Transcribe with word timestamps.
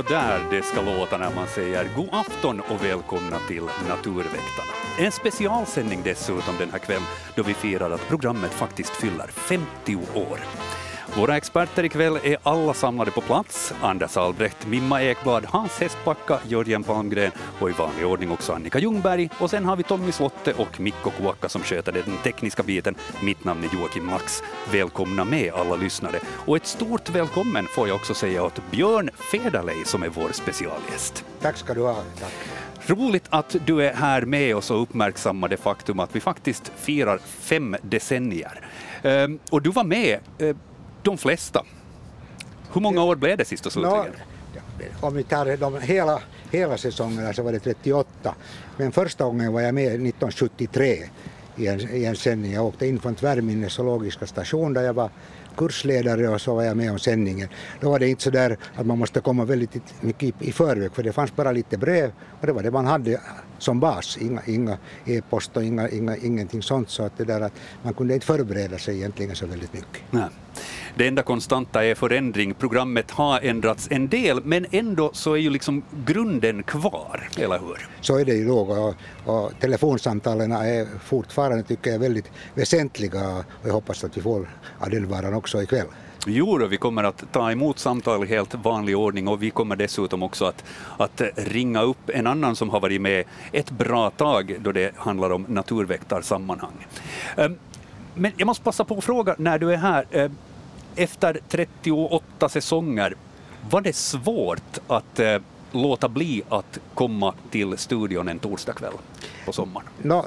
så 0.00 0.08
där 0.08 0.40
det 0.50 0.62
ska 0.62 0.82
låta 0.82 1.18
när 1.18 1.34
man 1.34 1.46
säger 1.46 1.88
god 1.96 2.08
afton 2.12 2.60
och 2.60 2.84
välkomna 2.84 3.38
till 3.48 3.62
Naturväktarna. 3.88 4.72
En 4.98 5.12
specialsändning 5.12 6.00
dessutom 6.04 6.54
den 6.58 6.70
här 6.70 6.78
kvällen 6.78 7.02
då 7.34 7.42
vi 7.42 7.54
firar 7.54 7.90
att 7.90 8.08
programmet 8.08 8.50
faktiskt 8.50 8.90
fyller 8.90 9.26
50 9.26 9.96
år. 10.14 10.38
Våra 11.16 11.36
experter 11.36 11.84
ikväll 11.84 12.18
är 12.22 12.36
alla 12.42 12.74
samlade 12.74 13.10
på 13.10 13.20
plats. 13.20 13.74
Anders 13.82 14.16
Albrecht, 14.16 14.66
Mimma 14.66 15.02
Ekblad, 15.02 15.44
Hans 15.44 15.80
Hästbacka, 15.80 16.38
Jörgen 16.48 16.82
Palmgren 16.82 17.32
och 17.60 17.70
i 17.70 17.72
vanlig 17.72 18.06
ordning 18.06 18.30
också 18.30 18.52
Annika 18.52 18.78
Ljungberg. 18.78 19.28
Och 19.38 19.50
sen 19.50 19.64
har 19.64 19.76
vi 19.76 19.82
Tommy 19.82 20.12
Slotte 20.12 20.52
och 20.52 20.80
Mikko 20.80 21.10
Kuokka 21.10 21.48
som 21.48 21.62
sköter 21.62 21.92
den 21.92 22.16
tekniska 22.22 22.62
biten. 22.62 22.94
Mitt 23.22 23.44
namn 23.44 23.64
är 23.64 23.76
Joakim 23.76 24.06
Max. 24.06 24.42
Välkomna 24.72 25.24
med 25.24 25.52
alla 25.52 25.76
lyssnare. 25.76 26.20
Och 26.46 26.56
ett 26.56 26.66
stort 26.66 27.10
välkommen 27.10 27.66
får 27.66 27.88
jag 27.88 27.94
också 27.94 28.14
säga 28.14 28.42
åt 28.42 28.70
Björn 28.70 29.10
Federley 29.32 29.84
som 29.84 30.02
är 30.02 30.08
vår 30.08 30.32
specialgäst. 30.32 31.24
Tack 31.40 31.56
ska 31.56 31.74
du 31.74 31.80
ha. 31.80 32.02
Tack. 32.20 32.32
Roligt 32.86 33.24
att 33.30 33.56
du 33.66 33.82
är 33.82 33.94
här 33.94 34.22
med 34.22 34.56
oss 34.56 34.70
och 34.70 34.82
uppmärksammar 34.82 35.48
det 35.48 35.56
faktum 35.56 36.00
att 36.00 36.16
vi 36.16 36.20
faktiskt 36.20 36.72
firar 36.76 37.18
fem 37.18 37.76
decennier. 37.82 38.66
Ehm, 39.02 39.38
och 39.50 39.62
du 39.62 39.70
var 39.70 39.84
med 39.84 40.18
eh, 40.38 40.56
de 41.02 41.18
flesta. 41.18 41.64
Hur 42.72 42.80
många 42.80 43.02
år 43.02 43.16
blev 43.16 43.38
det 43.38 43.44
sist 43.44 43.66
och 43.66 43.72
slutligen? 43.72 44.12
Om 45.00 45.14
vi 45.14 45.22
tar 45.22 45.56
de 45.56 45.80
hela, 45.80 46.22
hela 46.50 46.78
säsongerna 46.78 47.32
så 47.32 47.42
var 47.42 47.52
det 47.52 47.58
38. 47.58 48.34
Men 48.76 48.92
första 48.92 49.24
gången 49.24 49.52
var 49.52 49.60
jag 49.60 49.74
med 49.74 49.86
1973 49.86 50.98
i 51.56 51.66
en, 51.66 51.80
i 51.80 52.04
en 52.04 52.16
sändning. 52.16 52.52
Jag 52.52 52.66
åkte 52.66 52.86
in 52.86 53.00
från 53.00 53.14
Tvärminne 53.14 53.70
zoologiska 53.70 54.26
station 54.26 54.72
där 54.72 54.82
jag 54.82 54.94
var 54.94 55.10
kursledare 55.56 56.28
och 56.28 56.40
så 56.40 56.54
var 56.54 56.62
jag 56.62 56.76
med 56.76 56.90
om 56.90 56.98
sändningen. 56.98 57.48
Då 57.80 57.90
var 57.90 57.98
det 57.98 58.08
inte 58.08 58.22
så 58.22 58.30
där 58.30 58.56
att 58.74 58.86
man 58.86 58.98
måste 58.98 59.20
komma 59.20 59.44
väldigt 59.44 59.94
mycket 60.00 60.42
i 60.42 60.52
förväg 60.52 60.92
för 60.92 61.02
det 61.02 61.12
fanns 61.12 61.36
bara 61.36 61.52
lite 61.52 61.78
brev 61.78 62.12
och 62.40 62.46
det 62.46 62.52
var 62.52 62.62
det 62.62 62.70
man 62.70 62.86
hade 62.86 63.20
som 63.62 63.80
bas, 63.80 64.18
inga, 64.20 64.42
inga 64.46 64.78
e-post 65.04 65.56
och 65.56 65.64
inga, 65.64 65.88
inga, 65.88 66.16
ingenting 66.16 66.62
sånt 66.62 66.90
så 66.90 67.02
att 67.02 67.18
det 67.18 67.24
där 67.24 67.40
att 67.40 67.52
man 67.82 67.94
kunde 67.94 68.14
inte 68.14 68.26
förbereda 68.26 68.78
sig 68.78 68.96
egentligen 68.96 69.36
så 69.36 69.46
väldigt 69.46 69.72
mycket. 69.72 70.02
Nej. 70.10 70.28
Det 70.94 71.08
enda 71.08 71.22
konstanta 71.22 71.84
är 71.84 71.94
förändring. 71.94 72.54
Programmet 72.54 73.10
har 73.10 73.40
ändrats 73.40 73.88
en 73.90 74.08
del, 74.08 74.44
men 74.44 74.66
ändå 74.70 75.10
så 75.12 75.32
är 75.32 75.38
ju 75.38 75.50
liksom 75.50 75.82
grunden 76.04 76.62
kvar, 76.62 77.28
eller 77.36 77.58
hur? 77.58 77.88
Så 78.00 78.18
är 78.18 78.24
det 78.24 78.34
ju 78.34 78.46
då 78.46 78.58
och, 78.58 78.94
och 79.34 79.52
telefonsamtalen 79.60 80.52
är 80.52 80.86
fortfarande 81.04 81.62
tycker 81.62 81.90
jag 81.90 81.98
väldigt 81.98 82.30
väsentliga 82.54 83.36
och 83.36 83.68
jag 83.68 83.72
hoppas 83.72 84.04
att 84.04 84.16
vi 84.16 84.22
får 84.22 84.48
av 84.78 84.90
den 84.90 85.08
varan 85.08 85.34
också 85.34 85.62
ikväll. 85.62 85.86
Jo, 86.26 86.58
då, 86.58 86.66
vi 86.66 86.76
kommer 86.76 87.04
att 87.04 87.24
ta 87.32 87.52
emot 87.52 87.78
samtal 87.78 88.24
i 88.24 88.26
helt 88.26 88.54
vanlig 88.54 88.98
ordning 88.98 89.28
och 89.28 89.42
vi 89.42 89.50
kommer 89.50 89.76
dessutom 89.76 90.22
också 90.22 90.44
att, 90.44 90.64
att 90.98 91.22
ringa 91.36 91.82
upp 91.82 92.10
en 92.10 92.26
annan 92.26 92.56
som 92.56 92.70
har 92.70 92.80
varit 92.80 93.00
med 93.00 93.24
ett 93.52 93.70
bra 93.70 94.10
tag 94.10 94.56
då 94.60 94.72
det 94.72 94.94
handlar 94.96 95.30
om 95.30 95.46
naturväktarsammanhang. 95.48 96.86
Ehm, 97.36 97.58
men 98.14 98.32
jag 98.36 98.46
måste 98.46 98.64
passa 98.64 98.84
på 98.84 98.98
att 98.98 99.04
fråga 99.04 99.34
när 99.38 99.58
du 99.58 99.72
är 99.72 99.76
här, 99.76 100.06
ehm, 100.10 100.36
efter 100.96 101.40
38 101.48 102.48
säsonger, 102.48 103.14
var 103.70 103.80
det 103.80 103.96
svårt 103.96 104.78
att 104.86 105.18
eh, 105.18 105.38
låta 105.72 106.08
bli 106.08 106.42
att 106.48 106.78
komma 106.94 107.34
till 107.50 107.78
studion 107.78 108.28
en 108.28 108.38
torsdagkväll 108.38 108.92
på 109.44 109.52
sommaren? 109.52 109.86
No, 110.02 110.24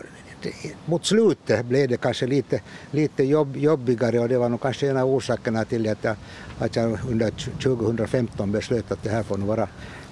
mot 0.85 1.05
slutet 1.05 1.65
blev 1.65 1.89
det 1.89 1.97
kanske 1.97 2.27
lite, 2.27 2.61
lite 2.91 3.23
jobb, 3.23 3.57
jobbigare 3.57 4.19
och 4.19 4.29
det 4.29 4.37
var 4.37 4.49
nog 4.49 4.61
kanske 4.61 4.89
en 4.89 4.97
av 4.97 5.09
orsakerna 5.09 5.65
till 5.65 5.89
att 5.89 6.03
jag, 6.03 6.15
att 6.59 6.75
jag 6.75 6.99
under 7.09 7.29
2015 7.63 8.51
beslöt 8.51 8.91
att 8.91 9.03
det 9.03 9.09
här 9.09 9.23
får 9.23 9.37
nog 9.37 9.47
vara 9.47 9.67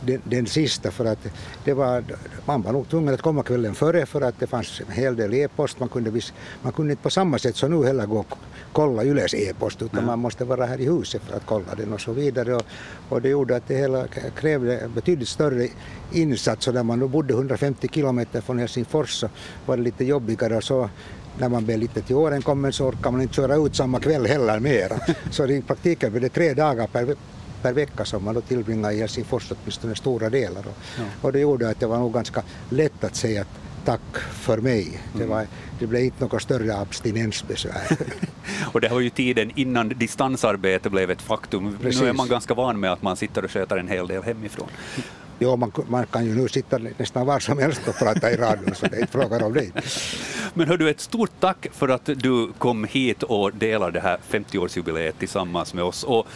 den, 0.06 0.22
den 0.23 0.47
sista 0.47 0.91
för 0.91 1.06
att 1.06 1.28
det 1.63 1.73
var, 1.73 2.03
man 2.45 2.62
var 2.62 2.72
nog 2.72 2.89
tvungen 2.89 3.13
att 3.13 3.22
komma 3.22 3.44
kvällen 3.44 3.75
före 3.75 4.06
för 4.06 4.22
att 4.22 4.39
det 4.39 4.47
fanns 4.47 4.81
en 4.88 4.91
hel 4.91 5.16
del 5.16 5.34
e-post. 5.34 5.79
Man 5.79 5.89
kunde, 5.89 6.12
vis, 6.12 6.34
man 6.62 6.72
kunde 6.73 6.91
inte 6.91 7.03
på 7.03 7.09
samma 7.09 7.39
sätt 7.39 7.56
som 7.56 7.72
nu 7.72 7.85
heller 7.88 8.06
gå 8.06 8.19
och 8.19 8.38
kolla 8.72 9.03
Yles 9.03 9.34
e-post 9.34 9.81
utan 9.81 9.97
Nej. 9.97 10.06
man 10.06 10.19
måste 10.19 10.45
vara 10.45 10.66
här 10.66 10.81
i 10.81 10.85
huset 10.85 11.22
för 11.22 11.38
att 11.38 11.45
kolla 11.45 11.75
den 11.78 11.94
och 11.94 12.01
så 12.01 12.11
vidare. 12.11 12.56
Och, 12.56 12.63
och 13.09 13.22
det 13.22 13.29
gjorde 13.29 13.56
att 13.56 13.67
det 13.67 13.75
hela 13.75 14.07
krävde 14.35 14.90
betydligt 14.95 15.29
större 15.29 15.67
insats 16.11 16.67
och 16.67 16.73
när 16.73 16.84
man 16.84 17.00
då 17.00 17.07
bodde 17.07 17.34
150 17.34 17.88
kilometer 17.88 18.41
från 18.41 18.59
Helsingfors 18.59 19.09
så 19.09 19.29
var 19.66 19.78
det 19.78 19.84
lite 19.84 20.06
jobbigare 20.06 20.57
och 20.57 20.63
så 20.63 20.90
när 21.38 21.50
man 21.50 21.66
blev 21.66 21.79
lite 21.79 22.01
till 22.01 22.16
åren 22.16 22.41
kommen 22.41 22.73
så 22.73 22.85
orkar 22.85 23.11
man 23.11 23.22
inte 23.22 23.34
köra 23.34 23.56
ut 23.56 23.75
samma 23.75 24.00
kväll 24.00 24.25
heller 24.25 24.59
mera. 24.59 25.00
Så 25.31 25.47
i 25.47 25.61
praktiken 25.61 26.11
blev 26.11 26.22
det 26.22 26.29
tre 26.29 26.53
dagar 26.53 26.88
per, 26.88 27.16
per 27.61 27.73
vecka 27.73 28.05
som 28.05 28.23
man 28.23 28.35
då 28.35 28.41
tillbringade 28.41 28.94
i 28.94 28.99
Helsingfors 28.99 29.51
åtminstone 29.51 29.95
stora 29.95 30.29
delar. 30.29 30.59
Och, 30.59 30.77
ja. 30.97 31.03
och 31.22 31.31
det 31.31 31.39
gjorde 31.39 31.69
att 31.69 31.79
det 31.79 31.88
var 31.88 31.97
nog 31.97 32.13
ganska 32.13 32.44
lätt 32.69 33.03
att 33.03 33.16
säga 33.16 33.45
tack 33.85 34.17
för 34.31 34.57
mig. 34.57 34.99
Det, 35.13 35.23
mm. 35.23 35.29
var, 35.29 35.47
det 35.79 35.88
blev 35.88 36.03
inte 36.03 36.23
något 36.23 36.41
större 36.41 36.77
abstinensbesvär. 36.77 37.97
och 38.72 38.81
det 38.81 38.89
var 38.89 38.99
ju 38.99 39.09
tiden 39.09 39.51
innan 39.55 39.89
distansarbete 39.89 40.89
blev 40.89 41.11
ett 41.11 41.22
faktum. 41.22 41.77
Precis. 41.81 42.01
Nu 42.01 42.09
är 42.09 42.13
man 42.13 42.27
ganska 42.27 42.53
van 42.53 42.79
med 42.79 42.91
att 42.91 43.01
man 43.01 43.16
sitter 43.17 43.45
och 43.45 43.51
sköter 43.51 43.78
en 43.78 43.88
hel 43.88 44.07
del 44.07 44.23
hemifrån. 44.23 44.67
Jo, 45.43 45.55
man, 45.55 45.72
man 45.88 46.05
kan 46.05 46.25
ju 46.25 46.35
nu 46.35 46.47
sitta 46.47 46.78
nästan 46.97 47.25
var 47.25 47.39
som 47.39 47.57
helst 47.57 47.88
och 47.88 47.95
prata 47.95 48.31
i 48.31 48.35
radion, 48.35 48.75
så 48.75 48.85
det 48.85 48.95
är 48.95 48.99
inte 48.99 49.11
frågan 49.11 49.43
om 49.43 49.53
det. 49.53 49.72
Men 50.53 50.67
hör 50.67 50.78
du, 50.78 50.89
ett 50.89 50.99
stort 50.99 51.31
tack 51.39 51.67
för 51.72 51.89
att 51.89 52.05
du 52.05 52.51
kom 52.57 52.83
hit 52.83 53.23
och 53.23 53.53
delar 53.53 53.91
det 53.91 53.99
här 53.99 54.17
50-årsjubileet 54.31 55.11
tillsammans 55.19 55.73
med 55.73 55.83
oss. 55.83 56.03
Och 56.03 56.28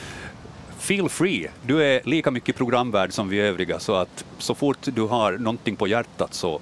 feel 0.86 1.10
free, 1.10 1.48
du 1.62 1.84
är 1.84 2.02
lika 2.04 2.32
mycket 2.32 2.56
programvärd 2.56 3.14
som 3.14 3.30
vi 3.30 3.40
övriga, 3.40 3.80
så 3.80 3.96
att 3.96 4.26
så 4.38 4.56
fort 4.56 4.78
du 4.82 5.02
har 5.02 5.32
någonting 5.32 5.76
på 5.76 5.88
hjärtat 5.88 6.34
så 6.34 6.62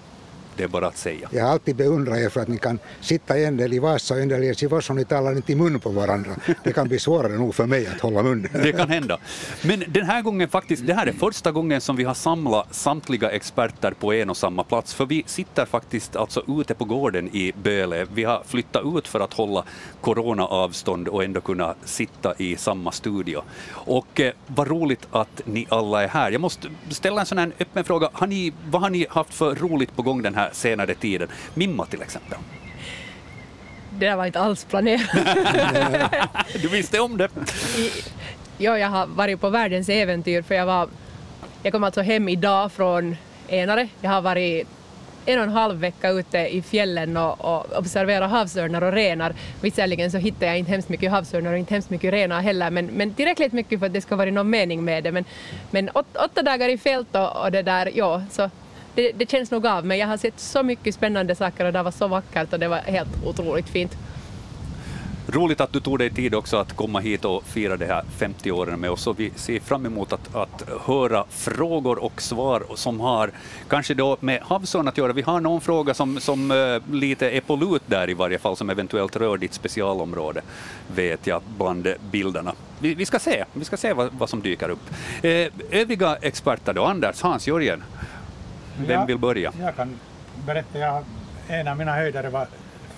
det 0.57 0.63
är 0.63 0.67
bara 0.67 0.87
att 0.87 0.97
säga. 0.97 1.29
Jag 1.31 1.43
har 1.43 1.51
alltid 1.51 1.75
beundrat 1.75 2.17
er 2.17 2.29
för 2.29 2.41
att 2.41 2.47
ni 2.47 2.57
kan 2.57 2.79
sitta 3.01 3.37
en 3.37 3.57
del 3.57 3.73
i 3.73 3.79
Vasa 3.79 4.13
och 4.13 4.19
en 4.19 4.27
del 4.27 4.43
i 4.43 4.47
Helsingfors 4.47 4.89
och 4.89 4.95
ni 4.95 5.05
talar 5.05 5.31
inte 5.31 5.51
i 5.51 5.55
mun 5.55 5.79
på 5.79 5.89
varandra. 5.89 6.31
Det 6.63 6.73
kan 6.73 6.87
bli 6.87 6.99
svårare 6.99 7.33
nog 7.33 7.55
för 7.55 7.65
mig 7.65 7.87
att 7.87 8.01
hålla 8.01 8.23
mun. 8.23 8.47
Det 8.53 8.71
kan 8.71 8.89
hända. 8.89 9.17
Men 9.61 9.83
den 9.87 10.05
här 10.05 10.21
gången 10.21 10.49
faktiskt, 10.49 10.87
det 10.87 10.93
här 10.93 11.07
är 11.07 11.13
första 11.13 11.51
gången 11.51 11.81
som 11.81 11.95
vi 11.95 12.03
har 12.03 12.13
samlat 12.13 12.75
samtliga 12.75 13.29
experter 13.29 13.91
på 13.91 14.13
en 14.13 14.29
och 14.29 14.37
samma 14.37 14.63
plats, 14.63 14.93
för 14.93 15.05
vi 15.05 15.23
sitter 15.25 15.65
faktiskt 15.65 16.15
alltså 16.15 16.43
ute 16.47 16.73
på 16.73 16.85
gården 16.85 17.35
i 17.35 17.53
Böle. 17.63 18.07
Vi 18.13 18.23
har 18.23 18.43
flyttat 18.45 18.83
ut 18.97 19.07
för 19.07 19.19
att 19.19 19.33
hålla 19.33 19.63
coronaavstånd 20.01 21.07
och 21.07 21.23
ändå 21.23 21.41
kunna 21.41 21.75
sitta 21.85 22.33
i 22.37 22.55
samma 22.55 22.91
studio. 22.91 23.41
Och 23.71 24.19
eh, 24.19 24.33
vad 24.47 24.67
roligt 24.67 25.07
att 25.11 25.41
ni 25.45 25.67
alla 25.69 26.03
är 26.03 26.07
här. 26.07 26.31
Jag 26.31 26.41
måste 26.41 26.67
ställa 26.89 27.21
en 27.21 27.25
sån 27.25 27.37
här 27.37 27.51
öppen 27.59 27.83
fråga. 27.83 28.09
Har 28.13 28.27
ni, 28.27 28.53
vad 28.69 28.81
har 28.81 28.89
ni 28.89 29.05
haft 29.09 29.33
för 29.33 29.55
roligt 29.55 29.95
på 29.95 30.01
gång 30.01 30.21
den 30.21 30.35
här 30.35 30.42
här 30.43 30.53
senare 30.53 30.95
tiden. 30.95 31.27
Mimma 31.53 31.85
till 31.85 32.01
exempel. 32.01 32.37
Det 33.89 34.05
där 34.05 34.15
var 34.15 34.25
inte 34.25 34.39
alls 34.39 34.65
planerat. 34.65 35.09
du 36.61 36.67
visste 36.67 36.99
om 36.99 37.17
det? 37.17 37.29
Ja, 38.57 38.79
jag 38.79 38.87
har 38.87 39.07
varit 39.07 39.41
på 39.41 39.49
världens 39.49 39.89
äventyr 39.89 40.41
för 40.41 40.55
jag 40.55 40.65
var... 40.65 40.89
Jag 41.63 41.73
kom 41.73 41.83
alltså 41.83 42.01
hem 42.01 42.29
idag 42.29 42.71
från 42.71 43.17
Enare. 43.47 43.87
Jag 44.01 44.09
har 44.09 44.21
varit 44.21 44.67
en 45.25 45.39
och 45.39 45.43
en 45.43 45.51
halv 45.51 45.79
vecka 45.79 46.09
ute 46.09 46.37
i 46.37 46.61
fjällen 46.61 47.17
och, 47.17 47.45
och 47.45 47.77
observerat 47.77 48.29
havsörnar 48.29 48.81
och 48.81 48.93
renar. 48.93 49.33
Visserligen 49.61 50.11
så 50.11 50.17
hittade 50.17 50.45
jag 50.45 50.59
inte 50.59 50.71
hemskt 50.71 50.89
mycket 50.89 51.11
havsörnar 51.11 51.51
och 51.51 51.57
inte 51.57 51.73
hemskt 51.73 51.89
mycket 51.89 52.13
renar 52.13 52.41
heller, 52.41 52.69
men, 52.69 52.85
men 52.85 53.13
tillräckligt 53.13 53.53
mycket 53.53 53.79
för 53.79 53.85
att 53.85 53.93
det 53.93 54.01
ska 54.01 54.15
vara 54.15 54.31
någon 54.31 54.49
mening 54.49 54.83
med 54.83 55.03
det. 55.03 55.11
Men, 55.11 55.25
men 55.71 55.89
åt, 55.93 56.17
åtta 56.17 56.41
dagar 56.41 56.69
i 56.69 56.77
fält 56.77 57.15
och, 57.15 57.43
och 57.43 57.51
det 57.51 57.61
där, 57.61 57.91
ja, 57.95 58.23
så 58.31 58.49
det, 58.95 59.11
det, 59.11 59.31
känns 59.31 59.51
nog 59.51 59.67
av 59.67 59.85
men 59.85 59.97
jag 59.97 60.07
har 60.07 60.17
sett 60.17 60.39
så 60.39 60.63
mycket 60.63 60.95
spännande 60.95 61.35
saker 61.35 61.65
och 61.65 61.73
det 61.73 61.83
var 61.83 61.91
så 61.91 62.07
vackert 62.07 62.53
och 62.53 62.59
det 62.59 62.67
var 62.67 62.77
helt 62.77 63.25
otroligt 63.25 63.69
fint. 63.69 63.97
Roligt 65.27 65.61
att 65.61 65.73
du 65.73 65.79
tog 65.79 65.99
dig 65.99 66.09
tid 66.09 66.35
också 66.35 66.57
att 66.57 66.75
komma 66.75 66.99
hit 66.99 67.25
och 67.25 67.43
fira 67.43 67.77
de 67.77 67.85
här 67.85 68.03
50 68.17 68.51
åren 68.51 68.79
med 68.79 68.91
oss. 68.91 69.07
Och 69.07 69.19
vi 69.19 69.31
ser 69.35 69.59
fram 69.59 69.85
emot 69.85 70.13
att, 70.13 70.35
att 70.35 70.69
höra 70.85 71.25
frågor 71.29 72.03
och 72.03 72.21
svar 72.21 72.63
som 72.75 72.99
har 72.99 73.31
kanske 73.69 73.93
då 73.93 74.17
med 74.19 74.41
havsörn 74.41 74.87
att 74.87 74.97
göra. 74.97 75.13
Vi 75.13 75.21
har 75.21 75.39
någon 75.39 75.61
fråga 75.61 75.93
som, 75.93 76.19
som 76.19 76.51
uh, 76.51 76.81
lite 76.91 77.29
är 77.29 77.41
på 77.41 77.55
lut 77.55 77.81
där 77.85 78.09
i 78.09 78.13
varje 78.13 78.37
fall, 78.37 78.57
som 78.57 78.69
eventuellt 78.69 79.15
rör 79.15 79.37
ditt 79.37 79.53
specialområde, 79.53 80.41
vet 80.95 81.27
jag, 81.27 81.41
bland 81.57 81.93
bilderna. 82.11 82.53
Vi, 82.79 82.95
vi 82.95 83.05
ska 83.05 83.19
se, 83.19 83.45
vi 83.53 83.65
ska 83.65 83.77
se 83.77 83.93
vad, 83.93 84.09
vad 84.13 84.29
som 84.29 84.41
dyker 84.41 84.69
upp. 84.69 84.89
Uh, 85.23 85.47
övriga 85.71 86.15
experter 86.21 86.73
då, 86.73 86.83
Anders, 86.83 87.21
Hans, 87.21 87.47
Jörgen, 87.47 87.83
vem 88.77 89.05
vill 89.05 89.17
börja? 89.17 89.53
Jag 89.59 89.75
kan 89.75 89.99
berätta, 90.45 90.79
jag, 90.79 91.03
en 91.47 91.67
av 91.67 91.77
mina 91.77 91.95
höjdare 91.95 92.29
var 92.29 92.47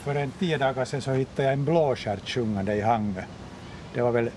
för 0.03 0.15
en 0.15 0.31
tio 0.31 0.57
dagar 0.57 0.85
sedan 0.85 1.01
så 1.01 1.11
hittade 1.11 1.43
jag 1.43 1.53
en 1.53 1.65
blåstjärt 1.65 2.29
sjungande 2.29 2.75
i 2.75 2.81
Hangö. 2.81 3.21
Det 3.93 4.01
var 4.01 4.11
väl 4.11 4.29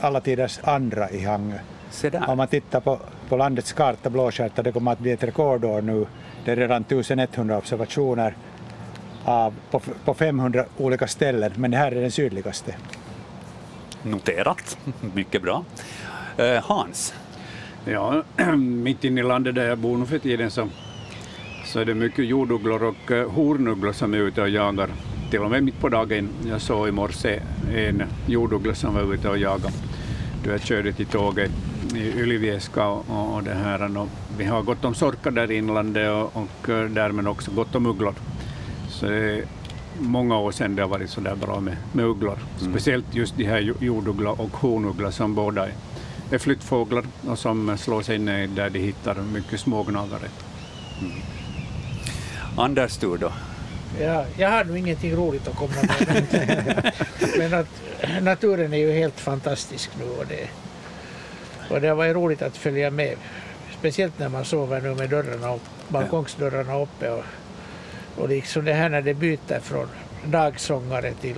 alla 0.00 0.20
tiders 0.20 0.58
andra 0.62 1.10
i 1.10 1.24
Hangö. 1.24 1.58
Om 2.26 2.36
man 2.36 2.48
tittar 2.48 2.80
på, 2.80 2.98
på 3.28 3.36
landets 3.36 3.72
karta, 3.72 4.10
blåstjärtar, 4.10 4.62
det 4.62 4.72
kommer 4.72 4.92
att 4.92 4.98
bli 4.98 5.10
ett 5.10 5.22
rekordår 5.22 5.82
nu. 5.82 6.06
Det 6.44 6.52
är 6.52 6.56
redan 6.56 6.82
1100 6.82 7.58
observationer 7.58 8.34
av, 9.24 9.54
på, 9.70 9.80
på 10.04 10.14
500 10.14 10.64
olika 10.76 11.06
ställen, 11.06 11.52
men 11.56 11.70
det 11.70 11.76
här 11.76 11.92
är 11.92 12.00
den 12.00 12.10
sydligaste. 12.10 12.74
Noterat, 14.02 14.78
mycket 15.14 15.42
bra. 15.42 15.64
Eh, 16.36 16.64
Hans? 16.64 17.14
Ja, 17.90 18.22
mitt 18.56 19.04
inne 19.04 19.20
i 19.20 19.24
landet 19.24 19.54
där 19.54 19.68
jag 19.68 19.78
bor 19.78 19.96
nu 19.96 20.06
för 20.06 20.18
tiden 20.18 20.50
så, 20.50 20.68
så 21.64 21.80
är 21.80 21.84
det 21.84 21.94
mycket 21.94 22.26
jordugglor 22.26 22.82
och 22.82 23.10
uh, 23.10 23.30
hornugglor 23.30 23.92
som 23.92 24.14
är 24.14 24.18
ute 24.18 24.42
och 24.42 24.48
jagar. 24.48 24.88
Till 25.30 25.40
och 25.40 25.50
med 25.50 25.62
mitt 25.62 25.80
på 25.80 25.88
dagen. 25.88 26.28
Jag 26.48 26.60
såg 26.60 26.88
i 26.88 26.92
morse 26.92 27.40
en 27.74 28.02
jorduggla 28.26 28.74
som 28.74 28.94
var 28.94 29.14
ute 29.14 29.28
och 29.28 29.38
jagade. 29.38 29.74
Då 30.44 30.50
jag 30.50 30.60
körde 30.60 30.92
till 30.92 31.06
tåget 31.06 31.50
i 31.94 32.20
Ylivieska 32.20 32.86
och, 32.86 33.34
och 33.34 33.42
det 33.42 33.54
här. 33.54 33.98
Och 33.98 34.08
vi 34.38 34.44
har 34.44 34.62
gott 34.62 34.84
om 34.84 34.94
sorkar 34.94 35.30
där 35.30 35.50
i 35.50 35.56
inlandet 35.56 36.10
och, 36.10 36.36
och 36.36 36.68
eh, 36.68 36.84
därmed 36.84 37.28
också 37.28 37.50
gott 37.50 37.74
om 37.74 37.86
ugglor. 37.86 38.14
Så 38.88 39.06
det 39.06 39.16
är 39.16 39.44
många 40.00 40.38
år 40.38 40.52
sedan 40.52 40.76
det 40.76 40.82
har 40.82 40.88
varit 40.88 41.10
så 41.10 41.20
där 41.20 41.36
bra 41.36 41.60
med, 41.60 41.76
med 41.92 42.04
ugglor. 42.04 42.38
Mm. 42.60 42.72
Speciellt 42.72 43.14
just 43.14 43.36
de 43.36 43.44
här 43.44 43.74
jorduggla 43.80 44.30
och 44.30 44.56
honugglor 44.56 45.10
som 45.10 45.34
båda 45.34 45.66
är, 45.66 45.72
är 46.34 46.38
flyttfåglar 46.38 47.04
och 47.28 47.38
som 47.38 47.78
slår 47.78 48.02
sig 48.02 48.18
ner 48.18 48.46
där 48.46 48.70
de 48.70 48.78
hittar 48.78 49.14
mycket 49.14 49.60
smågnagare. 49.60 50.28
Mm. 51.00 51.12
Anders, 52.56 52.96
du 52.96 53.16
då? 53.16 53.32
Ja, 54.00 54.24
jag 54.36 54.50
har 54.50 54.64
nog 54.64 54.78
ingenting 54.78 55.16
roligt 55.16 55.48
att 55.48 55.56
komma 55.56 55.72
med. 56.06 56.92
men 57.38 57.54
att 57.54 57.66
naturen 58.22 58.72
är 58.72 58.78
ju 58.78 58.92
helt 58.92 59.20
fantastisk 59.20 59.90
nu 59.98 60.04
och 60.04 60.26
det, 60.26 60.48
och 61.70 61.80
det 61.80 61.88
har 61.88 61.94
varit 61.94 62.16
roligt 62.16 62.42
att 62.42 62.56
följa 62.56 62.90
med. 62.90 63.16
Speciellt 63.78 64.18
när 64.18 64.28
man 64.28 64.44
sover 64.44 64.80
nu 64.80 64.94
med 64.94 65.10
dörrarna, 65.10 65.58
balkongsdörrarna 65.88 66.78
uppe 66.78 67.10
och, 67.10 67.24
och 68.16 68.28
liksom 68.28 68.64
det 68.64 68.72
här 68.72 68.88
när 68.88 69.02
det 69.02 69.14
byter 69.14 69.60
från 69.60 69.88
dagsångare 70.24 71.12
till 71.20 71.36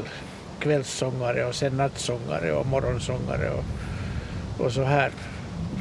kvällssångare 0.59 1.45
och 1.45 1.55
sen 1.55 1.77
nattsångare 1.77 2.53
och 2.53 2.67
morgonsångare 2.67 3.51
och, 3.51 3.65
och 4.65 4.73
så 4.73 4.83
här. 4.83 5.11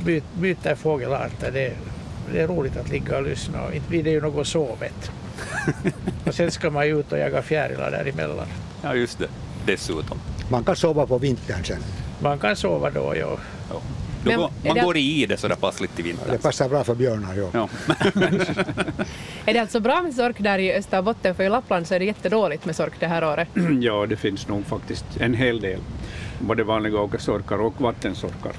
By, 0.06 0.22
byter 0.34 0.76
fågelarter, 0.76 1.52
det, 1.52 1.74
det 2.34 2.42
är 2.42 2.48
roligt 2.48 2.78
att 2.78 2.90
ligga 2.90 3.18
och 3.18 3.24
lyssna 3.24 3.62
och 3.66 3.76
inte 3.76 3.90
blir 3.90 4.04
det 4.04 4.10
ju 4.10 4.22
något 4.22 4.48
sovet. 4.48 5.12
och 6.26 6.34
sen 6.34 6.52
ska 6.52 6.70
man 6.70 6.88
ju 6.88 7.00
ut 7.00 7.12
och 7.12 7.18
jaga 7.18 7.42
fjärilar 7.42 7.92
däremellan. 7.92 8.48
Ja, 8.84 8.96
just 8.96 9.20
det. 9.20 9.28
Dessutom. 9.66 10.18
Man 10.52 10.64
kan 10.64 10.76
sova 10.76 11.08
på 11.08 11.18
vintern 11.18 11.64
sen. 11.64 11.84
Man 12.20 12.40
kan 12.40 12.56
sova 12.56 12.90
då, 12.90 13.14
ja. 13.16 13.38
ja. 13.70 13.82
Då 14.24 14.32
går, 14.32 14.52
man 14.66 14.76
det... 14.76 14.82
går 14.82 14.98
i 14.98 15.26
det 15.26 15.38
sådär 15.38 15.56
passligt 15.56 16.00
i 16.00 16.02
vintern. 16.02 16.32
det 16.32 16.38
passar 16.38 16.70
bra 16.70 16.84
för 16.84 16.96
björnar, 16.96 17.36
ja. 17.36 17.50
ja. 17.54 17.70
är 19.46 19.54
det 19.54 19.60
alltså 19.60 19.80
bra 19.80 20.02
med 20.02 20.14
sork 20.14 20.36
där 20.40 20.60
i 20.60 20.74
Österbotten? 20.74 21.36
För 21.36 21.44
i 21.44 21.50
Lappland 21.50 21.88
så 21.88 21.96
är 21.96 22.00
det 22.00 22.06
jättedåligt 22.06 22.66
med 22.66 22.76
sork 22.76 22.94
det 23.00 23.08
här 23.08 23.24
året. 23.24 23.48
ja, 23.82 24.06
det 24.06 24.16
finns 24.16 24.48
nog 24.48 24.66
faktiskt 24.66 25.06
en 25.20 25.34
hel 25.34 25.60
del. 25.60 25.80
Både 26.40 26.64
vanliga 26.64 27.00
åkersorkar 27.00 27.62
och 27.62 27.82
vattensorkar. 27.82 28.54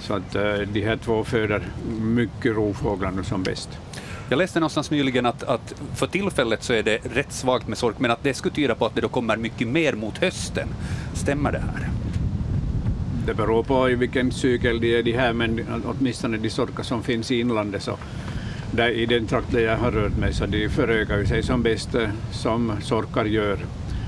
Så 0.00 0.14
att 0.14 0.36
uh, 0.36 0.42
de 0.72 0.80
här 0.80 0.96
två 0.96 1.24
föder 1.24 1.62
mycket 2.00 2.56
rovfåglar 2.56 3.10
nu 3.10 3.24
som 3.24 3.42
bäst. 3.42 3.78
Jag 4.30 4.38
läste 4.38 4.60
någonstans 4.60 4.90
nyligen 4.90 5.26
att, 5.26 5.42
att 5.42 5.74
för 5.94 6.06
tillfället 6.06 6.62
så 6.62 6.72
är 6.72 6.82
det 6.82 6.98
rätt 7.14 7.32
svagt 7.32 7.68
med 7.68 7.78
sork, 7.78 7.98
men 7.98 8.10
att 8.10 8.22
det 8.22 8.34
skulle 8.34 8.54
tyda 8.54 8.74
på 8.74 8.86
att 8.86 8.94
det 8.94 9.00
då 9.00 9.08
kommer 9.08 9.36
mycket 9.36 9.68
mer 9.68 9.92
mot 9.92 10.18
hösten. 10.18 10.68
Stämmer 11.14 11.52
det 11.52 11.58
här? 11.58 11.88
Det 13.26 13.34
beror 13.34 13.62
på 13.62 13.90
i 13.90 13.94
vilken 13.94 14.32
cykel 14.32 14.80
de 14.80 14.98
är 14.98 15.02
de 15.02 15.12
här, 15.12 15.32
men 15.32 15.66
åtminstone 15.84 16.36
de 16.36 16.50
sorkar 16.50 16.82
som 16.82 17.02
finns 17.02 17.30
i 17.30 17.40
inlandet 17.40 17.82
så 17.82 17.96
där, 18.70 18.88
i 18.90 19.06
den 19.06 19.26
trakt 19.26 19.52
där 19.52 19.60
jag 19.60 19.76
har 19.76 19.90
rört 19.90 20.16
mig 20.16 20.34
så 20.34 20.46
de 20.46 20.68
förökar 20.68 21.24
sig 21.24 21.42
som 21.42 21.62
bäst 21.62 21.94
eh, 21.94 22.08
som 22.30 22.72
sorkar 22.80 23.24
gör. 23.24 23.54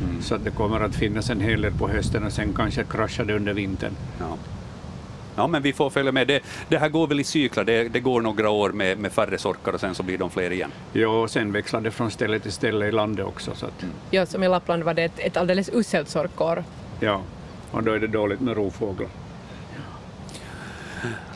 Mm. 0.04 0.22
Så 0.22 0.34
att 0.34 0.44
det 0.44 0.50
kommer 0.50 0.80
att 0.80 0.94
finnas 0.94 1.30
en 1.30 1.40
hel 1.40 1.60
del 1.60 1.72
på 1.72 1.88
hösten 1.88 2.24
och 2.24 2.32
sen 2.32 2.52
kanske 2.56 2.84
kraschar 2.84 3.24
det 3.24 3.34
under 3.34 3.52
vintern. 3.52 3.92
Ja. 4.18 4.36
Ja, 5.40 5.46
men 5.46 5.62
vi 5.62 5.72
får 5.72 5.90
följa 5.90 6.12
med. 6.12 6.26
Det, 6.26 6.42
det 6.68 6.78
här 6.78 6.88
går 6.88 7.06
väl 7.06 7.20
i 7.20 7.24
cyklar, 7.24 7.64
det, 7.64 7.88
det, 7.88 8.00
går 8.00 8.20
några 8.20 8.50
år 8.50 8.70
med, 8.70 8.98
med 8.98 9.12
färre 9.12 9.38
sorkar 9.38 9.72
och 9.72 9.80
sen 9.80 9.94
så 9.94 10.02
blir 10.02 10.18
de 10.18 10.30
fler 10.30 10.50
igen. 10.50 10.72
Ja, 10.92 11.08
och 11.08 11.30
sen 11.30 11.52
växlar 11.52 11.80
det 11.80 11.90
från 11.90 12.10
ställe 12.10 12.38
till 12.38 12.52
ställe 12.52 12.86
i 12.86 12.92
landet 12.92 13.26
också. 13.26 13.54
Så 13.54 13.66
att... 13.66 13.82
Mm. 13.82 13.94
Ja, 14.10 14.26
som 14.26 14.42
i 14.42 14.48
Lappland 14.48 14.82
var 14.82 14.94
det 14.94 15.04
ett, 15.04 15.18
ett 15.18 15.36
alldeles 15.36 15.70
uselt 15.72 16.08
sorkår. 16.08 16.64
Ja, 17.00 17.22
och 17.70 17.82
då 17.82 17.92
är 17.92 17.98
det 17.98 18.06
dåligt 18.06 18.40
med 18.40 18.56
rovfåglar. 18.56 19.08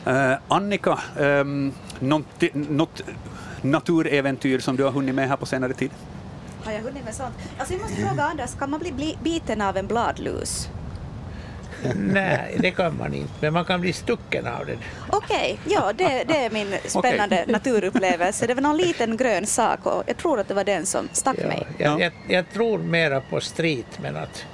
Uh, 0.07 0.37
Annika, 0.47 0.99
um, 1.17 1.73
något, 1.99 2.43
något 2.53 3.01
naturäventyr 3.61 4.59
som 4.59 4.75
du 4.75 4.83
har 4.83 4.91
hunnit 4.91 5.15
med 5.15 5.29
här 5.29 5.37
på 5.37 5.45
senare 5.45 5.73
tid? 5.73 5.91
Har 6.63 6.71
jag 6.71 6.81
hunnit 6.81 7.05
med 7.05 7.15
sånt? 7.15 7.35
Alltså 7.57 7.73
jag 7.73 7.81
måste 7.81 7.95
fråga 7.95 8.23
Anders, 8.23 8.55
kan 8.59 8.69
man 8.69 8.79
bli 8.79 9.17
biten 9.23 9.61
av 9.61 9.77
en 9.77 9.87
bladlus? 9.87 10.69
Nej, 11.95 12.57
det 12.59 12.71
kan 12.71 12.97
man 12.97 13.13
inte, 13.13 13.33
men 13.39 13.53
man 13.53 13.65
kan 13.65 13.81
bli 13.81 13.93
stucken 13.93 14.47
av 14.47 14.65
den. 14.65 14.77
Okej, 15.09 15.59
okay, 15.63 15.73
ja 15.73 15.93
det, 15.93 16.23
det, 16.27 16.45
är 16.45 16.49
min 16.49 16.77
spännande 16.85 17.41
okay. 17.41 17.51
naturupplevelse. 17.51 18.47
Det 18.47 18.53
var 18.53 18.61
någon 18.61 18.77
liten 18.77 19.17
grön 19.17 19.45
sak 19.45 19.85
och 19.85 20.03
jag 20.07 20.17
tror 20.17 20.39
att 20.39 20.47
det 20.47 20.53
var 20.53 20.63
den 20.63 20.85
som 20.85 21.09
stack 21.11 21.37
ja, 21.41 21.47
mig. 21.47 21.67
Jag, 21.77 22.01
jag, 22.01 22.11
jag, 22.27 22.49
tror 22.53 22.77
mera 22.77 23.21
på 23.21 23.41
strit, 23.41 23.99
men 24.01 24.17
att 24.17 24.45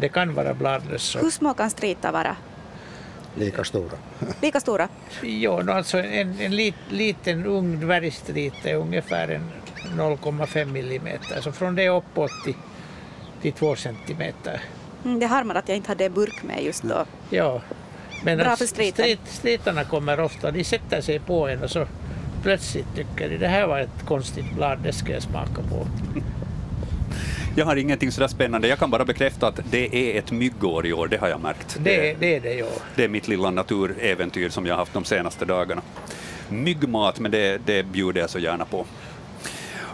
det 0.00 0.08
kan 0.08 0.34
vara 0.34 0.54
bladlöss. 0.54 1.16
Hur 1.16 1.30
små 1.30 1.54
kan 1.54 1.70
stritar 1.70 2.12
vara? 2.12 2.36
Lika 3.34 3.64
stora. 3.64 3.98
Lika 4.42 4.60
stora? 4.60 4.88
Jo, 5.22 5.70
alltså 5.70 5.98
en, 5.98 6.40
en 6.40 6.56
lit, 6.56 6.74
liten 6.88 7.46
ung 7.46 7.80
dvärgstrit 7.80 8.54
är 8.66 8.74
ungefär 8.74 9.28
en 9.28 9.50
0,5 9.96 10.64
millimeter, 10.64 11.40
så 11.40 11.52
från 11.52 11.74
det 11.74 11.88
uppåt 11.88 12.30
till, 12.44 12.54
till 13.42 13.52
2 13.52 13.76
centimeter. 13.76 14.60
Mm, 15.04 15.18
det 15.18 15.26
harmar 15.26 15.54
att 15.54 15.68
jag 15.68 15.76
inte 15.76 15.88
hade 15.90 16.10
burk 16.10 16.42
med 16.42 16.64
just 16.64 16.82
då. 16.82 17.04
Ja, 17.30 17.60
men 18.24 18.38
Bra 18.38 18.56
för 18.56 18.66
strit, 18.66 19.00
stritarna 19.24 19.84
kommer 19.84 20.20
ofta, 20.20 20.50
de 20.50 20.64
sätter 20.64 21.00
sig 21.00 21.18
på 21.18 21.48
en 21.48 21.62
och 21.62 21.70
så 21.70 21.86
plötsligt 22.42 22.86
tycker 22.96 23.28
de 23.28 23.38
det 23.38 23.48
här 23.48 23.66
var 23.66 23.80
ett 23.80 24.06
konstigt 24.06 24.54
blad, 24.54 24.78
det 24.82 24.92
ska 24.92 25.12
jag 25.12 25.22
smaka 25.22 25.62
på. 25.70 25.86
Jag 27.56 27.66
har 27.66 27.76
ingenting 27.76 28.12
sådär 28.12 28.28
spännande. 28.28 28.68
Jag 28.68 28.78
kan 28.78 28.90
bara 28.90 29.04
bekräfta 29.04 29.46
att 29.46 29.60
det 29.70 29.96
är 29.96 30.18
ett 30.18 30.32
myggår 30.32 30.86
i 30.86 30.92
år, 30.92 31.08
det 31.08 31.16
har 31.16 31.28
jag 31.28 31.40
märkt. 31.40 31.76
Det, 31.80 32.16
det 32.20 32.36
är 32.36 32.40
det, 32.40 32.54
ja. 32.54 32.66
Det 32.96 33.04
är 33.04 33.08
mitt 33.08 33.28
lilla 33.28 33.50
naturäventyr 33.50 34.48
som 34.48 34.66
jag 34.66 34.74
har 34.74 34.78
haft 34.78 34.92
de 34.92 35.04
senaste 35.04 35.44
dagarna. 35.44 35.82
Myggmat, 36.48 37.20
men 37.20 37.30
det, 37.30 37.60
det 37.66 37.82
bjuder 37.82 38.20
jag 38.20 38.30
så 38.30 38.38
gärna 38.38 38.64
på. 38.64 38.86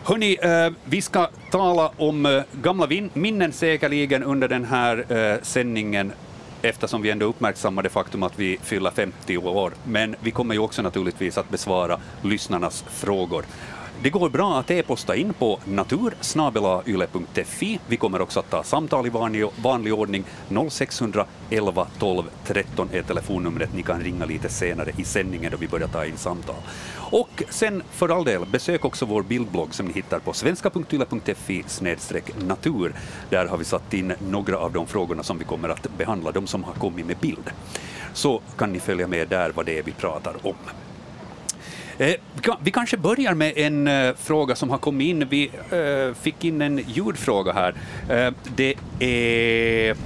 Hörni, 0.05 0.39
eh, 0.43 0.73
vi 0.85 1.03
ska 1.03 1.29
tala 1.51 1.91
om 1.97 2.27
eh, 2.27 2.43
gamla 2.63 2.89
minnen 3.13 3.53
säkerligen 3.53 4.23
under 4.23 4.49
den 4.49 4.65
här 4.65 5.05
eh, 5.13 5.43
sändningen 5.43 6.13
eftersom 6.63 7.03
vi 7.03 7.11
ändå 7.11 7.27
uppmärksammar 7.27 7.83
det 7.83 7.89
faktum 7.89 8.23
att 8.23 8.39
vi 8.39 8.59
fyller 8.63 8.91
50 8.91 9.39
år. 9.39 9.73
Men 9.85 10.17
vi 10.21 10.31
kommer 10.31 10.55
ju 10.55 10.61
också 10.61 10.83
naturligtvis 10.83 11.39
att 11.39 11.51
besvara 11.51 12.01
lyssnarnas 12.23 12.85
frågor. 12.89 13.45
Det 14.03 14.11
går 14.11 14.29
bra 14.29 14.59
att 14.59 14.71
e-posta 14.71 15.17
in 15.17 15.33
på 15.33 15.59
natursnabelayle.fi. 15.65 17.81
Vi 17.87 17.97
kommer 17.97 18.21
också 18.21 18.41
att 18.41 18.51
ta 18.51 18.63
samtal 18.63 19.07
i 19.07 19.11
vanlig, 19.11 19.47
vanlig 19.63 19.95
ordning. 19.95 20.25
0611 20.71 21.87
12 21.99 22.25
13 22.45 22.89
är 22.93 23.03
telefonnumret. 23.03 23.75
Ni 23.75 23.83
kan 23.83 24.01
ringa 24.01 24.25
lite 24.25 24.49
senare 24.49 24.93
i 24.97 25.05
sändningen 25.05 25.53
då 25.53 25.57
vi 25.57 25.69
börjar 25.69 25.89
ta 25.89 26.05
in 26.05 26.17
samtal. 26.17 26.57
Och 26.97 27.43
sen 27.51 27.83
för 27.91 28.09
all 28.09 28.25
del, 28.25 28.47
besök 28.47 28.85
också 28.85 29.07
vår 29.07 29.23
bildblogg 29.23 29.75
som 29.75 29.87
ni 29.87 29.93
hittar 29.93 30.19
på 30.19 30.33
svenska.yle.fi 30.33 31.65
natur. 32.39 32.95
Där 33.31 33.47
har 33.47 33.57
vi 33.57 33.65
satt 33.65 33.95
in 33.95 34.13
några 34.31 34.59
av 34.59 34.73
de 34.73 34.87
frågorna 34.87 35.23
som 35.23 35.39
vi 35.39 35.45
kommer 35.45 35.69
att 35.69 35.99
behandla, 35.99 36.33
de 36.33 36.47
som 36.47 36.65
har 36.65 36.73
kommit 36.73 37.07
med 37.07 37.17
bild. 37.17 37.51
Så 38.13 38.41
kan 38.57 38.73
ni 38.73 38.81
följa 38.81 39.07
med 39.07 39.29
där 39.29 39.53
vad 39.55 39.67
det 39.67 39.79
är 39.79 39.83
vi 39.83 39.93
pratar 39.93 40.35
om. 40.43 40.57
Eh, 42.01 42.15
vi 42.63 42.71
kanske 42.71 42.97
börjar 42.97 43.35
med 43.35 43.53
en 43.57 43.89
eh, 43.89 44.15
fråga 44.17 44.55
som 44.55 44.71
har 44.71 44.79
kommit 44.79 45.09
in. 45.09 45.29
Vi 45.29 45.51
eh, 45.71 46.15
fick 46.15 46.45
in 46.45 46.63
en 46.63 46.79
ljudfråga 46.79 47.53
här. 47.53 47.75
Det 48.57 48.75
är 48.99 49.97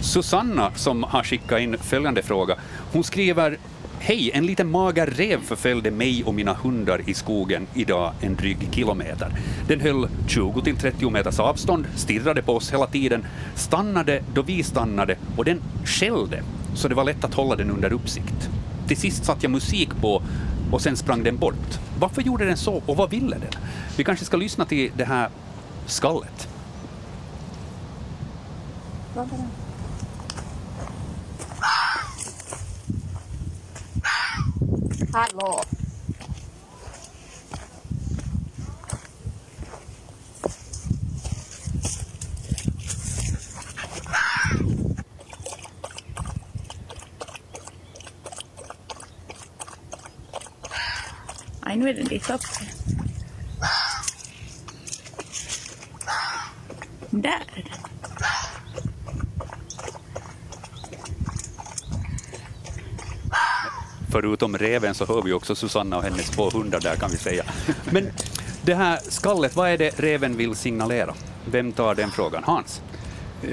Susanna 0.00 0.72
som 0.74 1.02
har 1.02 1.22
skickat 1.22 1.60
in 1.60 1.76
följande 1.78 2.22
fråga. 2.22 2.56
Hon 2.92 3.04
skriver 3.04 3.58
Hej, 4.00 4.30
en 4.34 4.46
liten 4.46 4.70
mager 4.70 5.06
rev 5.06 5.40
förföljde 5.40 5.90
mig 5.90 6.24
och 6.24 6.34
mina 6.34 6.54
hundar 6.54 7.00
i 7.06 7.14
skogen 7.14 7.66
idag 7.74 8.12
en 8.20 8.36
dryg 8.36 8.68
kilometer. 8.72 9.28
Den 9.68 9.80
höll 9.80 10.08
20-30 10.28 11.10
meters 11.10 11.40
avstånd, 11.40 11.86
stirrade 11.96 12.42
på 12.42 12.56
oss 12.56 12.72
hela 12.72 12.86
tiden, 12.86 13.26
stannade 13.54 14.22
då 14.34 14.42
vi 14.42 14.62
stannade 14.62 15.16
och 15.36 15.44
den 15.44 15.60
skällde, 15.84 16.42
så 16.74 16.88
det 16.88 16.94
var 16.94 17.04
lätt 17.04 17.24
att 17.24 17.34
hålla 17.34 17.56
den 17.56 17.70
under 17.70 17.92
uppsikt. 17.92 18.50
Till 18.88 18.96
sist 18.96 19.24
satte 19.24 19.44
jag 19.44 19.50
musik 19.50 19.88
på 20.00 20.22
och 20.72 20.82
sen 20.82 20.96
sprang 20.96 21.22
den 21.22 21.36
bort. 21.36 21.78
Varför 21.98 22.22
gjorde 22.22 22.44
den 22.44 22.56
så 22.56 22.82
och 22.86 22.96
vad 22.96 23.10
ville 23.10 23.38
den? 23.38 23.62
Vi 23.96 24.04
kanske 24.04 24.24
ska 24.24 24.36
lyssna 24.36 24.64
till 24.64 24.92
det 24.96 25.04
här 25.04 25.30
skallet. 25.86 26.48
Hallå! 35.12 35.64
Den 51.76 52.04
dit 52.04 52.30
uppe. 52.30 52.44
Där. 57.10 57.64
Förutom 64.10 64.58
reven 64.58 64.94
så 64.94 65.06
hör 65.06 65.22
vi 65.22 65.32
också 65.32 65.54
Susanna 65.54 65.96
och 65.96 66.02
hennes 66.02 66.30
två 66.30 66.50
hundar 66.50 66.80
där 66.80 66.96
kan 66.96 67.10
vi 67.10 67.16
säga. 67.16 67.44
Men 67.90 68.10
det 68.62 68.74
här 68.74 68.98
skallet, 69.02 69.56
vad 69.56 69.70
är 69.70 69.78
det 69.78 70.00
reven 70.00 70.36
vill 70.36 70.54
signalera? 70.54 71.14
Vem 71.44 71.72
tar 71.72 71.94
den 71.94 72.10
frågan? 72.10 72.44
Hans? 72.44 72.82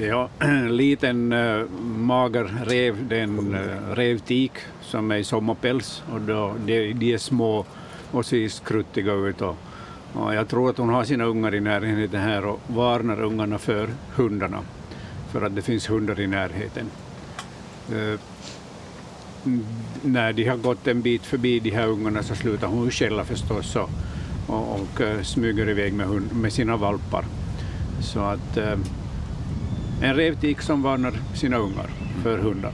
Ja, 0.00 0.28
en 0.38 0.76
liten 0.76 1.32
äh, 1.32 1.64
mager 1.82 2.64
rev, 2.66 3.08
det 3.08 3.18
är 3.18 3.22
en 3.22 3.54
äh, 3.54 3.94
revtik 3.94 4.52
som 4.82 5.10
är 5.10 5.16
i 5.16 5.24
sommarpäls 5.24 6.02
och 6.12 6.20
då, 6.20 6.54
de, 6.66 6.92
de 6.92 7.14
är 7.14 7.18
små 7.18 7.64
och 8.10 8.26
ser 8.26 8.48
skruttiga 8.48 9.12
ut. 9.12 9.40
Och, 9.40 9.56
och 10.12 10.34
jag 10.34 10.48
tror 10.48 10.70
att 10.70 10.78
hon 10.78 10.88
har 10.88 11.04
sina 11.04 11.24
ungar 11.24 11.54
i 11.54 11.60
närheten 11.60 12.20
här 12.20 12.44
och 12.44 12.60
varnar 12.66 13.22
ungarna 13.22 13.58
för 13.58 13.88
hundarna, 14.14 14.60
för 15.32 15.42
att 15.42 15.54
det 15.56 15.62
finns 15.62 15.90
hundar 15.90 16.20
i 16.20 16.26
närheten. 16.26 16.86
Äh, 17.92 18.20
när 20.02 20.32
de 20.32 20.48
har 20.48 20.56
gått 20.56 20.86
en 20.86 21.02
bit 21.02 21.22
förbi 21.22 21.60
de 21.60 21.70
här 21.70 21.86
ungarna 21.86 22.22
så 22.22 22.34
slutar 22.34 22.66
hon 22.66 22.90
skälla 22.90 23.24
förstås 23.24 23.76
och, 23.76 23.90
och, 24.46 24.80
och 24.80 25.00
eh, 25.00 25.22
smyger 25.22 25.68
iväg 25.68 25.92
med, 25.92 26.06
hund, 26.06 26.32
med 26.32 26.52
sina 26.52 26.76
valpar. 26.76 27.24
Så 28.00 28.20
att 28.20 28.56
eh, 28.56 28.78
en 30.02 30.14
revtik 30.14 30.60
som 30.60 30.82
varnar 30.82 31.12
sina 31.34 31.56
ungar 31.56 31.90
för 32.22 32.38
hundar. 32.38 32.72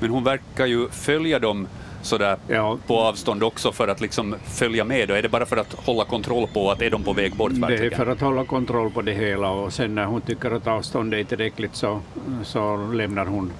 Men 0.00 0.10
hon 0.10 0.24
verkar 0.24 0.66
ju 0.66 0.88
följa 0.88 1.38
dem 1.38 1.66
sådär 2.02 2.36
ja. 2.48 2.78
på 2.86 3.00
avstånd 3.00 3.42
också 3.42 3.72
för 3.72 3.88
att 3.88 4.00
liksom 4.00 4.36
följa 4.44 4.84
med? 4.84 5.08
Då? 5.08 5.14
Är 5.14 5.22
det 5.22 5.28
bara 5.28 5.46
för 5.46 5.56
att 5.56 5.72
hålla 5.72 6.04
kontroll 6.04 6.48
på 6.54 6.70
att 6.70 6.82
är 6.82 6.90
de 6.90 7.02
på 7.02 7.12
väg 7.12 7.36
bort? 7.36 7.52
Det 7.68 7.86
är 7.86 7.90
för 7.90 8.06
att 8.06 8.20
hålla 8.20 8.44
kontroll 8.44 8.90
på 8.90 9.02
det 9.02 9.12
hela 9.12 9.50
och 9.50 9.72
sen 9.72 9.94
när 9.94 10.04
hon 10.04 10.20
tycker 10.20 10.50
att 10.50 10.66
avståndet 10.66 11.20
är 11.20 11.24
tillräckligt 11.24 11.74
så, 11.74 12.00
så 12.44 12.76
lämnar 12.76 13.26
hon 13.26 13.52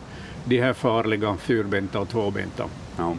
de 0.44 0.60
här 0.60 0.72
farliga 0.72 1.36
fyrbenta 1.36 2.00
och 2.00 2.08
tvåbenta. 2.08 2.64
Ja. 2.96 3.14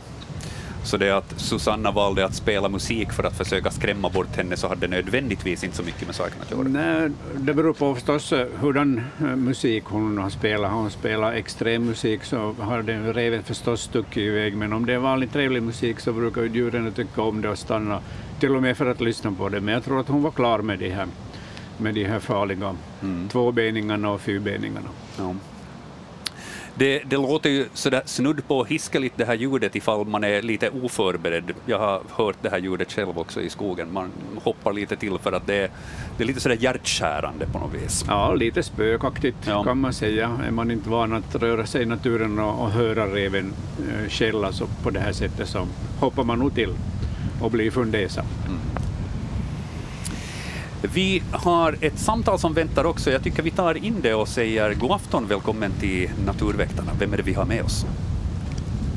Så 0.83 0.97
det 0.97 1.11
att 1.11 1.33
Susanna 1.39 1.91
valde 1.91 2.25
att 2.25 2.35
spela 2.35 2.69
musik 2.69 3.11
för 3.11 3.23
att 3.23 3.37
försöka 3.37 3.71
skrämma 3.71 4.09
bort 4.09 4.35
henne 4.35 4.57
så 4.57 4.67
hade 4.67 4.87
nödvändigtvis 4.87 5.63
inte 5.63 5.75
så 5.75 5.83
mycket 5.83 6.07
med 6.07 6.15
saken 6.15 6.41
att 6.41 6.51
göra? 6.51 6.61
Nej, 6.61 7.11
det 7.37 7.53
beror 7.53 7.73
på 7.73 7.95
förstås 7.95 8.33
eh, 8.33 8.47
hurdan 8.59 9.01
eh, 9.19 9.35
musik 9.35 9.83
hon 9.85 10.17
har 10.17 10.29
spelat. 10.29 10.71
Har 10.71 10.77
hon 10.77 10.91
spelat 10.91 11.33
extrem 11.33 11.85
musik 11.85 12.23
så 12.23 12.55
har 12.59 12.81
den 12.81 13.13
reven 13.13 13.43
förstås 13.43 13.81
stuckit 13.81 14.17
iväg, 14.17 14.55
men 14.55 14.73
om 14.73 14.85
det 14.85 14.93
är 14.93 14.97
vanlig 14.97 15.31
trevlig 15.31 15.63
musik 15.63 15.99
så 15.99 16.13
brukar 16.13 16.41
ju 16.41 16.49
djuren 16.49 16.91
tycka 16.91 17.21
om 17.21 17.41
det 17.41 17.49
och 17.49 17.57
stanna, 17.57 17.99
till 18.39 18.55
och 18.55 18.61
med 18.61 18.77
för 18.77 18.85
att 18.85 19.01
lyssna 19.01 19.31
på 19.31 19.49
det. 19.49 19.61
Men 19.61 19.73
jag 19.73 19.83
tror 19.83 19.99
att 19.99 20.07
hon 20.07 20.23
var 20.23 20.31
klar 20.31 20.59
med 20.59 20.79
de 20.79 20.89
här, 20.89 21.07
med 21.77 21.93
de 21.93 22.05
här 22.05 22.19
farliga 22.19 22.75
mm. 23.01 23.29
tvåbeningarna 23.29 24.11
och 24.11 24.21
fyrbeningarna. 24.21 24.89
Ja. 25.17 25.35
Det, 26.75 26.99
det 27.05 27.17
låter 27.17 27.49
ju 27.49 27.65
sådär 27.73 28.01
snudd 28.05 28.47
på 28.47 28.63
hiskeligt 28.63 29.17
det 29.17 29.25
här 29.25 29.33
ljudet 29.33 29.75
ifall 29.75 30.05
man 30.05 30.23
är 30.23 30.41
lite 30.41 30.69
oförberedd. 30.69 31.51
Jag 31.65 31.79
har 31.79 32.01
hört 32.09 32.35
det 32.41 32.49
här 32.49 32.57
ljudet 32.57 32.91
själv 32.91 33.19
också 33.19 33.41
i 33.41 33.49
skogen. 33.49 33.93
Man 33.93 34.11
hoppar 34.43 34.73
lite 34.73 34.95
till 34.95 35.17
för 35.17 35.31
att 35.31 35.47
det 35.47 35.55
är, 35.55 35.69
det 36.17 36.23
är 36.23 36.27
lite 36.27 36.39
sådär 36.39 36.57
hjärtskärande 36.59 37.45
på 37.45 37.59
något 37.59 37.73
vis. 37.73 38.05
Ja, 38.07 38.33
lite 38.33 38.63
spökaktigt 38.63 39.37
ja. 39.47 39.63
kan 39.63 39.77
man 39.77 39.93
säga. 39.93 40.39
Är 40.47 40.51
man 40.51 40.71
inte 40.71 40.89
van 40.89 41.13
att 41.13 41.35
röra 41.35 41.65
sig 41.65 41.81
i 41.81 41.85
naturen 41.85 42.39
och, 42.39 42.63
och 42.63 42.71
höra 42.71 43.05
reven 43.05 43.53
äh, 43.79 44.09
skälla 44.09 44.51
så 44.51 44.65
på 44.83 44.89
det 44.89 44.99
här 44.99 45.13
sättet 45.13 45.49
så 45.49 45.67
hoppar 45.99 46.23
man 46.23 46.39
nog 46.39 46.55
till 46.55 46.73
och 47.41 47.51
blir 47.51 47.71
fundersam. 47.71 48.25
Mm. 48.47 48.59
Vi 50.81 51.23
har 51.31 51.75
ett 51.81 51.99
samtal 51.99 52.39
som 52.39 52.53
väntar 52.53 52.83
också. 52.85 53.11
Jag 53.11 53.23
tycker 53.23 53.43
vi 53.43 53.51
tar 53.51 53.85
in 53.85 54.01
det 54.01 54.13
och 54.13 54.27
säger 54.27 54.73
god 54.73 54.91
afton, 54.91 55.27
välkommen 55.27 55.71
till 55.79 56.09
Naturväktarna. 56.25 56.91
Vem 56.99 57.13
är 57.13 57.17
det 57.17 57.23
vi 57.23 57.33
har 57.33 57.45
med 57.45 57.63
oss? 57.63 57.85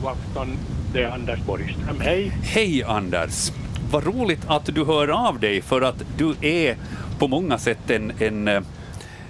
God 0.01 0.11
afton, 0.11 0.57
det 0.93 1.03
är 1.03 1.11
Anders 1.11 1.41
Borgström. 1.41 2.01
Hej! 2.01 2.33
Hej 2.43 2.83
Anders! 2.83 3.53
Vad 3.91 4.05
roligt 4.07 4.41
att 4.47 4.67
du 4.67 4.85
hör 4.85 5.29
av 5.29 5.41
dig, 5.41 5.63
för 5.63 5.83
att 5.83 6.03
du 6.19 6.35
är 6.41 6.77
på 7.19 7.29
många 7.29 7.59
sätt 7.59 7.91
en, 7.91 8.13
en 8.19 8.65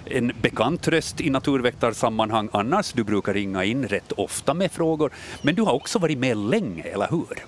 en 0.06 0.32
bekant 0.42 0.88
röst 0.88 1.20
i 1.20 1.30
naturväktarsammanhang 1.30 2.48
annars. 2.52 2.92
Du 2.92 3.04
brukar 3.04 3.34
ringa 3.34 3.64
in 3.64 3.88
rätt 3.88 4.12
ofta 4.12 4.54
med 4.54 4.72
frågor, 4.72 5.12
men 5.42 5.54
du 5.54 5.62
har 5.62 5.72
också 5.72 5.98
varit 5.98 6.18
med 6.18 6.36
länge, 6.36 6.82
eller 6.82 7.08
hur? 7.10 7.44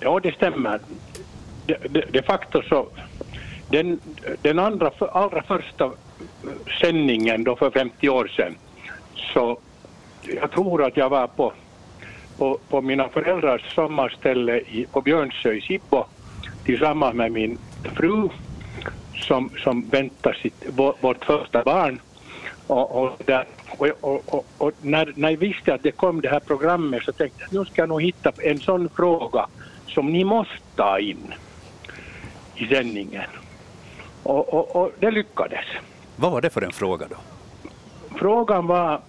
Ja, 0.00 0.20
det 0.22 0.34
stämmer. 0.34 0.80
De, 1.66 1.74
de, 1.88 2.02
de 2.12 2.22
facto 2.22 2.62
så 2.62 2.88
den, 3.70 4.00
den 4.42 4.58
andra, 4.58 4.90
allra 5.12 5.42
första 5.42 5.90
sändningen 6.80 7.44
då 7.44 7.56
för 7.56 7.70
50 7.70 8.08
år 8.08 8.28
sedan, 8.36 8.54
så 9.14 9.58
jag 10.22 10.50
tror 10.50 10.84
att 10.84 10.96
jag 10.96 11.08
var 11.08 11.26
på, 11.26 11.52
på, 12.38 12.58
på 12.68 12.82
mina 12.82 13.08
föräldrars 13.08 13.74
sommarställe 13.74 14.58
i, 14.58 14.86
på 14.92 15.00
Björnsö 15.00 15.52
i 15.52 15.60
Sibbo 15.60 16.04
tillsammans 16.64 17.14
med 17.14 17.32
min 17.32 17.58
fru 17.96 18.28
som, 19.14 19.50
som 19.64 19.88
väntar 19.88 20.32
sitt, 20.32 20.64
vårt 21.00 21.24
första 21.24 21.62
barn. 21.62 22.00
Och, 22.66 23.02
och, 23.02 23.22
där, 23.26 23.44
och, 23.78 23.88
och, 24.34 24.46
och, 24.58 24.72
när, 24.82 25.12
när 25.16 25.30
jag 25.30 25.36
visste 25.36 25.74
att 25.74 25.82
det 25.82 25.92
kom 25.92 26.20
det 26.20 26.28
här 26.28 26.40
programmet 26.40 27.02
så 27.02 27.12
tänkte 27.12 27.42
jag 27.50 27.58
nu 27.58 27.64
ska 27.64 27.82
jag 27.82 27.88
nog 27.88 28.02
hitta 28.02 28.32
en 28.42 28.60
sån 28.60 28.88
fråga 28.88 29.46
som 29.86 30.12
ni 30.12 30.24
måste 30.24 30.54
ta 30.76 30.98
in 30.98 31.34
i 32.54 32.66
sändningen. 32.66 33.30
Och, 34.22 34.54
och, 34.54 34.76
och, 34.76 34.92
det 34.98 35.10
lyckades. 35.10 35.64
Vad 36.16 36.32
var 36.32 36.40
det 36.40 36.50
för 36.50 36.62
en 36.62 36.72
fråga 36.72 37.06
då? 37.08 37.16
Frågan 38.18 38.66
var, 38.66 39.00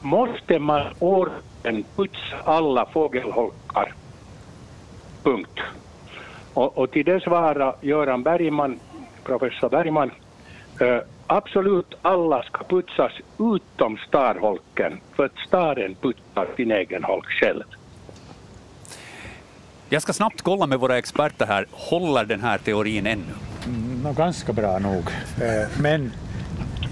måste 0.00 0.58
man 0.58 0.82
årligen 0.98 1.84
putsa 1.96 2.36
alla 2.44 2.86
fågelholkar? 2.86 3.94
Punkt. 5.22 5.60
Och, 6.54 6.78
och 6.78 6.90
till 6.90 7.04
det 7.04 7.22
svarade 7.22 7.74
Göran 7.80 8.22
Bergman, 8.22 8.80
professor 9.24 9.68
Bergman, 9.68 10.10
eh, 10.80 10.98
absolut 11.26 11.94
alla 12.02 12.42
ska 12.42 12.64
putsas 12.64 13.12
utom 13.38 13.98
starholken, 14.08 15.00
för 15.16 15.24
att 15.24 15.38
staren 15.46 15.94
putsar 15.94 16.46
sin 16.56 16.70
egen 16.70 17.04
holk 17.04 17.26
själv. 17.26 17.64
Jag 19.88 20.02
ska 20.02 20.12
snabbt 20.12 20.42
kolla 20.42 20.66
med 20.66 20.80
våra 20.80 20.98
experter 20.98 21.46
här, 21.46 21.66
håller 21.70 22.24
den 22.24 22.40
här 22.40 22.58
teorin 22.58 23.06
ännu? 23.06 23.53
Nog 24.04 24.16
ganska 24.16 24.52
bra 24.52 24.78
nog. 24.78 25.10
Eh, 25.42 25.68
men 25.80 26.12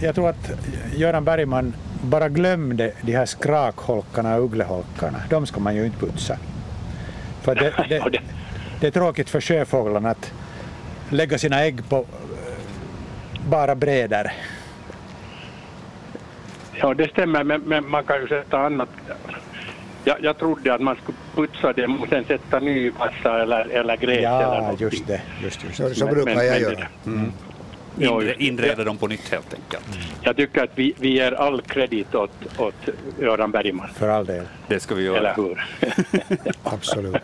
jag 0.00 0.14
tror 0.14 0.28
att 0.28 0.50
Göran 0.96 1.24
Bergman 1.24 1.74
bara 2.02 2.28
glömde 2.28 2.92
de 3.02 3.12
här 3.12 3.26
skrakholkarna 3.26 4.36
och 4.36 4.44
uggleholkarna. 4.44 5.18
De 5.30 5.46
ska 5.46 5.60
man 5.60 5.74
ju 5.74 5.86
inte 5.86 5.98
putsa. 5.98 6.38
För 7.42 7.54
det, 7.54 7.72
det, 7.88 8.20
det 8.80 8.86
är 8.86 8.90
tråkigt 8.90 9.30
för 9.30 9.40
sjöfåglarna 9.40 10.10
att 10.10 10.32
lägga 11.10 11.38
sina 11.38 11.60
ägg 11.60 11.88
på 11.88 11.96
eh, 11.96 12.04
bara 13.48 13.74
brädor. 13.74 14.30
Ja, 16.72 16.94
det 16.94 17.10
stämmer, 17.10 17.44
men, 17.44 17.60
men, 17.60 17.88
man 17.88 18.04
kan 18.04 18.20
ju 18.20 18.28
sätta 18.28 18.58
annat. 18.58 18.88
Jag, 20.04 20.16
jag 20.24 20.38
trodde 20.38 20.74
att 20.74 20.80
man 20.80 20.96
skulle 20.96 21.18
putsa 21.34 21.72
dem 21.72 22.00
och 22.02 22.08
sen 22.08 22.24
sätta 22.24 22.60
ny 22.60 22.90
massa 22.98 23.42
eller, 23.42 23.64
eller 23.64 23.96
gräs 23.96 24.22
ja, 24.22 24.54
eller 24.56 24.82
just 24.82 25.06
det. 25.06 25.20
Just, 25.42 25.64
just. 25.64 25.76
Så, 25.76 25.94
så 25.94 26.04
men, 26.04 26.14
brukar 26.14 26.34
men, 26.34 26.46
jag 26.46 26.60
göra. 26.60 26.86
Mm. 27.06 27.32
Inre, 27.98 28.34
inreda 28.38 28.84
dem 28.84 28.98
på 28.98 29.06
nytt 29.06 29.28
helt 29.28 29.54
enkelt. 29.54 29.86
Mm. 29.86 30.06
Jag 30.22 30.36
tycker 30.36 30.64
att 30.64 30.70
vi, 30.74 30.94
vi 30.98 31.08
ger 31.08 31.32
all 31.32 31.62
kredit 31.62 32.14
åt, 32.14 32.30
åt 32.58 32.74
Göran 33.20 33.50
Bergman. 33.50 33.88
För 33.94 34.08
all 34.08 34.26
del. 34.26 34.44
Det 34.68 34.80
ska 34.80 34.94
vi 34.94 35.02
göra. 35.02 35.18
Eller 35.18 35.34
hur? 35.34 35.64
Absolut. 36.62 37.16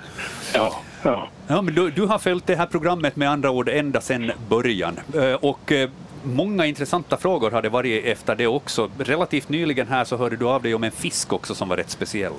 Ja, 0.54 0.80
ja. 1.02 1.28
ja 1.46 1.62
men 1.62 1.74
du, 1.74 1.90
du, 1.90 2.06
har 2.06 2.18
följt 2.18 2.46
det 2.46 2.56
här 2.56 2.66
programmet 2.66 3.16
med 3.16 3.30
andra 3.30 3.50
ord 3.50 3.68
ända 3.68 4.00
sedan 4.00 4.32
början. 4.48 5.00
Eh, 5.14 5.32
och 5.32 5.72
eh, 5.72 5.90
många 6.22 6.66
intressanta 6.66 7.16
frågor 7.16 7.50
har 7.50 7.62
det 7.62 7.68
varit 7.68 8.04
efter 8.04 8.34
det 8.34 8.46
också. 8.46 8.90
Relativt 8.98 9.48
nyligen 9.48 9.88
här 9.88 10.04
så 10.04 10.16
hörde 10.16 10.36
du 10.36 10.48
av 10.48 10.62
dig 10.62 10.74
om 10.74 10.84
en 10.84 10.90
fisk 10.90 11.32
också 11.32 11.54
som 11.54 11.68
var 11.68 11.76
rätt 11.76 11.90
speciell. 11.90 12.32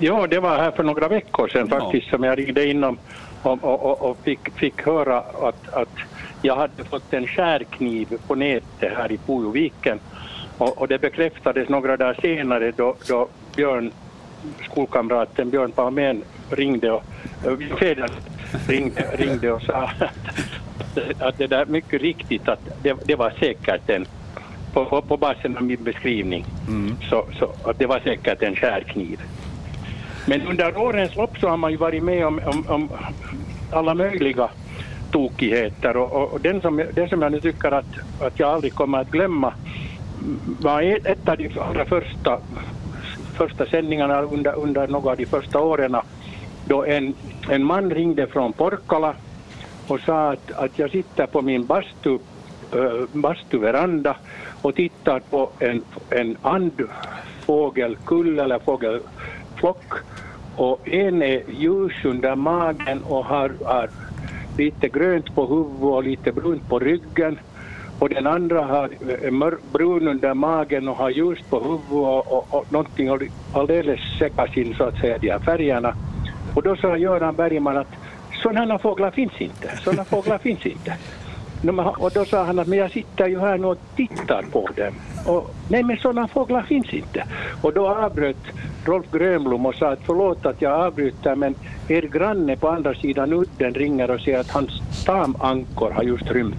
Ja, 0.00 0.26
det 0.26 0.40
var 0.40 0.56
här 0.56 0.70
för 0.70 0.82
några 0.82 1.08
veckor 1.08 1.48
sedan 1.48 1.68
ja. 1.70 1.80
faktiskt 1.80 2.10
som 2.10 2.24
jag 2.24 2.38
ringde 2.38 2.66
in 2.66 2.84
och, 2.84 2.96
och, 3.42 3.64
och, 3.64 4.10
och 4.10 4.18
fick, 4.24 4.50
fick 4.50 4.82
höra 4.82 5.18
att, 5.18 5.68
att 5.72 5.98
jag 6.42 6.56
hade 6.56 6.84
fått 6.84 7.12
en 7.12 7.26
skärkniv 7.26 8.08
på 8.26 8.34
nätet 8.34 8.92
här 8.96 9.12
i 9.12 9.18
Pujoviken 9.18 10.00
och, 10.58 10.78
och 10.78 10.88
det 10.88 10.98
bekräftades 10.98 11.68
några 11.68 11.96
dagar 11.96 12.18
senare 12.22 12.72
då, 12.76 12.96
då 13.08 13.28
Björn, 13.56 13.90
skolkamraten 14.64 15.50
Björn 15.50 15.72
Palmén 15.72 16.22
ringde 16.50 16.90
och, 16.90 17.02
ringde, 18.68 19.02
ringde 19.16 19.52
och 19.52 19.62
sa 19.62 19.72
att, 19.72 21.22
att 21.22 21.38
det 21.38 21.46
där 21.46 21.66
mycket 21.66 22.02
riktigt 22.02 22.48
att 22.48 22.60
det, 22.82 22.96
det 23.04 23.14
var 23.14 23.30
säkert 23.30 23.90
en 23.90 24.06
på, 24.72 24.84
på, 24.84 25.02
på 25.02 25.16
basen 25.16 25.56
av 25.56 25.62
min 25.62 25.84
beskrivning 25.84 26.44
mm. 26.68 26.96
så, 27.10 27.24
så 27.38 27.70
att 27.70 27.78
det 27.78 27.86
var 27.86 28.00
säkert 28.00 28.42
en 28.42 28.56
skärkniv. 28.56 29.20
Men 30.26 30.42
under 30.42 30.78
årens 30.78 31.16
lopp 31.16 31.38
så 31.38 31.48
har 31.48 31.56
man 31.56 31.70
ju 31.70 31.76
varit 31.76 32.02
med 32.02 32.26
om, 32.26 32.40
om, 32.44 32.64
om 32.68 32.88
alla 33.70 33.94
möjliga 33.94 34.50
tokigheter 35.10 35.96
och, 35.96 36.32
och, 36.32 36.40
den, 36.40 36.60
som, 36.60 36.84
den 36.94 37.08
som 37.08 37.22
jag 37.22 37.32
nu 37.32 37.40
tycker 37.40 37.72
att, 37.72 37.98
att 38.20 38.38
jag 38.38 38.50
aldrig 38.50 38.74
kommer 38.74 38.98
att 38.98 39.10
glömma 39.10 39.52
var 40.60 40.82
e, 40.82 40.98
ett 41.04 41.28
av 41.28 41.36
de 41.36 41.50
allra 41.60 41.84
första, 41.84 42.38
första 43.34 43.66
sändningarna 43.66 44.22
under, 44.22 44.58
under 44.58 44.88
några 44.88 45.10
av 45.10 45.16
de 45.16 45.26
första 45.26 45.60
åren. 45.60 45.96
Då 46.64 46.84
en, 46.84 47.14
en 47.48 47.64
man 47.64 47.90
ringde 47.90 48.26
från 48.26 48.52
Porkala 48.52 49.14
och 49.86 50.00
sa 50.00 50.32
att, 50.32 50.52
att 50.52 50.78
jag 50.78 50.90
sitter 50.90 51.26
på 51.26 51.42
min 51.42 51.66
bastu, 51.66 52.18
äh, 52.72 53.06
bastuveranda 53.12 54.16
och 54.62 54.74
tittar 54.74 55.20
på 55.20 55.50
en, 55.58 55.84
en 56.10 56.36
andfågelkull 56.42 58.38
eller 58.38 58.58
fågel 58.58 59.00
flock 59.66 59.92
och 60.56 60.88
en 60.88 61.22
är 61.22 61.42
ljus 61.50 62.04
under 62.04 62.34
magen 62.36 63.02
och 63.02 63.24
har, 63.24 63.52
har 63.64 63.90
lite 64.58 64.88
grönt 64.88 65.34
på 65.34 65.46
huvudet 65.46 65.82
och 65.82 66.04
lite 66.04 66.32
brunt 66.32 66.68
på 66.68 66.78
ryggen 66.78 67.38
och 67.98 68.08
den 68.08 68.26
andra 68.26 68.62
har 68.62 68.90
eh, 69.22 69.52
brun 69.72 70.08
under 70.08 70.34
magen 70.34 70.88
och 70.88 70.96
har 70.96 71.10
ljust 71.10 71.50
på 71.50 71.60
huvudet 71.60 71.90
och, 71.90 72.32
och, 72.32 72.54
och 72.54 72.72
någonting 72.72 73.30
alldeles 73.52 74.00
säckas 74.18 74.56
in 74.56 74.74
så 74.74 74.84
att 74.84 75.00
säga 75.00 75.18
de 75.18 75.30
här 75.30 75.38
färgerna. 75.38 75.94
Och 76.54 76.62
då 76.62 76.76
sa 76.76 76.96
Göran 76.96 77.34
Bergman 77.34 77.76
att 77.76 77.94
sådana 78.42 78.78
fåglar 78.78 79.10
finns 79.10 79.40
inte, 79.40 79.76
sådana 79.84 80.04
fåglar 80.04 80.38
finns 80.38 80.66
inte. 80.66 80.96
Och 81.96 82.10
då 82.14 82.24
sa 82.24 82.44
han 82.44 82.58
att 82.58 82.66
men 82.66 82.78
jag 82.78 82.90
sitter 82.90 83.26
ju 83.26 83.40
här 83.40 83.58
nu 83.58 83.66
och 83.66 83.78
tittar 83.96 84.42
på 84.42 84.68
dem. 84.76 84.94
Och, 85.26 85.54
nej 85.68 85.82
men 85.82 85.96
sådana 85.96 86.28
fåglar 86.28 86.62
finns 86.62 86.94
inte. 86.94 87.24
Och 87.62 87.72
då 87.72 87.88
avbröt 87.88 88.36
Rolf 88.84 89.06
Grönblom 89.12 89.66
och 89.66 89.74
sa 89.74 89.90
att 89.92 90.00
förlåt 90.06 90.46
att 90.46 90.62
jag 90.62 90.72
avbryter 90.72 91.34
men 91.34 91.54
er 91.88 92.02
granne 92.02 92.56
på 92.56 92.68
andra 92.68 92.94
sidan 92.94 93.32
udden 93.32 93.74
ringer 93.74 94.10
och 94.10 94.20
säger 94.20 94.38
att 94.38 94.50
hans 94.50 94.82
tamankor 95.04 95.90
har 95.90 96.02
just 96.02 96.30
rymt. 96.30 96.56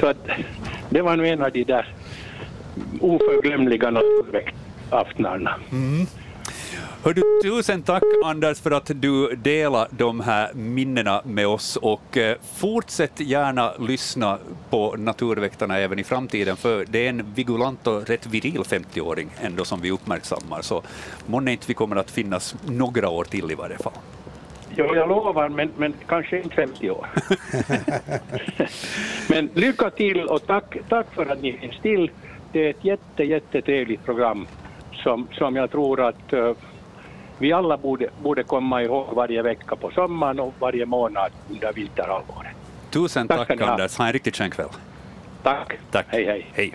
Så 0.00 0.06
att, 0.06 0.28
det 0.90 1.02
var 1.02 1.16
nu 1.16 1.28
en 1.28 1.42
av 1.42 1.50
de 1.52 1.64
där 1.64 1.88
oförglömliga 3.00 3.90
naturväktaftnarna. 3.90 5.54
Mm. 5.72 6.06
Hör 7.04 7.14
du, 7.14 7.22
tusen 7.42 7.82
tack 7.82 8.02
Anders 8.24 8.60
för 8.60 8.70
att 8.70 8.90
du 8.94 9.36
delar 9.36 9.88
de 9.90 10.20
här 10.20 10.54
minnena 10.54 11.22
med 11.24 11.46
oss 11.46 11.76
och 11.76 12.16
eh, 12.16 12.36
fortsätt 12.56 13.20
gärna 13.20 13.72
lyssna 13.78 14.38
på 14.70 14.94
Naturväktarna 14.98 15.78
även 15.78 15.98
i 15.98 16.04
framtiden 16.04 16.56
för 16.56 16.84
det 16.88 17.06
är 17.06 17.08
en 17.08 17.34
vigulant 17.34 17.86
och 17.86 18.08
rätt 18.08 18.26
viril 18.26 18.60
50-åring 18.60 19.30
ändå 19.40 19.64
som 19.64 19.80
vi 19.80 19.90
uppmärksammar 19.90 20.62
så 20.62 20.82
månne 21.26 21.52
inte 21.52 21.64
vi 21.68 21.74
kommer 21.74 21.96
att 21.96 22.10
finnas 22.10 22.56
några 22.66 23.08
år 23.08 23.24
till 23.24 23.50
i 23.50 23.54
varje 23.54 23.78
fall. 23.78 23.92
Jo, 24.76 24.94
jag 24.94 25.08
lovar, 25.08 25.48
men, 25.48 25.70
men 25.76 25.94
kanske 26.06 26.40
inte 26.40 26.54
50 26.54 26.90
år. 26.90 27.06
men 29.28 29.50
lycka 29.54 29.90
till 29.90 30.20
och 30.20 30.46
tack, 30.46 30.76
tack 30.88 31.14
för 31.14 31.26
att 31.26 31.42
ni 31.42 31.52
finns 31.52 31.80
till. 31.82 32.10
Det 32.52 32.66
är 32.66 32.70
ett 32.70 32.84
jätte, 32.84 33.24
jättetrevligt 33.24 34.04
program 34.04 34.46
som, 34.92 35.28
som 35.32 35.56
jag 35.56 35.70
tror 35.70 36.08
att 36.08 36.32
uh, 36.32 36.52
vi 37.38 37.52
alla 37.52 37.76
borde, 37.76 38.08
borde 38.22 38.42
komma 38.42 38.82
ihåg 38.82 39.06
varje 39.14 39.42
vecka 39.42 39.76
på 39.76 39.90
sommaren 39.90 40.40
och 40.40 40.54
varje 40.58 40.86
månad 40.86 41.32
under 41.50 41.72
vinterhalvåret. 41.72 42.52
Tusen 42.90 43.28
tack, 43.28 43.48
tack 43.48 43.60
Anders, 43.60 43.98
ha 43.98 44.06
en 44.06 44.12
riktigt 44.12 44.36
skön 44.36 44.50
kväll. 44.50 44.68
Tack. 45.42 45.78
tack. 45.90 46.06
Hej, 46.08 46.24
hej. 46.24 46.46
hej. 46.52 46.74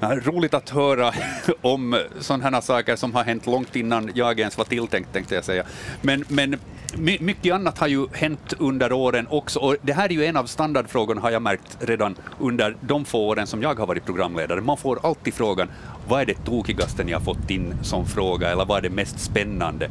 Roligt 0.00 0.54
att 0.54 0.70
höra 0.70 1.12
om 1.60 2.00
sådana 2.20 2.62
saker 2.62 2.96
som 2.96 3.14
har 3.14 3.24
hänt 3.24 3.46
långt 3.46 3.76
innan 3.76 4.10
jag 4.14 4.40
ens 4.40 4.58
var 4.58 4.64
tilltänkt, 4.64 5.12
tänkte 5.12 5.34
jag 5.34 5.44
säga. 5.44 5.64
Men, 6.02 6.24
men 6.28 6.58
mycket 6.96 7.54
annat 7.54 7.78
har 7.78 7.86
ju 7.86 8.06
hänt 8.12 8.52
under 8.58 8.92
åren 8.92 9.26
också, 9.30 9.58
och 9.58 9.76
det 9.82 9.92
här 9.92 10.04
är 10.04 10.12
ju 10.12 10.24
en 10.24 10.36
av 10.36 10.44
standardfrågorna 10.44 11.20
har 11.20 11.30
jag 11.30 11.42
märkt 11.42 11.78
redan 11.80 12.16
under 12.40 12.76
de 12.80 13.04
få 13.04 13.18
åren 13.28 13.46
som 13.46 13.62
jag 13.62 13.74
har 13.78 13.86
varit 13.86 14.04
programledare. 14.04 14.60
Man 14.60 14.76
får 14.76 15.06
alltid 15.06 15.34
frågan, 15.34 15.68
vad 16.08 16.20
är 16.20 16.26
det 16.26 16.44
tokigaste 16.44 17.04
ni 17.04 17.12
har 17.12 17.20
fått 17.20 17.50
in 17.50 17.74
som 17.82 18.06
fråga, 18.06 18.50
eller 18.50 18.64
vad 18.64 18.78
är 18.78 18.82
det 18.82 18.90
mest 18.90 19.20
spännande? 19.20 19.90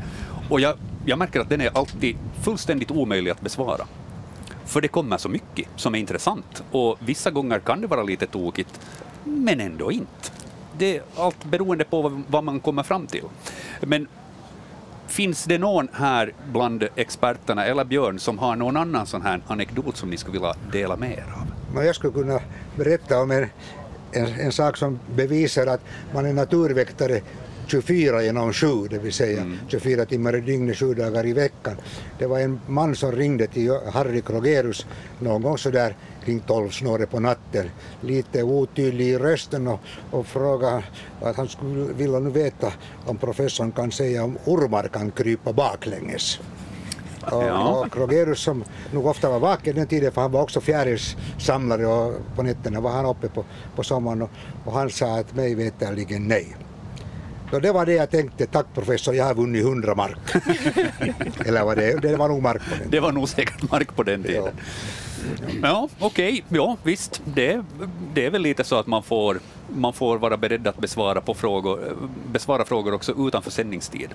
Och 0.49 0.59
jag, 0.59 0.73
jag 1.05 1.19
märker 1.19 1.39
att 1.39 1.49
den 1.49 1.61
är 1.61 1.77
alltid 1.77 2.17
fullständigt 2.43 2.91
omöjlig 2.91 3.31
att 3.31 3.41
besvara. 3.41 3.85
För 4.65 4.81
det 4.81 4.87
kommer 4.87 5.17
så 5.17 5.29
mycket 5.29 5.67
som 5.75 5.95
är 5.95 5.99
intressant, 5.99 6.63
och 6.71 6.97
vissa 6.99 7.31
gånger 7.31 7.59
kan 7.59 7.81
det 7.81 7.87
vara 7.87 8.03
lite 8.03 8.27
tokigt, 8.27 8.79
men 9.23 9.59
ändå 9.59 9.91
inte. 9.91 10.31
Det 10.77 10.97
är 10.97 11.03
allt 11.15 11.45
beroende 11.45 11.83
på 11.83 12.23
vad 12.27 12.43
man 12.43 12.59
kommer 12.59 12.83
fram 12.83 13.07
till. 13.07 13.23
Men 13.81 14.07
Finns 15.13 15.43
det 15.43 15.57
någon 15.57 15.87
här 15.93 16.33
bland 16.51 16.87
experterna, 16.95 17.65
eller 17.65 17.83
Björn, 17.85 18.19
som 18.19 18.39
har 18.39 18.55
någon 18.55 18.77
annan 18.77 19.05
sån 19.05 19.21
här 19.21 19.41
anekdot 19.47 19.97
som 19.97 20.09
ni 20.09 20.17
skulle 20.17 20.33
vilja 20.33 20.55
dela 20.71 20.95
med 20.95 21.11
er 21.11 21.25
av? 21.75 21.83
Jag 21.85 21.95
skulle 21.95 22.13
kunna 22.13 22.39
berätta 22.75 23.21
om 23.21 23.31
en, 23.31 23.47
en, 24.11 24.25
en 24.25 24.51
sak 24.51 24.77
som 24.77 24.99
bevisar 25.15 25.67
att 25.67 25.81
man 26.13 26.25
är 26.25 26.33
naturväktare 26.33 27.21
24 27.67 28.23
genom 28.23 28.53
7, 28.53 28.87
det 28.89 28.99
vill 28.99 29.13
säga 29.13 29.41
mm. 29.41 29.57
24 29.67 30.05
timmar 30.05 30.35
i 30.35 30.41
dygnet, 30.41 30.77
7 30.77 30.93
dagar 30.93 31.25
i 31.25 31.33
veckan. 31.33 31.75
Det 32.19 32.27
var 32.27 32.39
en 32.39 32.59
man 32.67 32.95
som 32.95 33.11
ringde 33.11 33.47
till 33.47 33.71
Harry 33.93 34.21
Krogerus 34.21 34.85
någon 35.19 35.41
gång 35.41 35.57
sådär 35.57 35.95
kring 36.25 36.39
12 36.39 36.69
snåret 36.69 37.11
på 37.11 37.19
natten, 37.19 37.69
lite 38.01 38.43
otydlig 38.43 39.07
i 39.07 39.17
rösten 39.17 39.67
och, 39.67 39.79
och 40.11 40.27
frågade 40.27 40.83
att 41.21 41.35
han 41.35 41.47
skulle 41.47 41.93
vilja 41.93 42.19
nu 42.19 42.29
veta 42.29 42.73
om 43.05 43.17
professorn 43.17 43.71
kan 43.71 43.91
säga 43.91 44.23
om 44.23 44.37
ormar 44.45 44.87
kan 44.87 45.11
krypa 45.11 45.53
baklänges. 45.53 46.39
Och, 47.31 47.43
ja. 47.43 47.69
och 47.69 47.93
Krogerus 47.93 48.39
som 48.39 48.63
nog 48.91 49.05
ofta 49.05 49.29
var 49.29 49.39
vaken 49.39 49.75
den 49.75 49.87
tiden 49.87 50.11
för 50.11 50.21
han 50.21 50.31
var 50.31 50.41
också 50.41 50.61
fjärilssamlare 50.61 51.87
och 51.87 52.13
på 52.35 52.43
nätterna 52.43 52.81
var 52.81 52.91
han 52.91 53.05
uppe 53.05 53.27
på, 53.27 53.45
på 53.75 53.83
sommaren 53.83 54.21
och, 54.21 54.29
och 54.65 54.73
han 54.73 54.89
sa 54.89 55.19
att 55.19 55.35
mig 55.35 55.55
veterligen 55.55 56.27
nej. 56.27 56.55
Så 57.51 57.59
det 57.59 57.71
var 57.71 57.85
det 57.85 57.93
jag 57.93 58.11
tänkte, 58.11 58.45
tack 58.45 58.65
professor, 58.73 59.15
jag 59.15 59.25
har 59.25 59.33
vunnit 59.33 59.65
100 59.65 59.95
mark. 59.95 60.17
Eller 61.45 61.63
var 61.63 61.75
det, 61.75 62.01
det 62.01 62.15
var 62.15 62.27
nog 62.27 62.41
mark 62.41 62.61
på 62.63 62.69
den 62.69 62.77
tiden. 62.77 62.91
Det 62.91 62.99
var 62.99 63.11
nog 63.11 63.29
säkert 63.29 63.71
mark 63.71 63.95
på 63.95 64.03
den 64.03 64.23
tiden. 64.23 64.43
Ja, 64.43 64.51
ja 65.61 65.89
okej, 65.99 66.33
okay. 66.33 66.57
ja 66.57 66.77
visst, 66.83 67.21
det, 67.25 67.63
det 68.13 68.25
är 68.25 68.29
väl 68.29 68.41
lite 68.41 68.63
så 68.63 68.75
att 68.75 68.87
man 68.87 69.03
får, 69.03 69.39
man 69.67 69.93
får 69.93 70.17
vara 70.17 70.37
beredd 70.37 70.67
att 70.67 70.77
besvara, 70.77 71.21
på 71.21 71.33
frågor, 71.33 71.97
besvara 72.31 72.65
frågor 72.65 72.93
också 72.93 73.27
utanför 73.27 73.51
sändningstid. 73.51 74.09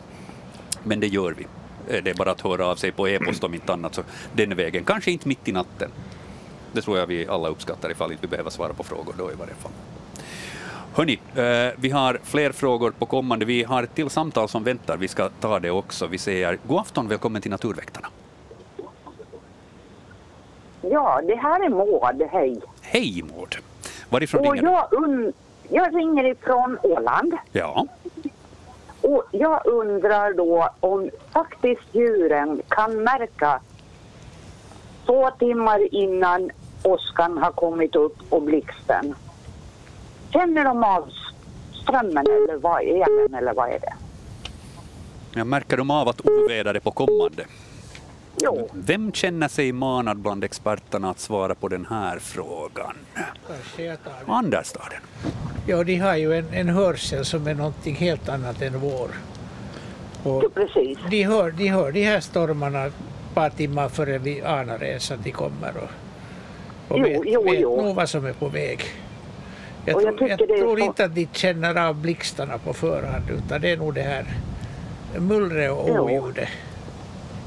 Men 0.82 1.00
det 1.00 1.06
gör 1.06 1.34
vi. 1.38 1.46
Det 2.02 2.10
är 2.10 2.14
bara 2.14 2.30
att 2.30 2.40
höra 2.40 2.66
av 2.66 2.76
sig 2.76 2.92
på 2.92 3.08
e-post 3.08 3.44
om 3.44 3.54
inte 3.54 3.72
annat, 3.72 3.94
så 3.94 4.02
den 4.32 4.56
vägen. 4.56 4.84
Kanske 4.84 5.10
inte 5.10 5.28
mitt 5.28 5.48
i 5.48 5.52
natten. 5.52 5.90
Det 6.72 6.82
tror 6.82 6.98
jag 6.98 7.06
vi 7.06 7.26
alla 7.26 7.48
uppskattar 7.48 7.90
ifall 7.90 8.12
inte 8.12 8.22
vi 8.26 8.28
behöver 8.28 8.50
svara 8.50 8.72
på 8.72 8.82
frågor 8.82 9.14
då 9.18 9.32
i 9.32 9.34
varje 9.34 9.54
fall. 9.54 9.72
Hörni, 10.98 11.20
eh, 11.34 11.74
vi 11.76 11.90
har 11.90 12.20
fler 12.22 12.52
frågor 12.52 12.90
på 12.90 13.06
kommande. 13.06 13.44
Vi 13.44 13.62
har 13.62 13.82
ett 13.82 13.94
till 13.94 14.10
samtal 14.10 14.48
som 14.48 14.64
väntar. 14.64 14.96
Vi 14.96 15.08
ska 15.08 15.28
ta 15.28 15.58
det 15.58 15.70
också. 15.70 16.06
Vi 16.06 16.18
säger 16.18 16.58
god 16.66 16.78
afton, 16.78 17.08
välkommen 17.08 17.42
till 17.42 17.50
Naturväktarna. 17.50 18.08
Ja, 20.80 21.20
det 21.26 21.34
här 21.34 21.64
är 21.64 21.68
Maud. 21.68 22.28
Hej. 22.30 22.60
Hej 22.80 23.22
Maud. 23.22 23.56
Varifrån 24.08 24.46
och 24.46 24.52
ringer 24.52 24.70
jag 24.70 24.88
du? 24.90 25.32
Jag 25.68 25.96
ringer 25.96 26.24
ifrån 26.24 26.78
Åland. 26.82 27.34
Ja. 27.52 27.86
Och 29.00 29.24
jag 29.30 29.66
undrar 29.66 30.32
då 30.34 30.68
om 30.80 31.10
faktiskt 31.32 31.82
djuren 31.92 32.62
kan 32.68 33.02
märka 33.02 33.60
två 35.06 35.30
timmar 35.30 35.94
innan 35.94 36.50
åskan 36.82 37.38
har 37.38 37.52
kommit 37.52 37.96
upp 37.96 38.16
och 38.28 38.42
blixten 38.42 39.14
Känner 40.32 40.64
de 40.64 40.84
av 40.84 41.10
strömmen 41.82 42.26
eller 42.26 42.56
vad 42.56 42.82
är 42.82 43.26
den 43.28 43.34
eller 43.34 43.54
vad 43.54 43.68
är 43.68 43.78
det? 43.78 43.94
Jag 45.34 45.46
märker 45.46 45.76
de 45.76 45.90
av 45.90 46.08
att 46.08 46.20
oväder 46.20 46.74
är 46.74 46.80
på 46.80 46.90
kommande? 46.90 47.44
Jo. 48.42 48.68
Vem 48.72 49.12
känner 49.12 49.48
sig 49.48 49.72
manad 49.72 50.16
bland 50.16 50.44
experterna 50.44 51.10
att 51.10 51.18
svara 51.18 51.54
på 51.54 51.68
den 51.68 51.86
här 51.90 52.18
frågan? 52.18 52.96
Anders 54.26 54.72
tar 54.72 54.88
den. 54.90 55.32
Ja, 55.66 55.84
de 55.84 55.96
har 55.96 56.16
ju 56.16 56.38
en, 56.38 56.46
en 56.52 56.68
hörsel 56.68 57.24
som 57.24 57.46
är 57.46 57.54
någonting 57.54 57.94
helt 57.94 58.28
annat 58.28 58.62
än 58.62 58.80
vår. 58.80 59.10
Och 60.22 60.44
ja, 60.44 60.48
precis. 60.54 60.98
De 61.10 61.22
hör, 61.22 61.50
de 61.50 61.68
hör 61.68 61.92
de 61.92 62.04
här 62.04 62.20
stormarna 62.20 62.84
ett 62.84 62.94
par 63.34 63.50
timmar 63.50 63.88
före 63.88 64.18
vi 64.18 64.42
anar 64.42 64.84
ens 64.84 65.10
att 65.10 65.24
de 65.24 65.30
kommer 65.32 65.72
och, 65.76 65.90
och 66.88 66.98
jo, 66.98 67.04
vet, 67.04 67.20
jo, 67.24 67.42
vet 67.42 67.60
jo. 67.60 67.82
nog 67.82 67.96
vad 67.96 68.08
som 68.08 68.26
är 68.26 68.32
på 68.32 68.48
väg. 68.48 68.80
Jag, 69.84 70.02
jag 70.02 70.18
tror, 70.18 70.30
jag 70.30 70.38
tror 70.38 70.80
inte 70.80 71.04
att 71.04 71.14
de 71.14 71.28
känner 71.32 71.88
av 71.88 71.94
blixtarna 71.94 72.58
på 72.58 72.72
förhand 72.72 73.30
utan 73.30 73.60
det 73.60 73.70
är 73.70 73.76
nog 73.76 73.94
det 73.94 74.02
här 74.02 74.24
mullret 75.18 75.70
och 75.70 75.90
oljudet. 75.90 76.48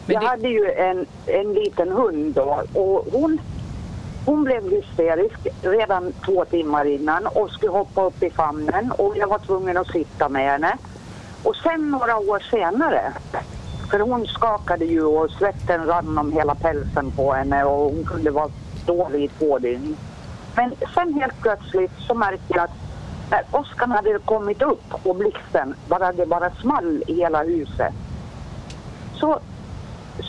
Jag 0.06 0.22
det... 0.22 0.28
hade 0.28 0.48
ju 0.48 0.72
en, 0.72 1.06
en 1.26 1.54
liten 1.54 1.92
hund 1.92 2.34
då 2.34 2.64
och 2.74 3.06
hon 3.12 3.40
hon 4.26 4.44
blev 4.44 4.70
hysterisk 4.70 5.48
redan 5.62 6.14
två 6.26 6.46
timmar 6.46 6.86
innan 6.86 7.28
och 7.28 7.52
skulle 7.52 7.72
hoppa 7.72 8.04
upp 8.06 8.24
i 8.24 8.30
famnen 8.30 8.92
och 8.92 9.18
jag 9.18 9.28
var 9.28 9.40
tvungen 9.40 9.78
att 9.78 9.88
sitta 9.88 10.30
med 10.30 10.52
henne. 10.52 10.78
Och 11.44 11.56
sen 11.56 11.92
några 11.92 12.18
år 12.18 12.40
senare, 12.52 13.14
för 13.92 14.00
hon 14.00 14.28
skakade 14.28 14.86
ju 14.86 15.04
och 15.04 15.32
svetten 15.32 15.86
rann 15.86 16.18
om 16.18 16.32
hela 16.32 16.56
pälsen 16.56 17.12
på 17.12 17.34
henne 17.34 17.64
och 17.64 17.92
hon 17.92 18.04
kunde 18.04 18.32
vara 18.32 18.50
dålig 18.86 19.24
i 19.24 19.28
två 19.28 19.60
dygn. 19.60 19.98
Men 20.56 20.76
sen 20.94 21.14
helt 21.14 21.42
plötsligt 21.42 21.92
så 22.08 22.14
märkte 22.14 22.54
jag 22.54 22.64
att 22.64 22.72
när 23.32 23.44
Oskar 23.52 23.88
hade 23.88 24.20
kommit 24.20 24.62
upp 24.62 25.06
och 25.06 25.16
blixten 25.16 25.76
bara 25.88 26.12
det 26.12 26.26
bara 26.26 26.52
small 26.52 27.04
i 27.08 27.14
hela 27.14 27.44
huset 27.44 27.94
så 29.14 29.40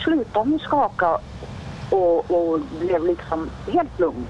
slutade 0.03 0.49
hon 0.49 0.59
skaka 0.59 1.17
och, 1.89 2.31
och 2.31 2.59
blev 2.79 3.05
liksom 3.05 3.49
helt 3.71 3.99
lugn. 3.99 4.27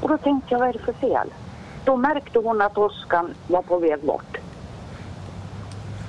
Och 0.00 0.08
då 0.08 0.18
tänkte 0.18 0.54
jag, 0.54 0.58
vad 0.58 0.68
är 0.68 0.72
det 0.72 0.78
för 0.78 0.92
fel? 0.92 1.28
Då 1.84 1.96
märkte 1.96 2.38
hon 2.38 2.62
att 2.62 2.78
Oskar 2.78 3.26
var 3.46 3.62
på 3.62 3.78
väg 3.78 4.00
bort. 4.00 4.36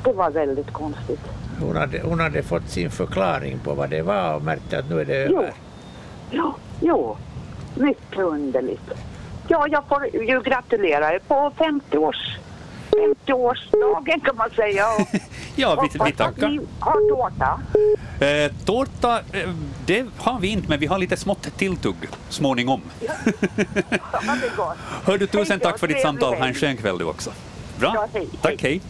Det 0.04 0.14
var 0.14 0.30
väldigt 0.30 0.72
konstigt. 0.72 1.20
Hon 1.60 1.76
hade, 1.76 2.02
hon 2.02 2.20
hade 2.20 2.44
fått 2.44 2.70
sin 2.70 2.92
förklaring 2.92 3.60
på 3.60 3.74
vad 3.74 3.90
det 3.90 4.02
var 4.02 4.36
och 4.36 4.42
märkte 4.42 4.80
att 4.80 4.90
nu 4.90 5.02
är 5.02 5.06
det 5.06 5.16
över. 5.16 5.54
Jo, 6.32 6.54
jo. 6.80 7.18
Mycket 7.76 8.20
underligt. 8.20 8.92
Ja, 9.48 9.68
jag 9.72 9.84
får 9.88 10.08
ju 10.14 10.42
gratulera 10.42 11.14
er 11.14 11.20
på 11.20 11.52
50-års 11.58 12.38
50-årsdagen 12.92 14.20
kan 14.26 14.36
man 14.36 14.50
säga. 14.50 14.86
ja, 15.56 15.88
vi, 15.94 16.00
vi 16.06 16.12
tackar. 16.12 16.50
Ni 16.50 16.60
har 16.80 17.10
tårta. 17.10 17.62
Eh, 18.26 18.52
tårta, 18.66 19.20
eh, 19.20 19.50
det 19.86 20.06
har 20.18 20.40
vi 20.40 20.48
inte, 20.48 20.70
men 20.70 20.80
vi 20.80 20.86
har 20.86 20.98
lite 20.98 21.18
smått 21.18 21.58
tilltugg 21.58 21.96
småningom. 22.30 22.82
ja, 23.00 23.10
går. 24.58 24.74
Hör 25.06 25.18
du, 25.18 25.28
tusen 25.28 25.60
tack 25.60 25.80
för 25.80 25.88
ditt 25.88 26.02
samtal. 26.02 26.36
Ha 26.36 26.46
en 26.46 26.54
skön 26.54 26.78
kväll 26.78 26.98
du 26.98 27.06
också. 27.06 27.32
Bra. 27.80 27.92
Ja, 27.96 28.08
hej. 28.14 28.28
Tack, 28.42 28.62
hej. 28.62 28.82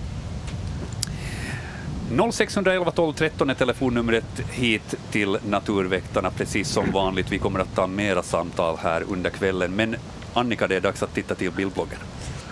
0611 2.10 2.92
12 2.92 3.14
13 3.14 3.50
är 3.50 3.54
telefonnumret 3.54 4.40
hit 4.52 4.96
till 5.12 5.38
Naturväktarna, 5.48 6.32
precis 6.32 6.70
som 6.70 6.92
vanligt. 6.92 7.32
Vi 7.32 7.38
kommer 7.38 7.60
att 7.60 7.76
ta 7.76 7.88
mera 7.88 8.24
samtal 8.24 8.78
här 8.78 9.04
under 9.10 9.30
kvällen. 9.30 9.76
Men 9.76 9.96
Annika, 10.34 10.68
det 10.68 10.76
är 10.76 10.82
dags 10.82 11.04
att 11.04 11.14
titta 11.14 11.36
till 11.36 11.52
bildbloggen. 11.52 11.98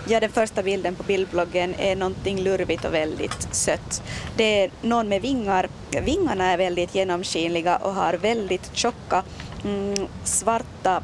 Ja, 0.08 0.20
den 0.20 0.30
första 0.30 0.62
bilden 0.62 0.94
på 0.94 1.02
bildbloggen 1.02 1.74
är 1.78 1.96
någonting 1.96 2.40
lurvigt 2.40 2.84
och 2.84 2.94
väldigt 2.94 3.48
sött. 3.54 4.02
Det 4.36 4.62
är 4.64 4.70
någon 4.82 5.08
med 5.08 5.22
vingar. 5.22 5.68
Vingarna 6.02 6.44
är 6.44 6.58
väldigt 6.58 6.94
genomskinliga 6.94 7.76
och 7.76 7.94
har 7.94 8.14
väldigt 8.14 8.70
tjocka 8.72 9.22
mm, 9.64 10.06
svarta 10.24 11.02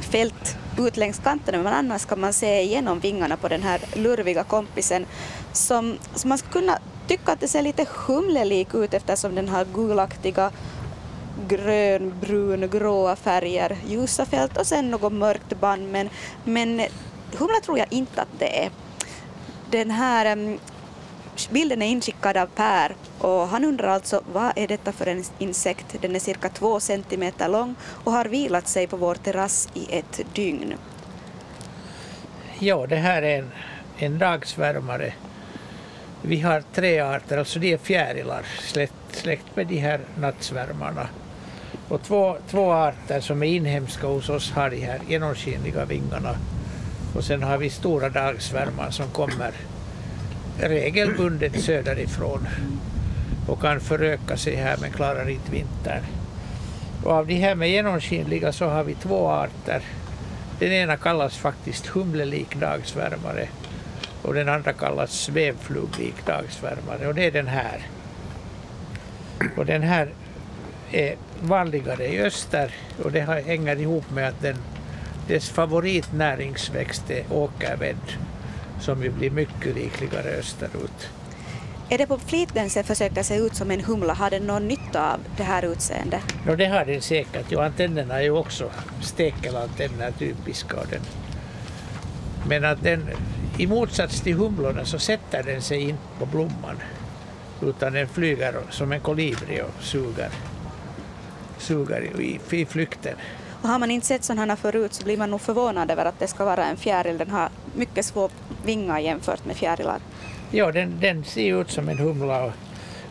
fält 0.00 0.56
ut 0.78 0.96
längs 0.96 1.18
kanterna, 1.18 1.62
men 1.62 1.72
annars 1.72 2.04
kan 2.04 2.20
man 2.20 2.32
se 2.32 2.62
igenom 2.62 3.00
vingarna 3.00 3.36
på 3.36 3.48
den 3.48 3.62
här 3.62 3.80
lurviga 3.94 4.44
kompisen 4.44 5.06
som, 5.52 5.98
som 6.14 6.28
man 6.28 6.38
skulle 6.38 6.52
kunna 6.52 6.78
tycka 7.08 7.32
att 7.32 7.40
det 7.40 7.48
ser 7.48 7.62
lite 7.62 7.86
humlelik 8.06 8.74
ut 8.74 8.94
eftersom 8.94 9.34
den 9.34 9.48
har 9.48 9.64
gulaktiga 9.64 10.50
grön, 11.48 12.14
brun, 12.20 12.70
gråa 12.70 13.16
färger, 13.16 13.76
ljusa 13.86 14.26
fält 14.26 14.56
och 14.56 14.66
sen 14.66 14.90
något 14.90 15.12
mörkt 15.12 15.60
band. 15.60 15.92
Men, 15.92 16.08
men 16.44 16.80
humla 17.38 17.60
tror 17.64 17.78
jag 17.78 17.92
inte 17.92 18.22
att 18.22 18.38
det 18.38 18.64
är. 18.64 18.70
Den 19.70 19.90
här 19.90 20.32
um, 20.32 20.58
bilden 21.50 21.82
är 21.82 21.86
inskickad 21.86 22.36
av 22.36 22.46
Per 22.46 22.94
och 23.18 23.48
han 23.48 23.64
undrar 23.64 23.88
alltså 23.88 24.22
vad 24.32 24.52
är 24.56 24.68
detta 24.68 24.92
för 24.92 25.06
en 25.06 25.24
insekt? 25.38 25.96
Den 26.00 26.16
är 26.16 26.20
cirka 26.20 26.48
två 26.48 26.80
centimeter 26.80 27.48
lång 27.48 27.74
och 28.04 28.12
har 28.12 28.24
vilat 28.24 28.68
sig 28.68 28.86
på 28.86 28.96
vår 28.96 29.14
terrass 29.14 29.68
i 29.74 29.96
ett 29.98 30.20
dygn. 30.34 30.74
Ja, 32.58 32.86
det 32.86 32.96
här 32.96 33.22
är 33.22 33.38
en, 33.38 33.50
en 33.98 34.18
dagsvärmare 34.18 35.12
vi 36.22 36.40
har 36.40 36.62
tre 36.74 37.00
arter, 37.00 37.38
alltså 37.38 37.58
de 37.58 37.72
är 37.72 37.78
fjärilar, 37.78 38.42
släkt, 38.60 38.94
släkt 39.10 39.56
med 39.56 39.66
de 39.66 39.78
här 39.78 40.00
nattsvärmarna. 40.20 41.08
Och 41.88 42.02
två, 42.02 42.36
två 42.50 42.72
arter 42.72 43.20
som 43.20 43.42
är 43.42 43.46
inhemska 43.46 44.06
hos 44.06 44.28
oss 44.28 44.50
har 44.50 44.70
de 44.70 44.80
här 44.80 45.00
genomskinliga 45.08 45.84
vingarna. 45.84 46.36
Och 47.14 47.24
sen 47.24 47.42
har 47.42 47.58
vi 47.58 47.70
stora 47.70 48.08
dagsvärmar 48.08 48.90
som 48.90 49.06
kommer 49.08 49.52
regelbundet 50.60 51.60
söderifrån 51.62 52.48
och 53.48 53.60
kan 53.60 53.80
föröka 53.80 54.36
sig 54.36 54.56
här 54.56 54.76
men 54.80 54.92
klarar 54.92 55.28
inte 55.28 55.52
vintern. 55.52 56.02
Och 57.04 57.12
av 57.12 57.26
de 57.26 57.34
här 57.34 57.54
med 57.54 57.70
genomskinliga 57.70 58.52
så 58.52 58.66
har 58.68 58.84
vi 58.84 58.94
två 58.94 59.28
arter. 59.28 59.82
Den 60.58 60.72
ena 60.72 60.96
kallas 60.96 61.36
faktiskt 61.36 61.86
humlelik 61.86 62.54
dagsvärmare 62.54 63.48
och 64.22 64.34
den 64.34 64.48
andra 64.48 64.72
kallas 64.72 65.12
svävfluglik 65.12 66.26
dagsvärmare 66.26 67.08
och 67.08 67.14
det 67.14 67.26
är 67.26 67.30
den 67.30 67.46
här. 67.46 67.86
Och 69.56 69.66
den 69.66 69.82
här 69.82 70.08
är 70.90 71.16
vanligare 71.40 72.06
i 72.06 72.20
öster 72.20 72.74
och 73.04 73.12
det 73.12 73.20
hänger 73.20 73.76
ihop 73.76 74.10
med 74.10 74.28
att 74.28 74.40
den, 74.40 74.56
dess 75.28 75.50
favoritnäringsväxt 75.50 77.10
är 77.10 77.24
åkerved 77.30 77.96
som 78.80 79.02
ju 79.02 79.10
blir 79.10 79.30
mycket 79.30 79.76
rikligare 79.76 80.28
österut. 80.28 81.10
Är 81.90 81.98
det 81.98 82.06
på 82.06 82.18
flit 82.18 82.54
den 82.54 82.70
försöker 82.70 83.22
se 83.22 83.36
ut 83.36 83.54
som 83.54 83.70
en 83.70 83.80
humla? 83.80 84.14
Har 84.14 84.30
den 84.30 84.46
någon 84.46 84.68
nytta 84.68 85.12
av 85.12 85.20
det 85.36 85.42
här 85.42 85.64
utseendet? 85.64 86.20
No, 86.46 86.56
det 86.56 86.66
har 86.66 86.84
den 86.84 87.02
säkert. 87.02 87.46
Jo, 87.48 87.60
antennerna 87.60 88.18
är 88.18 88.22
ju 88.22 88.30
också 88.30 88.70
stekelantenner 89.00 90.10
typiska. 90.10 90.76
Den. 90.90 91.00
Men 92.48 92.64
att 92.64 92.82
den 92.82 93.04
i 93.58 93.66
motsats 93.66 94.20
till 94.20 94.34
humlorna 94.34 94.84
så 94.84 94.98
sätter 94.98 95.42
den 95.42 95.62
sig 95.62 95.80
inte 95.80 96.02
på 96.18 96.26
blomman 96.26 96.76
utan 97.62 97.92
den 97.92 98.08
flyger 98.08 98.54
som 98.70 98.92
en 98.92 99.00
kolibri 99.00 99.62
och 99.62 99.82
suger, 99.82 100.30
suger 101.58 102.20
i, 102.20 102.40
i 102.50 102.66
flykten. 102.66 103.14
Och 103.62 103.68
har 103.68 103.78
man 103.78 103.90
inte 103.90 104.06
sett 104.06 104.24
sådana 104.24 104.56
förut 104.56 104.94
så 104.94 105.04
blir 105.04 105.16
man 105.16 105.30
nog 105.30 105.40
förvånad 105.40 105.90
över 105.90 106.04
att 106.04 106.18
det 106.18 106.28
ska 106.28 106.44
vara 106.44 106.64
en 106.64 106.76
fjäril. 106.76 107.18
Den 107.18 107.30
har 107.30 107.48
mycket 107.74 108.04
små 108.04 108.30
vingar 108.64 108.98
jämfört 108.98 109.44
med 109.44 109.56
fjärilar. 109.56 109.98
Ja, 110.50 110.72
den, 110.72 111.00
den 111.00 111.24
ser 111.24 111.60
ut 111.60 111.70
som 111.70 111.88
en 111.88 111.98
humla. 111.98 112.44
Och, 112.44 112.52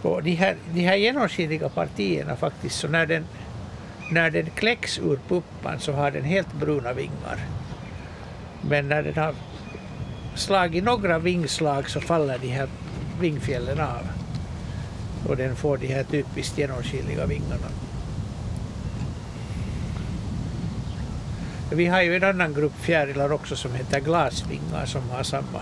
och 0.01 0.23
de, 0.23 0.35
här, 0.35 0.55
de 0.73 0.81
här 0.81 0.95
genomskinliga 0.95 1.69
partierna 1.69 2.35
faktiskt, 2.35 2.79
så 2.79 2.87
när 2.87 3.05
den, 3.05 3.25
när 4.11 4.31
den 4.31 4.49
kläcks 4.49 4.99
ur 4.99 5.19
puppan 5.27 5.79
så 5.79 5.91
har 5.91 6.11
den 6.11 6.23
helt 6.23 6.53
bruna 6.53 6.93
vingar. 6.93 7.39
Men 8.61 8.89
när 8.89 9.03
den 9.03 9.15
har 9.15 9.33
slagit 10.37 10.83
några 10.83 11.19
vingslag 11.19 11.89
så 11.89 12.01
faller 12.01 12.37
de 12.37 12.47
här 12.47 12.67
vingfjällen 13.19 13.79
av. 13.79 14.07
Och 15.27 15.37
den 15.37 15.55
får 15.55 15.77
de 15.77 15.87
här 15.87 16.03
typiskt 16.03 16.57
genomskinliga 16.57 17.25
vingarna. 17.25 17.67
Vi 21.71 21.85
har 21.85 22.01
ju 22.01 22.15
en 22.15 22.23
annan 22.23 22.53
grupp 22.53 22.79
fjärilar 22.79 23.31
också 23.31 23.55
som 23.55 23.75
heter 23.75 23.99
glasvingar 23.99 24.85
som 24.85 25.09
har 25.09 25.23
samma, 25.23 25.61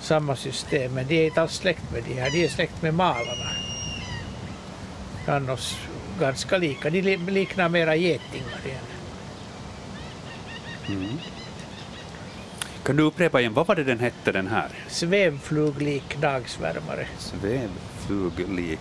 samma 0.00 0.36
system. 0.36 0.94
Men 0.94 1.06
de 1.06 1.20
är 1.20 1.26
inte 1.26 1.42
alls 1.42 1.54
släkt 1.54 1.92
med 1.92 2.02
de 2.04 2.14
här, 2.20 2.30
de 2.30 2.44
är 2.44 2.48
släkt 2.48 2.82
med 2.82 2.94
malarna. 2.94 3.50
Annars 5.26 5.76
ganska 6.20 6.58
lika, 6.58 6.90
de 6.90 7.00
liknar 7.16 7.68
mera 7.68 7.96
getingar 7.96 8.60
igen. 8.64 8.80
Mm. 10.88 11.18
Kan 12.88 12.96
du 12.96 13.02
upprepa 13.02 13.40
igen, 13.40 13.54
vad 13.54 13.66
var 13.66 13.74
det 13.74 13.84
den 13.84 13.98
hette 13.98 14.32
den 14.32 14.46
här? 14.46 14.68
Svävfluglik 14.88 16.20
dagsvärmare. 16.20 17.06
Svävfluglik 17.18 18.80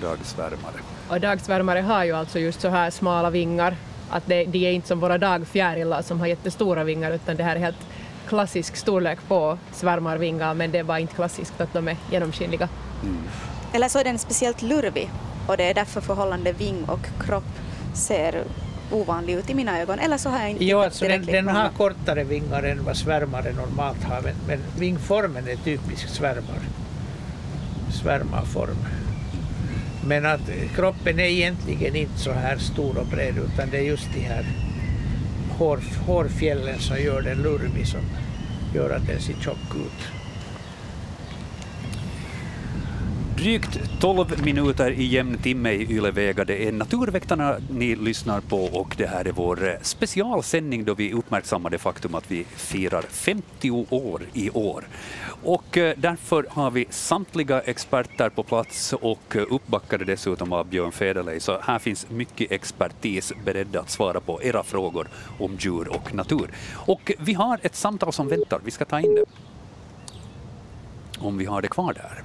dagsvärmare. 0.00 0.74
Och 1.08 1.20
dagsvärmare 1.20 1.80
har 1.80 2.04
ju 2.04 2.12
alltså 2.12 2.38
just 2.38 2.60
så 2.60 2.68
här 2.68 2.90
smala 2.90 3.30
vingar, 3.30 3.76
att 4.10 4.26
det, 4.26 4.44
de 4.44 4.66
är 4.66 4.72
inte 4.72 4.88
som 4.88 5.00
våra 5.00 5.18
dagfjärilar 5.18 6.02
som 6.02 6.20
har 6.20 6.26
jättestora 6.26 6.84
vingar, 6.84 7.10
utan 7.10 7.36
det 7.36 7.42
här 7.42 7.56
är 7.56 7.60
helt 7.60 7.86
klassisk 8.28 8.76
storlek 8.76 9.18
på 9.28 9.58
svärmarvingar, 9.72 10.54
men 10.54 10.70
det 10.70 10.78
är 10.78 10.84
bara 10.84 10.98
inte 10.98 11.14
klassiskt 11.14 11.60
att 11.60 11.72
de 11.72 11.88
är 11.88 11.96
genomskinliga. 12.10 12.68
Mm. 13.02 13.22
Eller 13.72 13.88
så 13.88 13.98
är 13.98 14.04
den 14.04 14.18
speciellt 14.18 14.62
lurvig 14.62 15.10
och 15.46 15.56
det 15.56 15.64
är 15.64 15.74
därför 15.74 16.00
förhållande 16.00 16.52
ving 16.52 16.84
och 16.84 17.26
kropp 17.26 17.58
ser 17.94 18.44
ovanlig 18.92 19.34
ut 19.34 19.50
i 19.50 19.54
mina 19.54 19.80
ögon. 19.80 19.98
Eller 19.98 20.18
så 20.18 20.28
har 20.28 20.40
jag 20.40 20.50
inte 20.50 20.64
Jo, 20.64 20.78
alltså 20.78 21.08
den, 21.08 21.26
den 21.26 21.48
har 21.48 21.68
kortare 21.68 22.24
vingar 22.24 22.62
än 22.62 22.84
vad 22.84 22.96
svärmare 22.96 23.52
normalt 23.52 24.02
har, 24.04 24.22
men, 24.22 24.34
men 24.46 24.58
vingformen 24.78 25.48
är 25.48 25.56
typisk 25.56 26.08
svärmar, 26.08 26.60
svärmarform. 28.02 28.78
Men 30.06 30.26
att 30.26 30.50
kroppen 30.74 31.20
är 31.20 31.24
egentligen 31.24 31.96
inte 31.96 32.18
så 32.18 32.32
här 32.32 32.56
stor 32.56 32.98
och 32.98 33.06
bred 33.06 33.34
utan 33.38 33.70
det 33.70 33.78
är 33.78 33.82
just 33.82 34.08
de 34.14 34.20
här 34.20 34.44
hår, 35.58 35.80
hårfjällen 36.06 36.78
som 36.78 36.96
gör 36.98 37.22
den 37.22 37.42
lurvig 37.42 37.86
som 37.86 38.00
gör 38.74 38.90
att 38.90 39.06
den 39.06 39.20
ser 39.20 39.34
tjock 39.34 39.76
ut. 39.76 40.21
Drygt 43.42 43.80
12 44.00 44.44
minuter 44.44 44.90
i 44.90 45.04
jämn 45.04 45.38
timme 45.38 45.70
i 45.70 45.92
Ylevega. 45.92 46.44
Det 46.44 46.68
är 46.68 46.72
Naturväktarna 46.72 47.56
ni 47.70 47.96
lyssnar 47.96 48.40
på 48.40 48.64
och 48.64 48.94
det 48.98 49.06
här 49.06 49.24
är 49.24 49.32
vår 49.32 49.68
eh, 49.68 49.74
specialsändning 49.82 50.84
då 50.84 50.94
vi 50.94 51.12
uppmärksammar 51.12 51.70
det 51.70 51.78
faktum 51.78 52.14
att 52.14 52.30
vi 52.30 52.44
firar 52.44 53.02
50 53.02 53.70
år 53.90 54.22
i 54.32 54.50
år. 54.50 54.84
Och 55.42 55.78
eh, 55.78 55.94
därför 55.96 56.46
har 56.50 56.70
vi 56.70 56.86
samtliga 56.90 57.60
experter 57.60 58.28
på 58.28 58.42
plats 58.42 58.92
och 58.92 59.36
eh, 59.36 59.42
uppbackade 59.50 60.04
dessutom 60.04 60.52
av 60.52 60.66
Björn 60.66 60.92
Federley. 60.92 61.40
Så 61.40 61.58
här 61.62 61.78
finns 61.78 62.10
mycket 62.10 62.52
expertis 62.52 63.32
beredda 63.44 63.80
att 63.80 63.90
svara 63.90 64.20
på 64.20 64.42
era 64.42 64.62
frågor 64.62 65.08
om 65.38 65.56
djur 65.60 65.88
och 65.88 66.14
natur. 66.14 66.50
Och 66.74 67.12
vi 67.18 67.32
har 67.32 67.58
ett 67.62 67.76
samtal 67.76 68.12
som 68.12 68.28
väntar. 68.28 68.60
Vi 68.64 68.70
ska 68.70 68.84
ta 68.84 69.00
in 69.00 69.14
det. 69.14 69.24
Om 71.18 71.38
vi 71.38 71.44
har 71.44 71.62
det 71.62 71.68
kvar 71.68 71.92
där. 71.92 72.22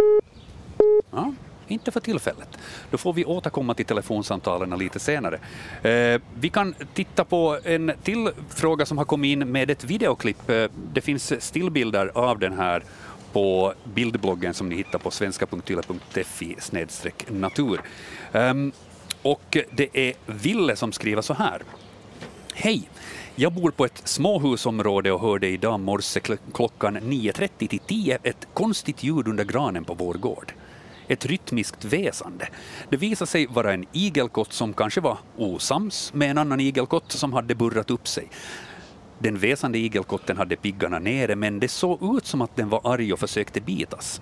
Ja, 1.12 1.34
inte 1.68 1.92
för 1.92 2.00
tillfället. 2.00 2.58
Då 2.92 2.98
får 2.98 3.14
vi 3.14 3.26
återkomma 3.26 3.74
till 3.74 3.86
telefonsamtalen 3.86 4.80
lite 4.80 5.00
senare. 5.00 5.40
Eh, 5.82 6.22
vi 6.40 6.50
kan 6.50 6.76
titta 6.94 7.24
på 7.24 7.60
en 7.64 7.92
till 8.04 8.30
fråga 8.50 8.86
som 8.86 8.98
har 8.98 9.06
kommit 9.06 9.30
in 9.30 9.52
med 9.52 9.70
ett 9.70 9.84
videoklipp. 9.84 10.50
Eh, 10.50 10.66
det 10.94 11.02
finns 11.02 11.42
stillbilder 11.44 12.12
av 12.14 12.40
den 12.40 12.54
här 12.54 12.84
på 13.34 13.74
bildbloggen 13.84 14.54
som 14.54 14.70
ni 14.70 14.76
hittar 14.76 15.00
på 15.00 15.12
svenska.yle.fi 15.12 16.56
natur. 17.28 17.82
Um, 18.32 18.72
och 19.22 19.58
det 19.72 19.90
är 19.94 20.14
Ville 20.26 20.76
som 20.76 20.92
skriver 20.92 21.22
så 21.22 21.34
här. 21.34 21.62
Hej! 22.54 22.90
Jag 23.36 23.54
bor 23.54 23.72
på 23.72 23.86
ett 23.86 24.02
småhusområde 24.08 25.12
och 25.12 25.22
hörde 25.22 25.48
idag 25.48 25.80
morse 25.80 26.20
klockan 26.54 26.98
9.30 26.98 27.68
till 27.68 27.80
10 27.80 28.18
ett 28.24 28.48
konstigt 28.54 29.04
ljud 29.04 29.28
under 29.28 29.44
granen 29.44 29.86
på 29.86 29.94
vår 29.94 30.14
gård. 30.14 30.54
Ett 31.08 31.26
rytmiskt 31.26 31.86
väsande. 31.86 32.48
Det 32.90 32.98
visade 32.98 33.32
sig 33.32 33.48
vara 33.48 33.74
en 33.74 33.86
igelkott 33.92 34.54
som 34.54 34.74
kanske 34.74 35.02
var 35.02 35.18
osams 35.38 36.14
med 36.14 36.32
en 36.32 36.38
annan 36.38 36.60
igelkott 36.60 37.12
som 37.12 37.34
hade 37.34 37.56
burrat 37.56 37.92
upp 37.92 38.08
sig. 38.08 38.30
Den 39.20 39.38
väsande 39.38 39.78
igelkotten 39.78 40.38
hade 40.38 40.56
piggarna 40.56 41.00
nere, 41.00 41.36
men 41.36 41.60
det 41.60 41.68
såg 41.68 42.18
ut 42.18 42.26
som 42.26 42.42
att 42.42 42.56
den 42.56 42.70
var 42.70 42.94
arg 42.94 43.14
och 43.14 43.20
försökte 43.20 43.62
bitas. 43.62 44.22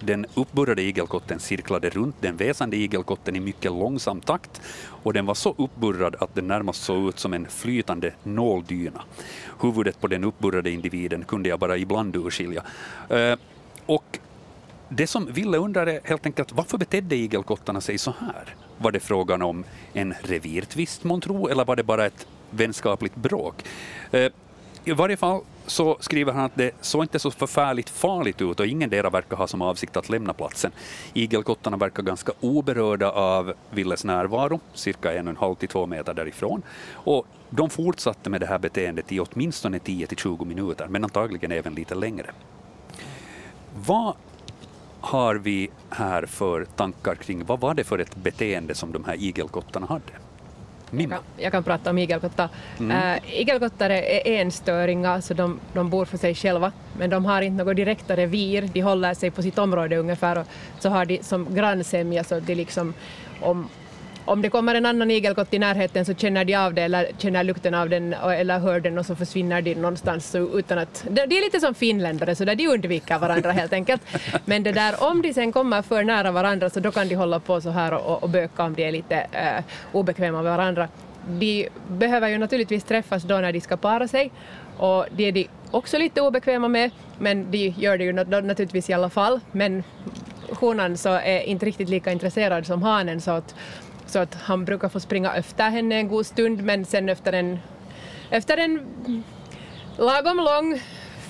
Den 0.00 0.26
uppburrade 0.34 0.82
igelkotten 0.82 1.40
cirklade 1.40 1.90
runt 1.90 2.16
den 2.20 2.36
väsande 2.36 2.76
igelkotten 2.76 3.36
i 3.36 3.40
mycket 3.40 3.72
långsam 3.72 4.20
takt 4.20 4.60
och 4.86 5.12
den 5.12 5.26
var 5.26 5.34
så 5.34 5.54
uppburrad 5.58 6.16
att 6.20 6.34
den 6.34 6.46
närmast 6.46 6.82
såg 6.82 7.08
ut 7.08 7.18
som 7.18 7.32
en 7.32 7.46
flytande 7.48 8.12
nåldyna. 8.22 9.02
Huvudet 9.60 10.00
på 10.00 10.06
den 10.06 10.24
uppburrade 10.24 10.70
individen 10.70 11.24
kunde 11.24 11.48
jag 11.48 11.58
bara 11.58 11.76
ibland 11.76 12.16
urskilja. 12.16 12.62
Eh, 13.08 13.38
och 13.86 14.18
det 14.96 15.06
som 15.06 15.32
Ville 15.32 15.58
undrar 15.58 15.86
är 15.86 16.00
helt 16.04 16.26
enkelt 16.26 16.52
varför 16.52 16.78
betedde 16.78 17.16
igelkottarna 17.16 17.80
sig 17.80 17.98
så 17.98 18.14
här? 18.20 18.54
Var 18.78 18.92
det 18.92 19.00
frågan 19.00 19.42
om 19.42 19.64
en 19.92 20.14
revirtvist 20.22 21.04
månntro 21.04 21.48
eller 21.48 21.64
var 21.64 21.76
det 21.76 21.82
bara 21.82 22.06
ett 22.06 22.26
vänskapligt 22.50 23.16
bråk? 23.16 23.54
Eh, 24.10 24.32
I 24.84 24.92
varje 24.92 25.16
fall 25.16 25.40
så 25.66 25.96
skriver 26.00 26.32
han 26.32 26.44
att 26.44 26.54
det 26.54 26.70
såg 26.80 27.04
inte 27.04 27.18
så 27.18 27.30
förfärligt 27.30 27.90
farligt 27.90 28.42
ut 28.42 28.60
och 28.60 28.66
ingen 28.66 28.90
dera 28.90 29.10
verkar 29.10 29.36
ha 29.36 29.46
som 29.46 29.62
avsikt 29.62 29.96
att 29.96 30.08
lämna 30.08 30.32
platsen. 30.32 30.72
Igelkottarna 31.12 31.76
verkar 31.76 32.02
ganska 32.02 32.32
oberörda 32.40 33.10
av 33.10 33.52
Willes 33.70 34.04
närvaro, 34.04 34.60
cirka 34.74 35.12
en 35.12 35.26
och 35.26 35.30
en 35.30 35.36
halv 35.36 35.54
till 35.54 35.68
två 35.68 35.86
meter 35.86 36.14
därifrån. 36.14 36.62
Och 36.92 37.26
de 37.50 37.70
fortsatte 37.70 38.30
med 38.30 38.40
det 38.40 38.46
här 38.46 38.58
beteendet 38.58 39.12
i 39.12 39.20
åtminstone 39.20 39.78
10 39.78 40.06
till 40.06 40.18
20 40.18 40.44
minuter, 40.44 40.86
men 40.86 41.04
antagligen 41.04 41.52
även 41.52 41.74
lite 41.74 41.94
längre. 41.94 42.30
Vad 43.86 44.14
har 45.04 45.34
vi 45.34 45.70
här 45.90 46.26
för 46.26 46.64
tankar 46.64 47.14
kring 47.14 47.44
vad 47.44 47.60
var 47.60 47.74
det 47.74 47.84
för 47.84 47.98
ett 47.98 48.16
beteende 48.16 48.74
som 48.74 48.92
de 48.92 49.04
här 49.04 49.14
igelkottarna 49.14 49.86
hade? 49.86 50.12
Jag 50.90 51.10
kan, 51.10 51.18
jag 51.36 51.52
kan, 51.52 51.62
prata 51.62 51.90
om 51.90 51.98
igelkottar. 51.98 52.48
Mm. 52.78 53.16
Äh, 53.16 53.40
igelkottar 53.40 53.90
är 53.90 54.26
enstöringar, 54.26 55.20
så 55.20 55.34
de, 55.34 55.60
de 55.72 55.90
bor 55.90 56.04
för 56.04 56.18
sig 56.18 56.34
själva, 56.34 56.72
men 56.98 57.10
de 57.10 57.24
har 57.24 57.42
inte 57.42 57.64
något 57.64 57.76
direkta 57.76 58.16
revir. 58.16 58.70
De 58.72 58.80
håller 58.80 59.14
sig 59.14 59.30
på 59.30 59.42
sitt 59.42 59.58
område 59.58 59.96
ungefär 59.96 60.38
och 60.38 60.46
så 60.78 60.88
har 60.88 61.04
de 61.04 61.22
som 61.22 61.54
grannsämja, 61.54 62.24
så 62.24 62.40
de 62.40 62.54
liksom 62.54 62.94
om, 63.40 63.68
om 64.24 64.42
det 64.42 64.50
kommer 64.50 64.74
en 64.74 64.86
annan 64.86 65.10
igelkott 65.10 65.54
i 65.54 65.58
närheten 65.58 66.04
så 66.04 66.14
känner 66.14 66.44
de 66.44 66.54
av 66.54 66.74
det 66.74 66.82
eller 66.82 67.10
känner 67.18 67.44
lukten 67.44 67.74
av 67.74 67.88
den 67.88 68.12
eller 68.12 68.58
hör 68.58 68.80
den 68.80 68.98
och 68.98 69.06
så 69.06 69.16
försvinner 69.16 69.62
de 69.62 69.74
någonstans 69.74 70.30
Så 70.30 70.58
utan 70.58 70.78
att... 70.78 71.04
det 71.10 71.20
är 71.20 71.44
lite 71.44 71.60
som 71.60 71.74
finländare 71.74 72.34
så 72.34 72.44
där 72.44 72.54
de 72.54 72.68
undviker 72.68 73.18
varandra 73.18 73.52
helt 73.52 73.72
enkelt. 73.72 74.02
Men 74.44 74.62
det 74.62 74.72
där 74.72 74.94
om 75.10 75.22
de 75.22 75.34
sen 75.34 75.52
kommer 75.52 75.82
för 75.82 76.04
nära 76.04 76.30
varandra 76.30 76.70
så 76.70 76.80
då 76.80 76.92
kan 76.92 77.08
de 77.08 77.14
hålla 77.14 77.40
på 77.40 77.60
så 77.60 77.70
här 77.70 77.94
och, 77.94 78.22
och 78.22 78.30
böka 78.30 78.64
om 78.64 78.74
de 78.74 78.84
är 78.84 78.92
lite 78.92 79.16
äh, 79.32 79.64
obekväma 79.92 80.42
med 80.42 80.56
varandra. 80.56 80.88
De 81.28 81.68
behöver 81.88 82.28
ju 82.28 82.38
naturligtvis 82.38 82.84
träffas 82.84 83.22
då 83.22 83.34
när 83.34 83.52
de 83.52 83.60
ska 83.60 83.76
para 83.76 84.08
sig 84.08 84.30
och 84.76 85.06
det 85.16 85.24
är 85.24 85.32
de 85.32 85.48
också 85.70 85.98
lite 85.98 86.20
obekväma 86.20 86.68
med 86.68 86.90
men 87.18 87.50
de 87.50 87.68
gör 87.68 87.98
det 87.98 88.04
ju 88.04 88.12
naturligtvis 88.12 88.90
i 88.90 88.92
alla 88.92 89.10
fall. 89.10 89.40
Men 89.52 89.82
honan 90.48 90.96
så 90.96 91.08
är 91.08 91.40
inte 91.40 91.66
riktigt 91.66 91.88
lika 91.88 92.12
intresserad 92.12 92.66
som 92.66 92.82
hanen 92.82 93.20
så 93.20 93.30
att 93.30 93.54
så 94.14 94.20
att 94.20 94.34
han 94.34 94.64
brukar 94.64 94.88
få 94.88 95.00
springa 95.00 95.34
efter 95.34 95.70
henne 95.70 95.94
en 95.94 96.08
god 96.08 96.26
stund 96.26 96.62
men 96.62 96.84
sen 96.84 97.08
efter 97.08 97.32
en, 97.32 97.58
efter 98.30 98.56
en 98.56 98.80
lagom 99.98 100.36
lång 100.36 100.80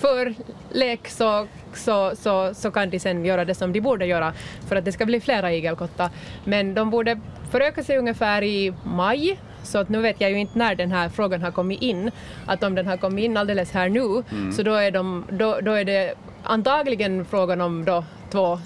förlek 0.01 1.09
så, 1.09 1.47
så, 1.75 2.17
så, 2.17 2.55
så 2.55 2.71
kan 2.71 2.91
de 2.91 2.99
sen 2.99 3.25
göra 3.25 3.45
det 3.45 3.55
som 3.55 3.73
de 3.73 3.81
borde 3.81 4.07
göra 4.07 4.33
för 4.69 4.77
att 4.77 4.85
det 4.85 4.93
ska 4.93 5.07
bli 5.07 5.21
flera 5.21 5.53
igelkottar. 5.53 6.11
Men 6.45 6.75
de 6.75 6.91
borde 6.91 7.21
föröka 7.51 7.83
sig 7.83 7.99
ungefär 7.99 8.43
i 8.43 8.75
maj 8.85 9.41
så 9.63 9.79
att 9.79 9.89
nu 9.89 10.01
vet 10.01 10.21
jag 10.21 10.31
ju 10.31 10.39
inte 10.39 10.59
när 10.59 10.75
den 10.75 10.93
här 10.93 11.09
frågan 11.09 11.43
har 11.43 11.51
kommit 11.51 11.83
in. 11.83 12.11
Att 12.47 12.63
om 12.63 12.75
den 12.75 12.87
har 12.87 12.97
kommit 12.97 13.25
in 13.25 13.37
alldeles 13.37 13.73
här 13.73 13.89
nu 13.89 14.01
mm. 14.01 14.53
så 14.53 14.63
då 14.63 14.75
är, 14.75 14.91
de, 14.91 15.25
då, 15.31 15.61
då 15.61 15.73
är 15.73 15.85
det 15.85 16.15
antagligen 16.43 17.25
frågan 17.25 17.61
om 17.61 17.85
då 17.85 18.05
två 18.31 18.59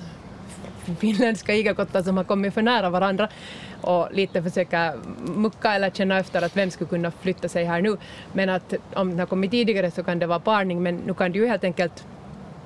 finländska 0.96 1.54
igelkottar 1.54 2.02
som 2.02 2.16
har 2.16 2.24
kommit 2.24 2.54
för 2.54 2.62
nära 2.62 2.90
varandra 2.90 3.28
och 3.80 4.08
lite 4.12 4.42
försöka 4.42 4.94
mucka 5.18 5.74
eller 5.74 5.90
känna 5.90 6.18
efter 6.18 6.42
att 6.42 6.56
vem 6.56 6.70
skulle 6.70 6.90
kunna 6.90 7.10
flytta 7.10 7.48
sig 7.48 7.64
här 7.64 7.82
nu. 7.82 7.96
Men 8.32 8.48
att 8.48 8.74
om 8.94 9.10
den 9.10 9.18
har 9.18 9.26
kommit 9.26 9.50
tidigare 9.50 9.90
så 9.90 10.02
kan 10.02 10.18
det 10.18 10.26
vara 10.26 10.40
parning 10.40 10.82
men 10.82 10.96
nu 10.96 11.14
kan 11.14 11.32
det 11.32 11.38
ju 11.38 11.46
helt 11.46 11.64
enkelt 11.64 12.04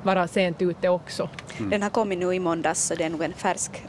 vara 0.03 0.29
sent 0.29 0.63
ute 0.63 0.89
också. 0.89 1.29
Mm. 1.59 1.71
Den 1.71 1.83
har 1.83 1.91
kommit 1.91 2.19
nu 2.19 2.35
i 2.35 2.39
måndags 2.39 2.83
så 2.83 2.95
det 2.95 3.05
är 3.05 3.11
nog 3.11 3.23
en 3.23 3.33
färsk 3.33 3.85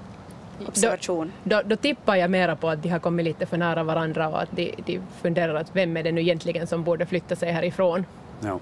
observation. 0.68 1.32
Då, 1.44 1.56
då, 1.56 1.62
då, 1.66 1.76
tippar 1.76 2.16
jag 2.16 2.32
mera 2.32 2.56
på 2.56 2.70
att 2.70 2.84
de 2.84 2.90
har 2.90 3.00
kommit 3.00 3.26
lite 3.26 3.46
för 3.46 3.58
nära 3.58 3.84
varandra 3.84 4.30
och 4.30 4.42
att 4.42 4.52
de, 4.52 4.76
de 4.86 5.00
funderar 5.22 5.56
att 5.56 5.76
vem 5.76 5.98
är 5.98 6.04
det 6.04 6.12
nu 6.12 6.22
egentligen 6.22 6.68
som 6.68 6.84
borde 6.84 7.06
flytta 7.06 7.36
sig 7.36 7.52
härifrån. 7.52 8.06
Ja. 8.40 8.60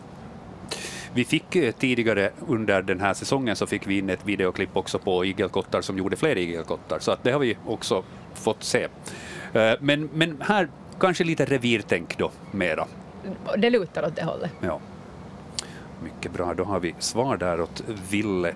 Vi 1.13 1.25
fick 1.25 1.55
eh, 1.55 1.71
tidigare 1.71 2.31
under 2.47 2.81
den 2.81 2.99
här 2.99 3.13
säsongen 3.13 3.55
så 3.55 3.67
fick 3.67 3.87
vi 3.87 3.97
in 3.97 4.09
ett 4.09 4.25
videoklipp 4.25 4.77
också 4.77 4.99
på 4.99 5.25
igelkottar 5.25 5.81
som 5.81 5.97
gjorde 5.97 6.15
fler 6.15 6.37
igelkottar, 6.37 6.99
så 6.99 7.11
att 7.11 7.23
det 7.23 7.31
har 7.31 7.39
vi 7.39 7.57
också 7.65 8.03
fått 8.33 8.63
se. 8.63 8.87
Eh, 9.53 9.73
men, 9.79 10.09
men 10.13 10.41
här 10.41 10.69
kanske 10.99 11.23
lite 11.23 11.45
revirtänk 11.45 12.17
då 12.17 12.31
mera. 12.51 12.87
Det 13.57 13.69
lutar 13.69 14.05
åt 14.07 14.15
det 14.15 14.23
hållet. 14.23 14.51
Ja. 14.61 14.79
Mycket 16.03 16.31
bra, 16.31 16.53
då 16.53 16.63
har 16.63 16.79
vi 16.79 16.95
svar 16.99 17.37
där 17.37 17.61
åt 17.61 17.83
Ville 18.09 18.49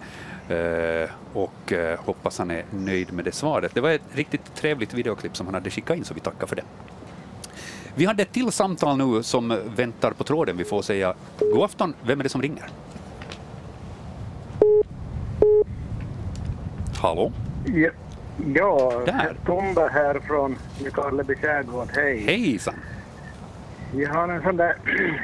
eh, 0.49 1.09
och 1.33 1.73
hoppas 1.97 2.37
han 2.37 2.51
är 2.51 2.65
nöjd 2.71 3.13
med 3.13 3.25
det 3.25 3.31
svaret. 3.31 3.71
Det 3.73 3.81
var 3.81 3.89
ett 3.89 4.01
riktigt 4.13 4.55
trevligt 4.55 4.93
videoklipp 4.93 5.37
som 5.37 5.47
han 5.47 5.53
hade 5.53 5.69
skickat 5.69 5.97
in 5.97 6.05
så 6.05 6.13
vi 6.13 6.19
tackar 6.19 6.47
för 6.47 6.55
det. 6.55 6.63
Vi 7.97 8.05
hade 8.05 8.23
ett 8.23 8.31
till 8.31 8.51
samtal 8.51 8.97
nu 8.97 9.23
som 9.23 9.59
väntar 9.75 10.11
på 10.11 10.23
tråden. 10.23 10.57
Vi 10.57 10.63
får 10.63 10.81
säga 10.81 11.13
god 11.39 11.63
afton. 11.63 11.93
Vem 12.01 12.19
är 12.19 12.23
det 12.23 12.29
som 12.29 12.41
ringer? 12.41 12.63
Hallå? 17.01 17.31
Ja, 17.65 17.89
ja 18.55 19.03
Tombe 19.45 19.89
här 19.93 20.19
från 20.19 20.55
Nykarleby 20.83 21.35
skärgård. 21.35 21.87
Hej. 21.95 22.19
Hejsan. 22.19 22.73
Jag 23.93 24.09
har 24.09 24.27
en 24.27 24.41
sån 24.41 24.57
där 24.57 24.75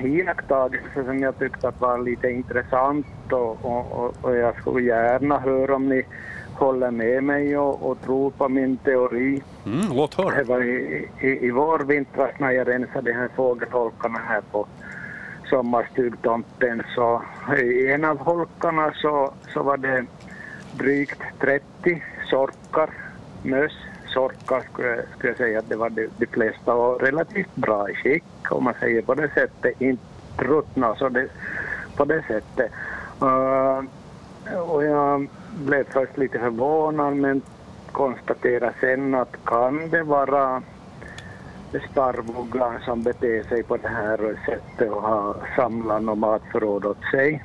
iakttagelse 0.06 1.06
som 1.06 1.20
jag 1.20 1.40
tyckte 1.40 1.74
var 1.80 1.98
lite 1.98 2.30
intressant 2.30 3.08
och, 3.32 3.66
och, 3.66 4.16
och 4.22 4.36
jag 4.36 4.60
skulle 4.60 4.82
gärna 4.88 5.40
höra 5.40 5.76
om 5.76 5.90
ni 5.90 6.06
håller 6.62 6.92
med 6.92 7.24
mig 7.24 7.58
och, 7.58 7.92
och 7.92 8.02
tror 8.02 8.32
på 8.32 8.50
min 8.50 8.78
teori. 8.78 9.42
Mm, 9.66 9.96
låt 9.96 10.14
höra. 10.16 10.36
Det 10.36 10.44
var 10.44 10.62
i, 10.62 11.08
i, 11.20 11.46
i 11.48 11.52
vårvintras 11.52 12.32
när 12.40 12.52
jag 12.52 12.68
rensade 12.68 13.14
här 13.14 13.30
fågelholkarna 13.36 14.20
här 14.20 14.42
på 14.52 14.68
sommarstugtomten 15.50 16.84
så 16.96 17.22
i 17.58 17.92
en 17.92 18.06
av 18.06 18.18
holkarna 18.18 18.94
så, 19.02 19.34
så 19.54 19.64
var 19.64 19.78
det 19.78 20.06
drygt 20.72 21.22
30 21.40 22.04
sorkar, 22.30 22.90
möss, 23.44 23.78
sorkar 24.14 24.62
skulle, 24.74 25.04
skulle 25.18 25.30
jag 25.30 25.38
säga 25.38 25.60
att 25.60 25.70
det 25.70 25.76
var 25.76 25.90
de, 25.90 26.08
de 26.18 26.26
flesta 26.26 26.74
och 26.74 27.02
relativt 27.02 27.56
bra 27.56 27.90
i 27.90 27.96
skick 27.96 28.52
om 28.52 28.64
man 28.64 28.74
säger 28.80 29.02
på 29.02 29.14
det 29.16 29.30
sättet, 29.34 29.82
inte 29.82 30.04
ruttna 30.38 30.96
så 30.96 31.10
det, 31.10 31.28
på 31.96 32.06
det 32.06 32.24
sättet. 32.28 32.72
Uh, 33.22 33.84
och 34.70 34.84
jag 34.84 35.28
blev 35.54 35.84
först 35.92 36.18
lite 36.18 36.40
förvånad 36.40 37.16
men 37.16 37.42
konstaterade 37.92 38.74
sen 38.80 39.16
att 39.16 39.46
kan 39.46 39.90
det 39.90 40.04
vara 40.04 40.64
sparvugglan 41.92 42.80
som 42.86 43.04
beter 43.04 43.44
sig 43.44 43.64
på 43.64 43.78
det 43.78 43.88
här 43.88 44.18
sättet 44.46 44.92
och 44.92 45.02
har 45.02 45.36
samlat 45.56 46.04
något 46.04 46.18
matförråd 46.18 46.86
åt 46.86 47.04
sig. 47.12 47.44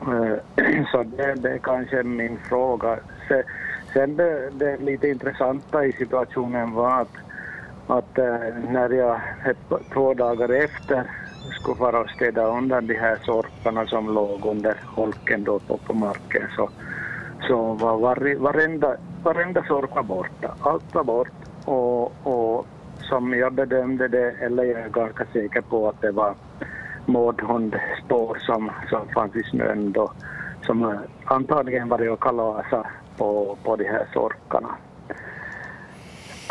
Eh, 0.00 0.84
så 0.92 1.02
det, 1.02 1.34
det 1.34 1.50
är 1.50 1.58
kanske 1.58 2.02
min 2.02 2.38
fråga. 2.38 2.98
Sen 3.92 4.16
det, 4.16 4.50
det 4.50 4.76
lite 4.76 5.08
intressanta 5.08 5.84
i 5.84 5.92
situationen 5.92 6.72
var 6.72 7.00
att, 7.00 7.16
att 7.86 8.18
eh, 8.18 8.54
när 8.70 8.90
jag 8.90 9.20
två 9.92 10.14
dagar 10.14 10.48
efter 10.48 11.10
skulle 11.50 11.76
fara 11.76 12.00
och 12.00 12.10
städa 12.10 12.46
undan 12.58 12.86
de 12.86 12.94
här 12.94 13.18
sorkarna 13.24 13.86
som 13.86 14.14
låg 14.14 14.46
under 14.46 14.76
holken 14.86 15.44
då 15.44 15.58
på, 15.58 15.78
på 15.78 15.94
marken 15.94 16.48
så, 16.56 16.70
så 17.48 17.72
var 17.72 17.98
var, 17.98 18.38
varenda, 18.38 18.96
varenda 19.22 19.64
sorka 19.64 20.02
borta. 20.02 20.54
Allt 20.60 20.94
var 20.94 21.04
bort 21.04 21.28
och, 21.64 22.26
och 22.26 22.66
som 23.00 23.34
jag 23.34 23.52
bedömde 23.52 24.08
det, 24.08 24.30
eller 24.40 24.64
jag 24.64 24.80
är 24.80 24.88
ganska 24.88 25.24
säker 25.32 25.60
på 25.60 25.88
att 25.88 26.00
det 26.00 26.10
var 26.10 26.34
mårdhundspår 27.06 28.38
som, 28.40 28.70
som 28.88 29.08
fanns 29.08 29.36
i 29.36 29.42
snön 29.42 29.92
då, 29.92 30.12
som 30.66 30.82
eh, 30.84 31.00
antagligen 31.24 31.88
varit 31.88 32.10
och 32.10 32.20
kalasa 32.20 32.86
på, 33.16 33.58
på 33.62 33.76
de 33.76 33.84
här 33.84 34.06
sorkarna. 34.12 34.76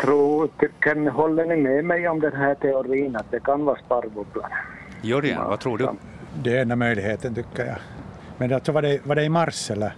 Tror, 0.00 0.48
kan, 0.78 1.06
håller 1.08 1.46
ni 1.46 1.56
med 1.56 1.84
mig 1.84 2.08
om 2.08 2.20
den 2.20 2.36
här 2.36 2.54
teorin 2.54 3.16
att 3.16 3.30
det 3.30 3.40
kan 3.40 3.64
vara 3.64 3.76
sparvugglor? 3.76 4.46
Jörgen, 5.02 5.44
vad 5.44 5.60
tror 5.60 5.78
du? 5.78 5.88
Det 6.42 6.56
är 6.56 6.62
ena 6.62 6.76
möjligheten 6.76 7.34
tycker 7.34 7.66
jag. 7.66 7.76
Men 8.38 8.52
alltså 8.52 8.72
var 8.72 8.82
det, 8.82 9.06
var 9.06 9.14
det 9.14 9.24
i 9.24 9.28
mars 9.28 9.70
eller? 9.70 9.92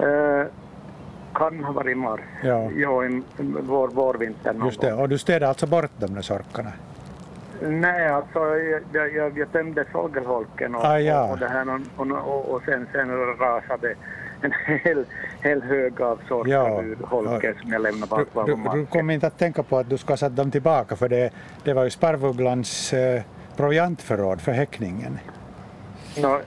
Uh, 0.00 0.46
kan 1.34 1.64
ha 1.64 1.72
varit 1.72 1.92
i 1.92 1.94
mars. 1.94 2.20
Ja. 2.42 2.70
Jo, 2.74 3.04
i 3.04 3.22
vår, 3.38 3.88
vårvintern. 3.88 4.64
Just 4.64 4.80
det, 4.80 4.92
och 4.92 5.08
du 5.08 5.18
städade 5.18 5.48
alltså 5.48 5.66
bort 5.66 5.90
de 5.96 6.14
där 6.14 6.22
sorkarna? 6.22 6.72
Nej, 7.62 8.08
alltså 8.08 8.38
jag, 8.92 9.14
jag, 9.14 9.38
jag 9.38 9.52
tömde 9.52 9.84
fågelholken 9.92 10.74
och, 10.74 10.84
ah, 10.84 10.98
ja. 10.98 11.32
och, 11.32 11.38
det 11.38 11.48
här, 11.48 11.80
och, 11.96 12.06
och, 12.06 12.54
och 12.54 12.62
sen, 12.64 12.86
sen 12.92 13.36
rasade 13.38 13.94
en 14.40 14.52
hel, 14.84 15.04
hel 15.40 15.62
hög 15.62 16.00
av 16.00 16.20
sorkar 16.28 16.52
ja, 16.52 16.82
ur 16.82 16.96
holken 17.02 17.54
som 17.60 17.72
jag 17.72 17.82
lämnade 17.82 18.10
bak 18.10 18.46
du, 18.46 18.54
du, 18.54 18.78
du 18.78 18.86
kom 18.86 19.10
inte 19.10 19.26
att 19.26 19.38
tänka 19.38 19.62
på 19.62 19.78
att 19.78 19.90
du 19.90 19.98
ska 19.98 20.16
sätta 20.16 20.34
dem 20.34 20.50
tillbaka 20.50 20.96
för 20.96 21.08
det, 21.08 21.30
det 21.64 21.72
var 21.72 21.84
ju 21.84 21.90
sparvugglans 21.90 22.92
eh, 22.92 23.22
proviantförråd 23.58 24.40
för 24.40 24.52
häckningen. 24.52 25.18
No, 26.16 26.40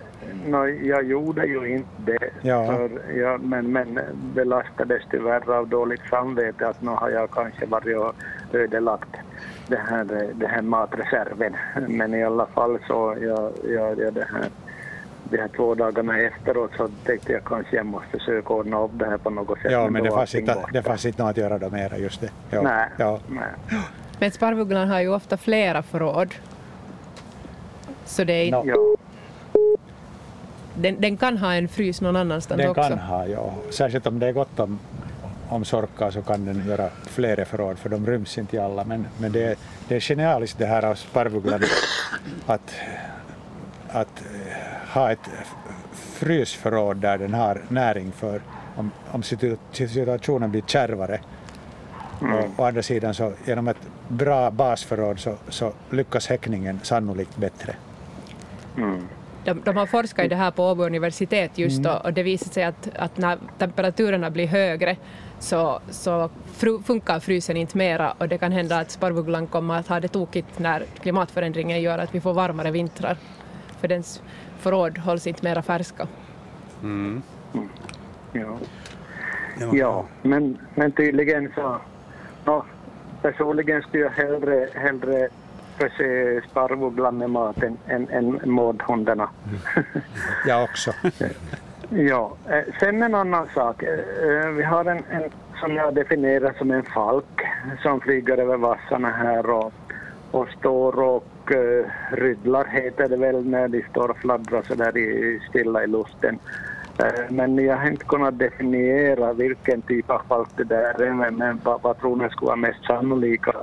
no, 0.45 0.67
jag 0.67 1.03
gjorde 1.03 1.45
ju 1.45 1.67
inte 1.67 1.87
det, 1.97 2.29
ja. 2.41 2.65
för 2.65 2.89
jag, 3.17 3.43
men, 3.43 3.71
men 3.71 3.99
belastades 4.35 5.01
tyvärr 5.11 5.51
av 5.51 5.67
dåligt 5.67 6.01
samvete 6.09 6.67
att 6.67 6.81
nu 6.81 6.91
har 6.91 7.09
jag 7.09 7.31
kanske 7.31 7.65
varit 7.65 7.97
och 7.97 8.15
ödelagt 8.53 9.15
det 9.67 9.81
här, 9.89 10.05
det 10.33 10.47
här 10.47 10.61
matreserven. 10.61 11.55
Men 11.87 12.13
i 12.13 12.23
alla 12.23 12.45
fall 12.45 12.79
så 12.87 13.17
jag, 13.21 13.51
jag, 13.73 13.99
jag 13.99 14.13
det 14.13 14.27
här 14.31 14.49
de 15.31 15.37
här 15.37 15.47
två 15.55 15.75
dagarna 15.75 16.19
efteråt 16.19 16.71
så 16.77 16.89
tänkte 17.05 17.31
jag 17.31 17.43
kanske 17.43 17.75
jag 17.75 17.85
måste 17.85 18.19
söka 18.19 18.53
ordna 18.53 18.83
upp 18.83 18.91
det 18.93 19.05
här 19.05 19.17
på 19.17 19.29
något 19.29 19.59
sätt. 19.59 19.71
Ja, 19.71 19.89
men, 19.89 20.03
det 20.03 20.11
fanns, 20.11 20.35
inte, 20.35 20.65
det 20.73 20.83
fanns 20.83 21.05
inte 21.05 21.23
något 21.23 21.29
att 21.29 21.37
göra 21.37 21.57
då 21.57 21.69
mera, 21.69 21.97
just 21.97 22.21
det. 22.21 22.29
Ja. 22.49 22.61
Nej, 22.61 22.89
ja. 22.97 23.19
nej. 23.27 23.79
Men 24.19 24.31
sparvugglan 24.31 24.87
har 24.87 25.01
ju 25.01 25.09
ofta 25.09 25.37
flera 25.37 25.83
förråd. 25.83 26.35
Så 28.11 28.23
det 28.23 28.33
är... 28.33 28.51
No. 28.51 28.97
Den, 30.75 31.01
den, 31.01 31.17
kan 31.17 31.37
ha 31.37 31.53
en 31.53 31.67
frys 31.67 32.01
någon 32.01 32.15
annanstans 32.15 32.61
den 32.61 32.69
också? 32.69 32.81
Den 32.81 32.89
kan 32.89 32.99
ha, 32.99 33.27
ja. 33.27 33.53
Särskilt 33.69 34.07
om 34.07 34.19
det 34.19 34.27
är 34.27 34.31
gott 34.31 34.59
om, 34.59 34.79
om 35.49 35.65
sorkar 35.65 36.11
så 36.11 36.21
kan 36.21 36.45
den 36.45 36.67
göra 36.67 36.89
flera 37.03 37.45
förråd 37.45 37.79
för 37.79 37.89
de 37.89 38.07
ryms 38.07 38.37
inte 38.37 38.55
i 38.55 38.59
alla. 38.59 38.83
Men, 38.83 39.07
men 39.17 39.31
det, 39.31 39.59
det 39.87 39.95
är 39.95 39.99
genialiskt 39.99 40.57
det 40.57 40.65
här 40.65 40.85
av 40.85 40.95
sparvugglan 40.95 41.61
att, 42.45 42.73
att 43.89 44.23
ha 44.93 45.11
ett 45.11 45.29
frysförråd 45.93 46.97
där 46.97 47.17
den 47.17 47.33
har 47.33 47.61
näring 47.67 48.11
för 48.11 48.41
om, 48.75 48.91
om 49.11 49.23
situationen 49.23 50.51
blir 50.51 50.61
kärvare. 50.61 51.19
Mm. 52.21 52.33
Och 52.33 52.45
å 52.57 52.63
andra 52.63 52.81
sidan 52.81 53.13
så 53.13 53.33
genom 53.45 53.67
ett 53.67 53.77
bra 54.07 54.51
basförråd 54.51 55.19
så, 55.19 55.35
så 55.49 55.73
lyckas 55.89 56.27
häckningen 56.27 56.79
sannolikt 56.83 57.37
bättre. 57.37 57.75
Mm. 58.77 59.07
De, 59.43 59.61
de, 59.65 59.77
har 59.77 59.85
forskat 59.85 60.25
i 60.25 60.27
det 60.27 60.35
här 60.35 60.51
på 60.51 60.63
Åbo 60.63 60.83
universitet 60.83 61.57
just 61.57 61.79
mm. 61.79 61.97
och 62.03 62.13
det 62.13 62.23
visar 62.23 62.51
sig 62.51 62.63
att, 62.63 62.89
att 62.95 63.17
när 63.17 63.37
temperaturerna 63.57 64.29
blir 64.29 64.47
högre 64.47 64.97
så, 65.39 65.79
så 65.89 66.29
fru, 66.53 66.81
funkar 66.81 67.19
frysen 67.19 67.57
inte 67.57 67.77
mera 67.77 68.13
och 68.17 68.27
det 68.27 68.37
kan 68.37 68.51
hända 68.51 68.79
att 68.79 68.91
sparvugglan 68.91 69.47
kommer 69.47 69.75
att 69.79 69.87
ha 69.87 69.99
det 69.99 70.07
tokigt 70.07 70.59
när 70.59 70.85
klimatförändringen 70.99 71.81
gör 71.81 71.97
att 71.99 72.15
vi 72.15 72.21
får 72.21 72.33
varmare 72.33 72.71
vintrar. 72.71 73.17
För 73.79 73.87
dens 73.87 74.21
förråd 74.59 74.97
hålls 74.97 75.27
inte 75.27 75.45
mera 75.45 75.61
färska. 75.61 76.07
Mm. 76.83 77.21
Ja. 78.33 78.57
ja, 79.73 80.05
men, 80.21 80.57
men 80.75 80.91
tydligen 80.91 81.51
så... 81.55 81.81
No, 82.45 82.65
personligen 83.21 83.81
skulle 83.81 84.03
jag 84.03 84.09
hellre, 84.09 84.69
hellre 84.73 85.29
förse 85.81 86.41
sparvugglan 86.49 87.17
med 87.17 87.29
mat 87.29 87.63
än, 87.63 87.77
än, 87.87 88.09
än 88.09 88.39
mårdhundarna. 88.43 89.29
jag 90.47 90.63
också. 90.63 90.91
ja, 91.89 92.35
eh, 92.49 92.73
sen 92.79 93.03
en 93.03 93.15
annan 93.15 93.47
sak. 93.53 93.83
Eh, 93.83 94.49
vi 94.49 94.63
har 94.63 94.85
en, 94.85 95.03
en 95.09 95.23
som 95.61 95.75
jag 95.75 95.93
definierar 95.93 96.53
som 96.57 96.71
en 96.71 96.83
falk 96.83 97.41
som 97.81 98.01
flyger 98.01 98.37
över 98.37 98.57
vassarna 98.57 99.09
här 99.09 99.49
och, 99.49 99.73
och 100.31 100.47
står 100.59 100.99
och 100.99 101.51
uh, 101.51 101.85
rydlar 102.11 102.65
heter 102.65 103.09
det 103.09 103.17
väl 103.17 103.45
när 103.45 103.67
de 103.67 103.83
står 103.89 104.09
och 104.09 104.17
fladdrar 104.17 104.61
så 104.67 104.75
där 104.75 104.97
i, 104.97 105.39
stilla 105.49 105.83
i 105.83 105.87
luften. 105.87 106.39
Uh, 107.03 107.31
men 107.31 107.65
jag 107.65 107.77
har 107.77 107.87
inte 107.87 108.05
kunnat 108.05 108.39
definiera 108.39 109.33
vilken 109.33 109.81
typ 109.81 110.09
av 110.09 110.21
falk 110.27 110.49
det 110.55 110.63
där 110.63 111.01
är, 111.01 111.13
men, 111.13 111.35
men 111.35 111.61
vad, 111.63 111.81
vad 111.81 111.99
tror 111.99 112.15
ni 112.15 112.29
skulle 112.29 112.47
vara 112.47 112.55
mest 112.55 112.85
sannolika, 112.85 113.53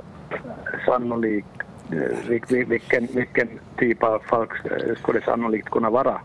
sannolik, 0.85 1.45
uh, 1.57 1.68
Eh, 1.91 2.29
vilken, 2.69 3.07
vilken 3.13 3.49
typ 3.77 4.03
av 4.03 4.19
falk 4.19 4.51
eh, 4.65 4.95
skulle 4.95 5.19
det 5.19 5.25
sannolikt 5.25 5.69
kunna 5.69 5.89
vara? 5.89 6.21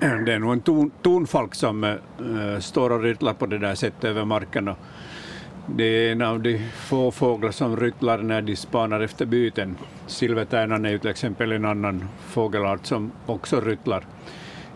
Eh, 0.00 0.16
det 0.16 0.32
är 0.32 0.38
nog 0.38 0.52
en 0.52 0.60
ton, 0.60 0.90
tonfalk 1.02 1.54
som 1.54 1.84
äh, 1.84 1.94
står 2.60 2.92
och 2.92 3.02
ryttlar 3.02 3.34
på 3.34 3.46
det 3.46 3.58
där 3.58 3.74
sättet 3.74 4.04
över 4.04 4.24
marken. 4.24 4.68
Och 4.68 4.76
det 5.66 5.84
är 5.84 6.12
en 6.12 6.22
av 6.22 6.40
de 6.40 6.58
få 6.74 7.10
fåglar 7.10 7.50
som 7.50 7.76
ryttlar 7.76 8.18
när 8.18 8.42
de 8.42 8.56
spanar 8.56 9.00
efter 9.00 9.26
byten. 9.26 9.76
Silvertärnan 10.06 10.84
är 10.84 10.90
ju 10.90 10.98
till 10.98 11.10
exempel 11.10 11.52
en 11.52 11.64
annan 11.64 12.08
fågelart 12.26 12.86
som 12.86 13.12
också 13.26 13.60
ryttlar 13.60 14.06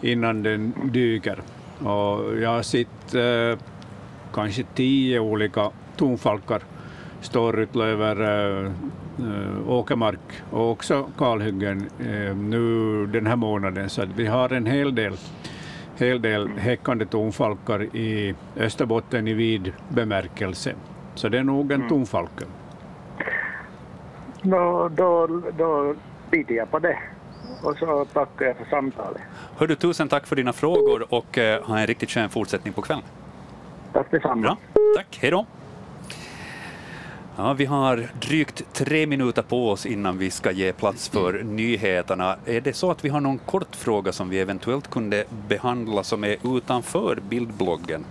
innan 0.00 0.42
den 0.42 0.72
dyker. 0.84 1.38
Och 1.78 2.38
jag 2.38 2.50
har 2.50 2.62
sett 2.62 3.14
äh, 3.14 3.58
kanske 4.32 4.62
tio 4.74 5.20
olika 5.20 5.70
tonfalkar 5.96 6.62
stå 7.20 7.44
och 7.44 7.54
ryttla 7.54 7.84
över 7.84 8.24
eh, 9.18 9.70
åkermark 9.70 10.42
och 10.50 10.70
också 10.70 11.08
kalhyggen 11.18 11.88
eh, 12.00 12.36
nu 12.36 13.06
den 13.06 13.26
här 13.26 13.36
månaden, 13.36 13.90
så 13.90 14.02
vi 14.16 14.26
har 14.26 14.52
en 14.52 14.66
hel 14.66 14.94
del 14.94 15.16
hel 15.98 16.22
del 16.22 16.48
häckande 16.48 17.06
tonfalkar 17.06 17.82
i 17.82 18.34
Österbotten 18.56 19.28
i 19.28 19.34
vid 19.34 19.72
bemärkelse. 19.88 20.74
Så 21.14 21.28
det 21.28 21.38
är 21.38 21.44
nog 21.44 21.72
en 21.72 21.76
mm. 21.80 21.88
tonfalke. 21.88 22.44
Då, 24.42 24.88
då, 24.88 25.26
då 25.58 25.94
biter 26.30 26.54
jag 26.54 26.70
på 26.70 26.78
det. 26.78 26.98
Och 27.62 27.76
så 27.78 28.04
tackar 28.04 28.46
jag 28.46 28.56
för 28.56 28.64
samtalet. 28.64 29.22
Hördu, 29.56 29.74
tusen 29.74 30.08
tack 30.08 30.26
för 30.26 30.36
dina 30.36 30.52
frågor 30.52 31.14
och 31.14 31.38
eh, 31.38 31.64
ha 31.64 31.78
en 31.78 31.86
riktigt 31.86 32.10
skön 32.10 32.28
fortsättning 32.28 32.72
på 32.72 32.82
kvällen. 32.82 33.04
Tack 33.92 34.10
detsamma. 34.10 34.42
Bra. 34.42 34.56
Tack, 34.96 35.18
hej 35.20 35.30
då. 35.30 35.46
Ja, 37.40 37.52
vi 37.52 37.64
har 37.64 38.08
drygt 38.20 38.64
tre 38.72 39.06
minuter 39.06 39.42
på 39.42 39.70
oss 39.70 39.86
innan 39.86 40.18
vi 40.18 40.30
ska 40.30 40.50
ge 40.50 40.72
plats 40.72 41.08
för 41.08 41.42
nyheterna. 41.42 42.36
Är 42.46 42.60
det 42.60 42.72
så 42.72 42.90
att 42.90 43.04
vi 43.04 43.08
har 43.08 43.20
någon 43.20 43.38
kort 43.38 43.76
fråga 43.76 44.12
som 44.12 44.28
vi 44.28 44.40
eventuellt 44.40 44.90
kunde 44.90 45.24
behandla 45.48 46.02
som 46.02 46.24
är 46.24 46.36
utanför 46.56 47.18
bildbloggen? 47.28 48.04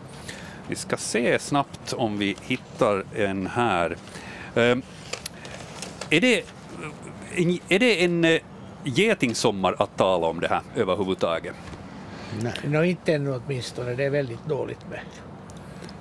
Vi 0.67 0.75
ska 0.75 0.97
se 0.97 1.39
snabbt 1.39 1.93
om 1.93 2.17
vi 2.17 2.36
hittar 2.41 3.03
en 3.15 3.47
här. 3.47 3.97
Ehm, 4.55 4.82
är 6.09 6.21
det, 6.21 6.43
är 7.69 7.80
det 7.80 8.03
en 8.03 8.25
eh, 8.25 8.39
getingsommar 8.84 9.75
att 9.80 9.97
tala 9.97 10.28
om 10.28 10.39
det 10.39 10.47
här 10.47 10.61
överhuvudtaget? 10.75 11.55
Nej, 12.41 12.53
no, 12.65 12.84
inte 12.84 13.13
ännu 13.13 13.41
åtminstone. 13.45 13.95
Det 13.95 14.03
är 14.03 14.09
väldigt 14.09 14.45
dåligt 14.45 14.89
med, 14.89 14.99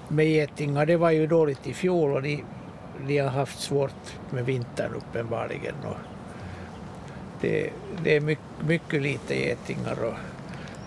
med 0.09 0.27
getingar. 0.27 0.87
Det 0.87 0.97
var 0.97 1.11
ju 1.11 1.27
dåligt 1.27 1.67
i 1.67 1.75
fjol 1.75 2.13
och 2.13 2.23
de 2.23 2.45
de 3.07 3.19
har 3.19 3.29
haft 3.29 3.61
svårt 3.61 4.19
med 4.31 4.45
vintern 4.45 4.95
uppenbarligen. 4.95 5.75
Och 5.85 5.97
det, 7.41 7.71
det 8.05 8.17
är 8.17 8.21
mycket, 8.21 8.45
mycket 8.67 9.03
lite 9.03 9.35
getingar 9.35 10.05
och 10.05 10.15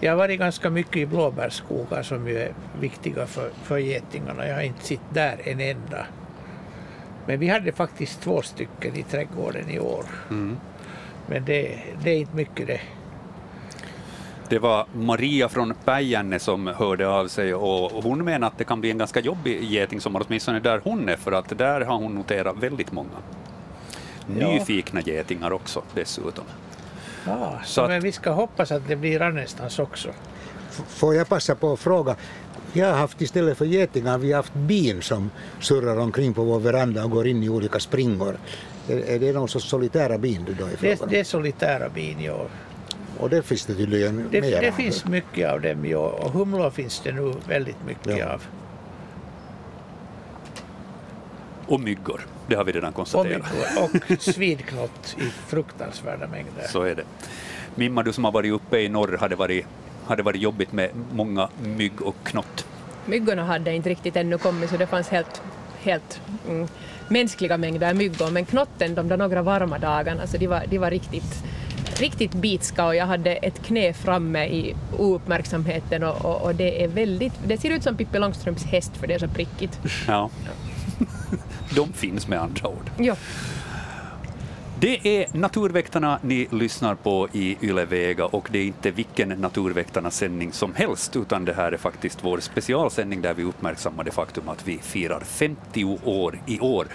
Jag 0.01 0.11
har 0.11 0.17
varit 0.17 0.39
ganska 0.39 0.69
mycket 0.69 0.97
i 0.97 1.05
blåbärsskogar 1.05 2.03
som 2.03 2.27
ju 2.27 2.37
är 2.37 2.53
viktiga 2.79 3.25
för, 3.25 3.49
för 3.63 3.77
getingarna. 3.77 4.47
Jag 4.47 4.55
har 4.55 4.61
inte 4.61 4.85
sett 4.85 5.13
där 5.13 5.37
en 5.43 5.59
enda. 5.59 6.05
Men 7.25 7.39
vi 7.39 7.47
hade 7.47 7.71
faktiskt 7.71 8.21
två 8.21 8.41
stycken 8.41 8.95
i 8.95 9.03
trädgården 9.03 9.69
i 9.69 9.79
år. 9.79 10.05
Mm. 10.29 10.57
Men 11.27 11.45
det, 11.45 11.79
det 12.03 12.09
är 12.09 12.17
inte 12.17 12.35
mycket 12.35 12.67
det. 12.67 12.81
Det 14.49 14.59
var 14.59 14.85
Maria 14.93 15.49
från 15.49 15.73
Päijänne 15.85 16.39
som 16.39 16.67
hörde 16.67 17.07
av 17.07 17.27
sig 17.27 17.53
och 17.53 18.03
hon 18.03 18.23
menar 18.25 18.47
att 18.47 18.57
det 18.57 18.63
kan 18.63 18.81
bli 18.81 18.91
en 18.91 18.97
ganska 18.97 19.19
jobbig 19.19 19.63
getingsommar, 19.63 20.23
åtminstone 20.27 20.59
där 20.59 20.81
hon 20.83 21.09
är, 21.09 21.15
för 21.15 21.31
att 21.31 21.57
där 21.57 21.81
har 21.81 21.95
hon 21.95 22.15
noterat 22.15 22.55
väldigt 22.59 22.91
många. 22.91 23.09
Nyfikna 24.27 25.01
ja. 25.05 25.13
getingar 25.13 25.51
också 25.51 25.81
dessutom. 25.95 26.45
Ja, 27.25 27.59
så 27.65 27.87
men 27.87 28.01
vi 28.01 28.11
ska 28.11 28.31
hoppas 28.31 28.71
att 28.71 28.87
det 28.87 28.95
blir 28.95 29.21
annanstans 29.21 29.79
också. 29.79 30.09
Får 30.87 31.15
jag 31.15 31.29
passa 31.29 31.55
på 31.55 31.73
att 31.73 31.79
fråga, 31.79 32.15
jag 32.73 32.87
har 32.87 32.97
haft 32.97 33.21
istället 33.21 33.57
för 33.57 33.65
getingar, 33.65 34.17
vi 34.17 34.31
har 34.31 34.37
haft 34.37 34.53
bin 34.53 35.01
som 35.01 35.29
surrar 35.59 35.99
omkring 35.99 36.33
på 36.33 36.43
vår 36.43 36.59
veranda 36.59 37.03
och 37.03 37.11
går 37.11 37.27
in 37.27 37.43
i 37.43 37.49
olika 37.49 37.79
springor. 37.79 38.37
Är, 38.87 38.97
är 38.97 39.19
det 39.19 39.33
någon 39.33 39.49
sorts 39.49 39.69
solitära 39.69 40.17
bin 40.17 40.45
du 40.45 40.53
då 40.53 40.65
är 40.65 40.77
det, 40.79 40.99
det 41.09 41.19
är 41.19 41.23
solitära 41.23 41.89
bin, 41.89 42.21
ja. 42.21 42.47
Och 43.19 43.29
det 43.29 43.43
finns 43.43 43.65
det 43.65 43.75
tydligen 43.75 44.27
det, 44.31 44.41
mer 44.41 44.61
Det 44.61 44.71
finns 44.71 45.05
mycket 45.05 45.49
av 45.49 45.61
dem, 45.61 45.85
ja. 45.85 45.97
Och 45.97 46.31
humlor 46.31 46.69
finns 46.69 46.99
det 46.99 47.11
nu 47.11 47.33
väldigt 47.47 47.85
mycket 47.85 48.17
ja. 48.17 48.33
av. 48.33 48.43
Och 51.67 51.79
myggor, 51.79 52.21
det 52.47 52.55
har 52.55 52.63
vi 52.63 52.71
redan 52.71 52.93
konstaterat. 52.93 53.41
Och, 53.41 53.93
myggor, 53.93 54.15
och 54.15 54.21
svidknott 54.21 55.15
i 55.19 55.23
fruktansvärda 55.47 56.27
mängder. 56.27 56.67
Så 56.69 56.81
är 56.81 56.95
det. 56.95 57.03
Mimma, 57.75 58.03
du 58.03 58.13
som 58.13 58.23
har 58.23 58.31
varit 58.31 58.53
uppe 58.53 58.79
i 58.79 58.89
norr, 58.89 59.17
har 59.19 59.29
det 59.29 59.35
varit, 59.35 59.65
har 60.05 60.15
det 60.15 60.23
varit 60.23 60.41
jobbigt 60.41 60.71
med 60.71 60.89
många 61.11 61.49
mygg 61.63 62.01
och 62.01 62.15
knott? 62.23 62.65
Myggorna 63.05 63.43
hade 63.43 63.75
inte 63.75 63.89
riktigt 63.89 64.15
ännu 64.15 64.37
kommit 64.37 64.69
så 64.69 64.77
det 64.77 64.87
fanns 64.87 65.09
helt, 65.09 65.41
helt 65.79 66.21
mm, 66.47 66.67
mänskliga 67.07 67.57
mängder 67.57 67.93
myggor 67.93 68.31
men 68.31 68.45
knotten 68.45 68.95
de 68.95 69.07
där 69.07 69.17
några 69.17 69.41
varma 69.41 69.77
dagarna 69.77 70.27
så 70.27 70.37
de 70.37 70.47
var, 70.47 70.63
de 70.69 70.77
var 70.77 70.89
riktigt 70.89 71.43
riktigt 72.01 72.33
bitska 72.33 72.85
och 72.85 72.95
jag 72.95 73.05
hade 73.05 73.31
ett 73.31 73.65
knä 73.65 73.93
framme 73.93 74.45
i 74.45 74.75
ouppmärksamheten 74.97 76.03
och, 76.03 76.25
och, 76.25 76.41
och, 76.41 76.55
det 76.55 76.83
är 76.83 76.87
väldigt, 76.87 77.33
det 77.47 77.57
ser 77.57 77.69
ut 77.69 77.83
som 77.83 77.97
Pippi 77.97 78.19
Långstrumps 78.19 78.63
häst 78.63 78.97
för 78.97 79.07
det 79.07 79.13
är 79.13 79.19
så 79.19 79.27
prickigt. 79.27 79.79
Ja. 80.07 80.29
De 81.75 81.93
finns 81.93 82.27
med 82.27 82.41
andra 82.41 82.67
ord. 82.67 82.91
Ja. 82.97 83.15
Det 84.81 85.07
är 85.17 85.37
Naturväktarna 85.37 86.19
ni 86.21 86.47
lyssnar 86.51 86.95
på 86.95 87.27
i 87.33 87.57
Yle 87.61 87.85
Vega 87.85 88.25
och 88.25 88.49
det 88.51 88.59
är 88.59 88.65
inte 88.65 88.91
vilken 88.91 89.29
Naturväktarna-sändning 89.29 90.51
som 90.51 90.75
helst 90.75 91.15
utan 91.15 91.45
det 91.45 91.53
här 91.53 91.71
är 91.71 91.77
faktiskt 91.77 92.19
vår 92.23 92.39
specialsändning 92.39 93.21
där 93.21 93.33
vi 93.33 93.43
uppmärksammar 93.43 94.03
det 94.03 94.11
faktum 94.11 94.49
att 94.49 94.67
vi 94.67 94.77
firar 94.77 95.19
50 95.19 95.99
år 96.03 96.39
i 96.45 96.59
år. 96.59 96.87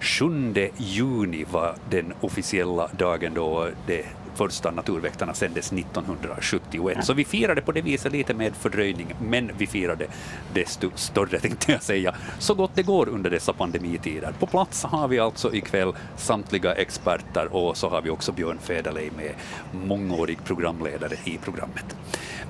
7 0.00 0.54
juni 0.76 1.44
var 1.52 1.74
den 1.90 2.12
officiella 2.20 2.88
dagen 2.98 3.34
då 3.34 3.68
det 3.86 4.04
första 4.34 4.70
Naturväktarna 4.70 5.34
sändes 5.34 5.72
1971. 5.72 7.04
Så 7.04 7.12
vi 7.12 7.24
firade 7.24 7.60
på 7.60 7.72
det 7.72 7.80
viset 7.80 8.12
lite 8.12 8.34
med 8.34 8.54
fördröjning, 8.56 9.14
men 9.20 9.50
vi 9.58 9.66
firade 9.66 10.06
desto 10.54 10.90
större, 10.94 11.38
tänkte 11.40 11.72
jag 11.72 11.82
säga, 11.82 12.14
så 12.38 12.54
gott 12.54 12.70
det 12.74 12.82
går 12.82 13.08
under 13.08 13.30
dessa 13.30 13.52
pandemitider. 13.52 14.32
På 14.38 14.46
plats 14.46 14.84
har 14.84 15.08
vi 15.08 15.18
alltså 15.18 15.54
ikväll 15.54 15.92
samtliga 16.16 16.74
experter 16.74 17.54
och 17.54 17.76
så 17.76 17.88
har 17.88 18.02
vi 18.02 18.10
också 18.10 18.32
Björn 18.32 18.58
Federley 18.62 19.10
med, 19.16 19.34
mångårig 19.86 20.44
programledare 20.44 21.16
i 21.24 21.38
programmet. 21.38 21.96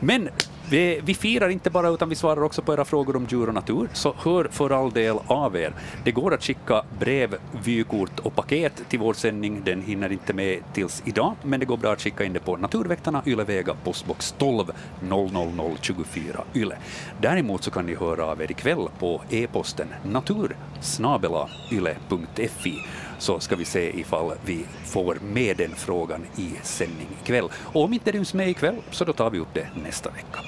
Men 0.01 0.29
vi, 0.73 1.01
vi, 1.05 1.15
firar 1.15 1.49
inte 1.49 1.71
bara 1.71 1.89
utan 1.89 2.09
vi 2.09 2.15
svarar 2.15 2.43
också 2.43 2.63
på 2.63 2.73
era 2.73 2.85
frågor 2.85 3.17
om 3.17 3.27
djur 3.31 3.49
och 3.49 3.55
natur, 3.55 3.89
så 3.93 4.15
hör 4.19 4.49
för 4.51 4.71
all 4.71 4.91
del 4.91 5.17
av 5.27 5.57
er. 5.57 5.75
Det 6.05 6.13
går 6.13 6.35
att 6.35 6.43
skicka 6.43 6.83
brev, 6.99 7.35
vykort 7.65 8.19
och 8.19 8.35
paket 8.35 8.83
till 8.89 8.99
vår 8.99 9.15
sändning. 9.15 9.63
Den 9.65 9.83
hinner 9.83 10.13
inte 10.13 10.33
med 10.33 10.61
tills 10.73 11.03
idag, 11.05 11.35
men 11.43 11.61
det 11.61 11.67
går 11.67 11.77
bra 11.77 11.93
att 11.93 12.01
skicka 12.01 12.25
in 12.25 12.33
det 12.33 12.41
på 12.41 12.57
Naturväktarna, 12.57 13.23
Ylevega, 13.27 13.75
postbox 13.85 14.35
12 14.39 14.65
00024 15.01 16.45
Yle. 16.55 16.77
Däremot 17.21 17.65
så 17.65 17.71
kan 17.71 17.87
ni 17.87 17.95
höra 17.95 18.25
av 18.25 18.43
er 18.43 18.51
ikväll 18.51 18.89
på 18.99 19.23
e-posten 19.31 19.89
natursnabelayle.fi 20.05 22.75
så 23.19 23.41
ska 23.41 23.57
vi 23.57 23.65
se 23.65 24.01
ifall 24.01 24.33
vi 24.45 24.65
får 24.85 25.19
med 25.23 25.57
den 25.57 25.75
frågan 25.75 26.25
i 26.37 26.51
sändning 26.63 27.09
ikväll. 27.23 27.49
Och 27.55 27.85
om 27.85 27.93
inte 27.93 28.13
det 28.13 28.19
ryms 28.19 28.35
med 28.35 28.49
ikväll 28.49 28.77
så 28.91 29.05
då 29.05 29.13
tar 29.13 29.31
vi 29.31 29.39
upp 29.39 29.55
det 29.55 29.69
nästa 29.85 30.11
vecka. 30.11 30.39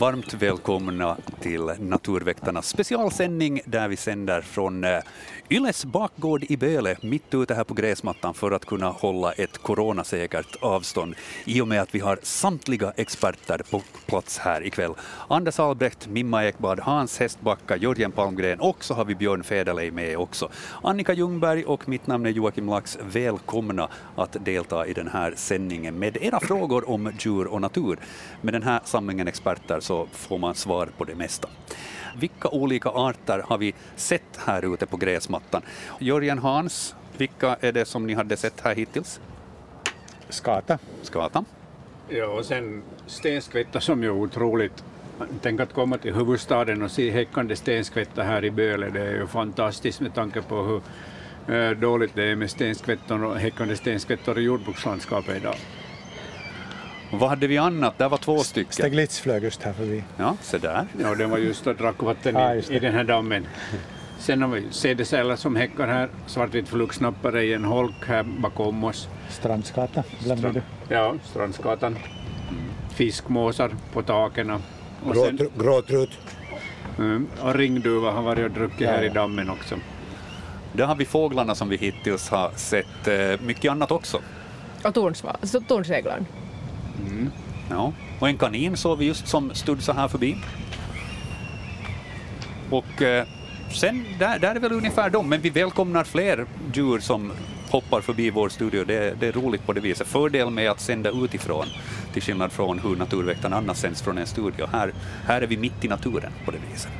Varmt 0.00 0.34
välkomna 0.34 1.16
till 1.40 1.72
Naturväktarnas 1.78 2.68
specialsändning 2.68 3.60
där 3.64 3.88
vi 3.88 3.96
sänder 3.96 4.40
från 4.40 4.84
eh, 4.84 4.98
Yles 5.52 5.84
bakgård 5.84 6.44
i 6.48 6.56
Böle, 6.56 6.96
mitt 7.02 7.34
ute 7.34 7.54
här 7.54 7.64
på 7.64 7.74
gräsmattan 7.74 8.34
för 8.34 8.50
att 8.50 8.64
kunna 8.64 8.88
hålla 8.88 9.32
ett 9.32 9.58
coronasäkert 9.58 10.56
avstånd 10.60 11.14
i 11.44 11.60
och 11.60 11.68
med 11.68 11.82
att 11.82 11.94
vi 11.94 11.98
har 11.98 12.18
samtliga 12.22 12.92
experter 12.96 13.60
på 13.70 13.82
plats 14.06 14.38
här 14.38 14.66
ikväll. 14.66 14.94
Anders 15.28 15.60
Albrecht, 15.60 16.08
Mimma 16.08 16.44
Ekbad, 16.44 16.80
Hans 16.80 17.18
Hästbacka, 17.18 17.76
Jörgen 17.76 18.12
Palmgren 18.12 18.60
och 18.60 18.84
så 18.84 18.94
har 18.94 19.04
vi 19.04 19.14
Björn 19.14 19.44
Federley 19.44 19.90
med 19.90 20.18
också. 20.18 20.50
Annika 20.82 21.12
Ljungberg 21.12 21.64
och 21.64 21.88
mitt 21.88 22.06
namn 22.06 22.26
är 22.26 22.30
Joakim 22.30 22.66
Lax. 22.66 22.98
Välkomna 23.02 23.88
att 24.16 24.36
delta 24.44 24.86
i 24.86 24.92
den 24.92 25.08
här 25.08 25.34
sändningen 25.36 25.98
med 25.98 26.16
era 26.20 26.40
frågor 26.40 26.90
om 26.90 27.12
djur 27.18 27.46
och 27.46 27.60
natur. 27.60 27.98
Med 28.40 28.54
den 28.54 28.62
här 28.62 28.80
samlingen 28.84 29.28
experter 29.28 29.80
så 29.80 30.06
får 30.12 30.38
man 30.38 30.54
svar 30.54 30.88
på 30.98 31.04
det 31.04 31.14
mesta. 31.14 31.48
Vilka 32.16 32.48
olika 32.48 32.88
arter 32.88 33.44
har 33.46 33.58
vi 33.58 33.74
sett 33.96 34.38
här 34.46 34.74
ute 34.74 34.86
på 34.86 34.96
gräsmattan? 34.96 35.39
Jörgen 35.98 36.38
Hans, 36.38 36.94
vilka 37.18 37.56
är 37.60 37.72
det 37.72 37.84
som 37.84 38.06
ni 38.06 38.14
hade 38.14 38.36
sett 38.36 38.60
här 38.60 38.74
hittills? 38.74 39.20
Skata. 40.28 40.78
Skata. 41.02 41.44
Ja, 42.08 42.26
och 42.26 42.44
sen 42.44 42.82
stenskvätta 43.06 43.80
som 43.80 44.02
ju 44.02 44.08
är 44.08 44.12
otroligt 44.12 44.84
Tänk 45.42 45.60
att 45.60 45.72
komma 45.72 45.98
till 45.98 46.14
huvudstaden 46.14 46.82
och 46.82 46.90
se 46.90 47.10
häckande 47.10 47.56
stenskvätta 47.56 48.22
här 48.22 48.44
i 48.44 48.50
Böle, 48.50 48.90
det 48.90 49.00
är 49.00 49.12
ju 49.12 49.26
fantastiskt 49.26 50.00
med 50.00 50.14
tanke 50.14 50.42
på 50.42 50.62
hur 50.62 50.82
eh, 51.56 51.70
dåligt 51.70 52.14
det 52.14 52.24
är 52.24 52.36
med 52.36 52.50
stenskvättor 52.50 53.24
och 53.24 53.36
häckande 53.38 53.76
stenskvättor 53.76 54.38
i 54.38 54.42
jordbrukslandskapet 54.42 55.36
idag. 55.36 55.56
Vad 57.12 57.28
hade 57.28 57.46
vi 57.46 57.58
annat? 57.58 57.98
Där 57.98 58.08
var 58.08 58.18
två 58.18 58.38
stycken. 58.38 58.72
Steglitz 58.72 59.20
flög 59.20 59.44
just 59.44 59.62
här 59.62 59.72
förbi. 59.72 60.04
Ja, 60.16 60.36
se 60.40 60.58
där. 60.58 60.86
Ja, 61.00 61.14
den 61.14 61.30
var 61.30 61.38
just 61.38 61.66
och 61.66 61.76
drack 61.76 62.02
vatten 62.02 62.36
i, 62.36 62.74
i 62.74 62.78
den 62.78 62.94
här 62.94 63.04
dammen. 63.04 63.46
Sen 64.20 64.42
har 64.42 64.48
vi 64.48 64.66
sädesärlar 64.70 65.36
som 65.36 65.56
häckar 65.56 65.88
här, 65.88 66.08
svartvit 66.26 66.68
flugsnappare 66.68 67.44
i 67.44 67.54
en 67.54 67.64
holk 67.64 67.94
här 68.06 68.22
bakom 68.22 68.84
oss. 68.84 69.08
Strandskata 69.28 70.02
glömde 70.24 70.52
du. 70.52 70.62
Ja, 70.88 71.14
Strandskatan. 71.24 71.98
Fiskmåsar 72.90 73.70
på 73.92 74.02
taken. 74.02 74.62
Gråtrut. 75.58 76.18
Mm, 76.98 77.26
och 77.40 77.54
ringduva 77.54 78.10
har 78.10 78.22
varit 78.22 78.44
och 78.44 78.50
druckit 78.50 78.80
ja. 78.80 78.90
här 78.90 79.02
i 79.02 79.08
dammen 79.08 79.50
också. 79.50 79.76
Där 80.72 80.86
har 80.86 80.94
vi 80.94 81.04
fåglarna 81.04 81.54
som 81.54 81.68
vi 81.68 81.76
hittills 81.76 82.28
har 82.28 82.50
sett. 82.56 83.08
Eh, 83.08 83.46
mycket 83.46 83.70
annat 83.70 83.90
också. 83.90 84.20
Och 84.84 84.94
tornseglaren. 85.68 86.26
Mm. 87.08 87.30
Ja. 87.70 87.92
Och 88.18 88.28
en 88.28 88.38
kanin 88.38 88.76
såg 88.76 88.98
vi 88.98 89.04
just 89.04 89.28
som 89.28 89.54
studsade 89.54 90.00
här 90.00 90.08
förbi. 90.08 90.36
Och 92.70 93.02
eh, 93.02 93.26
sen, 93.72 94.04
där, 94.18 94.38
där 94.38 94.54
är 94.54 94.60
väl 94.60 94.72
ungefär 94.72 95.10
de, 95.10 95.28
men 95.28 95.40
vi 95.40 95.50
välkomnar 95.50 96.04
fler 96.04 96.46
djur 96.74 96.98
som 96.98 97.32
hoppar 97.70 98.00
förbi 98.00 98.30
vår 98.30 98.48
studio. 98.48 98.84
Det, 98.84 99.20
det 99.20 99.26
är 99.26 99.32
roligt 99.32 99.66
på 99.66 99.72
det 99.72 99.80
viset. 99.80 100.06
Fördel 100.06 100.50
med 100.50 100.70
att 100.70 100.80
sända 100.80 101.10
utifrån, 101.10 101.66
till 102.12 102.22
skillnad 102.22 102.52
från 102.52 102.78
hur 102.78 102.96
Naturväktarna 102.96 103.56
annars 103.56 103.76
sänds 103.76 104.02
från 104.02 104.18
en 104.18 104.26
studio. 104.26 104.66
Här, 104.72 104.92
här 105.26 105.42
är 105.42 105.46
vi 105.46 105.56
mitt 105.56 105.84
i 105.84 105.88
naturen 105.88 106.32
på 106.44 106.50
det 106.50 106.58
viset. 106.72 106.90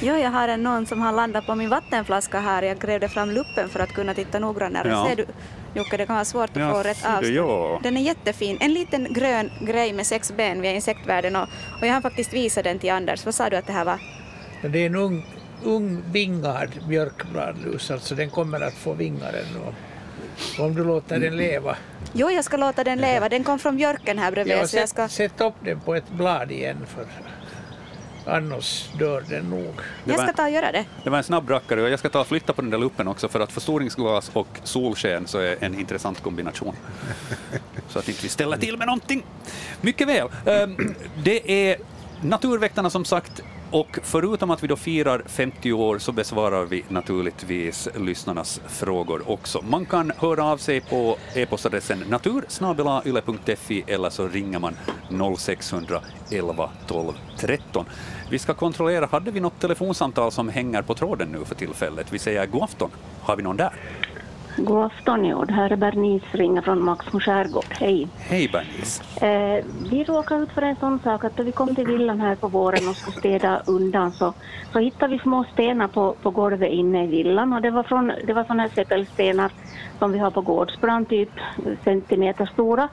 Ja, 0.00 0.18
jag 0.18 0.30
har 0.30 0.48
en 0.48 0.62
någon 0.62 0.86
som 0.86 1.00
har 1.00 1.12
landat 1.12 1.46
på 1.46 1.54
min 1.54 1.68
vattenflaska 1.68 2.40
här. 2.40 2.62
Jag 2.62 2.78
grävde 2.78 3.08
fram 3.08 3.30
luppen 3.30 3.68
för 3.68 3.80
att 3.80 3.92
kunna 3.92 4.14
titta 4.14 4.38
noggrannare. 4.38 4.88
Ja. 4.88 5.06
Ser 5.08 5.16
du, 5.16 5.26
Jocke, 5.74 5.96
det 5.96 6.06
kan 6.06 6.14
vara 6.14 6.24
svårt 6.24 6.50
att 6.50 6.56
ja, 6.56 6.72
få 6.72 6.82
rätt 6.82 7.06
avstånd. 7.06 7.34
Ja. 7.34 7.80
Den 7.82 7.96
är 7.96 8.00
jättefin. 8.00 8.58
En 8.60 8.72
liten 8.72 9.12
grön 9.12 9.50
grej 9.60 9.92
med 9.92 10.06
sex 10.06 10.32
ben 10.36 10.60
via 10.60 10.72
insektvärlden 10.72 11.36
och, 11.36 11.48
och 11.80 11.86
jag 11.86 11.94
har 11.94 12.00
faktiskt 12.00 12.32
visat 12.32 12.64
den 12.64 12.78
till 12.78 12.90
Anders. 12.90 13.24
Vad 13.24 13.34
sa 13.34 13.50
du 13.50 13.56
att 13.56 13.66
det 13.66 13.72
här 13.72 13.84
var? 13.84 13.98
Det 14.62 14.78
är 14.78 14.86
en 14.86 14.96
ung, 14.96 15.24
ung 15.64 16.02
vingad 16.12 16.70
björkbladlus, 16.88 17.90
alltså 17.90 18.14
den 18.14 18.30
kommer 18.30 18.60
att 18.60 18.74
få 18.74 18.92
vingar 18.92 19.32
ännu. 19.32 19.72
Om 20.58 20.74
du 20.74 20.84
låter 20.84 21.18
den 21.18 21.36
leva. 21.36 21.76
Jo, 22.12 22.30
jag 22.30 22.44
ska 22.44 22.56
låta 22.56 22.84
den 22.84 22.98
leva. 22.98 23.28
Den 23.28 23.44
kom 23.44 23.58
från 23.58 23.76
björken 23.76 24.18
här 24.18 24.32
bredvid. 24.32 24.56
Ja, 24.56 24.66
så 24.66 24.76
jag 24.76 24.88
sätt, 24.88 24.90
ska... 24.90 25.08
sätt 25.08 25.40
upp 25.40 25.54
den 25.64 25.80
på 25.80 25.94
ett 25.94 26.10
blad 26.10 26.50
igen 26.50 26.76
för 26.86 27.06
annars 28.26 28.88
dör 28.98 29.24
den 29.28 29.50
nog. 29.50 29.74
Jag 30.04 30.20
ska 30.20 30.32
ta 30.32 30.42
och 30.42 30.50
göra 30.50 30.72
det. 30.72 30.84
Det 31.04 31.10
var 31.10 31.18
en 31.18 31.24
snabb 31.24 31.50
rackare 31.50 31.82
och 31.82 31.90
jag 31.90 31.98
ska 31.98 32.08
ta 32.08 32.20
och 32.20 32.26
flytta 32.26 32.52
på 32.52 32.62
den 32.62 32.70
där 32.70 32.78
luppen 32.78 33.08
också 33.08 33.28
för 33.28 33.40
att 33.40 33.52
förstoringsglas 33.52 34.30
och 34.32 34.48
solsken 34.64 35.26
så 35.26 35.38
är 35.38 35.56
en 35.60 35.80
intressant 35.80 36.22
kombination. 36.22 36.74
Så 37.88 37.98
att 37.98 38.08
inte 38.08 38.22
vi 38.22 38.28
ställer 38.28 38.56
till 38.56 38.76
med 38.76 38.86
någonting. 38.86 39.24
Mycket 39.80 40.08
väl. 40.08 40.28
Ehm, 40.46 40.94
Det 41.24 41.70
är 41.70 41.76
Naturväktarna 42.20 42.90
som 42.90 43.04
sagt 43.04 43.42
och 43.72 43.98
förutom 44.02 44.50
att 44.50 44.62
vi 44.62 44.68
då 44.68 44.76
firar 44.76 45.22
50 45.26 45.72
år 45.72 45.98
så 45.98 46.12
besvarar 46.12 46.64
vi 46.64 46.84
naturligtvis 46.88 47.88
lyssnarnas 48.00 48.60
frågor 48.68 49.30
också. 49.30 49.62
Man 49.62 49.86
kan 49.86 50.12
höra 50.16 50.44
av 50.44 50.56
sig 50.56 50.80
på 50.80 51.16
e-postadressen 51.34 52.04
natursnabelayle.fi 52.10 53.84
eller 53.86 54.10
så 54.10 54.28
ringer 54.28 54.58
man 54.58 54.76
0600 55.38 56.00
11 56.30 56.70
12 56.86 57.12
13. 57.38 57.84
Vi 58.30 58.38
ska 58.38 58.54
kontrollera, 58.54 59.06
hade 59.06 59.30
vi 59.30 59.40
något 59.40 59.60
telefonsamtal 59.60 60.32
som 60.32 60.48
hänger 60.48 60.82
på 60.82 60.94
tråden 60.94 61.28
nu 61.28 61.44
för 61.44 61.54
tillfället? 61.54 62.12
Vi 62.12 62.18
säger 62.18 62.46
god 62.46 62.62
afton. 62.62 62.90
Har 63.20 63.36
vi 63.36 63.42
någon 63.42 63.56
där? 63.56 63.72
God 64.56 64.84
afton. 64.84 65.46
Det 65.46 65.52
här 65.52 65.70
är 65.70 65.76
Bernice 65.76 66.26
ringer 66.32 66.62
från 66.62 66.84
Maxmo 66.84 67.20
skärgård. 67.20 67.64
Hej. 67.70 68.08
Hej 68.18 68.48
Bernice. 68.48 69.26
Eh, 69.26 69.64
vi 69.90 70.04
råkade 70.04 70.42
ut 70.42 70.52
för 70.52 70.62
en 70.62 70.76
sån 70.76 70.98
sak 71.04 71.24
att 71.24 71.38
när 71.38 71.44
vi 71.44 71.52
kom 71.52 71.74
till 71.74 71.86
villan 71.86 72.20
här 72.20 72.34
på 72.34 72.48
våren 72.48 72.88
och 72.88 72.96
skulle 72.96 73.16
städa 73.16 73.62
undan 73.66 74.12
så, 74.12 74.32
så 74.72 74.78
hittade 74.78 75.12
vi 75.12 75.18
små 75.18 75.44
stenar 75.52 75.88
på, 75.88 76.14
på 76.22 76.30
golvet 76.30 76.72
inne 76.72 77.04
i 77.04 77.06
villan 77.06 77.52
och 77.52 77.62
det 77.62 77.70
var, 77.70 77.82
från, 77.82 78.12
det 78.26 78.32
var 78.32 78.44
såna 78.44 78.62
här 78.62 78.70
seppelstenar 78.74 79.52
som 79.98 80.12
vi 80.12 80.18
har 80.18 80.30
på 80.30 80.40
gårdsplan, 80.40 81.04
typ 81.04 81.30
centimeter 81.84 82.46
stora. 82.46 82.88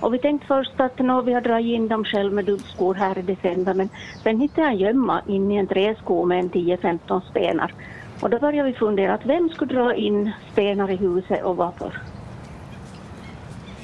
Och 0.00 0.14
vi 0.14 0.18
tänkte 0.18 0.46
först 0.46 0.80
att 0.80 0.98
nå, 0.98 1.22
vi 1.22 1.32
har 1.32 1.40
dragit 1.40 1.74
in 1.74 1.88
dem 1.88 2.04
själv 2.04 2.32
med 2.32 2.44
dubbskor 2.44 2.94
här 2.94 3.18
i 3.18 3.22
december 3.22 3.74
men 3.74 3.88
sen 4.22 4.40
hittade 4.40 4.66
jag 4.66 4.72
en 4.72 4.78
gömma 4.78 5.22
in 5.26 5.52
i 5.52 5.56
en 5.56 5.66
träsko 5.66 6.24
med 6.24 6.38
en 6.38 6.50
10-15 6.50 7.20
stenar. 7.30 7.74
Och 8.20 8.30
då 8.30 8.38
började 8.38 8.68
vi 8.72 8.78
fundera 8.78 9.14
att 9.14 9.26
vem 9.26 9.50
skulle 9.50 9.74
dra 9.74 9.94
in 9.94 10.30
stenar 10.52 10.90
i 10.90 10.96
huset 10.96 11.42
och 11.44 11.56
varför? 11.56 11.98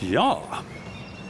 Ja, 0.01 0.43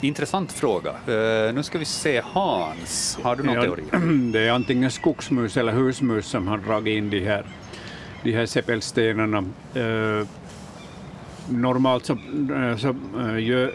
intressant 0.01 0.53
fråga. 0.53 0.91
Eh, 0.91 1.55
nu 1.55 1.63
ska 1.63 1.79
vi 1.79 1.85
se, 1.85 2.23
Hans, 2.25 3.19
har 3.23 3.37
du 3.37 3.43
någon 3.43 3.55
Ja, 3.55 3.63
teori? 3.63 3.83
Det 4.33 4.41
är 4.49 4.53
antingen 4.53 4.91
skogsmus 4.91 5.57
eller 5.57 5.73
husmus 5.73 6.27
som 6.27 6.49
har 6.49 6.59
dragit 6.59 6.97
in 6.99 7.11
de 7.11 7.21
här, 7.21 7.45
de 8.23 8.33
här 8.33 8.47
seppelstenarna. 8.47 9.39
Eh, 9.75 10.27
normalt 11.49 12.05
så, 12.05 12.13
eh, 12.13 12.77
så 12.77 12.95
gör, 13.39 13.73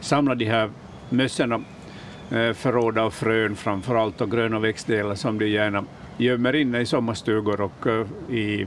samlar 0.00 0.34
de 0.34 0.44
här 0.44 0.70
mössorna 1.08 1.60
förråd 2.54 2.98
av 2.98 3.10
frön 3.10 3.56
framför 3.56 3.94
allt 3.96 4.20
och 4.20 4.30
gröna 4.30 4.58
växtdelar 4.58 5.14
som 5.14 5.38
de 5.38 5.46
gärna 5.48 5.84
gömmer 6.18 6.54
inne 6.56 6.80
i 6.80 6.86
sommarstugor 6.86 7.60
och 7.60 7.86
eh, 7.86 8.06
i, 8.36 8.66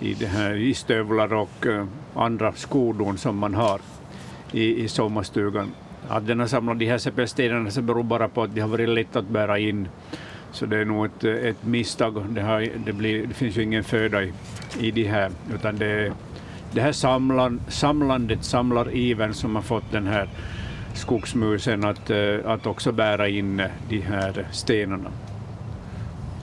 i, 0.00 0.14
det 0.14 0.26
här, 0.26 0.54
i 0.54 0.74
stövlar 0.74 1.34
och 1.34 1.66
eh, 1.66 1.84
andra 2.14 2.52
skodon 2.52 3.18
som 3.18 3.36
man 3.38 3.54
har 3.54 3.80
i, 4.52 4.82
i 4.84 4.88
sommarstugan. 4.88 5.70
Att 6.08 6.26
den 6.26 6.40
har 6.40 6.46
samlat 6.46 6.78
de 6.78 6.86
här 6.86 7.26
stenarna 7.26 7.70
så 7.70 7.82
beror 7.82 8.02
bara 8.02 8.28
på 8.28 8.42
att 8.42 8.54
de 8.54 8.60
har 8.60 8.68
varit 8.68 8.88
lätt 8.88 9.16
att 9.16 9.28
bära 9.28 9.58
in. 9.58 9.88
Så 10.52 10.66
det 10.66 10.78
är 10.78 10.84
nog 10.84 11.06
ett, 11.06 11.24
eh, 11.24 11.32
ett 11.34 11.64
misstag. 11.66 12.24
Det, 12.30 12.40
här, 12.42 12.70
det, 12.86 12.92
blir, 12.92 13.26
det 13.26 13.34
finns 13.34 13.56
ju 13.56 13.62
ingen 13.62 13.84
föda 13.84 14.22
i, 14.22 14.32
i 14.80 14.90
de 14.90 15.04
här, 15.04 15.30
utan 15.54 15.76
det, 15.76 15.86
är- 15.86 16.12
det 16.72 16.80
här 16.80 16.92
samlan, 16.92 17.60
samlandet 17.68 18.44
samlarivern, 18.44 19.34
som 19.34 19.54
har 19.54 19.62
fått 19.62 19.92
den 19.92 20.06
här 20.06 20.28
skogsmusen 20.94 21.84
att, 21.84 22.10
att 22.44 22.66
också 22.66 22.92
bära 22.92 23.28
in 23.28 23.62
de 23.88 24.00
här 24.00 24.46
stenarna. 24.50 25.10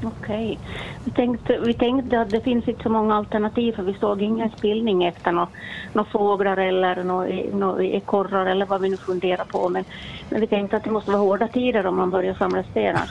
Okej. 0.04 0.60
Vi 1.06 1.12
tänkte, 1.12 1.60
vi 1.60 1.74
tänkte 1.74 2.22
att 2.22 2.30
det 2.30 2.42
finns 2.42 2.68
inte 2.68 2.84
så 2.84 2.90
många 2.90 3.16
alternativ 3.16 3.74
för 3.74 3.84
vi 3.84 3.94
såg 3.94 4.22
ingen 4.22 4.50
spillning 4.58 5.04
efter 5.04 5.32
några 5.32 5.48
nå 5.94 6.04
fåglar 6.04 6.58
eller 6.58 7.04
några 7.04 7.28
nå 7.54 7.82
ekorrar 7.82 8.46
eller 8.46 8.66
vad 8.66 8.82
vi 8.82 8.90
nu 8.90 8.98
funderar 8.98 9.46
på. 9.46 9.70
Men, 9.70 9.84
men 10.30 10.42
vi 10.42 10.48
tänkte 10.48 10.78
att 10.78 10.84
det 10.84 10.92
måste 10.92 11.12
vara 11.12 11.22
hårda 11.22 11.48
tider 11.48 11.86
om 11.86 11.98
man 11.98 12.10
börjar 12.10 12.34
samla 12.34 12.64
stenar. 12.64 13.10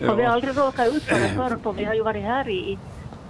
Och 0.10 0.18
vi 0.18 0.22
har 0.22 0.32
aldrig 0.32 0.58
råkat 0.58 0.88
ut 0.88 1.02
för 1.02 1.20
det 1.20 1.28
förr, 1.28 1.56
för 1.62 1.72
vi 1.72 1.84
har 1.84 1.94
ju 1.94 2.02
varit 2.02 2.22
här 2.22 2.48
i 2.48 2.78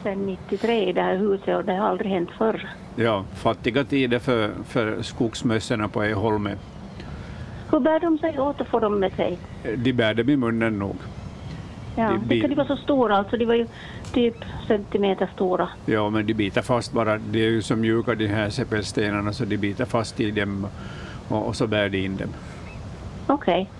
sedan 0.02 0.26
93 0.26 0.88
i 0.88 0.92
det 0.92 1.02
här 1.02 1.16
huset 1.16 1.56
och 1.56 1.64
det 1.64 1.72
har 1.72 1.88
aldrig 1.88 2.10
hänt 2.10 2.30
förr. 2.38 2.68
Ja, 2.96 3.24
fattiga 3.34 3.84
tider 3.84 4.18
för, 4.18 4.50
för 4.68 5.02
skogsmössorna 5.02 5.88
på 5.88 6.02
Eholme. 6.02 6.56
Hur 7.70 7.80
bär 7.80 8.00
de 8.00 8.18
sig 8.18 8.38
åt 8.40 8.60
och 8.60 8.66
får 8.66 8.80
de 8.80 9.00
med 9.00 9.12
sig? 9.12 9.38
De 9.76 9.92
bär 9.92 10.14
dem 10.14 10.28
i 10.28 10.36
munnen 10.36 10.78
nog. 10.78 10.96
Ja, 11.96 12.18
vilka 12.28 12.48
de 12.48 12.54
var 12.54 12.64
så 12.64 12.76
stora 12.76 13.16
alltså, 13.16 13.36
de 13.36 13.44
var 13.44 13.54
ju 13.54 13.66
typ 14.12 14.34
centimeter 14.68 15.30
stora. 15.34 15.68
Ja, 15.86 16.10
men 16.10 16.26
de 16.26 16.34
biter 16.34 16.62
fast 16.62 16.92
bara. 16.92 17.18
De 17.18 17.38
är 17.38 17.50
ju 17.50 17.62
så 17.62 17.76
mjuka 17.76 18.14
de 18.14 18.26
här 18.26 18.50
seppelstenarna 18.50 19.32
så 19.32 19.44
de 19.44 19.56
biter 19.56 19.84
fast 19.84 20.20
i 20.20 20.30
dem 20.30 20.66
och, 21.28 21.46
och 21.46 21.56
så 21.56 21.66
bär 21.66 21.88
de 21.88 21.98
in 21.98 22.16
dem. 22.16 22.28
Okej. 23.26 23.70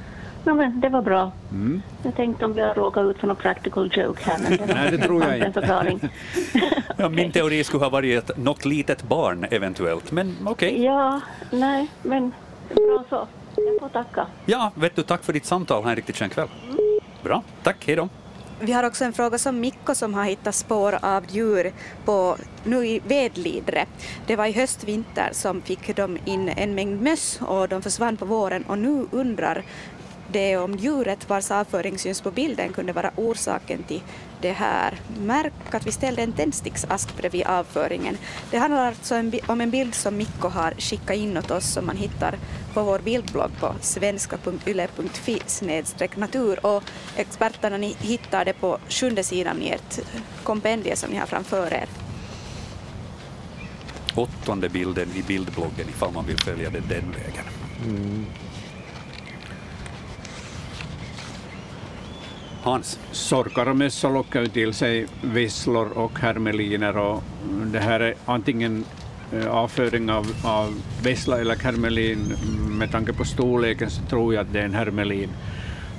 Ja, 0.45 0.55
men 0.55 0.81
det 0.81 0.89
var 0.89 1.03
bra. 1.03 1.33
Mm. 1.51 1.83
Jag 2.03 2.17
tänkte 2.17 2.45
om 2.45 2.53
vi 2.53 2.61
har 2.61 2.75
råkat 2.75 3.05
ut 3.05 3.19
för 3.19 3.27
någon 3.27 3.37
practical 3.37 3.91
joke 3.93 4.23
här. 4.25 4.39
Men 4.43 4.59
det, 4.59 4.75
Nej, 4.75 4.91
det 4.91 4.99
tror 4.99 5.25
jag 5.25 5.39
inte. 5.47 6.09
Ja, 6.97 7.09
min 7.09 7.33
teori 7.33 7.65
skulle 7.65 7.85
ha 7.85 7.91
varit 7.91 8.37
något 8.37 8.65
litet 8.65 9.03
barn 9.03 9.47
eventuellt, 9.51 10.13
men 10.13 10.37
okej. 10.47 10.85
Ja, 10.85 11.21
nej, 11.51 11.89
men 12.03 12.33
bra 12.75 13.05
så. 13.09 13.27
Jag 13.57 13.81
får 13.81 13.89
tacka. 13.89 14.27
Ja, 14.47 14.73
vet 14.75 14.97
du, 14.97 15.03
tack 15.03 15.25
för 15.25 15.33
ditt 15.33 15.45
samtal. 15.47 15.83
Ha 15.83 15.91
en 15.91 15.97
riktigt 15.97 16.17
skön 16.17 16.29
kväll. 16.29 16.49
Bra, 17.23 17.43
tack, 17.63 17.87
hej 17.87 17.97
då. 17.97 18.09
Vi 18.63 18.73
har 18.73 18.85
också 18.85 19.05
en 19.05 19.13
fråga 19.13 19.39
som 19.39 19.61
Mikko 19.61 19.95
som 19.95 20.15
har 20.15 20.25
hittat 20.25 20.55
spår 20.55 20.99
av 21.03 21.25
djur 21.29 21.73
på, 22.05 22.37
nu 22.65 22.87
i 22.87 23.01
Vedlidre. 23.05 23.87
Det 24.27 24.37
var 24.37 24.47
i 24.47 24.53
höstvinter 24.53 25.29
som 25.33 25.63
fick 25.63 25.97
de 25.97 26.19
in 26.25 26.49
en 26.49 26.75
mängd 26.75 27.03
möss 27.03 27.39
och 27.43 27.69
de 27.69 27.83
försvann 27.83 28.17
på 28.17 28.25
våren 28.25 28.65
och 28.65 28.79
nu 28.79 29.07
undrar 29.11 29.65
det 30.33 30.57
om 30.57 30.75
djuret 30.75 31.29
vars 31.29 31.51
avföring 31.51 31.99
syns 31.99 32.21
på 32.21 32.31
bilden 32.31 32.73
kunde 32.73 32.93
vara 32.93 33.11
orsaken 33.17 33.83
till 33.83 34.03
det 34.41 34.53
här. 34.53 34.95
Märk 35.19 35.75
att 35.75 35.87
vi 35.87 35.93
ställde 35.93 36.23
en 36.23 36.33
tändsticksask 36.33 37.17
bredvid 37.17 37.47
avföringen. 37.47 38.19
Det 38.51 38.59
handlar 38.59 38.87
alltså 38.87 39.15
om 39.47 39.61
en 39.61 39.71
bild 39.71 39.95
som 39.95 40.17
Mikko 40.17 40.49
har 40.49 40.75
skickat 40.79 41.17
in 41.17 41.37
åt 41.37 41.51
oss 41.51 41.73
som 41.73 41.87
man 41.87 41.97
hittar 41.97 42.39
på 42.75 42.83
vår 42.83 42.99
bildblogg 42.99 43.51
på 43.61 43.75
svenska.yle.fi 43.81 45.41
natur 46.15 46.67
och 46.67 46.83
experterna 47.17 47.77
ni 47.77 47.97
hittar 48.01 48.45
det 48.45 48.53
på 48.53 48.79
sjunde 48.89 49.23
sidan 49.23 49.63
i 49.63 49.71
ert 49.71 50.01
kompendie 50.43 50.97
som 50.97 51.11
ni 51.11 51.17
har 51.17 51.27
framför 51.27 51.73
er. 51.73 51.89
Åttonde 54.15 54.69
bilden 54.69 55.09
i 55.15 55.23
bildbloggen 55.23 55.89
ifall 55.89 56.13
man 56.13 56.27
vill 56.27 56.39
följa 56.39 56.71
det 56.71 56.81
den 56.81 57.13
vägen. 57.13 57.45
Hans? 62.63 62.99
Sorkar 63.13 63.69
och 63.69 63.77
mössor 63.77 64.13
lockar 64.13 64.47
till 64.47 64.75
sig 64.75 65.07
visslor 65.23 65.99
och 65.99 66.19
hermeliner 66.19 66.97
och 66.97 67.23
det 67.65 67.79
här 67.79 68.01
är 68.01 68.15
antingen 68.25 68.85
eh, 69.33 69.49
avföring 69.49 70.11
av, 70.11 70.27
av 70.45 70.83
vissla 71.03 71.41
eller 71.41 71.57
hermelin. 71.57 72.37
Med 72.79 72.91
tanke 72.91 73.13
på 73.13 73.25
storleken 73.25 73.91
så 73.91 74.03
tror 74.03 74.35
jag 74.35 74.43
att 74.43 74.53
det 74.53 74.61
är 74.61 74.65
en 74.65 74.75
hermelin 74.75 75.31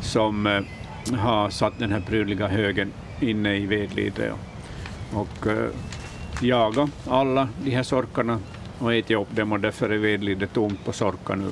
som 0.02 0.48
eh, 0.48 0.62
har 1.18 1.50
satt 1.50 1.80
den 1.80 1.92
här 1.92 2.02
prydliga 2.02 2.48
högen 2.48 2.94
inne 3.20 3.56
i 3.56 3.66
vedlidre 3.66 4.34
och, 5.14 5.48
jagar 5.48 5.72
jaga 6.42 6.90
alla 7.10 7.50
de 7.64 7.72
här 7.72 7.84
sorkarna 7.84 8.40
och 8.80 8.94
ätit 8.94 9.18
upp 9.18 9.36
dem 9.36 9.52
och 9.52 9.60
därför 9.60 9.90
är 9.90 9.98
vedlidre 9.98 10.48
tomt 10.48 10.86
på 10.86 10.92
sorkar 10.94 11.36
nu. 11.36 11.50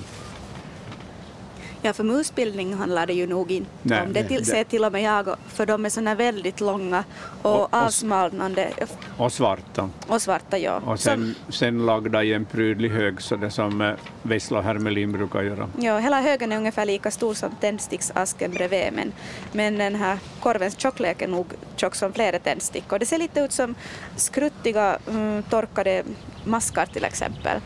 Ja, 1.81 1.93
för 1.93 2.03
musbildning 2.03 2.73
handlar 2.73 3.07
det 3.07 3.13
ju 3.13 3.27
nog 3.27 3.51
inte 3.51 3.69
Nej, 3.83 4.01
om. 4.01 4.13
Det 4.13 4.23
till, 4.23 4.45
ser 4.45 4.63
till 4.63 4.83
och 4.85 4.91
med 4.91 5.01
jag, 5.01 5.35
för 5.47 5.65
de 5.65 5.85
är 5.85 5.89
såna 5.89 6.15
väldigt 6.15 6.61
långa 6.61 7.03
och, 7.41 7.55
Och- 7.55 7.61
och- 7.61 7.73
avsmalnande 7.73 8.69
Och 9.17 9.31
svarta. 9.33 9.89
och 10.07 10.21
svarta. 10.21 10.57
Ja. 10.57 10.75
Och 10.85 10.99
Som- 10.99 11.11
sen, 11.11 11.35
sen 11.49 11.85
lagda 11.85 12.23
i 12.23 12.33
en 12.33 12.45
prydlig 12.45 12.89
hög, 12.89 13.21
så 13.21 13.35
det 13.35 13.51
som 13.51 13.81
eh, 13.81 13.91
vissla 14.23 14.57
och 14.57 14.63
hermelin 14.63 15.11
brukar 15.11 15.41
göra. 15.41 15.69
Ja, 15.77 15.97
hela 15.97 16.21
högen 16.21 16.51
är 16.51 16.57
ungefär 16.57 16.85
lika 16.85 17.11
stor 17.11 17.33
som 17.33 17.51
tändsticksasken 17.61 18.51
bredvid 18.51 18.89
men, 18.93 19.11
men 19.51 19.77
den 19.77 19.95
här 19.95 20.17
korvens 20.39 20.77
tjocklek 20.79 21.21
är 21.21 21.27
nog 21.27 21.47
tjock 21.75 21.95
som 21.95 22.13
flera 22.13 22.39
tändstickor. 22.39 22.99
Det 22.99 23.05
ser 23.05 23.17
lite 23.17 23.39
ut 23.39 23.51
som 23.51 23.75
skruttiga 24.15 24.97
mm, 25.09 25.43
torkade 25.43 26.03
maskar 26.45 26.85
till 26.85 27.03
exempel. 27.03 27.61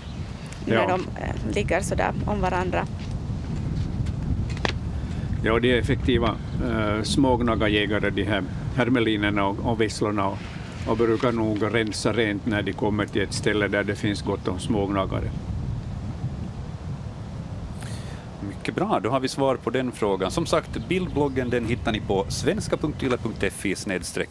Ja. 0.65 0.73
När 0.75 0.87
de 0.87 1.01
eh, 1.21 1.55
ligger 1.55 1.81
sådär 1.81 2.13
om 2.27 2.41
varandra. 2.41 2.87
Ja, 5.43 5.59
de 5.59 5.71
är 5.71 5.79
effektiva 5.79 6.35
eh, 6.63 6.95
äh, 6.95 7.03
smågnagarjägare, 7.03 8.09
de 8.09 8.23
här 8.23 8.43
hermelinerna 8.75 9.45
och, 9.45 9.59
och 9.59 9.81
visslorna. 9.81 10.27
Och 10.27 10.37
och 10.87 10.97
brukar 10.97 11.31
nog 11.31 11.75
rensa 11.75 12.13
rent 12.13 12.45
när 12.45 12.61
de 12.61 12.73
kommer 12.73 13.05
till 13.05 13.21
ett 13.21 13.33
ställe 13.33 13.67
där 13.67 13.83
det 13.83 13.95
finns 13.95 14.21
gott 14.21 14.47
om 14.47 14.59
smågnagare. 14.59 15.31
Mycket 18.47 18.75
bra, 18.75 18.99
då 18.99 19.09
har 19.09 19.19
vi 19.19 19.27
svar 19.27 19.55
på 19.55 19.69
den 19.69 19.91
frågan. 19.91 20.31
Som 20.31 20.45
sagt, 20.45 20.87
bildbloggen 20.87 21.49
den 21.49 21.65
hittar 21.65 21.91
ni 21.91 21.99
på 21.99 22.25
svenska.yle.fi 22.29 23.75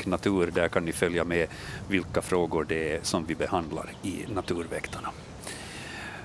natur. 0.07 0.51
Där 0.55 0.69
kan 0.69 0.85
ni 0.85 0.93
följa 0.93 1.25
med 1.25 1.47
vilka 1.89 2.23
frågor 2.23 2.67
det 2.69 2.97
är 2.97 3.01
som 3.03 3.25
vi 3.27 3.35
behandlar 3.35 3.91
i 4.03 4.25
Naturväktarna. 4.35 5.09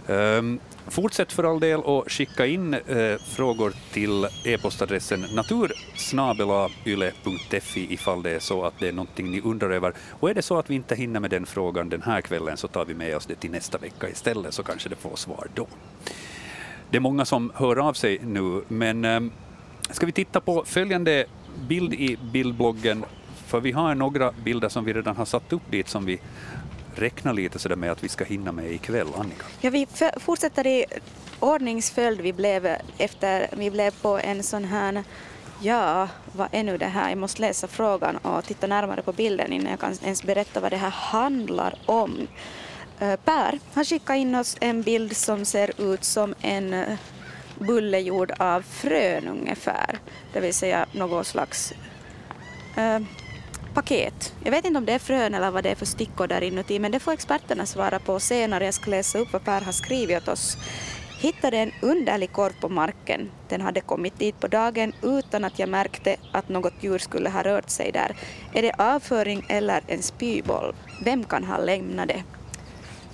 Um, 0.10 0.60
fortsätt 0.88 1.32
för 1.32 1.43
all 1.43 1.60
del 1.60 1.80
att 1.86 2.12
skicka 2.12 2.45
in 2.45 2.74
uh, 2.74 3.18
frågor 3.18 3.74
till 3.91 4.28
e-postadressen 4.45 5.26
natursnabelayle.fi 5.34 7.93
ifall 7.93 8.24
det 8.24 8.32
är 8.32 8.39
så 8.39 8.64
att 8.64 8.74
det 8.80 8.88
är 8.88 8.93
någonting 8.93 9.32
ni 9.32 9.41
undrar 9.41 9.70
över. 9.70 9.93
Och 10.10 10.30
är 10.30 10.34
det 10.34 10.41
så 10.41 10.60
att 10.60 10.70
vi 10.70 10.76
inte 10.76 10.95
hinner 10.95 11.20
med 11.20 11.30
den 11.30 11.45
frågan 11.45 11.89
den 11.89 12.01
här 12.01 12.22
kvällen 12.22 12.58
så 12.58 12.68
tar 12.68 12.86
vi 12.86 12.93
med 12.93 13.16
oss 13.16 13.26
det 13.26 13.36
till 13.36 13.51
nästa 13.51 13.78
vecka 13.78 14.10
istället 14.10 14.53
så 14.53 14.64
kanske 14.64 14.89
det 14.89 14.95
får 14.95 15.16
svar 15.16 15.47
då. 15.53 15.68
Det 16.89 16.97
är 16.97 17.01
många 17.01 17.26
som 17.26 17.51
hör 17.55 17.88
av 17.88 17.93
sig 17.93 18.20
nu, 18.24 18.64
men 18.68 19.05
um, 19.05 19.32
ska 19.89 20.05
vi 20.05 20.12
titta 20.12 20.41
på 20.41 20.64
följande 20.66 21.26
bild 21.68 21.93
i 21.93 22.18
bildbloggen 22.34 23.05
för 23.47 23.60
vi 23.60 23.72
har 23.72 23.95
några 23.95 24.32
bilder 24.32 24.70
som 24.70 24.86
vi 24.86 24.93
redan 24.93 25.16
har 25.16 25.26
satt 25.26 25.53
upp 25.53 25.72
dit 25.72 25.88
som 25.88 26.05
vi 26.05 26.20
räkna 27.00 27.32
lite 27.32 27.60
sådär 27.60 27.76
med 27.76 27.91
att 27.91 28.04
vi 28.04 28.10
ska 28.10 28.24
hinna 28.24 28.52
med 28.52 28.72
ikväll, 28.72 29.08
Annika? 29.18 29.45
Ja, 29.62 29.70
vi 29.70 29.88
fortsätter 30.20 30.68
i 30.68 30.86
ordningsföljd. 31.39 32.22
Vi 32.22 32.34
blev, 32.34 32.78
efter, 32.98 33.48
vi 33.58 33.72
blev 33.72 33.91
på 34.02 34.20
en 34.20 34.43
sån 34.43 34.66
här 34.66 35.04
Ja, 35.62 36.08
vad 36.32 36.48
är 36.52 36.64
nu 36.64 36.78
det 36.78 36.86
här? 36.86 37.10
Jag 37.10 37.18
måste 37.18 37.41
läsa 37.41 37.68
frågan 37.68 38.18
och 38.18 38.43
titta 38.43 38.68
närmare 38.68 39.02
på 39.02 39.12
bilden 39.12 39.54
innan 39.54 39.72
jag 39.72 39.80
kan 39.80 39.93
ens 40.04 40.24
berätta 40.24 40.60
vad 40.60 40.72
det 40.72 40.78
här 40.78 40.89
handlar 40.89 41.80
om. 41.86 42.28
Eh, 43.00 43.16
per 43.16 43.60
har 43.74 43.84
skickat 43.84 44.16
in 44.16 44.36
oss 44.36 44.58
en 44.60 44.82
bild 44.82 45.18
som 45.18 45.45
ser 45.45 45.93
ut 45.93 46.04
som 46.04 46.36
en 46.41 46.74
eh, 46.74 46.98
bulle 47.60 48.00
gjord 48.00 48.32
av 48.39 48.62
frön 48.62 49.28
ungefär, 49.28 50.00
det 50.34 50.39
vill 50.39 50.54
säga 50.54 50.86
något 50.91 51.28
slags 51.28 51.74
äh, 52.76 53.00
paket. 53.78 54.34
Jag 54.44 54.52
vet 54.52 54.66
inte 54.66 54.78
om 54.78 54.86
det 54.86 54.94
är 54.94 55.00
frön 55.00 55.34
eller 55.34 55.52
vad 55.52 55.64
det 55.64 55.70
är 55.70 55.76
för 55.76 55.86
stickor 55.86 56.28
där 56.28 56.44
inuti, 56.44 56.80
men 56.80 56.92
det 56.92 57.00
får 57.00 57.12
experterna 57.12 57.66
svara 57.66 58.00
på 58.00 58.20
senare. 58.20 58.66
Jag 58.66 58.74
ska 58.74 58.92
läsa 58.92 59.20
upp 59.20 59.34
vad 59.34 59.44
Per 59.44 59.62
har 59.62 59.72
skrivit 59.72 60.18
åt 60.18 60.28
oss. 60.28 60.58
Hittade 61.20 61.58
en 61.58 61.72
underlig 61.82 62.32
korv 62.32 62.54
på 62.62 62.70
marken. 62.70 63.30
Den 63.50 63.62
hade 63.62 63.82
kommit 63.82 64.20
dit 64.20 64.40
på 64.40 64.48
dagen 64.48 64.94
utan 65.02 65.44
att 65.44 65.60
jag 65.60 65.70
märkte 65.70 66.16
att 66.32 66.50
något 66.50 66.74
djur 66.80 66.98
skulle 66.98 67.30
ha 67.30 67.44
rört 67.44 67.70
sig 67.70 67.92
där. 67.92 68.16
Är 68.54 68.62
det 68.62 68.74
avföring 68.78 69.46
eller 69.50 69.82
en 69.88 70.04
spyboll? 70.04 70.76
Vem 71.04 71.24
kan 71.24 71.44
ha 71.44 71.58
lämnat 71.58 72.08
det? 72.08 72.24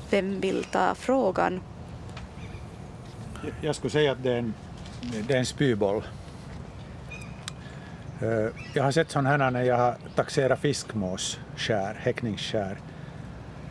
Vem 0.09 0.39
vill 0.39 0.63
ta 0.63 0.95
frågan? 0.95 1.61
Jag 3.61 3.75
skulle 3.75 3.91
säga 3.91 4.11
att 4.11 4.23
det 4.23 4.31
är 4.31 4.37
en, 4.37 4.53
det 5.27 5.33
är 5.33 5.39
en 5.39 5.45
spyboll. 5.45 6.03
Eh, 8.23 8.49
jag 8.73 8.83
har 8.83 8.91
sett 8.91 9.11
sådana 9.11 9.29
här 9.29 9.51
när 9.51 9.63
jag 9.63 9.77
har 9.77 9.95
taxerat 10.15 10.59
fiskmåsskär, 10.59 11.93
häckningsskär. 11.99 12.77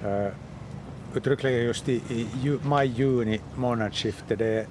Eh, 0.05 0.33
uttryckligen 1.15 1.65
just 1.65 1.89
i, 1.89 1.95
i 1.95 2.59
maj-juni 2.63 3.41
månadsskifte. 3.57 4.37
Det 4.37 4.47
är 4.47 4.67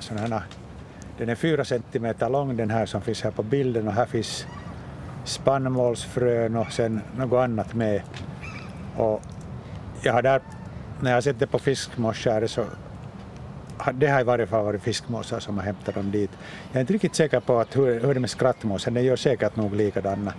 sådana 0.00 0.36
här, 0.36 0.42
den 1.18 1.28
är 1.28 1.34
fyra 1.34 1.64
centimeter 1.64 2.30
lång 2.30 2.56
den 2.56 2.70
här 2.70 2.86
som 2.86 3.02
finns 3.02 3.22
här 3.22 3.30
på 3.30 3.42
bilden 3.42 3.88
och 3.88 3.94
här 3.94 4.06
finns 4.06 4.46
spannmålsfrön 5.24 6.56
och 6.56 6.72
sen 6.72 7.00
något 7.16 7.38
annat 7.44 7.74
med. 7.74 8.02
Och 8.96 9.22
jag 10.02 10.12
har 10.12 10.22
där, 10.22 10.40
när 11.00 11.10
jag 11.10 11.16
har 11.16 11.20
sett 11.20 11.38
det 11.38 11.46
på 11.46 11.58
fiskmåsskäret 11.58 12.50
så 12.50 12.64
det 13.92 14.06
har 14.06 14.20
i 14.20 14.24
varje 14.24 14.46
fall 14.46 14.64
varit 14.64 14.82
fiskmåsar 14.82 15.40
som 15.40 15.58
har 15.58 15.64
hämtat 15.64 15.94
dem 15.94 16.10
dit. 16.10 16.30
Jag 16.70 16.76
är 16.76 16.80
inte 16.80 16.92
riktigt 16.92 17.14
säker 17.14 17.40
på 17.40 17.58
att 17.58 17.76
hur, 17.76 18.00
hur 18.00 18.14
det 18.14 18.18
är 18.18 18.20
med 18.20 18.30
skrattmåsen, 18.30 18.94
den 18.94 19.04
gör 19.04 19.16
säkert 19.16 19.56
nog 19.56 19.74
likadana. 19.74 20.34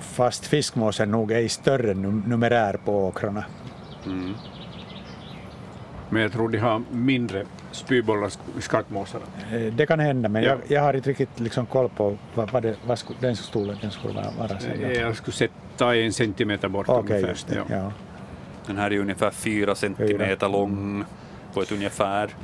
Fast 0.00 0.46
fiskmåsen 0.46 1.10
nog 1.10 1.32
är 1.32 1.38
i 1.38 1.48
större 1.48 1.94
numerär 1.94 2.78
på 2.84 3.06
åkrarna. 3.06 3.44
Mm. 4.06 4.34
Men 6.10 6.22
jag 6.22 6.32
tror 6.32 6.48
de 6.48 6.58
har 6.58 6.82
mindre 6.90 7.44
spybollar, 7.72 8.30
skrattmåsarna. 8.60 9.24
Eh, 9.52 9.60
det 9.60 9.86
kan 9.86 10.00
hända, 10.00 10.28
men 10.28 10.42
ja. 10.42 10.48
jag, 10.48 10.58
jag, 10.68 10.82
har 10.82 10.94
inte 10.94 11.10
riktigt 11.10 11.40
liksom 11.40 11.66
koll 11.66 11.88
på 11.88 12.16
vad, 12.34 12.50
vad, 12.50 12.62
det, 12.62 12.76
vad 12.86 12.98
den 13.20 13.36
storleken 13.36 13.90
skulle 13.90 14.14
vara. 14.14 14.92
Jag 14.92 15.16
skulle 15.16 15.34
sätta 15.34 15.96
en 15.96 16.12
centimeter 16.12 16.68
bort 16.68 16.88
okay, 16.88 17.22
ungefär. 17.22 17.36
Det, 17.48 17.54
ja. 17.54 17.64
Ja. 17.68 17.92
Den 18.66 18.76
här 18.78 18.92
är 18.92 18.98
ungefär 18.98 19.30
fyra 19.30 19.74
centimeter 19.74 20.48
lång 20.48 21.04
på 21.54 21.62
ett 21.62 21.72
ungefär, 21.72 22.34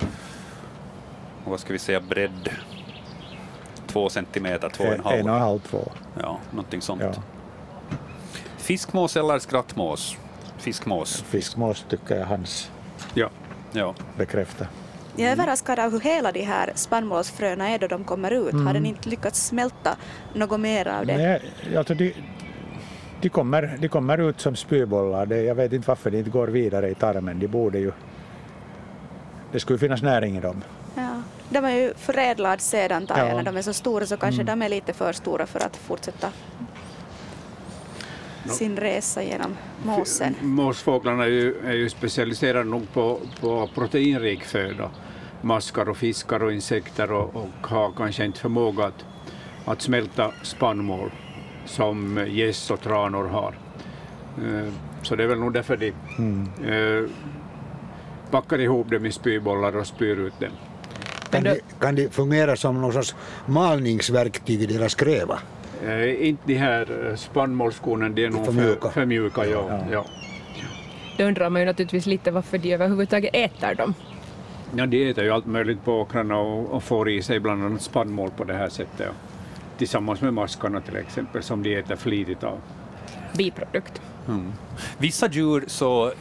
och 1.45 1.51
vad 1.51 1.61
ska 1.61 1.73
vi 1.73 1.79
säga, 1.79 2.01
bredd, 2.01 2.51
två 3.87 4.09
centimeter, 4.09 4.69
två 4.69 4.85
och 4.85 4.93
en 4.93 5.01
halv. 5.05 5.21
En 5.21 5.29
och 5.29 5.35
en 5.35 5.43
halv, 5.43 5.59
två. 5.59 5.93
Ja, 6.23 6.39
någonting 6.51 6.81
sånt. 6.81 7.03
Ja. 7.03 7.13
Fiskmås 8.57 9.17
eller 9.17 9.39
skrattmås? 9.39 10.17
Fiskmås. 10.59 11.23
Fiskmås 11.23 11.85
tycker 11.89 12.17
jag 12.17 12.27
hans 12.27 12.71
ja. 13.15 13.29
Ja. 13.73 13.95
bekräftar. 14.17 14.69
Jag 15.17 15.29
är 15.29 15.33
överraskad 15.33 15.79
av 15.79 15.93
hur 15.93 16.01
hela 16.01 16.33
de 16.33 16.43
här 16.43 16.73
spannmålsfröna 16.75 17.69
är 17.69 17.79
då 17.79 17.87
de 17.87 18.05
kommer 18.05 18.31
ut. 18.31 18.53
Mm. 18.53 18.67
Har 18.67 18.75
den 18.75 18.87
inte 18.87 19.09
lyckats 19.09 19.47
smälta 19.47 19.97
något 20.35 20.61
mer 20.61 20.89
av 20.89 21.07
det? 21.07 21.17
Nej, 21.17 21.43
alltså 21.77 21.95
de, 21.95 22.15
de, 23.21 23.29
kommer, 23.29 23.77
de 23.81 23.89
kommer 23.89 24.19
ut 24.19 24.41
som 24.41 24.57
spybollar. 24.57 25.27
jag 25.27 25.55
vet 25.55 25.73
inte 25.73 25.89
varför 25.89 26.11
de 26.11 26.19
inte 26.19 26.31
går 26.31 26.49
vidare 26.49 26.91
i 26.91 26.95
tarmen. 26.95 27.39
De 27.39 27.47
borde 27.47 27.79
ju 27.79 27.93
det 29.55 29.61
skulle 29.61 29.79
finnas 29.79 30.03
näring 30.03 30.37
i 30.37 30.41
dem. 30.41 30.65
Ja. 30.95 31.23
De 31.49 31.65
är 31.65 31.71
ju 31.71 31.95
förädlad 31.97 32.61
sedan 32.61 33.07
ja. 33.09 33.17
när 33.17 33.43
de 33.43 33.57
är 33.57 33.63
så 33.63 33.73
stora 33.73 34.07
så 34.07 34.17
kanske 34.17 34.43
mm. 34.43 34.61
de 34.61 34.65
är 34.65 34.69
lite 34.69 34.93
för 34.93 35.13
stora 35.13 35.47
för 35.47 35.61
att 35.61 35.77
fortsätta 35.77 36.33
sin 38.45 38.77
resa 38.77 39.23
genom 39.23 39.57
måsen. 39.83 40.35
Måsfåglarna 40.41 41.25
är 41.25 41.29
ju, 41.29 41.57
är 41.67 41.73
ju 41.73 41.91
specialiserade 41.91 42.65
nog 42.65 42.93
på, 42.93 43.21
på 43.41 43.69
proteinrik 43.75 44.45
föda, 44.45 44.91
maskar 45.43 45.89
och 45.89 45.97
fiskar 45.97 46.43
och 46.43 46.53
insekter 46.53 47.13
och, 47.13 47.37
och 47.37 47.67
har 47.67 47.93
kanske 47.97 48.25
inte 48.25 48.41
förmåga 48.41 48.85
att, 48.85 49.05
att 49.65 49.83
smälta 49.83 50.33
spannmål 50.43 51.11
som 51.65 52.27
gäss 52.29 52.71
och 52.71 52.81
tranor 52.81 53.25
har. 53.25 53.55
Eh, 54.39 54.73
så 55.03 55.17
det 55.17 55.23
är 55.23 55.29
väl 55.29 55.39
nog 55.39 55.53
därför 55.53 55.77
de 55.77 55.93
mm. 56.19 56.49
Packar 58.35 58.61
ihop 58.61 58.91
dem 58.91 59.07
i 59.07 59.13
spybollar 59.13 59.77
och 59.77 59.87
spyr 59.87 60.17
ut 60.17 60.41
dem. 60.41 60.51
Kan 61.31 61.43
de, 61.43 61.61
kan 61.81 61.95
de 61.95 62.09
fungera 62.09 62.57
som 62.57 62.81
någon 62.81 62.93
sorts 62.93 63.15
malningsverktyg 63.47 64.63
i 64.63 64.67
deras 64.67 64.95
kräva? 64.95 65.39
Eh, 65.85 66.29
inte 66.29 66.43
de 66.47 66.55
här 66.55 67.09
eh, 67.11 67.17
spannmålskornen, 67.17 68.15
de 68.15 68.25
är 68.25 68.31
nog 68.31 68.45
för 68.45 68.53
mjuka. 68.53 68.91
För 68.91 69.07
mjuka 69.07 69.47
ja. 69.47 69.67
Ja. 69.71 69.85
ja. 69.93 70.05
Då 71.19 71.25
undrar 71.25 71.51
man 71.51 71.63
ju 71.63 71.67
naturligtvis 71.67 72.07
lite 72.07 72.31
varför 72.31 72.59
de 72.59 72.73
överhuvudtaget 72.73 73.31
äter 73.35 73.75
dem. 73.75 73.95
Ja, 74.77 74.87
de 74.87 75.11
äter 75.11 75.25
ju 75.25 75.31
allt 75.31 75.47
möjligt 75.47 75.85
på 75.85 76.01
åkrarna 76.01 76.39
och, 76.39 76.71
och 76.71 76.83
får 76.83 77.11
i 77.11 77.23
sig 77.23 77.41
bland 77.41 77.65
annat 77.65 77.83
spannmål 77.83 78.31
på 78.37 78.45
det 78.45 78.55
här 78.55 78.69
sättet. 78.69 79.09
Tillsammans 79.79 80.21
med 80.21 80.35
maskarna 80.35 80.81
till 80.81 80.97
exempel, 80.97 81.43
som 81.43 81.63
de 81.63 81.77
äter 81.77 81.97
flitigt 81.97 82.45
av. 82.45 82.59
Biprodukt. 83.37 84.03
Mm. 84.29 84.53
Vissa 84.99 85.29
djur 85.29 85.65
så 85.67 86.13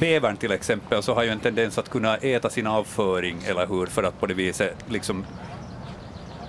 bävern 0.00 0.36
till 0.36 0.52
exempel 0.52 1.02
så 1.02 1.14
har 1.14 1.22
ju 1.22 1.30
en 1.30 1.40
tendens 1.40 1.78
att 1.78 1.88
kunna 1.88 2.16
äta 2.16 2.50
sin 2.50 2.66
avföring, 2.66 3.36
eller 3.46 3.66
hur, 3.66 3.86
för 3.86 4.02
att 4.02 4.20
på 4.20 4.26
det 4.26 4.34
viset 4.34 4.76
liksom 4.88 5.24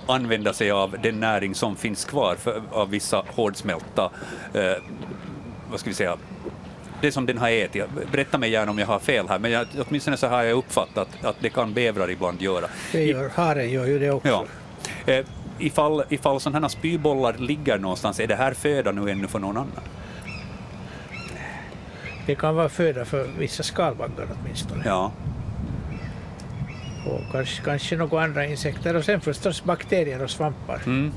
använda 0.06 0.52
sig 0.52 0.70
av 0.70 0.96
den 1.02 1.20
näring 1.20 1.54
som 1.54 1.76
finns 1.76 2.04
kvar 2.04 2.36
för, 2.36 2.62
av 2.70 2.90
vissa 2.90 3.24
hårdsmälta, 3.28 4.10
eh, 4.54 4.82
vad 5.70 5.80
ska 5.80 5.90
vi 5.90 5.94
säga, 5.94 6.16
det 7.00 7.12
som 7.12 7.26
den 7.26 7.38
har 7.38 7.50
ätit. 7.50 7.84
Berätta 8.12 8.38
mig 8.38 8.50
gärna 8.50 8.70
om 8.70 8.78
jag 8.78 8.86
har 8.86 8.98
fel 8.98 9.28
här, 9.28 9.38
men 9.38 9.50
jag, 9.50 9.66
åtminstone 9.88 10.16
så 10.16 10.26
har 10.26 10.42
jag 10.42 10.58
uppfattat 10.58 11.08
att 11.22 11.36
det 11.40 11.50
kan 11.50 11.74
bävrar 11.74 12.10
ibland 12.10 12.42
göra. 12.42 12.66
Det 12.92 13.04
gör, 13.04 13.28
haren 13.28 13.70
gör 13.70 13.86
ju 13.86 13.98
det 13.98 14.10
också. 14.10 14.28
Ja. 14.28 15.12
Eh, 15.12 15.26
ifall, 15.58 16.04
ifall 16.08 16.40
sådana 16.40 16.60
här 16.60 16.68
spybollar 16.68 17.34
ligger 17.38 17.78
någonstans, 17.78 18.20
är 18.20 18.26
det 18.26 18.36
här 18.36 18.54
föda 18.54 18.92
nu 18.92 19.10
ännu 19.10 19.26
för 19.26 19.38
någon 19.38 19.56
annan? 19.56 19.82
Det 22.26 22.34
kan 22.34 22.54
vara 22.54 22.68
föda 22.68 23.04
för 23.04 23.26
vissa 23.38 23.62
skalbaggar 23.62 24.28
åtminstone. 24.40 24.82
Ja. 24.84 25.12
Och 27.06 27.20
kanske, 27.32 27.62
kanske 27.62 27.96
några 27.96 28.24
andra 28.24 28.46
insekter 28.46 28.96
och 28.96 29.04
sen 29.04 29.20
förstås 29.20 29.64
bakterier 29.64 30.22
och 30.22 30.30
svampar. 30.30 30.80
Mm. 30.86 31.12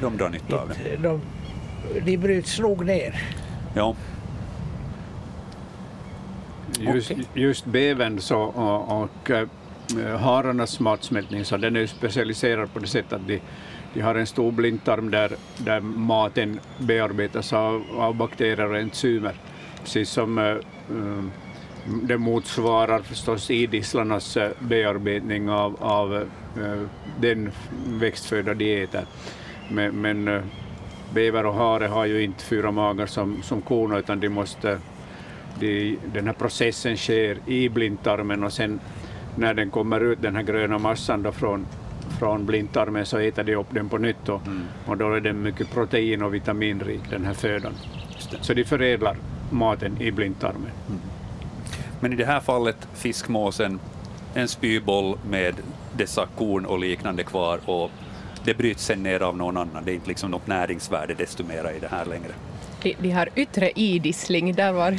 De 0.00 0.16
drar 0.16 0.28
nytta 0.28 0.56
av 0.56 0.68
det. 0.68 0.96
De, 0.96 1.20
de 2.04 2.16
bryts 2.16 2.58
nog 2.58 2.86
ner. 2.86 3.22
Ja. 3.74 3.96
Just, 6.78 7.10
okay. 7.10 7.24
just 7.34 7.64
bävern 7.64 8.20
så, 8.20 8.40
och, 8.40 9.02
och 9.02 9.30
äh, 9.30 9.48
hararnas 10.18 10.80
matsmältning 10.80 11.44
så 11.44 11.56
den 11.56 11.76
är 11.76 11.86
specialiserad 11.86 12.72
på 12.72 12.78
det 12.78 12.86
sättet 12.86 13.12
att 13.12 13.26
de, 13.26 13.40
de 13.94 14.00
har 14.00 14.14
en 14.14 14.26
stor 14.26 14.52
blindtarm 14.52 15.10
där, 15.10 15.32
där 15.56 15.80
maten 15.80 16.60
bearbetas 16.78 17.52
av, 17.52 17.84
av 17.98 18.14
bakterier 18.14 18.70
och 18.70 18.78
enzymer, 18.78 19.34
precis 19.82 20.10
som 20.10 20.38
uh, 20.38 20.56
det 22.02 22.18
motsvarar 22.18 22.98
förstås 22.98 23.50
idisslarnas 23.50 24.38
bearbetning 24.58 25.50
av, 25.50 25.76
av 25.80 26.12
uh, 26.14 26.86
den 27.20 27.50
växtföda 27.86 28.54
de 28.54 28.82
äter. 28.82 29.04
Men, 29.68 30.00
men 30.00 30.42
bäver 31.14 31.46
och 31.46 31.54
hare 31.54 31.86
har 31.86 32.06
ju 32.06 32.22
inte 32.22 32.44
fyra 32.44 32.70
magar 32.70 33.06
som, 33.06 33.42
som 33.42 33.62
korna, 33.62 33.98
utan 33.98 34.20
de 34.20 34.28
måste, 34.28 34.78
de, 35.60 35.98
den 36.12 36.26
här 36.26 36.32
processen 36.32 36.96
sker 36.96 37.38
i 37.46 37.68
blindtarmen 37.68 38.44
och 38.44 38.52
sen 38.52 38.80
när 39.36 39.54
den 39.54 39.70
kommer 39.70 40.00
ut, 40.00 40.22
den 40.22 40.36
här 40.36 40.42
gröna 40.42 40.78
massan 40.78 41.22
då 41.22 41.32
från, 41.32 41.66
från 42.18 42.46
blindtarmen, 42.46 43.06
så 43.06 43.18
äter 43.18 43.44
de 43.44 43.54
upp 43.54 43.66
den 43.70 43.88
på 43.88 43.98
nytt 43.98 44.28
och, 44.28 44.46
mm. 44.46 44.62
och 44.86 44.96
då 44.96 45.12
är 45.12 45.20
den 45.20 45.42
mycket 45.42 45.70
protein 45.70 46.22
och 46.22 46.34
vitaminrik, 46.34 47.00
den 47.10 47.24
här 47.24 47.34
födan. 47.34 47.72
Så 48.40 48.54
de 48.54 48.64
förädlar 48.64 49.16
maten 49.50 50.02
i 50.02 50.10
blindtarmen. 50.10 50.70
Mm. 50.88 51.00
Men 52.00 52.12
i 52.12 52.16
det 52.16 52.24
här 52.24 52.40
fallet 52.40 52.88
fiskmåsen, 52.94 53.80
en 54.34 54.48
spyboll 54.48 55.18
med 55.30 55.54
dessa 55.96 56.26
korn 56.38 56.66
och 56.66 56.78
liknande 56.78 57.22
kvar 57.22 57.60
och 57.66 57.90
det 58.44 58.54
bryts 58.54 58.84
sen 58.84 59.02
ner 59.02 59.20
av 59.20 59.36
någon 59.36 59.56
annan. 59.56 59.84
Det 59.84 59.92
är 59.92 59.94
inte 59.94 60.08
liksom 60.08 60.30
något 60.30 60.46
näringsvärde 60.46 61.14
desto 61.14 61.44
mera 61.44 61.72
i 61.72 61.78
det 61.80 61.88
här 61.88 62.04
längre. 62.04 62.32
De, 62.82 62.96
de 62.98 63.10
har 63.10 63.28
yttre 63.34 63.70
idissling, 63.70 64.54
där 64.54 64.72
var 64.72 64.98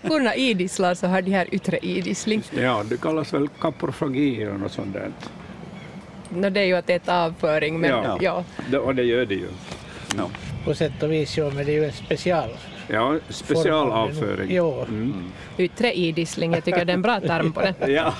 korna 0.08 0.34
idisslar 0.34 0.94
så 0.94 1.06
har 1.06 1.22
de 1.22 1.30
här 1.30 1.54
yttre 1.54 1.78
idissling. 1.78 2.42
Ja, 2.50 2.84
det 2.88 3.00
kallas 3.00 3.34
väl 3.34 3.48
kaprofagi 3.48 4.42
eller 4.42 4.58
något 4.58 4.72
sånt 4.72 4.92
där. 4.92 5.10
No, 6.28 6.50
det 6.50 6.60
är 6.60 6.64
ju 6.64 6.74
att 6.74 6.90
äta 6.90 7.24
avföring, 7.24 7.80
men 7.80 7.90
ja. 7.90 8.18
ja. 8.20 8.44
Det, 8.70 8.78
och 8.78 8.94
det 8.94 9.02
gör 9.02 9.26
det 9.26 9.34
ju. 9.34 9.48
No. 10.16 10.30
På 10.64 10.74
sätt 10.74 11.02
och 11.02 11.12
vis, 11.12 11.38
ja, 11.38 11.50
men 11.50 11.66
det 11.66 11.72
är 11.72 11.74
ju 11.74 11.84
en 11.84 11.92
special 11.92 12.50
Ja, 12.88 13.18
specialavföring. 13.28 14.54
Ja. 14.54 14.84
Mm. 14.84 15.24
Yttre 15.58 15.92
idissling, 15.92 16.52
jag 16.52 16.64
tycker 16.64 16.84
det 16.84 16.92
är 16.92 16.94
en 16.94 17.02
bra 17.02 17.20
term 17.20 17.52
på 17.52 17.60
det. 17.60 17.74
ja. 17.92 18.14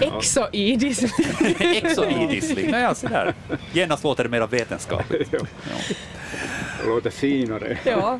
Exoidisling. 0.18 1.10
Exoidisling, 1.58 2.70
ja, 2.72 2.94
sådär. 2.94 3.34
Genast 3.72 4.04
låter 4.04 4.24
det 4.24 4.30
mer 4.30 4.46
vetenskapligt. 4.46 5.28
Ja. 5.32 5.38
Det 6.82 6.88
låter 6.88 7.10
finare. 7.10 7.78
Ja. 7.84 8.18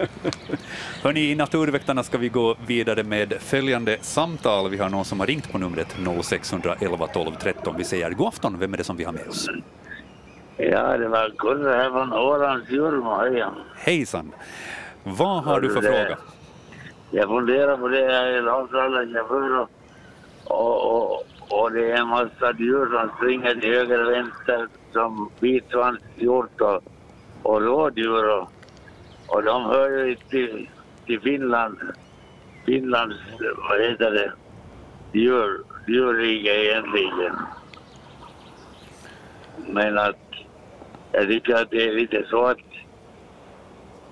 Hörni, 1.03 1.31
i 1.31 1.35
Naturväktarna 1.35 2.03
ska 2.03 2.19
vi 2.19 2.29
gå 2.29 2.57
vidare 2.67 3.03
med 3.03 3.35
följande 3.41 3.99
samtal. 4.01 4.71
Vi 4.71 4.77
har 4.77 4.89
någon 4.89 5.05
som 5.05 5.21
har 5.21 5.27
ringt 5.27 5.53
på 5.53 5.59
numret 5.59 5.97
0611 6.23 7.07
12 7.07 7.33
13. 7.41 7.75
Vi 7.79 7.85
säger 7.85 8.11
god 8.11 8.29
afton, 8.29 8.59
vem 8.59 8.75
är 8.75 8.79
det 8.79 8.85
som 8.85 8.97
vi 8.97 9.05
har 9.05 9.13
med 9.13 9.29
oss? 9.29 9.49
Ja, 10.63 10.97
det 10.97 11.09
var 11.09 11.33
Kurre 11.39 11.73
här 11.77 11.91
från 11.91 12.13
Ålands 12.13 12.71
Jurmo. 12.71 13.55
Hejsan. 13.75 14.33
Vad 15.05 15.45
har 15.45 15.61
du 15.61 15.71
för 15.71 15.81
fråga? 15.81 16.19
Jag 17.11 17.29
funderar 17.29 17.77
på 17.77 17.89
det, 17.89 18.01
jag 18.01 18.35
är 18.35 18.43
långtradarchaufför 18.43 19.59
och, 19.59 19.69
och, 20.45 21.25
och 21.49 21.73
det 21.73 21.91
är 21.91 21.97
en 21.97 22.09
massa 22.09 22.53
djur 22.59 22.87
som 22.87 23.11
springer 23.17 23.55
till 23.55 23.75
höger 23.75 24.07
och 24.07 24.13
vänster 24.13 24.69
som 24.93 25.31
vitsvanshjort 25.41 26.61
och, 26.61 26.83
och 27.43 27.63
rådjur 27.63 28.29
och, 28.39 28.53
och 29.29 29.43
de 29.43 29.65
hör 29.65 29.91
ju 29.91 30.15
till, 30.15 30.69
till 31.07 31.21
Finland, 31.21 31.79
Finlands, 32.67 33.17
vad 33.69 33.81
heter 33.81 34.11
det, 34.11 34.33
djur, 35.19 35.65
djurrike 35.87 36.65
egentligen. 36.65 37.37
Men 39.67 39.99
att 39.99 40.30
jag 41.13 41.29
tycker 41.29 41.55
att 41.55 41.71
det 41.71 41.89
är 41.89 41.93
lite 41.93 42.27
så 42.31 42.45
att, 42.45 42.59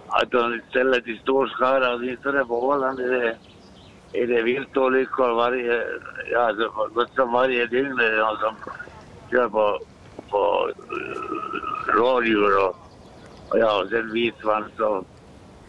att 0.09 0.31
de 0.31 0.61
ställer 0.71 1.01
till 1.01 1.19
stor 1.19 1.47
skada, 1.47 1.95
åtminstone 1.95 2.45
på 2.45 2.69
Åland 2.69 3.01
är 3.01 3.09
det 3.09 3.37
är 4.13 4.27
det 4.27 4.43
viltolyckor 4.43 5.35
varje, 5.35 5.85
ja, 6.33 6.41
alltså, 6.41 6.73
som 7.15 7.33
varje 7.33 7.67
dygn 7.67 8.01
är 8.01 8.11
det 8.11 8.19
någon 8.19 8.37
som 8.37 8.55
kör 9.31 9.49
på, 9.49 9.79
på 10.31 10.71
eh, 10.71 11.95
rådjur 11.95 12.65
och, 12.65 12.77
och 13.49 13.59
ja, 13.59 13.83
och 13.83 13.89
sen 13.91 14.13
vitsvans 14.13 14.79
och, 14.79 15.05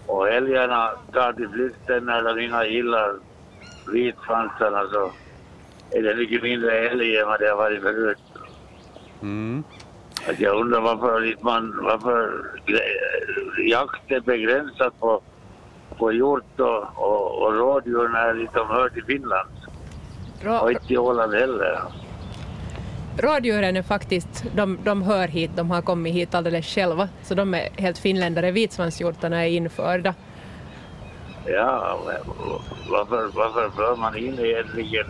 och 0.06 0.30
älgarna 0.30 0.92
tar 1.14 1.34
till 1.34 1.50
flykten 1.50 2.06
när 2.06 2.24
de 2.24 2.42
inga 2.42 2.66
gillar 2.66 3.16
vitsvansarna 3.92 4.88
så 4.92 5.12
är 5.92 6.04
det 6.04 6.16
mycket 6.16 6.44
mindre 6.44 6.90
älg 6.90 7.18
än 7.18 7.28
vad 7.28 7.40
det 7.40 7.50
har 7.50 7.58
varit 7.58 7.82
förut. 7.82 8.18
Mm. 9.22 9.64
Att 10.28 10.39
jag 10.39 10.61
undrar 10.61 10.82
varför, 10.82 11.36
man, 11.41 11.80
varför 11.84 12.45
jakt 13.70 14.11
är 14.11 14.20
begränsat 14.20 14.99
på 14.99 15.22
på 15.99 16.11
hjort 16.11 16.59
och, 16.59 16.84
och, 16.95 17.41
och 17.41 17.55
rådjur 17.55 18.07
när 18.07 18.49
de 18.53 18.67
hör 18.67 18.89
till 18.89 19.03
Finland. 19.03 19.49
Rå... 20.41 20.57
Och 20.57 20.72
inte 20.72 20.88
till 20.88 20.97
Åland 20.99 21.34
heller. 21.34 21.80
Rådjuren 23.17 23.78
är 23.78 23.82
faktiskt, 23.82 24.45
de, 24.55 24.78
de 24.84 25.01
hör 25.01 25.28
hit, 25.28 25.51
de 25.55 25.72
har 25.72 25.82
kommit 25.82 26.13
hit 26.13 26.36
alldeles 26.36 26.65
själva, 26.65 27.09
så 27.24 27.36
de 27.36 27.53
är 27.53 27.70
helt 27.78 27.97
finländare. 27.97 28.51
Vitsvanshjortarna 28.51 29.45
är 29.45 29.49
införda. 29.49 30.13
Ja, 31.45 31.99
varför, 32.89 33.30
varför 33.36 33.70
för 33.70 33.95
man 33.95 34.17
in 34.17 34.39
egentligen? 34.39 35.05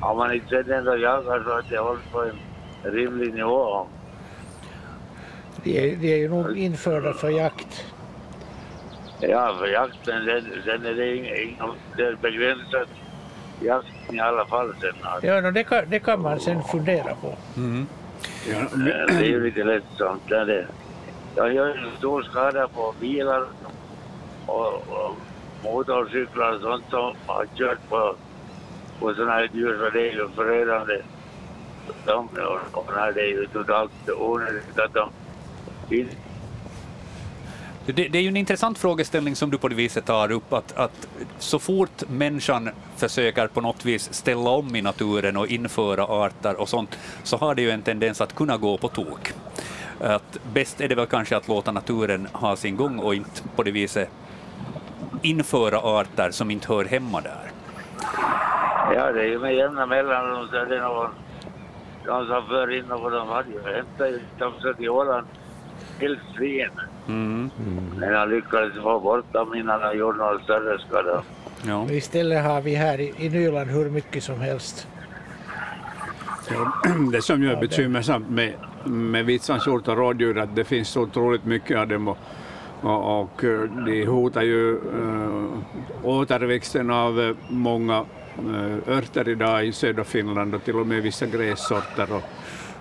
Har 0.00 0.14
man 0.14 0.34
inte 0.34 0.48
sett 0.48 0.68
ändå 0.68 0.96
jagar 0.96 1.42
så 1.44 1.50
att 1.58 1.68
det 1.68 1.78
hålls 1.78 2.00
på 2.12 2.22
en 2.22 2.92
rimlig 2.92 3.34
nivå? 3.34 3.86
De 5.64 5.78
är, 5.78 5.96
de 5.96 6.12
är 6.12 6.16
ju 6.16 6.28
nog 6.28 6.58
införda 6.58 7.12
för 7.12 7.30
jakt. 7.30 7.84
Ja, 9.20 9.56
för 9.58 9.66
jakten, 9.66 10.24
sen, 10.24 10.62
sen 10.64 10.86
är 10.86 10.94
det 10.94 11.16
ingen, 11.16 11.56
det 11.96 12.02
är 12.02 12.16
begränsat 12.22 12.88
jakten 13.60 14.16
i 14.16 14.20
alla 14.20 14.46
fall 14.46 14.74
sen. 14.80 14.94
Ja, 15.22 15.40
no, 15.40 15.50
det, 15.50 15.64
kan, 15.64 15.84
det 15.90 15.98
kan 15.98 16.22
man 16.22 16.40
sen 16.40 16.62
fundera 16.62 17.14
på. 17.14 17.36
Mm. 17.56 17.86
Ja, 18.48 18.56
det 19.08 19.14
är 19.14 19.28
ju 19.28 19.44
lite 19.44 19.64
lättsamt. 19.64 20.22
Det 20.28 20.44
det. 20.44 20.66
Jag 21.36 21.54
gör 21.54 21.68
en 21.68 21.96
stor 21.98 22.22
skada 22.22 22.68
på 22.68 22.94
bilar 23.00 23.44
och, 24.46 24.74
och 24.74 25.16
motorcyklar 25.64 26.52
och 26.52 26.60
sånt 26.60 26.84
som 26.90 27.14
har 27.26 27.46
kört 27.54 27.88
på, 27.88 28.14
på 29.00 29.14
sådana 29.14 29.32
här 29.32 29.50
djur 29.52 29.78
så 29.78 29.90
det 29.90 30.08
är 30.08 30.12
ju 30.12 30.28
förödande. 30.28 31.02
De, 32.06 32.28
och 32.72 32.90
när 32.96 33.12
det 33.12 33.20
är 33.20 33.28
ju 33.28 33.46
totalt 33.46 33.92
onödigt 34.18 34.78
att 34.78 34.94
de 34.94 35.10
det, 37.86 37.92
det, 38.08 38.18
är 38.18 38.22
ju 38.22 38.28
en 38.28 38.36
intressant 38.36 38.78
frågeställning 38.78 39.36
som 39.36 39.50
du 39.50 39.58
på 39.58 39.68
det 39.68 39.74
viset 39.74 40.04
tar 40.04 40.32
upp, 40.32 40.52
att, 40.52 40.76
att 40.76 41.08
så 41.38 41.58
fort 41.58 42.08
människan 42.08 42.70
försöker 42.96 43.46
på 43.46 43.60
något 43.60 43.84
vis 43.84 44.12
ställa 44.12 44.50
om 44.50 44.76
i 44.76 44.82
naturen 44.82 45.36
och 45.36 45.46
införa 45.46 46.04
arter 46.04 46.60
och 46.60 46.68
sånt, 46.68 46.98
så 47.22 47.36
har 47.36 47.54
det 47.54 47.62
ju 47.62 47.70
en 47.70 47.82
tendens 47.82 48.20
att 48.20 48.34
kunna 48.34 48.56
gå 48.56 48.78
på 48.78 48.88
tok. 48.88 49.32
Att 50.00 50.38
bäst 50.52 50.80
är 50.80 50.88
det 50.88 50.94
väl 50.94 51.06
kanske 51.06 51.36
att 51.36 51.48
låta 51.48 51.72
naturen 51.72 52.28
ha 52.32 52.56
sin 52.56 52.76
gång 52.76 52.98
och 52.98 53.14
inte 53.14 53.42
på 53.56 53.62
det 53.62 53.70
viset 53.70 54.08
införa 55.22 55.78
arter 55.78 56.30
som 56.30 56.50
inte 56.50 56.68
hör 56.68 56.84
hemma 56.84 57.20
där. 57.20 57.50
Ja, 58.94 59.12
det 59.12 59.20
är 59.20 59.26
ju 59.26 59.38
med 59.38 59.54
jämna 59.54 59.86
mellanrum 59.86 60.48
så 60.48 60.56
är 60.56 60.66
det 60.66 60.80
någon, 60.80 61.10
någon 62.06 62.26
som 62.26 62.46
för 62.46 62.78
in 62.78 62.84
något. 62.84 63.12
De 63.12 63.28
hade 63.28 63.50
ju 63.50 63.62
hämtat 63.62 64.54
också 64.54 64.74
till 64.74 64.90
Åland 64.90 65.26
vildsvin. 65.98 66.70
Mm. 67.08 67.50
Men 67.98 68.14
han 68.14 68.30
lyckades 68.30 68.74
få 68.82 69.00
bort 69.00 69.32
dem 69.32 69.54
innan 69.54 69.82
han 69.82 69.98
gjorde 69.98 70.18
någon 70.18 70.42
större 70.42 70.78
skada. 70.78 71.22
Ja. 71.66 71.90
Istället 71.90 72.44
har 72.44 72.60
vi 72.60 72.74
här 72.74 73.00
i, 73.00 73.14
i 73.18 73.28
Nyland 73.28 73.70
hur 73.70 73.90
mycket 73.90 74.24
som 74.24 74.40
helst. 74.40 74.88
Det 77.12 77.22
som 77.22 77.42
ju 77.42 77.52
är 77.52 77.60
bekymmersamt 77.60 78.30
med, 78.30 78.52
med 78.84 79.24
vitsvanshjort 79.24 79.88
och 79.88 79.96
rådjur 79.96 80.38
är 80.38 80.42
att 80.42 80.56
det 80.56 80.64
finns 80.64 80.88
så 80.88 81.00
otroligt 81.00 81.44
mycket 81.44 81.78
av 81.78 81.88
dem 81.88 82.08
och, 82.08 82.18
och, 82.80 83.20
och 83.20 83.44
eh, 83.44 83.60
de 83.86 84.06
hotar 84.06 84.42
ju 84.42 84.74
äh, 84.74 86.06
återväxten 86.06 86.90
av 86.90 87.20
äh, 87.20 87.36
många 87.48 88.04
äh, 88.38 88.96
örter 88.96 89.28
idag 89.28 89.66
i 89.66 89.72
södra 89.72 90.04
Finland 90.04 90.54
och 90.54 90.64
till 90.64 90.76
och 90.76 90.86
med 90.86 91.02
vissa 91.02 91.26
grässorter. 91.26 92.12
Och, 92.12 92.22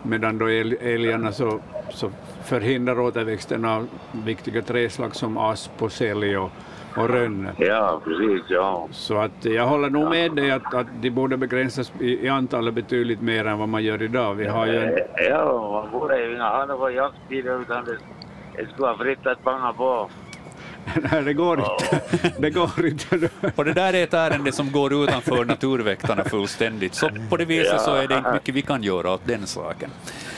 medan 0.03 0.37
då 0.37 0.47
älgarna 0.47 1.31
så, 1.31 1.59
så 1.89 2.11
förhindrar 2.43 2.99
återväxten 2.99 3.65
av 3.65 3.87
viktiga 4.25 4.61
träslag 4.61 5.15
som 5.15 5.37
asp 5.37 5.81
och 5.81 5.91
sälj 5.91 6.37
och, 6.37 6.49
och 6.97 7.09
rönne. 7.09 7.53
Ja, 7.57 8.01
precis. 8.03 8.41
Ja. 8.49 8.87
Så 8.91 9.17
att 9.17 9.45
jag 9.45 9.67
håller 9.67 9.89
nog 9.89 10.09
med 10.09 10.35
dig 10.35 10.51
att, 10.51 10.73
att 10.73 10.87
de 11.01 11.09
borde 11.09 11.37
begränsas 11.37 11.93
i, 11.99 12.25
i 12.25 12.29
antalet 12.29 12.73
betydligt 12.73 13.21
mer 13.21 13.45
än 13.45 13.59
vad 13.59 13.69
man 13.69 13.83
gör 13.83 14.01
idag. 14.01 14.33
Vi 14.33 14.47
har 14.47 14.65
ju 14.65 14.77
en... 14.77 14.99
Ja, 15.29 15.81
man 15.91 15.99
borde 15.99 16.23
ju 16.25 16.31
inte 16.31 16.43
ha 16.43 16.65
någon 16.65 16.93
jakttider 16.93 17.61
utan 17.61 17.85
det, 17.85 17.97
det 18.57 18.65
skulle 18.65 18.87
vara 18.87 18.97
fritt 18.97 19.27
att 19.27 19.43
panga 19.43 19.73
på. 19.73 20.09
Nej, 21.11 21.23
det 21.23 21.33
går 21.33 21.59
inte. 21.59 22.01
Det 22.37 22.49
går 22.49 22.85
inte. 22.85 23.29
Och 23.55 23.65
det 23.65 23.73
där 23.73 23.93
är 23.93 24.03
ett 24.03 24.13
ärende 24.13 24.51
som 24.51 24.71
går 24.71 24.93
utanför 24.93 25.45
naturväktarna 25.45 26.23
fullständigt, 26.23 26.95
så 26.95 27.09
på 27.29 27.37
det 27.37 27.45
viset 27.45 27.73
ja. 27.73 27.79
så 27.79 27.95
är 27.95 28.07
det 28.07 28.17
inte 28.17 28.33
mycket 28.33 28.55
vi 28.55 28.61
kan 28.61 28.83
göra 28.83 29.11
åt 29.11 29.21
den 29.25 29.47
saken. 29.47 29.89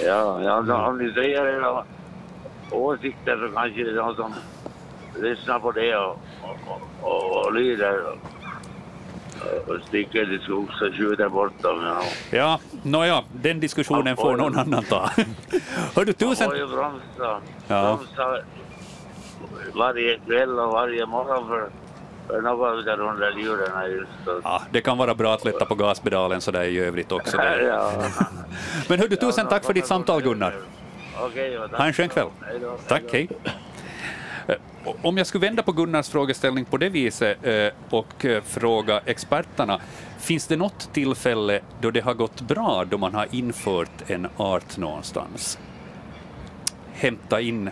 Ja, 0.06 0.42
ja 0.44 0.88
om 0.88 0.98
ni 0.98 1.14
säger 1.14 1.46
era 1.46 1.84
åsikter 2.72 3.38
så 3.38 3.56
kanske 3.56 3.84
det 3.84 3.90
är 3.90 3.96
någon 3.96 4.16
som 4.16 4.34
lyssnar 5.22 5.60
på 5.60 5.72
det 5.72 5.96
och, 5.96 6.20
och, 6.42 7.02
och, 7.02 7.46
och 7.46 7.54
lyder 7.54 8.02
och 9.68 9.78
sticker 9.88 10.26
till 10.26 10.40
skogs 10.40 10.82
och 10.82 10.94
skjuter 10.94 11.30
bort 11.30 11.62
dem. 11.62 11.84
Ja, 11.84 12.04
ja 12.32 12.60
nåja, 12.84 13.24
den 13.32 13.60
diskussionen 13.60 14.18
får 14.18 14.38
någon 14.38 14.58
annan 14.58 14.84
ta. 14.84 15.10
Hör 15.96 16.06
du, 16.06 16.14
tusen... 16.14 16.48
Man 16.48 16.58
får 16.58 16.58
ju 16.58 16.68
bromsa, 16.68 17.42
ja. 17.68 17.98
bromsa 17.98 18.44
varje 19.74 20.20
kväll 20.20 20.60
och 20.60 20.72
varje 20.72 21.06
morgon 21.06 21.48
för, 21.48 21.70
för 22.28 22.42
något 22.42 22.88
av 22.88 22.98
de 22.98 23.20
där 23.20 23.32
djuren 23.32 23.92
just. 23.92 24.12
Ja, 24.44 24.62
det 24.72 24.82
kan 24.82 24.98
vara 24.98 25.16
bra 25.16 25.34
att 25.34 25.46
lätta 25.46 25.66
på 25.66 25.76
gaspedalen 25.76 26.42
så 26.42 26.52
där 26.52 26.64
i 26.64 26.80
övrigt 26.80 27.12
också. 27.12 27.38
ja. 27.68 27.92
Men 28.90 29.00
hör 29.00 29.08
du, 29.08 29.16
tusen 29.16 29.48
tack 29.48 29.66
för 29.66 29.74
ditt 29.74 29.88
samtal 29.88 30.22
Gunnar. 30.22 30.54
Okej, 31.20 31.58
ha 31.72 31.86
en 31.86 31.94
skön 31.94 32.10
kväll. 32.10 32.28
Tack, 32.88 33.04
hej. 33.12 33.30
Eh, 34.48 34.56
om 35.02 35.18
jag 35.18 35.28
skulle 35.28 35.48
vända 35.48 35.64
på 35.64 35.72
Gunnars 35.72 36.10
frågeställning 36.10 36.66
på 36.66 36.78
det 36.78 36.90
viset 36.90 37.46
eh, 37.46 37.68
och 37.90 38.26
eh, 38.26 38.44
fråga 38.44 39.02
experterna, 39.06 39.80
finns 40.20 40.48
det 40.48 40.56
något 40.56 40.94
tillfälle 40.94 41.62
då 41.82 41.92
det 41.92 42.02
har 42.02 42.14
gått 42.14 42.42
bra 42.42 42.86
då 42.90 42.98
man 42.98 43.16
har 43.16 43.28
infört 43.32 44.10
en 44.10 44.28
art 44.38 44.78
någonstans? 44.78 45.60
Hämta 46.94 47.42
in 47.42 47.70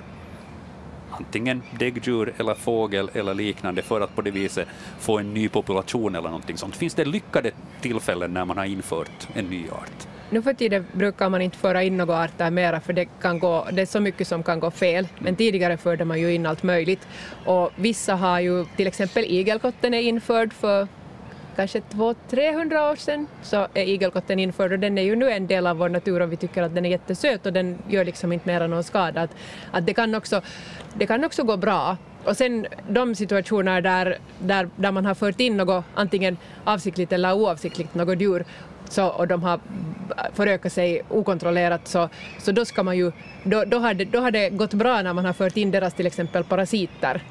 antingen 1.22 1.62
däggdjur 1.80 2.34
eller 2.38 2.54
fågel 2.54 3.10
eller 3.14 3.34
liknande 3.34 3.82
för 3.82 4.02
att 4.02 4.16
på 4.16 4.22
det 4.22 4.32
viset 4.32 4.68
få 5.00 5.20
en 5.20 5.34
ny 5.34 5.50
population 5.50 6.16
eller 6.16 6.30
någonting 6.30 6.58
sånt. 6.58 6.76
Finns 6.76 6.94
det 6.94 7.06
lyckade 7.06 7.52
tillfällen 7.82 8.34
när 8.34 8.46
man 8.46 8.58
har 8.58 8.66
infört 8.66 9.28
en 9.34 9.46
ny 9.46 9.70
art? 9.70 10.08
Nu 10.30 10.42
för 10.42 10.54
tiden 10.54 10.86
brukar 10.94 11.30
man 11.30 11.42
inte 11.42 11.58
föra 11.58 11.84
in 11.84 11.98
några 11.98 12.24
arter 12.24 12.52
mera 12.52 12.80
för 12.80 12.94
det, 12.94 13.06
kan 13.22 13.40
gå, 13.40 13.68
det 13.72 13.82
är 13.82 13.86
så 13.86 14.00
mycket 14.00 14.28
som 14.28 14.44
kan 14.44 14.60
gå 14.60 14.72
fel. 14.72 15.08
Men 15.20 15.36
tidigare 15.36 15.78
förde 15.78 16.06
man 16.06 16.20
ju 16.20 16.34
in 16.34 16.46
allt 16.46 16.64
möjligt. 16.64 17.08
Och 17.46 17.72
vissa 17.76 18.16
har 18.16 18.40
ju, 18.40 18.66
till 18.66 18.88
exempel 18.88 19.24
igelkotten 19.24 19.94
är 19.94 20.02
införd 20.02 20.54
för 20.54 20.88
kanske 21.56 21.80
200-300 21.80 22.92
år 22.92 22.96
sedan 22.96 23.28
så 23.42 23.68
är 23.74 23.84
igelkotten 23.84 24.40
införd 24.40 24.72
och 24.72 24.80
den 24.80 24.98
är 24.98 25.02
ju 25.02 25.16
nu 25.16 25.32
en 25.32 25.48
del 25.48 25.68
av 25.68 25.78
vår 25.78 25.90
natur 25.90 26.22
och 26.22 26.32
vi 26.32 26.38
tycker 26.38 26.64
att 26.64 26.76
den 26.76 26.86
är 26.86 26.90
jättesöt 26.90 27.46
och 27.46 27.54
den 27.54 27.78
gör 27.88 28.06
liksom 28.06 28.34
inte 28.34 28.48
mera 28.48 28.68
någon 28.68 28.84
skada. 28.84 29.22
Att, 29.22 29.36
att 29.72 29.86
det, 29.86 29.94
kan 29.94 30.16
också, 30.16 30.42
det 30.94 31.06
kan 31.06 31.24
också 31.24 31.44
gå 31.44 31.58
bra. 31.58 31.98
Och 32.24 32.38
sen 32.38 32.68
de 32.90 33.16
situationer 33.16 33.82
där, 33.82 34.18
där, 34.40 34.70
där 34.76 34.92
man 34.92 35.06
har 35.06 35.14
fört 35.14 35.40
in 35.40 35.58
något, 35.58 35.86
antingen 35.96 36.38
avsiktligt 36.64 37.12
eller 37.14 37.34
oavsiktligt, 37.34 37.96
något 37.96 38.22
djur 38.22 38.46
så, 38.90 39.08
och 39.08 39.28
de 39.28 39.44
har 39.44 39.60
förökat 40.34 40.74
sig 40.74 41.02
okontrollerat 41.10 41.88
så, 41.88 42.10
så 42.40 42.52
då 42.52 42.66
ska 42.66 42.84
man 42.84 42.98
ju, 42.98 43.12
då, 43.44 43.64
då, 43.64 43.80
har 43.80 43.94
det, 43.94 44.06
då 44.06 44.20
har 44.20 44.32
det 44.32 44.50
gått 44.50 44.74
bra 44.74 45.02
när 45.02 45.14
man 45.14 45.26
har 45.26 45.34
fört 45.34 45.58
in 45.58 45.72
deras 45.72 45.94
till 45.94 46.08
exempel 46.08 46.44
parasiter 46.44 47.22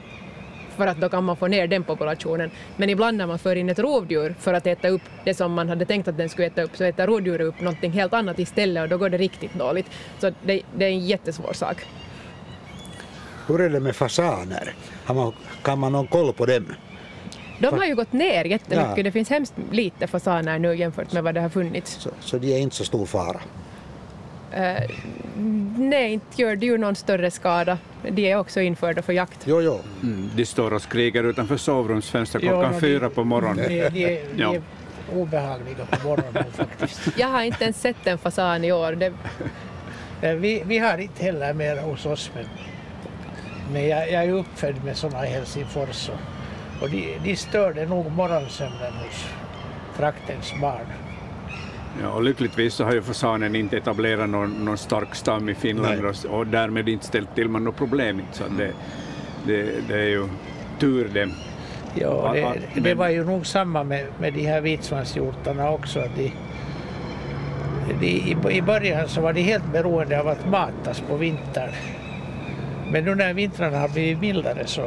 för 0.80 0.86
att 0.86 1.00
då 1.00 1.08
kan 1.08 1.24
man 1.24 1.36
få 1.36 1.46
ner 1.46 1.66
den 1.66 1.84
populationen. 1.84 2.50
Men 2.76 2.90
ibland 2.90 3.18
när 3.18 3.26
man 3.26 3.38
för 3.38 3.56
in 3.56 3.68
ett 3.68 3.78
rovdjur 3.78 4.34
för 4.38 4.54
att 4.54 4.66
äta 4.66 4.88
upp 4.88 5.02
det 5.24 5.34
som 5.34 5.52
man 5.52 5.68
hade 5.68 5.84
tänkt 5.84 6.08
att 6.08 6.16
den 6.16 6.28
skulle 6.28 6.46
äta 6.46 6.62
upp 6.62 6.76
så 6.76 6.84
äter 6.84 7.06
rovdjuret 7.06 7.46
upp 7.46 7.60
någonting 7.60 7.92
helt 7.92 8.12
annat 8.12 8.38
istället 8.38 8.82
och 8.82 8.88
då 8.88 8.98
går 8.98 9.08
det 9.08 9.18
riktigt 9.18 9.54
dåligt. 9.54 9.86
Så 10.18 10.32
det, 10.42 10.62
det 10.76 10.84
är 10.84 10.88
en 10.88 11.06
jättesvår 11.06 11.52
sak. 11.52 11.76
Hur 13.46 13.60
är 13.60 13.70
det 13.70 13.80
med 13.80 13.96
fasaner? 13.96 14.74
kan 15.62 15.78
man 15.78 15.94
ha 15.94 16.06
koll 16.06 16.32
på 16.32 16.46
dem? 16.46 16.66
De 17.58 17.78
har 17.78 17.84
ju 17.84 17.94
gått 17.94 18.12
ner 18.12 18.44
jättemycket. 18.44 18.96
Ja. 18.96 19.02
Det 19.02 19.12
finns 19.12 19.30
hemskt 19.30 19.54
lite 19.72 20.06
fasaner 20.06 20.58
nu 20.58 20.76
jämfört 20.76 21.12
med 21.12 21.22
vad 21.22 21.34
det 21.34 21.40
har 21.40 21.48
funnits. 21.48 21.92
Så, 22.00 22.10
så 22.20 22.38
de 22.38 22.54
är 22.54 22.58
inte 22.58 22.76
så 22.76 22.84
stor 22.84 23.06
fara? 23.06 23.40
Uh, 24.54 24.96
nej, 25.76 26.12
inte 26.12 26.42
gör 26.42 26.56
det 26.56 26.66
ju 26.66 26.78
någon 26.78 26.96
större 26.96 27.30
skada. 27.30 27.78
De 28.08 28.30
är 28.30 28.36
också 28.36 28.60
införda 28.60 29.02
för 29.02 29.12
jakt. 29.12 29.38
Jo, 29.44 29.60
jo. 29.60 29.80
Mm, 30.02 30.30
de 30.36 30.46
står 30.46 30.72
och 30.72 30.82
skriker 30.82 31.24
utanför 31.24 31.56
sovrumsfönstret 31.56 32.42
klockan 32.42 32.70
jo, 32.74 32.80
fyra 32.80 33.10
på 33.10 33.24
morgonen. 33.24 33.68
De, 33.68 33.88
de, 33.88 34.22
de 34.34 34.42
är 34.42 34.62
obehagliga 35.14 35.86
på 35.90 36.08
morgonen 36.08 36.44
faktiskt. 36.52 37.18
Jag 37.18 37.28
har 37.28 37.42
inte 37.42 37.64
ens 37.64 37.80
sett 37.80 38.06
en 38.06 38.18
fasan 38.18 38.64
i 38.64 38.72
år. 38.72 38.92
Det... 38.92 39.12
Vi, 40.34 40.62
vi 40.66 40.78
har 40.78 40.98
inte 40.98 41.24
heller 41.24 41.54
mer 41.54 41.76
hos 41.76 42.06
oss, 42.06 42.30
men, 42.34 42.44
men 43.72 43.88
jag, 43.88 44.12
jag 44.12 44.24
är 44.24 44.32
uppfödd 44.32 44.84
med 44.84 44.96
sådana 44.96 45.26
i 45.26 45.30
Helsingfors. 45.30 46.08
Och 46.08 46.20
och 46.80 46.90
de, 46.90 47.18
de 47.24 47.36
störde 47.36 47.86
nog 47.86 48.12
morgonsömnen 48.12 48.92
hos 48.92 49.26
traktens 49.96 50.54
barn. 50.60 50.86
Ja, 52.02 52.08
och 52.08 52.22
lyckligtvis 52.22 52.74
så 52.74 52.84
har 52.84 52.92
ju 52.92 53.02
fasanen 53.02 53.56
inte 53.56 53.76
etablerat 53.76 54.30
någon, 54.30 54.64
någon 54.64 54.78
stark 54.78 55.14
stam 55.14 55.48
i 55.48 55.54
Finland 55.54 56.04
och, 56.04 56.38
och, 56.38 56.46
därmed 56.46 56.88
inte 56.88 57.06
ställt 57.06 57.34
till 57.34 57.48
med 57.48 57.62
något 57.62 57.76
problem. 57.76 58.22
Så 58.32 58.44
det, 58.58 58.72
det, 59.46 59.88
det 59.88 59.94
är 59.94 60.08
ju 60.08 60.28
tur 60.80 61.10
det. 61.14 61.28
Ja, 61.94 62.34
det, 62.74 62.80
det 62.80 62.94
var 62.94 63.08
ju 63.08 63.24
nog 63.24 63.46
samma 63.46 63.84
med, 63.84 64.06
med 64.20 64.34
de 64.34 64.46
här 64.46 64.60
vitsvanshjortarna 64.60 65.70
också. 65.70 66.04
De, 66.16 66.32
de, 68.00 68.06
i, 68.06 68.36
I 68.50 68.62
början 68.62 69.08
så 69.08 69.20
var 69.20 69.32
de 69.32 69.42
helt 69.42 69.72
beroende 69.72 70.20
av 70.20 70.28
att 70.28 70.48
matas 70.48 71.02
på 71.08 71.16
vintern. 71.16 71.70
Men 72.92 73.04
nu 73.04 73.14
när 73.14 73.34
vintrarna 73.34 73.78
har 73.78 73.88
blivit 73.88 74.20
mildare 74.20 74.66
så 74.66 74.86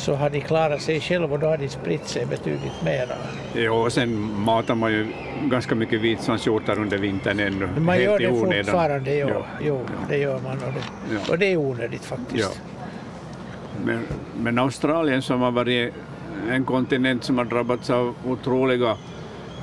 så 0.00 0.14
har 0.14 0.30
de 0.30 0.40
klarat 0.40 0.82
sig 0.82 1.00
själva 1.00 1.34
och 1.34 1.38
då 1.38 1.46
har 1.46 1.56
de 1.56 1.68
spritt 1.68 2.08
sig 2.08 2.26
betydligt 2.26 2.82
mera. 2.84 3.16
Ja, 3.54 3.72
och 3.72 3.92
sen 3.92 4.40
matar 4.40 4.74
man 4.74 4.92
ju 4.92 5.06
ganska 5.44 5.74
mycket 5.74 6.00
vitsvanshjortar 6.00 6.78
under 6.78 6.98
vintern 6.98 7.40
ännu. 7.40 7.68
Man 7.80 8.02
gör 8.02 8.18
det 8.18 8.28
onödan. 8.28 8.64
fortfarande, 8.64 9.16
jo, 9.16 9.28
ja. 9.28 9.44
jo, 9.60 9.80
det 10.08 10.18
gör 10.18 10.40
man 10.40 10.52
och 10.52 10.72
det, 10.72 11.14
ja. 11.14 11.20
och 11.30 11.38
det 11.38 11.46
är 11.46 11.56
onödigt 11.56 12.04
faktiskt. 12.04 12.60
Ja. 12.60 12.62
Men, 13.84 14.06
men 14.36 14.58
Australien 14.58 15.22
som 15.22 15.40
har 15.40 15.50
varit 15.50 15.94
en 16.50 16.64
kontinent 16.64 17.24
som 17.24 17.38
har 17.38 17.44
drabbats 17.44 17.90
av 17.90 18.14
otroliga 18.26 18.96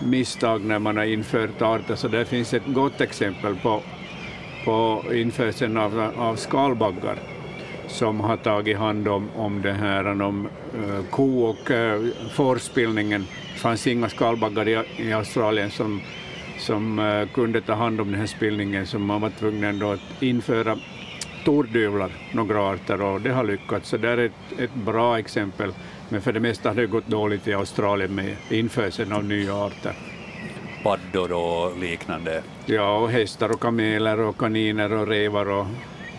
misstag 0.03 0.61
när 0.65 0.79
man 0.79 0.97
har 0.97 1.03
infört 1.03 1.61
arter, 1.61 1.95
så 1.95 2.07
där 2.07 2.23
finns 2.23 2.53
ett 2.53 2.65
gott 2.65 3.01
exempel 3.01 3.55
på, 3.55 3.81
på 4.65 5.03
införseln 5.13 5.77
av, 5.77 6.11
av 6.17 6.35
skalbaggar 6.35 7.17
som 7.87 8.19
har 8.19 8.37
tagit 8.37 8.77
hand 8.77 9.07
om, 9.07 9.29
om 9.35 9.61
det 9.61 9.73
här 9.73 10.21
om 10.21 10.47
uh, 10.75 11.01
ko 11.09 11.43
och 11.43 11.71
uh, 11.71 12.07
fårspillningen. 12.31 13.27
Det 13.53 13.59
fanns 13.59 13.87
inga 13.87 14.09
skalbaggar 14.09 14.67
i, 14.67 14.83
i 14.97 15.13
Australien 15.13 15.71
som, 15.71 16.01
som 16.59 16.99
uh, 16.99 17.27
kunde 17.27 17.61
ta 17.61 17.73
hand 17.73 18.01
om 18.01 18.11
den 18.11 18.19
här 18.19 18.27
spillningen, 18.27 18.87
så 18.87 18.99
man 18.99 19.21
var 19.21 19.29
tvungen 19.29 19.83
att 19.83 20.21
införa 20.21 20.77
tordyvlar, 21.45 22.11
några 22.33 22.69
arter, 22.69 23.01
och 23.01 23.21
det 23.21 23.31
har 23.31 23.43
lyckats. 23.43 23.89
Så 23.89 23.97
det 23.97 24.09
är 24.09 24.17
ett, 24.17 24.59
ett 24.59 24.73
bra 24.73 25.19
exempel, 25.19 25.73
men 26.09 26.21
för 26.21 26.33
det 26.33 26.39
mesta 26.39 26.69
har 26.69 26.75
det 26.75 26.87
gått 26.87 27.07
dåligt 27.07 27.47
i 27.47 27.53
Australien 27.53 28.15
med 28.15 28.35
införseln 28.49 29.11
av 29.13 29.25
nya 29.25 29.55
arter. 29.55 29.93
Paddor 30.83 31.31
och 31.31 31.77
liknande? 31.77 32.43
Ja, 32.65 32.97
och 32.97 33.09
hästar 33.09 33.49
och 33.49 33.59
kameler 33.59 34.19
och 34.19 34.37
kaniner 34.37 34.93
och 34.93 35.07
rävar 35.07 35.49
och 35.49 35.65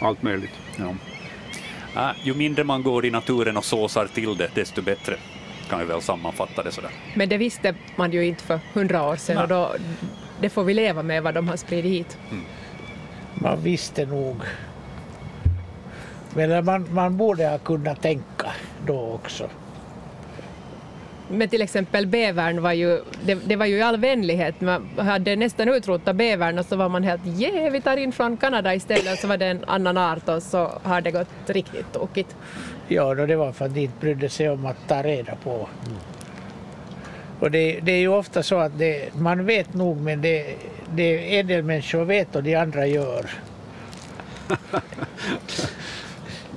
allt 0.01 0.23
möjligt. 0.23 0.59
Ja. 0.77 0.95
Äh, 1.99 2.11
ju 2.23 2.35
mindre 2.35 2.65
man 2.65 2.83
går 2.83 3.07
i 3.07 3.11
naturen 3.11 3.57
och 3.57 3.65
såsar 3.65 4.07
till 4.07 4.37
det, 4.37 4.51
desto 4.55 4.83
bättre 4.83 5.17
kan 5.71 5.79
vi 5.79 5.85
väl 5.85 6.03
sammanfatta 6.03 6.63
det 6.63 6.73
sådär. 6.73 6.91
Men 7.15 7.29
det 7.29 7.39
visste 7.39 7.75
man 7.97 8.13
ju 8.13 8.27
inte 8.27 8.45
för 8.45 8.61
hundra 8.73 9.03
år 9.03 9.17
sedan 9.17 9.37
Nej. 9.37 9.43
och 9.43 9.49
då, 9.49 9.73
det 10.41 10.51
får 10.51 10.65
vi 10.65 10.75
leva 10.75 11.03
med 11.03 11.23
vad 11.23 11.35
de 11.35 11.49
har 11.49 11.57
spridit 11.57 11.93
hit. 11.93 12.19
Mm. 12.31 12.45
Man 13.35 13.63
visste 13.63 14.07
nog. 14.07 14.37
Men 16.35 16.65
man, 16.65 16.95
man 16.95 17.17
borde 17.17 17.49
ha 17.49 17.59
kunnat 17.59 18.03
tänka 18.03 18.53
då 18.87 19.13
också 19.13 19.49
med 21.29 21.51
till 21.51 21.63
exempel 21.63 22.07
bävern 22.07 22.63
var 22.63 22.73
ju, 22.73 23.01
det, 23.25 23.35
det, 23.35 23.57
var 23.57 23.67
ju 23.67 23.77
i 23.77 23.83
all 23.83 23.97
vänlighet, 23.97 24.61
man 24.61 24.89
hade 24.97 25.37
nästan 25.37 25.69
utrotat 25.69 26.17
bävern 26.17 26.59
och 26.59 26.65
så 26.65 26.77
var 26.77 26.89
man 26.89 27.05
helt 27.05 27.27
yeah, 27.27 27.73
vi 27.73 27.81
tar 27.81 27.97
in 27.97 28.13
från 28.13 28.37
Kanada 28.37 28.75
istället 28.75 29.13
och 29.13 29.19
så 29.19 29.27
var 29.27 29.37
det 29.37 29.47
en 29.47 29.65
annan 29.67 29.99
art 29.99 30.29
och 30.29 30.43
så 30.43 30.73
har 30.83 31.01
det 31.01 31.11
gått 31.11 31.29
riktigt 31.47 31.93
tokigt. 31.93 32.37
Ja, 32.89 33.15
då 33.15 33.27
det 33.27 33.37
var 33.37 33.53
för 33.53 33.65
att 33.65 33.75
de 33.75 33.81
inte 33.81 34.01
brydde 34.01 34.29
sig 34.29 34.51
om 34.51 34.67
att 34.67 34.89
ta 34.89 35.03
reda 35.03 35.35
på. 35.37 35.51
Mm. 35.51 35.99
Och 37.41 37.51
det, 37.51 37.81
det, 37.83 37.93
är 37.93 37.99
ju 37.99 38.09
ofta 38.09 38.43
så 38.43 38.59
att 38.59 38.79
det, 38.79 39.15
man 39.15 39.47
vet 39.47 39.75
nog 39.75 39.97
men 40.01 40.23
det, 40.23 40.55
det 40.95 41.39
en 41.39 41.47
del 41.47 41.63
människor 41.63 42.05
vet 42.05 42.37
och 42.37 42.43
de 42.43 42.57
andra 42.57 42.87
gör. 42.87 43.31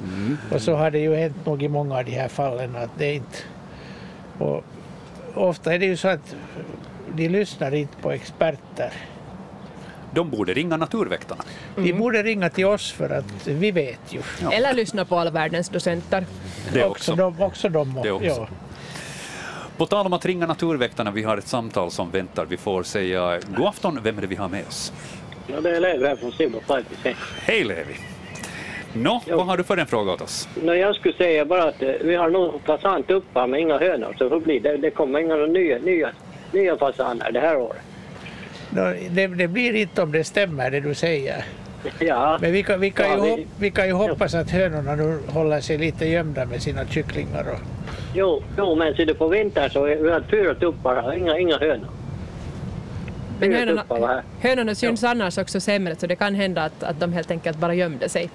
Mm. 0.03 0.37
Och 0.51 0.61
så 0.61 0.75
har 0.75 0.91
det 0.91 0.99
ju 0.99 1.15
hänt 1.15 1.45
nog 1.45 1.63
i 1.63 1.67
många 1.67 1.97
av 1.97 2.05
de 2.05 2.11
här 2.11 2.27
fallen 2.27 2.75
att 2.75 2.89
det 2.97 3.13
inte 3.13 3.37
och 4.41 4.63
ofta 5.35 5.73
är 5.73 5.79
det 5.79 5.85
ju 5.85 5.97
så 5.97 6.07
att 6.07 6.35
de 7.15 7.29
lyssnar 7.29 7.73
inte 7.73 7.97
på 7.97 8.11
experter. 8.11 8.93
de 10.13 10.29
borde 10.29 10.53
ringa 10.53 10.77
naturväktarna. 10.77 11.43
Mm. 11.77 11.89
De 11.89 11.93
borde 11.93 12.23
ringa 12.23 12.49
till 12.49 12.65
oss 12.65 12.91
för 12.91 13.09
att 13.09 13.47
vi 13.47 13.71
vet 13.71 13.99
ju. 14.13 14.21
Ja. 14.41 14.51
Eller 14.51 14.73
lyssna 14.73 15.05
på 15.05 15.17
alla 15.17 15.31
världens 15.31 15.69
docenter. 15.69 16.25
Det 16.73 16.85
också. 16.85 17.11
också 17.11 17.15
de, 17.15 17.41
också 17.41 17.69
de, 17.69 17.99
det 18.03 18.11
också. 18.11 18.27
Ja. 18.27 18.47
På 19.77 19.85
tal 19.85 20.05
om 20.05 20.13
att 20.13 20.25
ringa 20.25 20.47
naturväktarna, 20.47 21.11
vi 21.11 21.23
har 21.23 21.37
ett 21.37 21.47
samtal 21.47 21.91
som 21.91 22.11
väntar. 22.11 22.45
Vi 22.45 22.57
får 22.57 22.83
säga 22.83 23.39
god 23.57 23.67
afton, 23.67 23.99
vem 24.03 24.17
är 24.17 24.21
det 24.21 24.27
vi 24.27 24.35
har 24.35 24.49
med 24.49 24.67
oss? 24.67 24.93
Ja, 25.47 25.61
det 25.61 25.75
är 25.75 25.79
Levi 25.79 26.07
här 26.07 26.15
från 26.15 26.31
Simon 26.31 26.61
Hej 27.41 27.63
Levi! 27.63 28.10
Nå, 28.93 29.21
vad 29.27 29.45
har 29.45 29.57
du 29.57 29.63
för 29.63 29.77
en 29.77 29.87
fråga 29.87 30.11
åt 30.11 30.21
oss? 30.21 30.49
No, 30.63 30.73
jag 30.73 30.95
skulle 30.95 31.13
säga 31.13 31.45
bara 31.45 31.63
att 31.63 31.81
eh, 31.81 31.89
vi 32.01 32.15
har 32.15 32.29
nog 32.29 32.61
fasantuppar 32.65 33.47
men 33.47 33.59
inga 33.59 33.77
hönor, 33.77 34.15
så 34.17 34.29
hur 34.29 34.39
blir 34.39 34.59
det? 34.59 34.77
Det 34.77 34.91
kommer 34.91 35.19
inga 35.19 35.35
nya, 35.35 35.77
nya, 35.77 36.09
nya 36.51 36.77
fasaner 36.77 37.31
det 37.31 37.39
här 37.39 37.57
året. 37.57 37.81
No, 38.69 38.93
det, 39.09 39.27
det, 39.27 39.47
blir 39.47 39.75
inte 39.75 40.01
om 40.01 40.11
det 40.11 40.23
stämmer 40.23 40.71
det 40.71 40.79
du 40.79 40.93
säger. 40.93 41.45
Ja. 41.99 42.37
Men 42.41 42.51
vi 42.51 42.63
kan, 42.63 42.79
vi 42.79 42.91
kan, 42.91 43.05
ja, 43.05 43.27
ju, 43.27 43.35
vi... 43.35 43.47
vi 43.59 43.71
kan 43.71 43.87
ju 43.87 43.93
hoppas 43.93 44.33
att 44.33 44.49
hönorna 44.49 44.95
nu 44.95 45.19
håller 45.27 45.61
sig 45.61 45.77
lite 45.77 46.05
gömda 46.05 46.45
med 46.45 46.61
sina 46.61 46.85
kycklingar. 46.87 47.45
Och... 47.51 47.59
Jo, 48.15 48.43
jo, 48.57 48.75
men 48.75 48.95
ser 48.95 49.05
du 49.05 49.13
på 49.13 49.27
vintern 49.27 49.69
så 49.69 49.85
är 49.85 49.95
vi 49.95 50.11
har 50.11 50.21
fyra 50.21 50.55
tuppar, 50.55 51.17
inga, 51.17 51.37
inga 51.37 51.57
hönor. 51.57 51.87
Men 53.41 53.53
hönorna, 53.53 54.23
hönorna 54.41 54.75
syns 54.75 55.03
ja. 55.03 55.09
annars 55.09 55.37
också 55.37 55.59
sämre 55.59 55.95
så 55.95 56.07
det 56.07 56.15
kan 56.15 56.35
hända 56.35 56.63
att, 56.63 56.83
att 56.83 56.99
de 56.99 57.13
helt 57.13 57.31
enkelt 57.31 57.57
bara 57.57 57.73
gömde 57.73 58.09
sig. 58.09 58.29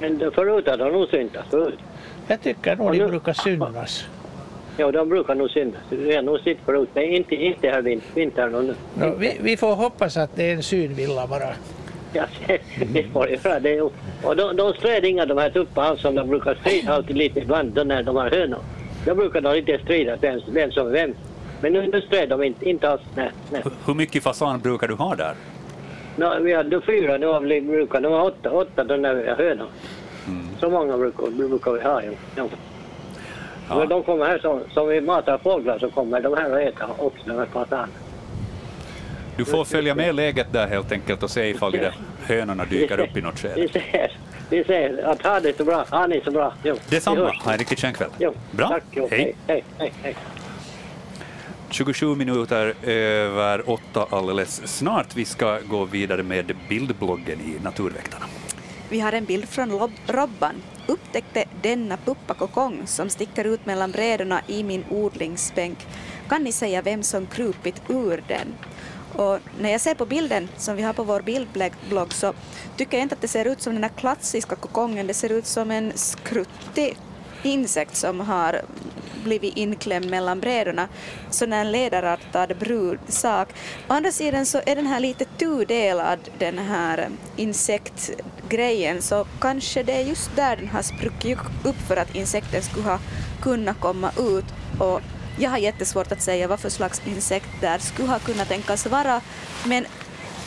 Men 0.00 0.30
förut 0.34 0.66
har 0.68 0.76
de 0.76 0.92
nog 0.92 1.08
syntats 1.08 1.50
förut. 1.50 1.78
Jag 2.26 2.40
tycker 2.42 2.76
nog 2.76 2.98
de 2.98 3.06
brukar 3.06 3.32
synas. 3.32 4.04
Ja, 4.76 4.92
de 4.92 5.08
brukar 5.08 5.34
nog 5.34 5.50
synas. 5.50 5.80
Det 5.90 6.14
har 6.14 6.22
nog 6.22 6.40
sett 6.40 6.58
förut, 6.64 6.88
men 6.94 7.04
inte, 7.04 7.34
inte 7.34 7.68
här 7.68 8.00
vintern 8.14 8.54
och 8.54 8.64
nu. 8.64 8.74
No, 8.94 9.14
vi, 9.18 9.36
vi, 9.40 9.56
får 9.56 9.74
hoppas 9.74 10.16
att 10.16 10.36
det 10.36 10.50
är 10.50 10.54
en 10.54 10.62
synvilla 10.62 11.26
bara. 11.26 11.48
Ja, 12.12 12.24
det 12.92 13.04
får. 13.12 13.60
Det 13.60 13.80
och 14.22 14.36
de, 14.36 14.56
de 14.56 14.72
sträder 14.72 15.08
inga 15.08 15.26
de 15.26 15.38
här 15.38 15.50
tupparna 15.50 15.96
som 15.96 16.14
de 16.14 16.28
brukar 16.28 16.54
strida 16.54 16.92
alltid 16.92 17.16
lite 17.16 17.40
ibland 17.40 17.86
när 17.86 18.02
de 18.02 18.16
har 18.16 18.30
hönor. 18.30 18.58
Då 19.06 19.14
brukar 19.14 19.40
de 19.40 19.56
inte 19.56 19.78
strida 19.84 20.16
vem, 20.16 20.40
vem 20.52 20.72
som 20.72 20.86
är 20.86 20.90
vem. 20.90 21.14
Men 21.60 21.72
nu, 21.72 21.86
nu 21.86 22.00
stred 22.00 22.28
de 22.28 22.42
inte, 22.42 22.68
inte 22.68 22.90
alls. 22.90 23.02
Nej, 23.14 23.30
nej. 23.50 23.62
Hur 23.86 23.94
mycket 23.94 24.22
fasan 24.22 24.60
brukar 24.60 24.88
du 24.88 24.94
ha 24.94 25.14
där? 25.14 25.34
No, 26.20 26.42
vi 26.42 26.54
hade 26.54 26.80
fyra, 26.80 27.12
har 27.32 27.40
vi 27.40 27.60
brukar, 27.60 28.00
nu 28.00 28.08
har 28.08 28.24
åtta, 28.24 28.50
åtta 28.50 28.84
den 28.84 29.02
där 29.02 29.34
hönor. 29.38 29.66
Mm. 30.28 30.46
Så 30.60 30.70
många 30.70 30.98
brukar, 30.98 31.26
brukar 31.30 31.72
vi 31.72 31.80
ha. 31.80 32.02
Ja. 32.36 32.44
Ja. 33.68 33.86
De 33.86 34.02
kommer 34.02 34.26
här 34.26 34.38
som, 34.38 34.60
som 34.74 34.88
vi 34.88 35.00
matar 35.00 35.38
fåglar 35.38 35.78
så 35.78 35.90
kommer 35.90 36.20
de 36.20 36.36
här 36.36 36.52
och 36.52 36.60
äter 36.60 36.88
också 36.98 37.22
de 37.24 37.38
här 37.38 37.46
fasanerna. 37.46 37.92
Du 39.36 39.44
får 39.44 39.64
följa 39.64 39.94
med 39.94 40.14
läget 40.14 40.52
där 40.52 40.66
helt 40.66 40.92
enkelt 40.92 41.22
och 41.22 41.30
se 41.30 41.48
ifall 41.48 41.72
de 41.72 41.90
hönorna 42.22 42.64
dyker 42.64 43.00
upp 43.00 43.16
i 43.16 43.20
något 43.20 43.38
skede. 43.38 43.54
Vi 43.54 43.68
ser, 43.68 44.12
vi 44.50 44.64
ser 44.64 45.04
att 45.04 45.22
ha 45.22 45.40
det 45.40 45.56
så 45.56 45.64
bra, 45.64 45.84
ha 45.90 46.06
ni 46.06 46.20
så 46.24 46.30
bra. 46.30 46.52
Jo, 46.62 46.74
Detsamma, 46.88 47.32
ha 47.44 47.52
en 47.52 47.58
riktigt 47.58 47.80
skön 47.80 47.92
kväll. 47.92 48.10
Jo, 48.18 48.34
bra, 48.50 48.68
tack, 48.68 48.84
jo, 48.90 49.08
hej. 49.10 49.34
hej, 49.46 49.64
hej, 49.78 49.92
hej. 50.02 50.16
27 51.72 52.16
minuter 52.16 52.74
över 52.82 53.70
åtta 53.70 54.06
alldeles 54.10 54.76
snart. 54.76 55.16
Vi 55.16 55.24
ska 55.24 55.58
gå 55.60 55.84
vidare 55.84 56.22
med 56.22 56.56
bildbloggen 56.68 57.40
i 57.40 57.64
Naturväktarna. 57.64 58.26
Vi 58.88 59.00
har 59.00 59.12
en 59.12 59.24
bild 59.24 59.48
från 59.48 59.90
Robban. 60.06 60.54
Upptäckte 60.86 61.44
denna 61.62 61.96
puppakokong 61.96 62.82
som 62.86 63.08
sticker 63.08 63.44
ut 63.44 63.66
mellan 63.66 63.90
brädorna 63.90 64.40
i 64.46 64.64
min 64.64 64.84
odlingsbänk. 64.90 65.86
Kan 66.28 66.42
ni 66.42 66.52
säga 66.52 66.82
vem 66.82 67.02
som 67.02 67.26
krupit 67.26 67.82
ur 67.88 68.22
den? 68.28 68.54
Och 69.12 69.38
när 69.60 69.70
jag 69.70 69.80
ser 69.80 69.94
på 69.94 70.06
bilden 70.06 70.48
som 70.56 70.76
vi 70.76 70.82
har 70.82 70.92
på 70.92 71.02
vår 71.02 71.20
bildblogg 71.20 72.12
så 72.12 72.32
tycker 72.76 72.96
jag 72.96 73.04
inte 73.04 73.14
att 73.14 73.20
det 73.20 73.28
ser 73.28 73.44
ut 73.44 73.62
som 73.62 73.74
den 73.74 73.82
här 73.82 73.90
klassiska 73.96 74.56
kokongen. 74.56 75.06
Det 75.06 75.14
ser 75.14 75.32
ut 75.32 75.46
som 75.46 75.70
en 75.70 75.92
skruttig 75.94 76.96
insekt 77.42 77.96
som 77.96 78.20
har 78.20 78.60
blivit 79.20 79.56
inklämd 79.56 80.10
mellan 80.10 80.40
brädorna. 80.40 80.88
Sån 81.30 81.52
en 81.52 81.72
ledarartad 81.72 82.56
brudsak. 82.58 83.48
Å 83.88 83.92
andra 83.92 84.12
sidan 84.12 84.46
så 84.46 84.60
är 84.66 84.76
den 84.76 84.86
här 84.86 85.00
lite 85.00 85.24
tudelad 85.24 86.18
den 86.38 86.58
här 86.58 86.98
eh, 86.98 87.06
insektgrejen 87.36 89.02
så 89.02 89.26
kanske 89.40 89.82
det 89.82 89.92
är 89.92 90.04
just 90.04 90.36
där 90.36 90.56
den 90.56 90.68
har 90.68 90.82
spruckit 90.82 91.38
upp 91.64 91.80
för 91.88 91.96
att 91.96 92.14
insekten 92.14 92.62
skulle 92.62 92.88
ha 92.88 92.98
kunnat 93.42 93.80
komma 93.80 94.10
ut 94.18 94.44
och 94.78 95.00
jag 95.38 95.50
har 95.50 95.58
jättesvårt 95.58 96.12
att 96.12 96.22
säga 96.22 96.48
vad 96.48 96.60
för 96.60 96.70
slags 96.70 97.02
insekt 97.06 97.48
där 97.60 97.78
skulle 97.78 98.08
ha 98.08 98.18
kunnat 98.18 98.48
tänkas 98.48 98.86
vara 98.86 99.20
men 99.64 99.86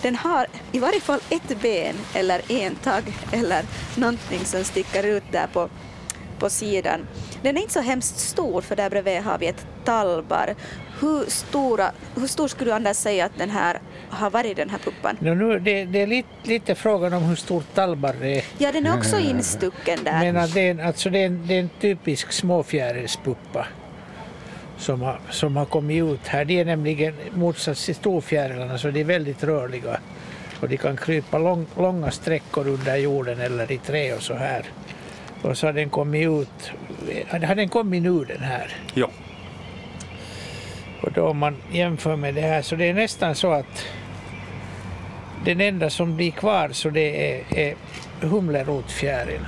den 0.04 0.16
har 0.16 0.48
i 0.72 0.80
varje 0.80 1.02
fall 1.02 1.20
ett 1.30 1.62
ben 1.62 1.96
eller 2.14 2.52
en 2.52 2.76
tagg 2.76 3.04
eller 3.32 3.64
någonting 3.96 4.46
som 4.46 4.64
sticker 4.64 5.04
ut 5.04 5.24
där 5.32 5.48
på, 5.54 5.70
på 6.40 6.50
sidan. 6.50 7.08
Den 7.44 7.58
är 7.58 7.62
inte 7.62 7.74
så 7.74 7.82
hemskt 7.82 8.20
stor 8.20 8.62
för 8.62 8.76
där 8.76 8.90
bredvid 8.90 9.22
har 9.22 9.38
vi 9.38 9.48
ett 9.48 9.66
tallbar. 9.86 10.56
Hur, 11.00 11.30
stora, 11.30 11.92
hur 12.16 12.28
stor 12.28 12.48
skulle 12.48 12.72
du 12.72 12.76
Anders 12.76 12.98
säga 12.98 13.26
att 13.26 13.38
den 13.38 13.50
här 13.50 13.80
har 14.10 14.30
varit 14.30 14.58
den 14.58 14.70
här 14.70 14.78
puppan? 14.78 15.18
No, 15.20 15.34
nu, 15.34 15.60
det, 15.60 15.86
det 15.86 16.02
är 16.02 16.08
lite, 16.08 16.28
lite 16.44 16.76
frågan 16.76 17.14
om 17.14 17.24
hur 17.24 17.36
stor 17.36 17.64
tallbar 17.74 18.16
det 18.22 18.38
är. 18.38 18.44
Ja, 18.58 18.72
den 18.72 18.86
är 18.86 18.98
också 18.98 19.20
instucken 19.20 20.00
där. 20.04 20.20
Men 20.20 20.38
att 20.38 20.54
det, 20.54 20.70
är, 20.70 20.86
alltså 20.86 21.10
det, 21.10 21.20
är 21.20 21.26
en, 21.26 21.48
det 21.48 21.54
är 21.56 21.60
en 21.60 21.70
typisk 21.82 22.32
småfjärilspuppa 22.32 23.68
som 24.78 25.02
har, 25.02 25.20
som 25.30 25.58
har 25.58 25.66
kommit 25.66 26.04
ut 26.04 26.28
här. 26.28 26.46
De 26.46 26.60
är 26.60 26.66
nämligen 26.66 27.16
motsats 27.34 27.86
till 27.86 27.96
storfjärilarna 27.96 28.78
så 28.78 28.92
de 28.92 29.00
är 29.00 29.04
väldigt 29.04 29.44
rörliga 29.44 30.00
och 30.60 30.70
de 30.70 30.78
kan 30.78 30.98
krypa 30.98 31.38
lång, 31.38 31.66
långa 31.78 32.12
sträckor 32.12 32.68
under 32.68 32.96
jorden 32.96 33.42
eller 33.42 33.72
i 33.72 33.78
trä 33.78 34.16
och 34.16 34.22
så 34.22 34.34
här. 34.34 34.66
Och 35.44 35.58
så 35.58 35.68
har 35.68 35.74
den 35.74 35.90
kommit 35.90 36.28
ut, 36.28 36.72
har 37.30 37.56
den 37.56 37.70
kommit 37.70 38.04
nu 38.04 38.26
den 38.26 38.42
här? 38.42 38.78
Ja. 38.94 39.10
Och 41.02 41.12
då 41.12 41.28
om 41.28 41.38
man 41.38 41.58
jämför 41.72 42.16
med 42.16 42.36
det 42.36 42.42
här 42.42 42.62
så 42.62 42.76
det 42.76 42.90
är 42.90 42.94
nästan 42.94 43.36
så 43.36 43.52
att 43.52 43.86
den 45.46 45.62
enda 45.62 45.90
som 45.90 46.16
blir 46.16 46.32
kvar 46.32 46.70
så 46.70 46.90
det 46.90 47.32
är, 47.32 47.44
är 47.58 47.76
humlerotfjärilen. 48.22 49.46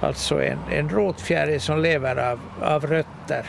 Alltså 0.00 0.42
en, 0.42 0.58
en 0.72 0.88
rotfjäril 0.88 1.60
som 1.60 1.82
lever 1.82 2.16
av, 2.16 2.40
av 2.62 2.86
rötter. 2.86 3.46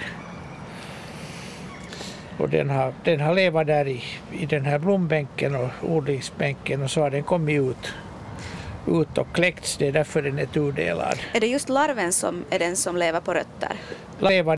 Och 2.37 2.49
den 2.49 2.69
har, 2.69 2.93
den 3.03 3.19
har 3.19 3.33
levat 3.33 3.67
där 3.67 3.87
i, 3.87 4.03
i 4.31 4.45
den 4.45 4.65
här 4.65 4.79
blombänken 4.79 5.55
och 5.55 5.69
odlingsbänken 5.81 6.83
och 6.83 6.91
så 6.91 7.01
har 7.01 7.09
den 7.09 7.23
kommit 7.23 7.61
ut 7.61 7.93
ut 8.87 9.17
och 9.17 9.27
kläckts. 9.33 9.77
Det 9.77 9.87
är 9.87 9.91
därför 9.91 10.21
den 10.21 10.39
är 10.39 10.45
tudelad. 10.45 11.19
Är 11.33 11.39
det 11.39 11.47
just 11.47 11.69
larven 11.69 12.13
som 12.13 12.45
är 12.49 12.59
den 12.59 12.75
som 12.75 12.97
lever 12.97 13.19
på 13.19 13.33
rötter? 13.33 13.71
Lever. 14.19 14.57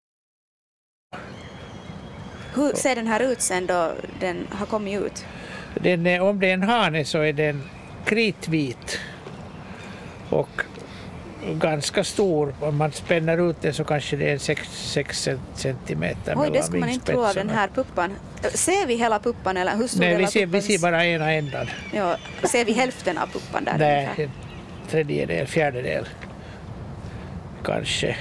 Hur 2.55 2.73
ser 2.75 2.95
den 2.95 3.07
här 3.07 3.19
ut 3.19 3.41
sen 3.41 3.65
då 3.65 3.91
den 4.19 4.47
har 4.51 4.65
kommit 4.65 5.01
ut? 5.01 5.25
Den 5.75 6.07
är, 6.07 6.21
om 6.21 6.39
det 6.39 6.49
är 6.49 6.53
en 6.53 6.63
hane 6.63 7.05
så 7.05 7.19
är 7.19 7.33
den 7.33 7.63
kritvit 8.05 8.99
och 10.29 10.61
ganska 11.51 12.03
stor. 12.03 12.55
Om 12.59 12.77
man 12.77 12.91
spänner 12.91 13.49
ut 13.49 13.61
den 13.61 13.73
så 13.73 13.83
kanske 13.83 14.15
det 14.15 14.31
är 14.31 14.37
6 14.37 15.29
centimeter 15.53 16.33
Oj, 16.37 16.49
det 16.53 16.63
skulle 16.63 16.79
man 16.79 16.89
inte 16.89 17.11
tro 17.11 17.25
av 17.25 17.35
den 17.35 17.49
här 17.49 17.67
puppan. 17.67 18.15
Ser 18.53 18.87
vi 18.87 18.95
hela 18.95 19.19
puppan 19.19 19.57
eller 19.57 19.75
hur 19.77 19.87
stor 19.87 19.99
Nej, 19.99 20.17
vi 20.17 20.27
ser, 20.27 20.45
vi 20.45 20.61
ser 20.61 20.79
bara 20.79 21.05
ena 21.05 21.33
ändan. 21.33 21.67
Ja, 21.93 22.17
ser 22.43 22.65
vi 22.65 22.73
hälften 22.73 23.17
av 23.17 23.27
puppan 23.27 23.63
där? 23.63 23.77
Nej, 23.77 24.09
en 24.17 24.31
tredjedel, 24.89 25.47
fjärdedel 25.47 26.07
kanske. 27.63 28.15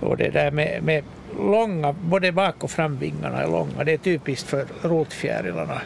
Och 0.00 0.16
det 0.16 0.30
där 0.30 0.50
med, 0.50 0.82
med 0.82 1.04
långa, 1.38 1.92
både 1.92 2.32
bak 2.32 2.64
och 2.64 2.70
framvingarna 2.70 3.42
är 3.42 3.46
långa, 3.46 3.84
det 3.84 3.92
är 3.92 3.98
typiskt 3.98 4.48
för 4.48 4.66
rotfjärilarna. 4.82 5.80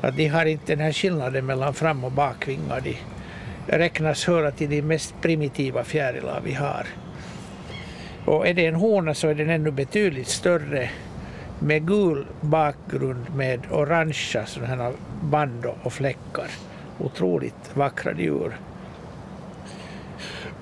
Att 0.00 0.16
de 0.16 0.26
har 0.26 0.46
inte 0.46 0.72
den 0.72 0.84
här 0.84 0.92
skillnaden 0.92 1.46
mellan 1.46 1.74
fram 1.74 2.04
och 2.04 2.12
bakvingar. 2.12 2.80
De 2.80 2.96
räknas 3.66 4.24
höra 4.24 4.50
till 4.50 4.70
de 4.70 4.82
mest 4.82 5.14
primitiva 5.22 5.84
fjärilar 5.84 6.40
vi 6.44 6.54
har. 6.54 6.86
Och 8.24 8.46
är 8.46 8.54
det 8.54 8.66
en 8.66 8.74
hona 8.74 9.14
så 9.14 9.28
är 9.28 9.34
den 9.34 9.50
ännu 9.50 9.70
betydligt 9.70 10.28
större 10.28 10.90
med 11.58 11.86
gul 11.86 12.26
bakgrund 12.40 13.34
med 13.34 13.60
orangea 13.70 14.46
sådana 14.46 14.92
band 15.22 15.66
och 15.82 15.92
fläckar. 15.92 16.50
Otroligt 16.98 17.76
vackra 17.76 18.12
djur. 18.12 18.56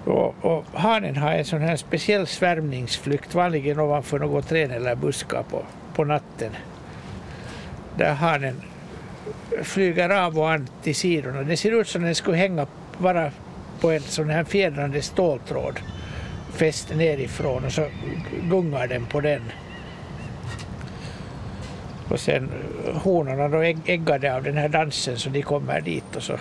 Och, 0.05 0.35
och 0.41 0.65
hanen 0.73 1.17
har 1.17 1.33
en 1.33 1.45
sån 1.45 1.61
här 1.61 1.77
speciell 1.77 2.27
svärmningsflykt, 2.27 3.35
vanligen 3.35 3.81
ovanför 3.81 4.19
något 4.19 4.49
träd 4.49 4.73
eller 4.73 4.95
buskar 4.95 5.43
på, 5.43 5.63
på 5.95 6.05
natten. 6.05 6.53
Där 7.97 8.15
hanen 8.15 8.63
flyger 9.63 10.11
av 10.11 10.39
och 10.39 10.51
an 10.51 10.69
till 10.83 10.95
sidorna. 10.95 11.43
Det 11.43 11.57
ser 11.57 11.81
ut 11.81 11.89
som 11.89 12.03
den 12.03 12.15
skulle 12.15 12.37
hänga 12.37 12.67
bara 12.99 13.31
på 13.81 13.91
en 13.91 14.01
sån 14.01 14.31
här 14.31 14.45
fjädrande 14.45 15.03
ståltråd 15.03 15.81
fäst 16.53 16.95
nerifrån 16.95 17.65
och 17.65 17.73
så 17.73 17.87
gungar 18.51 18.87
den 18.87 19.07
på 19.07 19.21
den. 19.21 19.43
Och 22.09 22.21
sen 22.21 22.51
honorna 22.95 23.49
då 23.49 23.63
äggade 23.87 24.37
av 24.37 24.43
den 24.43 24.57
här 24.57 24.69
dansen 24.69 25.19
så 25.19 25.29
de 25.29 25.43
kommer 25.43 25.81
dit 25.81 26.17
och 26.17 26.23
så 26.23 26.39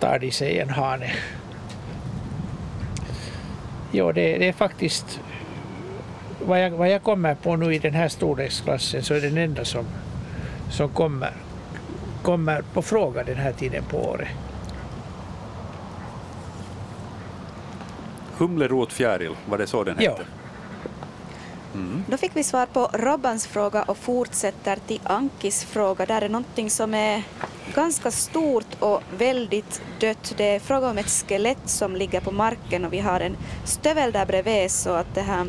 tar 0.00 0.18
de 0.18 0.30
sig 0.30 0.58
en 0.58 0.68
hane. 0.68 1.12
Jo, 3.92 4.12
det, 4.12 4.38
det 4.38 4.48
är 4.48 4.52
faktiskt 4.52 5.20
vad 6.46 6.64
jag, 6.64 6.70
vad 6.70 6.90
jag 6.90 7.02
kommer 7.02 7.34
på 7.34 7.56
nu 7.56 7.74
i 7.74 7.78
den 7.78 7.94
här 7.94 8.08
storleksklassen 8.08 9.02
så 9.02 9.14
är 9.14 9.20
den 9.20 9.38
enda 9.38 9.64
som, 9.64 9.84
som 10.70 10.88
kommer, 10.88 11.32
kommer 12.22 12.62
på 12.62 12.82
fråga 12.82 13.24
den 13.24 13.36
här 13.36 13.52
tiden 13.52 13.84
på 13.84 13.98
året. 13.98 14.28
Humlerot 18.40 18.92
fjäril, 18.92 19.36
var 19.48 19.58
det 19.58 19.66
så 19.66 19.84
den 19.84 19.98
hette? 19.98 20.16
Ja. 20.18 20.24
Mm. 21.74 22.04
Då 22.08 22.16
fick 22.16 22.36
vi 22.36 22.44
svar 22.44 22.66
på 22.66 22.90
Robbans 22.92 23.46
fråga 23.46 23.82
och 23.82 23.96
fortsätter 23.96 24.78
till 24.86 25.00
Ankis 25.04 25.64
fråga. 25.64 26.06
Där 26.06 26.22
är 26.22 26.28
någonting 26.28 26.70
som 26.70 26.94
är 26.94 27.22
ganska 27.74 28.10
stort 28.10 28.66
och 28.78 29.02
väldigt 29.18 29.82
dött. 30.00 30.34
Det 30.36 30.44
är 30.44 30.60
fråga 30.60 30.90
om 30.90 30.98
ett 30.98 31.10
skelett 31.10 31.68
som 31.68 31.96
ligger 31.96 32.20
på 32.20 32.30
marken 32.30 32.84
och 32.84 32.92
vi 32.92 32.98
har 32.98 33.20
en 33.20 33.36
stövel 33.64 34.12
där 34.12 34.26
bredvid 34.26 34.70
så 34.70 34.90
att 34.90 35.14
det 35.14 35.20
här, 35.20 35.46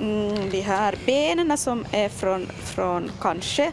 mm, 0.00 0.50
de 0.50 0.60
här 0.60 0.94
benen 1.06 1.58
som 1.58 1.84
är 1.92 2.08
från, 2.08 2.46
från 2.46 3.10
kanske 3.20 3.72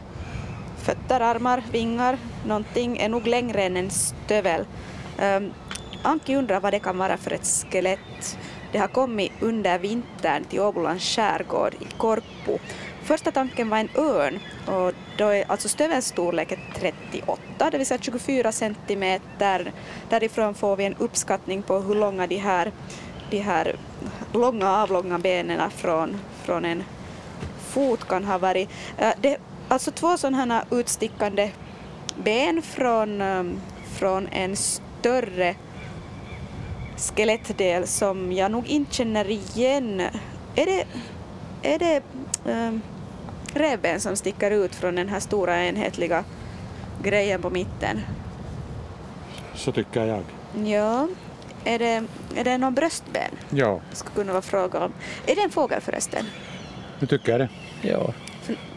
fötter, 0.78 1.20
armar, 1.20 1.64
vingar, 1.72 2.18
någonting 2.46 2.98
är 2.98 3.10
nog 3.10 3.28
längre 3.28 3.64
än 3.64 3.78
en 3.78 3.90
stövel. 3.90 4.66
Um, 5.22 5.54
Anki 6.04 6.36
undrar 6.36 6.60
vad 6.60 6.74
det 6.74 6.80
kan 6.80 6.98
vara 6.98 7.18
för 7.18 7.32
ett 7.32 7.66
skelett. 7.72 8.38
Det 8.72 8.78
har 8.78 8.88
kommit 8.88 9.32
under 9.40 9.80
vintern 9.80 10.44
till 10.44 10.60
Åbolands 10.60 11.16
skärgård 11.16 11.74
i 11.74 11.86
Korpo. 11.98 12.60
Första 13.04 13.32
tanken 13.32 13.70
var 13.70 13.78
en 13.78 13.90
örn 13.96 14.40
och 14.66 14.94
då 15.18 15.28
är 15.28 15.52
alltså 15.52 15.70
stövelns 15.70 16.08
storlek 16.08 16.60
38, 16.76 17.70
det 17.72 17.78
vill 17.78 17.88
säga 17.88 18.00
24 18.02 18.52
centimeter. 18.52 19.72
Därifrån 20.10 20.54
får 20.54 20.76
vi 20.76 20.86
en 20.86 20.96
uppskattning 20.96 21.64
på 21.64 21.80
hur 21.80 21.96
långa 21.96 22.28
de 22.28 22.38
här, 22.38 22.72
de 23.30 23.40
här 23.40 23.76
långa 24.34 24.72
avlånga 24.72 25.20
benen 25.20 25.72
från, 25.72 26.20
från 26.44 26.66
en 26.66 26.84
fot 27.60 28.08
kan 28.08 28.26
ha 28.26 28.38
varit. 28.38 28.70
Eh, 28.98 29.14
det, 29.22 29.38
alltså 29.68 29.92
två 29.92 30.18
sådana 30.18 30.54
här 30.54 30.66
utstickande 30.72 31.52
ben 32.24 32.62
från, 32.62 33.22
eh, 33.22 33.44
från 33.98 34.28
en 34.28 34.56
större 34.56 35.56
skelettdel 37.04 37.88
som 37.88 38.32
jag 38.32 38.52
nog 38.52 38.68
inte 38.68 38.94
känner 38.94 39.30
igen. 39.30 40.00
Är 40.56 40.66
det, 40.66 40.86
är 41.62 41.80
det 41.80 42.02
äh, 42.52 42.72
revben 43.54 44.00
som 44.00 44.16
sticker 44.16 44.52
ut 44.52 44.76
från 44.76 44.96
den 44.96 45.10
här 45.10 45.20
stora 45.20 45.66
enhetliga 45.66 46.24
grejen 47.04 47.42
på 47.42 47.50
mitten? 47.50 48.02
Så 49.56 49.72
tycker 49.72 50.06
jag. 50.06 50.24
Ja. 50.68 51.08
Är 51.64 51.80
det, 51.80 52.04
är 52.36 52.44
det 52.44 52.58
någon 52.58 52.74
bröstben? 52.74 53.32
Ja. 53.50 53.82
Det 53.90 53.96
skulle 53.96 54.16
kunna 54.16 54.32
vara 54.32 54.42
fråga 54.42 54.86
om. 54.86 54.94
Är 55.26 55.36
det 55.36 55.42
en 55.42 55.50
fågel 55.50 55.82
förresten? 55.82 56.26
Nu 57.00 57.08
tycker 57.08 57.32
jag 57.32 57.42
det. 57.42 57.50
Ja. 57.82 58.14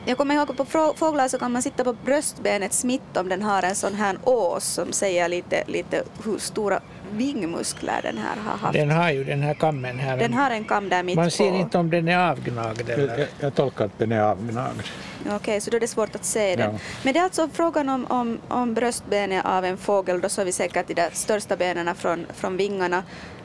Jag 0.05 0.19
kommer 0.19 0.35
ihåg 0.35 0.51
att 0.51 0.57
på 0.57 0.95
fåglar 0.97 1.29
så 1.29 1.39
kan 1.39 1.53
man 1.53 1.63
sitta 1.63 1.85
på 1.85 1.93
bröstbenet 1.93 2.73
smitt 2.73 3.17
om 3.17 3.29
den 3.29 3.43
har 3.43 3.63
en 3.63 3.75
sån 3.75 3.95
här 3.95 4.19
ås 4.25 4.65
som 4.65 4.93
säger 4.93 5.29
lite, 5.29 5.65
lite 5.67 6.03
hur 6.25 6.39
stora 6.39 6.81
vingmuskler 7.13 8.01
den 8.03 8.19
här 8.19 8.37
har 8.37 8.59
haft. 8.59 8.73
Den 8.73 8.91
har 8.91 9.11
ju 9.11 9.25
den 9.25 9.43
här 9.43 9.55
kammen 9.55 9.99
här. 9.99 10.17
Den 10.17 10.35
har 10.35 10.51
en 10.51 10.65
kam 10.65 10.89
där 10.89 11.03
mitt 11.03 11.17
Man 11.17 11.31
ser 11.31 11.51
på. 11.51 11.57
inte 11.57 11.79
om 11.79 11.91
den 11.91 12.09
är 12.09 12.31
avgnagd 12.31 12.91
eller? 12.91 13.19
Jag, 13.19 13.29
jag 13.41 13.55
tolkar 13.55 13.85
att 13.85 13.99
den 13.99 14.13
är 14.13 14.21
avgnagd. 14.21 14.83
Okej, 15.21 15.37
okay, 15.37 15.61
så 15.61 15.71
då 15.71 15.77
är 15.77 15.81
det 15.81 15.89
svårt 15.89 16.15
att 16.15 16.25
se 16.25 16.57
den. 16.57 16.73
Ja. 16.73 16.79
Men 17.03 17.13
det 17.13 17.19
är 17.19 17.25
alltså 17.25 17.49
frågan 17.53 17.89
om, 17.89 18.07
om, 18.07 18.39
om 18.49 18.75
bröstbenet 18.75 19.45
av 19.45 19.65
en 19.65 19.77
fågel, 19.77 20.21
då 20.21 20.29
så 20.29 20.45
vi 20.45 20.53
säkert 20.53 20.97
de 20.97 21.09
största 21.13 21.57
benen 21.57 21.95
från, 21.95 22.27
från 22.35 22.57
vingarna. 22.57 23.03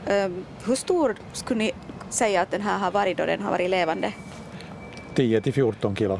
Um, 0.09 0.45
hur 0.65 0.75
stor 0.75 1.15
skulle 1.33 1.57
ni 1.57 1.71
säga 2.09 2.41
att 2.41 2.51
den 2.51 2.61
här 2.61 2.77
har 2.77 2.91
varit 2.91 3.17
då 3.17 3.25
den 3.25 3.41
har 3.41 3.51
varit 3.51 3.69
levande? 3.69 4.13
10 5.15 5.41
till 5.41 5.53
14 5.53 5.95
kilo. 5.95 6.19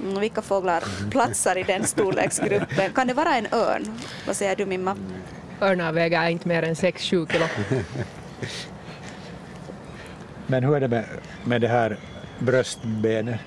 Mm, 0.00 0.20
vilka 0.20 0.42
fåglar 0.42 0.84
platsar 1.10 1.58
i 1.58 1.62
den 1.62 1.84
storleksgruppen? 1.84 2.92
Kan 2.92 3.06
det 3.06 3.14
vara 3.14 3.36
en 3.36 3.46
örn? 3.52 3.98
Vad 4.26 4.36
säger 4.36 4.56
du 4.56 4.66
Mimma? 4.66 4.96
Örnar 5.60 5.92
väger 5.92 6.28
inte 6.28 6.48
mer 6.48 6.62
än 6.62 6.74
6-7 6.74 7.32
kilo. 7.32 7.44
Men 10.46 10.64
hur 10.64 10.76
är 10.76 10.80
det 10.80 10.88
med, 10.88 11.04
med 11.44 11.60
det 11.60 11.68
här 11.68 11.96
bröstbenet? 12.38 13.40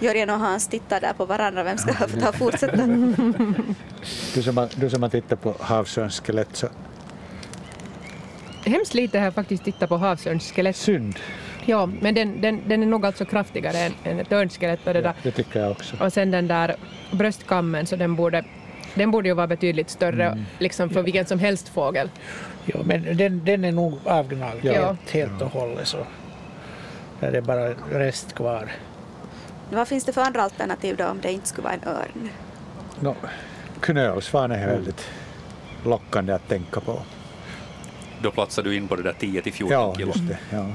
Jörgen 0.00 0.30
och 0.30 0.38
Hans 0.38 0.68
tittar 0.68 1.00
där 1.00 1.12
på 1.12 1.24
varandra, 1.24 1.62
vem 1.62 1.78
ska 1.78 1.92
ta 1.92 2.32
fortsätta? 2.32 2.86
du, 4.34 4.42
som 4.42 4.56
har, 4.56 4.80
du 4.80 4.90
som 4.90 5.02
har 5.02 5.10
tittat 5.10 5.42
på 5.42 5.54
havsörns 5.60 6.20
skelett 6.20 6.56
så... 6.56 6.68
Hemskt 8.64 8.94
lite 8.94 9.18
har 9.18 9.24
jag 9.24 9.34
faktiskt 9.34 9.64
tittat 9.64 9.88
på 9.88 9.96
havsörns 9.96 10.52
skelett. 10.52 10.76
Synd. 10.76 11.18
Ja, 11.64 11.86
men 12.00 12.14
den, 12.14 12.40
den, 12.40 12.60
den 12.68 12.82
är 12.82 12.86
nog 12.86 13.06
alltså 13.06 13.24
kraftigare 13.24 13.78
än, 13.78 13.92
än 14.04 14.20
ett 14.20 14.32
örnskelett. 14.32 14.80
det, 14.84 15.00
ja, 15.00 15.14
det 15.22 15.30
tycker 15.30 15.60
jag 15.60 15.70
också. 15.70 15.96
Och 16.04 16.12
sen 16.12 16.30
den 16.30 16.48
där 16.48 16.76
bröstkammen, 17.10 17.86
så 17.86 17.96
den 17.96 18.16
borde 18.16 18.44
den 18.94 19.10
borde 19.10 19.28
ju 19.28 19.34
vara 19.34 19.46
betydligt 19.46 19.90
större 19.90 20.26
mm. 20.26 20.44
liksom 20.58 20.90
för 20.90 21.02
vilken 21.02 21.26
som 21.26 21.38
helst 21.38 21.68
fågel. 21.68 22.10
Ja, 22.64 22.80
men 22.84 23.16
den, 23.16 23.44
den 23.44 23.64
är 23.64 23.72
nog 23.72 23.98
avgnagd 24.04 24.64
ja. 24.64 24.96
helt 25.10 25.42
och 25.42 25.50
hållet 25.50 25.88
så. 25.88 26.06
Där 27.20 27.32
är 27.32 27.40
bara 27.40 27.74
rest 27.90 28.34
kvar. 28.34 28.70
Vad 29.70 29.88
finns 29.88 30.04
det 30.04 30.12
för 30.12 30.20
andra 30.20 30.42
alternativ 30.42 30.96
då 30.96 31.06
om 31.06 31.20
det 31.20 31.32
inte 31.32 31.48
skulle 31.48 31.64
vara 31.64 31.74
en 31.74 31.88
örn? 31.88 32.30
No, 33.00 33.16
knölsvan 33.80 34.52
är 34.52 34.66
väldigt 34.66 35.08
lockande 35.84 36.32
att 36.32 36.48
tänka 36.48 36.80
på. 36.80 37.02
Då 38.22 38.30
platsar 38.30 38.62
du 38.62 38.76
in 38.76 38.88
på 38.88 38.96
det 38.96 39.02
där 39.02 39.12
10 39.18 39.42
till 39.42 39.52
14 39.52 39.72
ja, 39.72 39.94
kilo. 39.94 40.06
Just 40.06 40.28
det, 40.28 40.38
ja. 40.50 40.66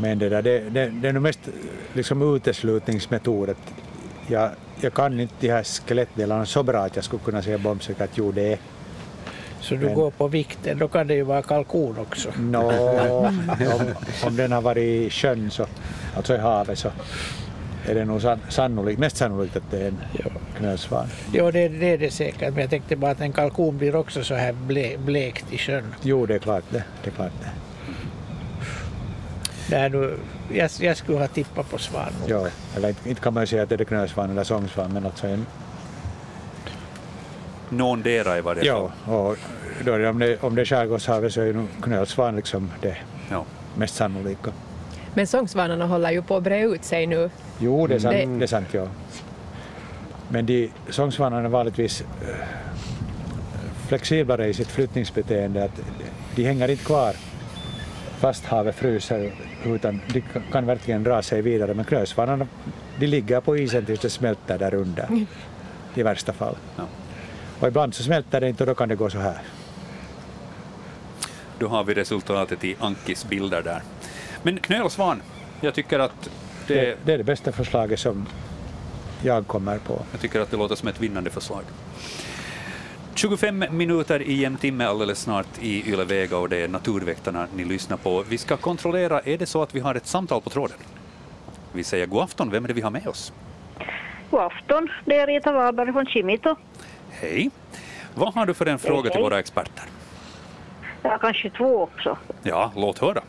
Men 0.00 0.18
det, 0.18 0.28
där, 0.28 0.42
det, 0.42 0.70
det, 0.70 0.88
det 0.88 1.08
är 1.08 1.12
nog 1.12 1.22
mest 1.22 1.40
liksom 1.92 2.36
uteslutningsmetod 2.36 3.54
jag, 4.30 4.50
jag 4.80 4.94
kan 4.94 5.20
inte 5.20 5.34
de 5.40 5.48
här 5.48 5.62
skelettdelarna 5.62 6.46
så 6.46 6.62
bra 6.62 6.84
att 6.84 6.96
jag 6.96 7.04
skulle 7.04 7.22
kunna 7.22 7.42
säga 7.42 7.58
bombsäkert 7.58 8.02
att 8.02 8.18
jo 8.18 8.32
det 8.32 8.52
är. 8.52 8.58
Så 9.60 9.74
du 9.74 9.86
Men, 9.86 9.94
går 9.94 10.10
på 10.10 10.28
vikten, 10.28 10.78
då 10.78 10.88
kan 10.88 11.06
det 11.06 11.14
ju 11.14 11.22
vara 11.22 11.42
kalkon 11.42 11.98
också. 11.98 12.28
No, 12.38 12.58
om, 13.10 13.94
om 14.26 14.36
den 14.36 14.52
har 14.52 14.60
varit 14.60 14.82
i 14.82 15.10
sjön, 15.10 15.50
så, 15.50 15.66
alltså 16.16 16.34
i 16.34 16.38
havet, 16.38 16.78
så 16.78 16.90
är 17.86 17.94
det 17.94 18.04
nog 18.04 18.22
sannolikt, 18.48 18.98
mest 18.98 19.16
sannolikt 19.16 19.56
att 19.56 19.70
det 19.70 19.82
är 19.82 19.88
en 19.88 19.98
knölsvan. 20.58 21.06
Jo, 21.32 21.50
det, 21.50 21.68
det, 21.68 21.86
är 21.86 21.98
det 21.98 22.10
säkert, 22.10 22.52
men 22.52 22.60
jag 22.60 22.70
tänkte 22.70 22.96
bara 22.96 23.10
att 23.10 23.20
en 23.20 23.32
kalkon 23.32 23.78
blir 23.78 23.96
också 23.96 24.24
så 24.24 24.34
här 24.34 24.52
ble, 24.52 24.98
blekt 24.98 25.52
i 25.52 25.58
sjön. 25.58 25.94
Jo, 26.02 26.26
det 26.26 26.34
är 26.34 26.38
klart 26.38 26.64
det. 26.70 26.84
det, 27.02 27.10
är 27.10 27.14
klart 27.14 27.32
det. 27.40 27.67
Nej, 29.70 29.90
nu, 29.90 30.18
jag, 30.52 30.70
jag 30.80 30.96
skulle 30.96 31.18
ha 31.18 31.28
tippat 31.28 31.70
på 31.70 31.78
svan. 31.78 32.12
Ja, 32.26 32.46
eller 32.76 32.88
inte, 32.88 33.08
inte 33.08 33.20
kan 33.20 33.34
man 33.34 33.42
ju 33.42 33.46
säga 33.46 33.62
att 33.62 33.68
det 33.68 33.80
är 33.80 33.84
knölsvan 33.84 34.30
eller 34.30 34.44
sångsvan, 34.44 34.92
men 34.92 35.06
alltså 35.06 35.26
en... 35.26 35.46
Någondera 37.68 38.38
i 38.38 38.40
varje 38.40 38.72
fall. 38.72 38.90
Ja, 39.06 39.14
och 39.14 39.36
då 39.84 40.08
om, 40.08 40.18
det, 40.18 40.42
om 40.42 40.54
det 40.54 40.60
är 40.60 40.64
skärgårdshavet 40.64 41.32
så 41.32 41.40
är 41.40 41.46
ju 41.46 41.66
knölsvan 41.82 42.36
liksom 42.36 42.70
det 42.80 42.96
ja. 43.30 43.44
mest 43.76 43.94
sannolika. 43.94 44.52
Men 45.14 45.26
sångsvanarna 45.26 45.86
håller 45.86 46.10
ju 46.10 46.22
på 46.22 46.36
att 46.36 46.42
bre 46.42 46.62
ut 46.62 46.84
sig 46.84 47.06
nu. 47.06 47.30
Jo, 47.58 47.86
det 47.86 47.94
är 47.94 47.98
sant, 47.98 48.14
det... 48.14 48.26
Det 48.26 48.44
är 48.44 48.46
sant 48.46 48.68
ja. 48.72 48.86
Men 50.28 50.46
de 50.46 50.70
sångsvanarna 50.88 51.44
är 51.44 51.48
vanligtvis 51.48 52.00
äh, 52.00 52.06
flexiblare 53.88 54.46
i 54.46 54.54
sitt 54.54 54.68
flyttningsbeteende, 54.68 55.64
att 55.64 55.80
de 56.34 56.44
hänger 56.44 56.68
inte 56.68 56.84
kvar 56.84 57.14
fast 58.18 58.44
havet 58.44 58.74
fryser 58.74 59.32
utan 59.64 60.00
de 60.12 60.22
kan 60.52 60.66
verkligen 60.66 61.02
dra 61.02 61.22
sig 61.22 61.42
vidare. 61.42 61.74
Men 61.74 61.84
knölsvanarna 61.84 62.46
de 62.98 63.06
ligger 63.06 63.40
på 63.40 63.56
isen 63.56 63.84
tills 63.84 64.00
det 64.00 64.10
smälter 64.10 64.58
där 64.58 64.74
under 64.74 65.04
mm. 65.04 65.26
i 65.94 66.02
värsta 66.02 66.32
fall. 66.32 66.56
Ja. 66.76 66.84
Och 67.60 67.68
ibland 67.68 67.94
så 67.94 68.02
smälter 68.02 68.40
det 68.40 68.48
inte 68.48 68.62
och 68.62 68.66
då 68.66 68.74
kan 68.74 68.88
det 68.88 68.96
gå 68.96 69.10
så 69.10 69.18
här. 69.18 69.38
Då 71.58 71.68
har 71.68 71.84
vi 71.84 71.94
resultatet 71.94 72.64
i 72.64 72.76
Ankis 72.80 73.24
bilder 73.28 73.62
där. 73.62 73.82
Men 74.42 74.60
knölsvan, 74.60 75.22
jag 75.60 75.74
tycker 75.74 75.98
att 75.98 76.30
det... 76.66 76.74
det... 76.74 76.96
Det 77.04 77.12
är 77.12 77.18
det 77.18 77.24
bästa 77.24 77.52
förslaget 77.52 78.00
som 78.00 78.26
jag 79.22 79.46
kommer 79.46 79.78
på. 79.78 80.02
Jag 80.12 80.20
tycker 80.20 80.40
att 80.40 80.50
det 80.50 80.56
låter 80.56 80.74
som 80.74 80.88
ett 80.88 81.00
vinnande 81.00 81.30
förslag. 81.30 81.62
25 83.18 83.64
minuter 83.70 84.22
i 84.22 84.44
en 84.44 84.56
timme 84.56 84.84
alldeles 84.84 85.20
snart 85.20 85.46
i 85.60 85.92
Yle 85.92 86.04
Vega 86.04 86.36
och 86.36 86.48
det 86.48 86.56
är 86.56 86.68
Naturväktarna 86.68 87.46
ni 87.56 87.64
lyssnar 87.64 87.96
på. 87.96 88.24
Vi 88.28 88.38
ska 88.38 88.56
kontrollera, 88.56 89.20
är 89.20 89.38
det 89.38 89.46
så 89.46 89.62
att 89.62 89.74
vi 89.74 89.80
har 89.80 89.94
ett 89.94 90.06
samtal 90.06 90.40
på 90.40 90.50
tråden? 90.50 90.76
Vi 91.72 91.84
säger 91.84 92.06
god 92.06 92.22
afton, 92.22 92.50
vem 92.50 92.64
är 92.64 92.68
det 92.68 92.74
vi 92.74 92.80
har 92.80 92.90
med 92.90 93.08
oss? 93.08 93.32
God 94.30 94.40
afton, 94.40 94.88
det 95.04 95.16
är 95.16 95.26
Rita 95.26 95.52
Wahlberg 95.52 95.92
från 95.92 96.06
Kimito. 96.06 96.56
Hej. 97.10 97.50
Vad 98.14 98.34
har 98.34 98.46
du 98.46 98.54
för 98.54 98.66
en 98.66 98.78
fråga 98.78 99.02
hej, 99.02 99.10
till 99.10 99.22
våra 99.22 99.38
experter? 99.38 99.84
Ja, 101.02 101.18
kanske 101.18 101.50
två 101.50 101.82
också. 101.82 102.18
Ja, 102.42 102.72
låt 102.76 102.98
höra. 102.98 103.20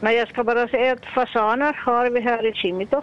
Men 0.00 0.14
jag 0.14 0.28
ska 0.28 0.44
bara 0.44 0.68
säga 0.68 0.92
att 0.92 1.06
fasaner 1.06 1.72
har 1.72 2.10
vi 2.10 2.20
här 2.20 2.46
i 2.46 2.52
Kimito. 2.52 3.02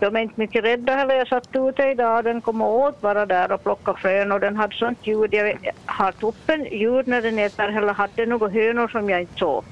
De 0.00 0.16
är 0.16 0.20
inte 0.20 0.40
mycket 0.40 0.64
rädda 0.64 0.96
heller. 0.96 1.14
Jag 1.14 1.28
satt 1.28 1.48
ute 1.56 1.82
idag 1.82 2.24
den 2.24 2.40
kom 2.40 2.62
åt 2.62 3.00
bara 3.00 3.26
där 3.26 3.52
och 3.52 3.62
plockade 3.62 3.98
frön 3.98 4.32
och 4.32 4.40
den 4.40 4.56
hade 4.56 4.76
sånt 4.76 5.06
ljud. 5.06 5.34
Jag 5.34 5.56
har 5.86 6.12
tuppen 6.12 6.64
ljud 6.64 7.06
när 7.08 7.22
den 7.22 7.38
äter 7.38 7.76
eller 7.78 7.92
hade 7.92 8.26
några 8.26 8.48
hönor 8.48 8.88
som 8.88 9.10
jag 9.10 9.20
inte 9.20 9.38
såg. 9.38 9.64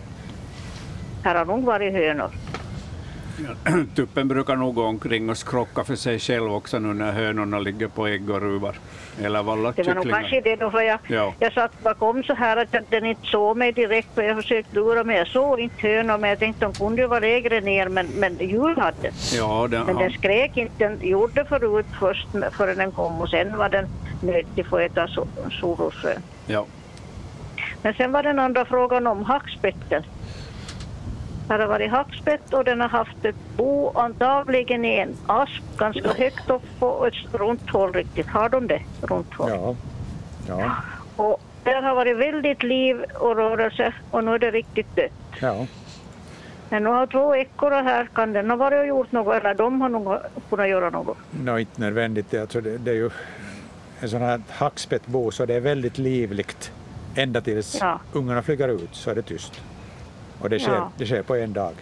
Här 1.24 1.34
har 1.34 1.44
nog 1.44 1.64
varit 1.64 1.92
hönor. 1.92 2.30
Tuppen 3.94 4.28
brukar 4.28 4.56
nog 4.56 4.74
gå 4.74 4.84
omkring 4.84 5.30
och 5.30 5.36
skrocka 5.36 5.84
för 5.84 5.96
sig 5.96 6.18
själv 6.18 6.52
också 6.52 6.78
nu 6.78 6.94
när 6.94 7.12
hönorna 7.12 7.58
ligger 7.58 7.88
på 7.88 8.06
ägg 8.06 8.30
och 8.30 8.40
ruvar. 8.40 8.76
Eller 9.22 9.42
valla 9.42 9.72
Det 9.72 9.82
var 9.86 9.94
nog 9.94 10.10
kanske 10.10 10.40
det 10.40 10.56
då, 10.56 10.70
för 10.70 10.80
jag, 10.80 10.98
Ja. 11.08 11.34
jag 11.38 11.52
satt 11.52 11.82
bakom 11.82 12.22
så 12.22 12.34
här 12.34 12.56
att 12.56 12.74
den 12.90 13.04
inte 13.06 13.26
såg 13.26 13.56
mig 13.56 13.72
direkt 13.72 14.18
och 14.18 14.24
jag 14.24 14.36
försökte 14.36 14.74
lura 14.74 15.04
mig. 15.04 15.16
Jag 15.16 15.26
såg 15.28 15.60
inte 15.60 15.88
hönor 15.88 16.18
men 16.18 16.30
jag 16.30 16.38
tänkte 16.38 16.64
de 16.64 16.72
kunde 16.74 17.02
ju 17.02 17.08
vara 17.08 17.20
lägre 17.20 17.60
ner 17.60 17.88
men, 17.88 18.06
men 18.06 18.36
djur 18.38 18.76
hade. 18.76 19.10
Ja, 19.32 19.66
den, 19.70 19.86
Men 19.86 19.96
den 19.96 20.10
skrek 20.12 20.56
inte, 20.56 20.88
den 20.88 21.08
gjorde 21.08 21.44
förut 21.44 21.86
först 22.00 22.26
före 22.52 22.74
den 22.74 22.92
kom 22.92 23.20
och 23.20 23.28
sen 23.28 23.56
var 23.58 23.68
den 23.68 23.86
nötig 24.22 24.66
för 24.66 24.80
att 24.84 24.90
äta 24.90 25.06
so- 25.06 26.18
ja. 26.46 26.66
Men 27.82 27.94
sen 27.94 28.12
var 28.12 28.22
den 28.22 28.38
andra 28.38 28.64
frågan 28.64 29.06
om 29.06 29.24
hackspetten. 29.24 30.02
Här 31.48 31.58
har 31.58 31.66
varit 31.66 31.90
hackspett 31.90 32.52
och 32.54 32.64
den 32.64 32.80
har 32.80 32.88
haft 32.88 33.24
ett 33.24 33.36
bo 33.56 33.90
antagligen 33.98 34.84
i 34.84 34.94
en 34.98 35.16
asp 35.26 35.62
ganska 35.76 36.12
högt 36.12 36.50
upp 36.50 36.62
på 36.78 37.06
ett 37.06 37.34
runt 37.40 37.70
håll 37.70 37.92
riktigt. 37.92 38.26
Har 38.26 38.48
de 38.48 38.66
det? 38.66 38.82
Runt 39.02 39.34
håll? 39.34 39.50
Ja. 39.50 39.74
ja. 40.48 40.76
Och 41.16 41.40
där 41.64 41.82
har 41.82 41.94
varit 41.94 42.16
väldigt 42.16 42.62
liv 42.62 43.04
och 43.14 43.36
rörelse 43.36 43.94
och 44.10 44.24
nu 44.24 44.34
är 44.34 44.38
det 44.38 44.50
riktigt 44.50 44.96
dött. 44.96 45.12
ja. 45.40 45.66
Men 46.70 46.82
nu 46.82 46.90
har 46.90 47.06
två 47.06 47.34
ekorrar 47.36 47.82
här, 47.82 48.08
kan 48.14 48.32
den 48.32 48.50
ha 48.50 48.56
varit 48.56 48.78
och 48.80 48.86
gjort 48.86 49.12
något 49.12 49.34
eller 49.34 49.54
de 49.54 49.80
har 49.80 49.88
nog 49.88 50.16
kunnat 50.50 50.68
göra 50.68 50.90
något? 50.90 51.16
Nå, 51.30 51.58
inte 51.58 51.80
nödvändigt. 51.80 52.34
Alltså 52.34 52.60
det, 52.60 52.78
det 52.78 52.90
är 52.90 52.94
ju 52.94 53.10
en 54.00 54.08
sån 54.08 54.22
här 54.22 54.40
hackspettbo 54.50 55.30
så 55.30 55.46
det 55.46 55.54
är 55.54 55.60
väldigt 55.60 55.98
livligt 55.98 56.72
ända 57.14 57.40
tills 57.40 57.78
Ja. 57.80 58.00
ungarna 58.12 58.42
flyger 58.42 58.68
ut 58.68 58.88
så 58.92 59.10
är 59.10 59.14
det 59.14 59.22
tyst. 59.22 59.60
Och 60.40 60.50
det 60.50 60.58
sker, 60.58 60.72
Ja. 60.72 60.90
det 60.98 61.06
sker 61.06 61.22
på 61.22 61.34
en 61.34 61.52
dag. 61.52 61.72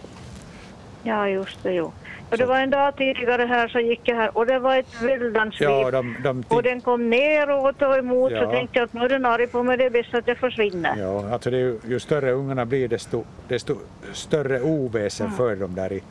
Ja, 1.03 1.27
just 1.29 1.63
det, 1.63 1.73
jo. 1.73 1.91
Och 2.31 2.37
det 2.37 2.45
var 2.45 2.59
en 2.59 2.69
dag 2.69 2.95
tidigare 2.95 3.43
här 3.45 3.67
så 3.67 3.79
gick 3.79 4.01
jag 4.03 4.15
här 4.15 4.37
och 4.37 4.45
det 4.45 4.59
var 4.59 4.75
ett 4.77 5.01
väldans 5.01 5.59
liv. 5.59 5.69
Ja, 5.69 5.91
de, 5.91 6.15
de, 6.23 6.43
Och 6.47 6.63
den 6.63 6.81
kom 6.81 7.09
neråt 7.09 7.81
och 7.81 7.97
emot 7.97 8.29
så 8.31 8.35
Ja. 8.37 8.51
tänkte 8.51 8.79
jag 8.79 8.85
att 8.85 8.93
nu 8.93 9.01
är 9.01 9.09
den 9.09 9.25
arg 9.25 9.47
på 9.47 9.63
mig, 9.63 9.77
det 9.77 9.85
är 9.85 9.89
bäst 9.89 10.13
att 10.13 10.27
jag 10.27 10.37
försvinner. 10.37 10.95
ja, 10.97 11.29
alltså 11.33 11.49
det 11.51 11.57
är 11.57 11.61
ju, 11.61 11.79
ju 11.87 11.99
större 11.99 12.31
ungarna 12.31 12.65
blir 12.65 12.87
desto, 12.87 13.23
desto 13.47 13.75
större 14.13 14.61
oväsen 14.61 15.25
Mm. 15.27 15.37
för 15.37 15.55
dem 15.55 15.75
där 15.75 15.93
i, 15.93 16.03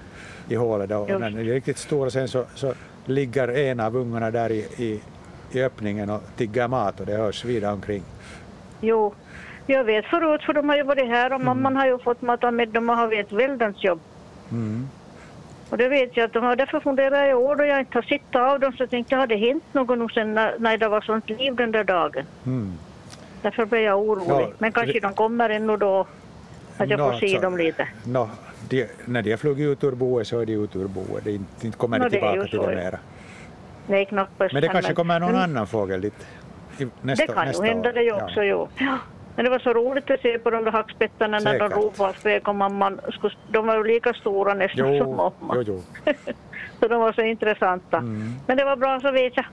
i 0.48 0.54
hålet. 0.54 0.90
Och 0.90 1.08
Just. 1.08 1.20
när 1.20 1.30
de 1.30 1.38
är 1.40 1.44
riktigt 1.44 1.78
stora 1.78 2.10
sen 2.10 2.28
så, 2.28 2.44
så 2.54 2.74
ligger 3.04 3.48
en 3.48 3.80
av 3.80 3.96
ungarna 3.96 4.30
där 4.30 4.52
i, 4.52 4.58
i, 4.76 5.00
i 5.52 5.62
öppningen 5.62 6.10
och 6.10 6.22
tiggar 6.36 6.68
mat 6.68 7.00
och 7.00 7.06
det 7.06 7.12
hörs 7.16 7.44
vida 7.44 7.72
omkring. 7.72 8.02
Jo, 8.80 9.14
jag 9.66 9.84
vet 9.84 10.04
förut 10.04 10.42
för 10.42 10.52
de 10.52 10.68
har 10.68 10.76
ju 10.76 10.82
varit 10.82 11.06
här 11.08 11.26
Mm. 11.26 11.34
och 11.40 11.44
mamman 11.44 11.76
har 11.76 11.86
ju 11.86 11.98
fått 11.98 12.22
mata 12.22 12.50
med 12.50 12.68
dem 12.68 12.90
och 12.90 12.96
har 12.96 13.12
ett 13.20 13.32
väldans 13.32 13.84
jobb. 13.84 14.00
Mm. 14.50 14.88
Och 15.70 15.78
det 15.78 15.88
vet 15.88 16.16
jag 16.16 16.24
att 16.24 16.32
de 16.32 16.44
har, 16.44 16.56
därför 16.56 16.80
funderar 16.80 17.16
jag 17.22 17.30
i 17.30 17.34
år 17.34 17.56
då 17.56 17.64
jag 17.64 17.78
inte 17.80 17.98
har 17.98 18.02
sett 18.02 18.34
av 18.36 18.60
dem 18.60 18.72
så 18.72 18.86
tänkte 18.86 19.14
jag, 19.14 19.20
har 19.20 19.26
det 19.26 19.36
hänt 19.36 19.64
något 19.72 19.98
nu 19.98 20.06
sen 20.14 20.34
när, 20.34 20.54
när 20.58 20.78
det 20.78 20.88
var 20.88 21.00
sånt 21.00 21.28
liv 21.30 21.54
den 21.56 21.72
där 21.72 21.84
dagen? 21.84 22.24
Mm. 22.46 22.72
Därför 23.42 23.64
blev 23.66 23.82
jag 23.82 23.98
orolig. 23.98 24.46
Ja, 24.46 24.50
Men 24.58 24.72
kanske 24.72 24.92
det- 24.92 25.00
de 25.00 25.14
kommer 25.14 25.50
ännu 25.50 25.76
då, 25.76 26.06
att 26.78 26.90
jag 26.90 26.98
Nå, 26.98 27.10
får 27.12 27.18
se 27.18 27.26
alltså, 27.26 27.40
dem 27.40 27.56
lite. 27.56 27.88
Nå, 28.06 28.30
de, 28.68 28.86
när 29.04 29.22
de 29.22 29.30
har 29.30 29.36
flugit 29.38 29.68
ut 29.68 29.84
ur 29.84 29.92
boet 29.92 30.26
så 30.26 30.40
är 30.40 30.46
de 30.46 30.52
ut 30.52 30.76
ur 30.76 30.88
boet. 30.88 31.24
Det 31.24 31.32
inte, 31.32 31.66
inte 31.66 31.78
kommer 31.78 31.98
Nå, 31.98 32.04
de 32.04 32.08
det 32.08 32.16
tillbaka 32.16 32.36
ju 32.36 32.42
till 32.48 32.58
så, 32.58 32.66
det 32.66 32.72
ja. 32.72 32.78
mera. 32.84 32.98
Nej, 33.86 34.06
knappast. 34.06 34.52
Men 34.52 34.62
det 34.62 34.68
kanske 34.68 34.94
kommer 34.94 35.20
någon 35.20 35.32
men- 35.32 35.40
annan 35.42 35.66
fågel 35.66 36.00
dit 36.00 36.26
nästa, 37.02 37.26
det 37.26 37.32
kan 37.32 37.46
nästa 37.46 37.66
ju 37.66 37.72
hända 37.72 37.88
år. 37.88 37.92
det 37.92 38.02
ju 38.02 38.12
också, 38.12 38.42
jo. 38.42 38.68
Ja. 38.78 38.98
Men 39.36 39.44
det 39.44 39.50
var 39.50 39.58
så 39.58 39.72
roligt 39.72 40.10
att 40.10 40.20
se 40.20 40.38
på 40.38 40.50
de 40.50 40.64
där 40.64 40.72
hackspettarna 40.72 41.38
när 41.38 41.58
de 41.58 41.68
ropade 41.70 42.12
på 42.12 42.28
väg 42.28 42.48
och 42.48 42.54
mamman 42.54 43.00
de 43.48 43.66
var 43.66 43.76
ju 43.76 43.84
lika 43.84 44.14
stora 44.14 44.54
nästan 44.54 44.86
som 44.86 44.94
Jo, 44.96 45.32
mamma. 45.40 45.54
jo, 45.56 45.62
jo. 45.66 46.12
Så 46.80 46.88
de 46.88 47.00
var 47.00 47.12
så 47.12 47.22
intressanta. 47.22 47.96
Mm. 47.96 48.34
Men 48.46 48.56
det 48.56 48.64
var 48.64 48.76
bra 48.76 49.00
så 49.00 49.10
vet 49.12 49.36
jag. 49.36 49.46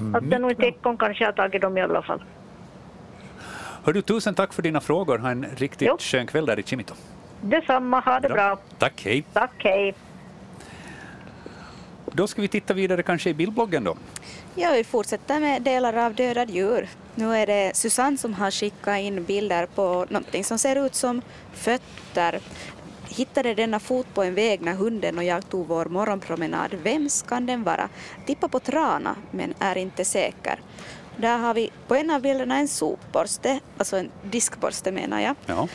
Mm. 0.00 0.14
Att 0.14 0.30
det 0.30 0.38
nog 0.38 0.50
inte 0.50 0.66
ekon 0.66 0.96
kanske 0.96 1.24
har 1.24 1.32
tagit 1.32 1.62
dem 1.62 1.78
i 1.78 1.82
alla 1.82 2.02
fall. 2.02 2.24
Hördu, 3.84 4.02
tusen 4.02 4.34
tack 4.34 4.52
för 4.52 4.62
dina 4.62 4.80
frågor. 4.80 5.18
Ha 5.18 5.30
en 5.30 5.46
riktigt 5.56 5.88
Jo. 5.88 5.96
skön 5.98 6.26
kväll 6.26 6.46
där 6.46 6.58
i 6.58 6.62
Kimito. 6.62 6.94
Detsamma, 7.40 8.00
ha 8.00 8.20
det 8.20 8.28
bra. 8.28 8.58
Tack, 8.78 9.02
hej. 9.04 9.24
Tack, 9.32 9.50
hej. 9.58 9.94
Då 12.12 12.26
ska 12.26 12.42
vi 12.42 12.48
titta 12.48 12.74
vidare 12.74 13.02
kanske 13.02 13.30
i 13.30 13.34
bildbloggen 13.34 13.84
då. 13.84 13.96
Ja, 14.54 14.70
vi 14.76 14.84
fortsätter 14.84 15.40
med 15.40 15.62
delar 15.62 16.06
av 16.06 16.14
dödade 16.14 16.52
djur. 16.52 16.88
Nu 17.18 17.36
är 17.36 17.46
det 17.46 17.76
Susanne 17.76 18.16
som 18.16 18.34
har 18.34 18.50
skickat 18.50 18.98
in 18.98 19.24
bilder 19.24 19.66
på 19.66 20.06
någonting 20.08 20.44
som 20.44 20.58
ser 20.58 20.86
ut 20.86 20.94
som 20.94 21.22
fötter. 21.52 22.40
Hittade 23.08 23.54
denna 23.54 23.80
fot 23.80 24.06
på 24.14 24.22
en 24.22 24.34
väg 24.34 24.60
när 24.62 24.74
hunden 24.74 25.18
och 25.18 25.24
jag 25.24 25.48
tog 25.50 25.66
vår 25.66 25.84
morgonpromenad. 25.84 26.74
Vems 26.74 27.22
kan 27.22 27.46
den 27.46 27.62
vara? 27.62 27.88
Tippa 28.26 28.48
på 28.48 28.60
trana, 28.60 29.16
men 29.30 29.54
är 29.58 29.78
inte 29.78 30.04
säker. 30.04 30.60
Där 31.16 31.38
har 31.38 31.54
vi 31.54 31.70
på 31.88 31.94
en 31.94 32.10
av 32.10 32.20
bilderna 32.20 32.58
en 32.58 32.68
sopborste, 32.68 33.60
alltså 33.78 33.96
en 33.96 34.10
diskborste 34.22 34.92
menar 34.92 35.20
jag. 35.20 35.34
Ja. 35.46 35.68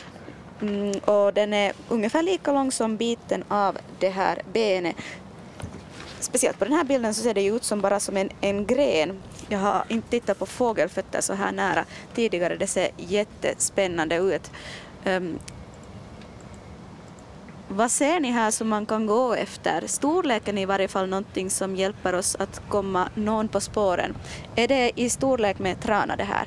Mm, 0.62 0.98
och 0.98 1.34
den 1.34 1.52
är 1.52 1.72
ungefär 1.88 2.22
lika 2.22 2.52
lång 2.52 2.72
som 2.72 2.96
biten 2.96 3.44
av 3.48 3.78
det 3.98 4.08
här 4.08 4.42
benet. 4.52 4.96
Speciellt 6.22 6.58
på 6.58 6.64
den 6.64 6.74
här 6.74 6.84
bilden 6.84 7.14
så 7.14 7.22
ser 7.22 7.34
det 7.34 7.42
ju 7.42 7.56
ut 7.56 7.64
som 7.64 7.80
bara 7.80 8.00
som 8.00 8.16
en, 8.16 8.30
en 8.40 8.66
gren. 8.66 9.22
Jag 9.48 9.58
har 9.58 9.84
inte 9.88 10.08
tittat 10.08 10.38
på 10.38 10.46
fågelfötter 10.46 11.20
så 11.20 11.34
här 11.34 11.52
nära 11.52 11.84
tidigare. 12.14 12.56
Det 12.56 12.66
ser 12.66 12.90
jättespännande 12.96 14.16
ut. 14.16 14.50
Um, 15.06 15.38
vad 17.68 17.90
ser 17.90 18.20
ni 18.20 18.30
här 18.30 18.50
som 18.50 18.68
man 18.68 18.86
kan 18.86 19.06
gå 19.06 19.34
efter? 19.34 19.86
Storleken 19.86 20.58
är 20.58 20.62
i 20.62 20.66
varje 20.66 20.88
fall 20.88 21.08
någonting 21.08 21.50
som 21.50 21.76
hjälper 21.76 22.14
oss 22.14 22.36
att 22.36 22.62
komma 22.68 23.08
någon 23.14 23.48
på 23.48 23.60
spåren. 23.60 24.14
Är 24.56 24.68
det 24.68 24.92
i 24.94 25.10
storlek 25.10 25.58
med 25.58 25.80
trana 25.80 26.16
det 26.16 26.24
här? 26.24 26.46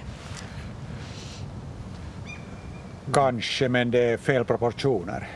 Kanske, 3.14 3.70
men 3.70 3.92
det 3.92 4.04
är 4.04 4.18
fel 4.18 4.46
proportioner. 4.46 5.28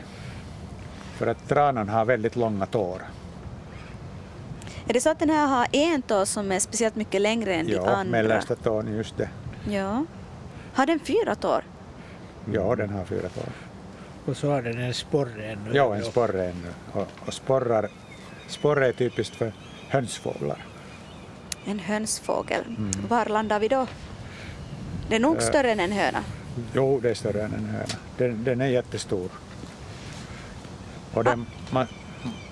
För 1.18 1.26
att 1.26 1.48
tranan 1.48 1.88
har 1.88 2.04
väldigt 2.04 2.36
långa 2.36 2.66
tår. 2.66 3.02
Är 4.90 4.94
det 4.94 5.00
så 5.00 5.10
att 5.10 5.18
den 5.18 5.30
här 5.30 5.46
har 5.46 5.66
en 5.72 6.02
tå 6.02 6.26
som 6.26 6.52
är 6.52 6.58
speciellt 6.58 6.96
mycket 6.96 7.20
längre 7.20 7.54
än 7.54 7.66
de 7.66 7.72
Ja, 7.72 7.90
andra? 7.90 8.10
mellersta 8.10 8.54
tån, 8.56 8.96
just 8.96 9.16
det. 9.16 9.28
Ja. 9.68 10.04
Har 10.74 10.86
den 10.86 11.00
fyra 11.00 11.34
tår? 11.34 11.64
Ja, 12.52 12.76
den 12.76 12.90
har 12.90 13.04
fyra 13.04 13.28
tår. 13.28 13.48
Och 14.26 14.36
så 14.36 14.50
har 14.50 14.62
den 14.62 14.78
en 14.78 14.94
sporre 14.94 15.44
ännu. 15.44 15.70
Ja, 15.74 15.96
en 15.96 16.04
sporre 16.04 16.44
ännu. 16.44 16.72
Och, 16.92 17.08
och 17.26 17.34
sporrar, 17.34 17.88
sporre 18.48 18.88
är 18.88 18.92
typiskt 18.92 19.36
för 19.36 19.52
hönsfåglar. 19.88 20.64
En 21.64 21.78
hönsfågel. 21.78 22.64
Mm. 22.78 22.90
Var 23.08 23.26
landar 23.26 23.60
vi 23.60 23.68
då? 23.68 23.86
Det 25.08 25.16
är 25.16 25.20
nog 25.20 25.42
större 25.42 25.72
än 25.72 25.80
en 25.80 25.92
höna. 25.92 26.24
Jo, 26.74 27.00
det 27.02 27.10
är 27.10 27.14
större 27.14 27.42
än 27.42 27.54
en 27.54 27.64
höna. 27.64 27.84
Den, 28.18 28.44
den 28.44 28.60
är 28.60 28.66
jättestor. 28.66 29.28
Och 31.14 31.24
den, 31.24 31.46
man, 31.70 31.86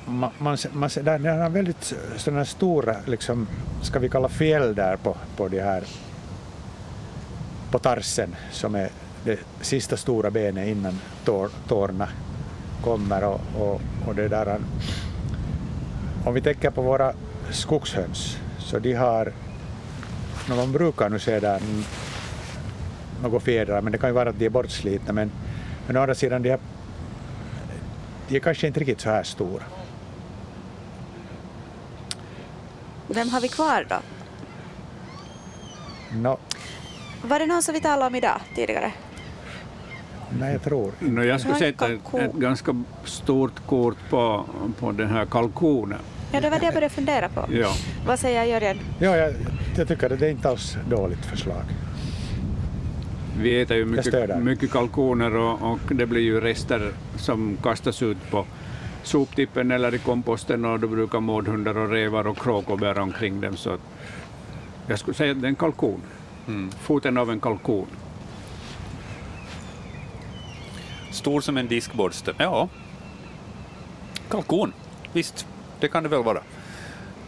man, 0.09 0.31
man, 0.39 0.57
man, 0.73 0.91
där, 1.03 1.19
den 1.19 1.41
har 1.41 1.51
väldigt 1.51 1.93
eh, 1.93 2.19
sådana 2.19 2.45
stora, 2.45 2.97
liksom, 3.07 3.47
ska 3.83 3.99
vi 3.99 4.09
kalla 4.09 4.29
fjäll 4.29 4.75
där 4.75 4.97
på, 4.97 5.17
på 5.37 5.49
det 5.49 5.63
här 5.63 5.85
på 7.71 7.79
tarsen 7.79 8.37
som 8.53 8.75
är 8.75 8.89
det 9.25 9.39
sista 9.61 9.97
stora 9.97 10.31
benet 10.31 10.69
innan 10.69 11.01
tår, 11.25 11.49
tårna 11.69 12.09
kommer 12.85 13.25
och, 13.25 13.41
och, 13.59 13.81
och 14.07 14.15
det 14.15 14.29
där. 14.29 14.47
Eh, 14.47 14.57
om 16.25 16.35
vi 16.35 16.41
tänker 16.41 16.71
på 16.71 16.83
våra 16.83 17.13
skogshöns 17.51 18.39
så 18.59 18.79
de 18.79 18.95
har, 18.95 19.33
de 20.49 20.57
man 20.57 20.73
brukar 20.73 21.09
nu 21.09 21.19
se 21.19 21.41
där 21.41 21.61
några 23.23 23.41
fjädrar, 23.41 23.81
men 23.81 23.93
det 23.93 23.99
kan 23.99 24.11
ju 24.11 24.15
vara 24.15 24.29
att 24.29 24.39
de 24.39 24.47
är 24.47 24.51
bortslitna. 24.51 25.13
Men, 25.13 25.31
men 25.87 25.97
å 25.97 26.01
andra 26.01 26.15
sidan, 26.15 26.43
de, 26.43 26.51
har, 26.51 26.61
de 28.29 28.37
är 28.37 28.41
kanske 28.41 28.67
inte 28.67 28.81
riktigt 28.81 29.01
så 29.01 29.11
här 29.11 29.23
stora. 29.23 29.63
Vem 33.09 33.29
har 33.29 33.41
vi 33.41 33.49
kvar 33.49 33.87
då? 33.89 33.97
Nå, 36.13 36.39
Var 37.23 37.39
det 37.39 37.47
någon 37.47 37.63
som 37.63 37.75
vi 37.75 37.81
talade 37.81 38.07
om 38.07 38.15
idag 38.15 38.41
tidigare? 38.55 38.93
nej, 40.41 40.53
jag 40.53 40.63
tror 40.63 40.93
No, 40.99 41.25
jag 41.25 41.41
skulle 41.41 41.55
sätta 41.55 41.93
ett, 41.93 42.15
ett 42.15 42.33
ganska 42.33 42.85
stort 43.05 43.67
kort 43.67 43.97
på, 44.11 44.45
på 44.79 44.93
den 44.93 45.09
här 45.09 45.27
kalkonen. 45.27 45.99
Ja, 46.33 46.41
det 46.41 46.51
var 46.51 46.59
det 46.59 46.65
jag 46.65 46.75
började 46.75 46.95
fundera 46.95 47.29
på. 47.29 47.45
Ja. 47.53 47.73
Vad 48.07 48.19
säger 48.19 48.45
Jörgen? 48.45 48.79
Ja, 48.99 49.17
jag, 49.17 49.35
jag 49.77 49.89
tycker 49.89 50.13
att 50.13 50.21
det 50.21 50.27
är 50.27 50.31
inte 50.31 50.49
alls 50.49 50.77
dåligt 50.91 51.25
förslag. 51.27 51.63
Vi 53.41 53.61
äter 53.61 53.77
ju 53.77 53.85
mycket, 53.85 54.39
mycket 54.39 54.71
kalkoner 54.71 55.37
och, 55.37 55.73
och, 55.73 55.79
det 55.91 56.07
blir 56.07 56.21
ju 56.21 56.41
rester 56.41 56.93
som 57.17 57.57
kastas 57.63 58.03
ut 58.03 58.31
på 58.31 58.47
soptippen 59.03 59.71
eller 59.71 59.95
i 59.95 59.99
komposten 59.99 60.65
och 60.65 60.81
då 60.81 60.89
brukar 60.89 61.21
mårdhundar 61.21 61.79
och 61.79 61.91
rävar 61.91 62.27
och 62.27 62.39
kråkor 62.39 62.77
bära 62.77 63.03
omkring 63.03 63.41
dem. 63.41 63.57
Så 63.57 63.77
jag 64.87 64.99
skulle 64.99 65.15
säga 65.15 65.33
att 65.33 65.41
det 65.41 65.47
är 65.47 65.49
en 65.49 65.57
kalkon. 65.57 66.01
Mm. 66.47 66.71
Foten 66.71 67.19
av 67.19 67.31
en 67.31 67.41
kalkon. 67.41 67.87
Stor 71.11 71.41
som 71.41 71.57
en 71.57 71.69
diskborste. 71.69 72.35
Ja, 72.39 72.69
kalkon. 74.31 74.73
Visst, 75.13 75.47
det 75.81 75.89
kan 75.89 76.03
det 76.03 76.09
väl 76.09 76.23
vara. 76.23 76.41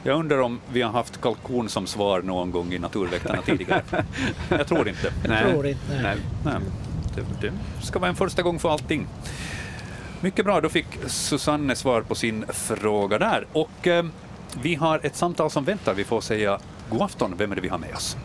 Jag 0.02 0.18
undrar 0.18 0.38
om 0.40 0.60
vi 0.72 0.82
har 0.82 0.92
haft 0.92 1.20
kalkon 1.20 1.68
som 1.68 1.86
svar 1.86 2.22
någon 2.22 2.50
gång 2.50 2.72
i 2.72 2.78
Naturväktarna 2.78 3.42
tidigare. 3.42 3.82
Jag 4.48 4.66
tror 4.66 4.88
inte. 4.88 5.12
Nej. 5.28 5.42
Jag 5.42 5.52
tror 5.52 5.66
inte. 5.66 6.02
Nej. 6.02 6.16
Nej. 6.44 6.54
Det, 7.14 7.46
det, 7.46 7.52
ska 7.82 7.98
vara 7.98 8.08
en 8.08 8.16
första 8.16 8.42
gång 8.42 8.58
för 8.58 8.70
allting. 8.70 9.06
Mycket 10.22 10.44
bra, 10.44 10.60
då 10.60 10.68
fick 10.68 10.86
Susanne 11.06 11.76
svar 11.76 12.02
på 12.02 12.14
sin 12.14 12.46
fråga 12.48 13.18
där. 13.18 13.46
Och 13.52 13.86
eh, 13.86 14.04
vi 14.62 14.74
har 14.74 15.00
ett 15.02 15.16
samtal 15.16 15.50
som 15.50 15.64
väntar. 15.64 15.94
Vi 15.94 16.04
får 16.04 16.20
säga 16.20 16.58
god 16.90 17.02
afton. 17.02 17.34
Vem 17.36 17.52
är 17.52 17.56
det 17.56 17.62
vi 17.62 17.68
har 17.68 17.78
med 17.78 17.94
oss? 17.94 18.16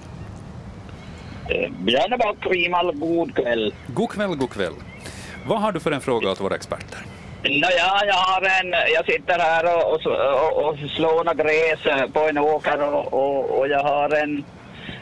Eh, 1.49 1.71
Björnebakk 1.71 2.37
Rimal, 2.41 2.95
god 2.95 3.35
kväll. 3.35 3.73
God 3.87 4.09
kväll, 4.09 4.35
god 4.35 4.49
kväll. 4.49 4.73
Vad 5.47 5.61
har 5.61 5.71
du 5.71 5.79
för 5.79 5.91
en 5.91 6.01
fråga 6.01 6.31
åt 6.31 6.41
våra 6.41 6.55
experter? 6.55 6.99
Nåja, 7.43 8.05
jag 8.07 8.13
har 8.13 8.41
en, 8.41 8.71
jag 8.95 9.05
sitter 9.05 9.39
här 9.39 9.75
och, 9.75 9.93
och, 9.93 10.69
och 10.69 10.77
slår 10.89 11.33
gräs 11.33 12.13
på 12.13 12.19
en 12.19 12.37
åker 12.37 12.93
och, 12.93 13.13
och, 13.13 13.59
och 13.59 13.67
jag 13.67 13.83
har 13.83 14.09
en, 14.09 14.43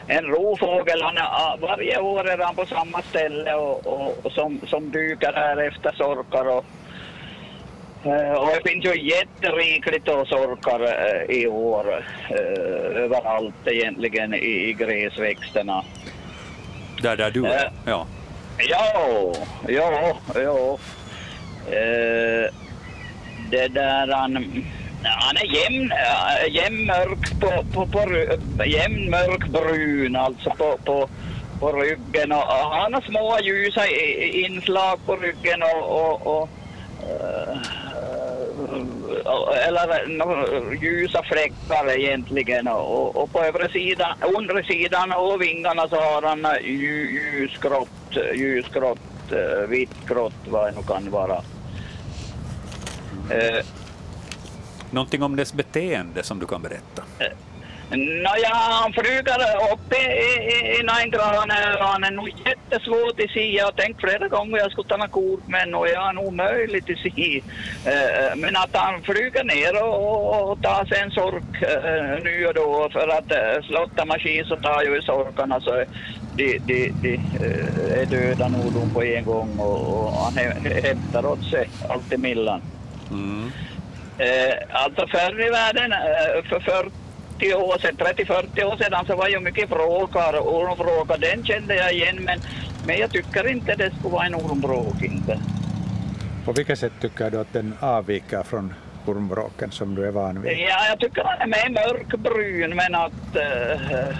en 0.06 0.24
rovfågel. 0.24 1.02
Han 1.02 1.16
är, 1.16 1.60
varje 1.60 2.00
år 2.00 2.28
är 2.30 2.38
han 2.38 2.54
på 2.54 2.66
samma 2.66 3.02
ställe 3.02 3.54
och, 3.54 3.86
och, 3.86 4.26
och 4.26 4.32
som, 4.32 4.60
som 4.66 4.90
dyker 4.90 5.32
här 5.32 5.56
efter 5.56 5.92
sorkar. 5.92 6.48
Och, 6.48 6.56
eh, 6.56 6.83
och 8.04 8.46
det 8.46 8.70
finns 8.70 8.84
ju 8.84 9.00
jätterikligt 9.00 10.08
av 10.08 10.24
sorkar 10.24 10.80
eh, 10.80 11.36
i 11.36 11.46
år 11.46 12.04
eh, 12.30 13.02
överallt 13.02 13.66
egentligen 13.66 14.34
i, 14.34 14.72
gräsväxterna. 14.78 15.84
Där, 17.02 17.16
där 17.16 17.30
du 17.30 17.46
är? 17.46 17.70
Ja. 17.86 18.06
Ja, 18.58 19.32
ja, 19.68 20.16
ja. 20.34 20.78
Det 23.50 23.68
där 23.68 24.12
han, 24.12 24.64
han 25.02 25.36
är 25.36 25.54
jämn, 25.54 25.92
jämnmörk 26.50 27.40
på, 27.40 27.64
på, 27.74 27.86
på 27.86 28.64
jämnmörkbrun 28.64 30.16
alltså 30.16 30.50
på, 30.50 30.78
på, 30.84 31.08
på 31.60 31.72
ryggen 31.72 32.32
och, 32.32 32.42
han 32.48 32.94
har 32.94 33.00
små 33.00 33.38
ljusa 33.42 33.86
inslag 34.32 34.98
på 35.06 35.16
ryggen 35.16 35.62
och, 35.62 36.10
och, 36.10 36.26
och 36.26 36.48
eller 39.68 40.06
no, 40.08 40.72
ljusa 40.74 41.22
fläckar 41.22 41.98
egentligen 41.98 42.68
och, 42.68 43.16
och 43.16 43.32
på 43.32 43.40
övre 43.42 43.68
sidan, 43.68 44.14
undre 44.36 44.64
sidan 44.64 45.12
av 45.12 45.38
vingarna 45.38 45.88
så 45.88 45.96
har 45.96 46.22
han 46.22 46.46
ljusgrått, 46.64 48.16
ljusgrått, 48.34 48.98
vitt 49.68 50.06
grått 50.06 50.34
vad 50.48 50.66
det 50.66 50.76
nu 50.76 50.82
kan 50.82 51.10
vara. 51.10 51.42
Eh, 53.30 53.64
Någonting 54.90 55.22
om 55.22 55.36
dess 55.36 55.52
beteende 55.52 56.22
som 56.22 56.38
du 56.38 56.46
kan 56.46 56.62
berätta? 56.62 57.02
Eh, 57.18 57.26
Nåja, 57.90 58.54
han 58.54 58.92
flyger 58.92 59.40
upp 59.72 59.92
i, 59.92 60.04
i, 60.04 60.80
i 60.80 60.82
och 61.16 61.88
han 61.88 62.04
är 62.04 62.10
nog 62.10 62.28
jättesvår 62.46 63.08
att 63.08 63.30
se. 63.30 63.52
Jag 63.52 63.64
har 63.64 63.72
tänkt 63.72 64.00
flera 64.00 64.28
gånger 64.28 64.58
jag 64.58 64.72
skulle 64.72 64.88
ta 64.88 65.08
kort 65.08 65.40
men 65.46 65.74
och 65.74 65.88
jag 65.88 66.08
är 66.08 66.12
nog 66.12 66.26
omöjligt 66.26 66.90
att 66.90 66.98
se. 66.98 67.42
Eh, 67.84 68.36
men 68.36 68.56
att 68.56 68.76
han 68.76 69.02
flyger 69.02 69.44
ner 69.44 69.82
och, 69.82 70.50
och 70.50 70.62
tar 70.62 70.84
sig 70.84 70.98
en 71.00 71.10
sork 71.10 71.62
eh, 71.62 72.24
nu 72.24 72.46
och 72.46 72.54
då 72.54 72.88
för 72.92 73.08
att 73.08 73.32
eh, 73.32 73.62
slotta 73.62 74.04
maskin 74.04 74.44
så 74.44 74.56
tar 74.56 74.82
ju 74.82 75.02
sorkarna 75.02 75.60
så 75.60 75.84
de, 76.36 76.58
de, 76.58 76.92
de 77.02 77.14
eh, 77.14 78.00
är 78.00 78.06
döda 78.06 78.48
nog 78.48 78.94
på 78.94 79.02
en 79.02 79.24
gång 79.24 79.58
och, 79.58 80.06
och 80.06 80.12
han 80.12 80.36
hämtar 80.82 81.26
åt 81.26 81.44
sig 81.44 81.68
allt 81.88 82.12
i 82.12 82.16
millan. 82.16 82.62
Mm. 83.10 83.52
Eh, 84.18 84.54
alltså 84.70 85.06
förr 85.06 85.46
i 85.46 85.50
världen, 85.50 85.90
för 86.48 86.60
40 86.60 87.03
år 87.42 87.78
sedan, 87.78 87.96
30-40 87.96 88.64
år 88.64 88.76
sedan 88.76 89.06
så 89.06 89.16
var 89.16 89.28
ju 89.28 89.40
mycket 89.40 89.70
vråkar 89.70 90.38
och 90.40 90.56
ormvråkar, 90.56 91.18
den 91.18 91.44
kände 91.44 91.74
jag 91.74 91.92
igen 91.92 92.16
men, 92.20 92.40
men 92.86 92.98
jag 92.98 93.10
tycker 93.10 93.50
inte 93.50 93.74
det 93.74 93.90
skulle 93.98 94.12
vara 94.12 94.26
en 94.26 94.34
ormvråk 94.34 95.02
inte. 95.02 95.38
På 96.44 96.52
vilket 96.52 96.78
sätt 96.78 96.92
tycker 97.00 97.30
du 97.30 97.40
att 97.40 97.52
den 97.52 97.74
avviker 97.80 98.42
från 98.42 98.74
ormvråken 99.06 99.70
som 99.70 99.94
du 99.94 100.06
är 100.06 100.10
van 100.10 100.42
vid? 100.42 100.52
Ja, 100.52 100.86
jag 100.88 101.00
tycker 101.00 101.22
att 101.22 101.38
den 101.38 101.52
är 101.52 101.68
mer 101.68 101.86
mörkbrun 101.86 102.76
men 102.76 102.94
att 102.94 103.36
uh, 103.36 104.16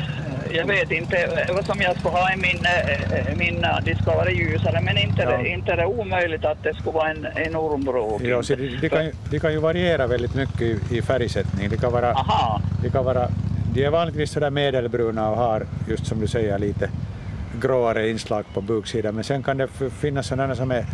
jag 0.55 0.67
vet 0.67 0.91
inte 0.91 1.47
vad 1.55 1.67
som 1.67 1.81
jag 1.81 1.99
skulle 1.99 2.15
ha 2.15 2.33
i 2.33 2.37
min, 2.37 2.65
eh, 2.65 3.37
min 3.37 3.67
de 3.85 3.95
ska 3.95 4.17
vara 4.17 4.31
ljusare 4.31 4.81
men 4.81 4.99
inte, 4.99 5.23
ja. 5.23 5.37
det, 5.37 5.49
inte 5.49 5.77
det 5.77 5.87
omöjligt 5.87 6.45
att 6.45 6.63
det 6.63 6.75
skulle 6.75 6.93
vara 6.93 7.11
en, 7.11 7.27
en 7.35 7.57
ormvråk. 7.57 8.23
Ja, 8.23 8.43
så 8.43 8.55
de, 8.55 8.79
de, 8.81 8.89
kan, 8.89 9.11
de 9.31 9.41
kan 9.41 9.53
ju 9.53 9.59
variera 9.59 10.07
väldigt 10.07 10.35
mycket 10.35 10.63
i, 10.63 10.79
i 10.91 11.03
färgsättning. 11.03 11.69
De 11.69 11.77
kan 11.77 11.93
vara, 11.93 12.13
Aha. 12.13 12.61
de 12.83 12.91
kan 12.91 13.05
vara 13.05 13.29
de 13.75 13.85
är 13.85 13.91
vanligtvis 13.91 14.31
sådär 14.31 14.51
medelbruna 14.51 15.31
och 15.31 15.37
har 15.37 15.67
just 15.89 16.07
som 16.07 16.21
du 16.21 16.27
säger 16.27 16.59
lite 16.59 16.91
gråare 17.61 18.11
inslag 18.11 18.45
på 18.55 18.61
buksidan 18.61 19.15
men 19.15 19.25
sen 19.25 19.43
kan 19.43 19.57
det 19.59 19.69
finnas 20.01 20.27
sådana 20.27 20.55
som 20.55 20.71
är 20.71 20.87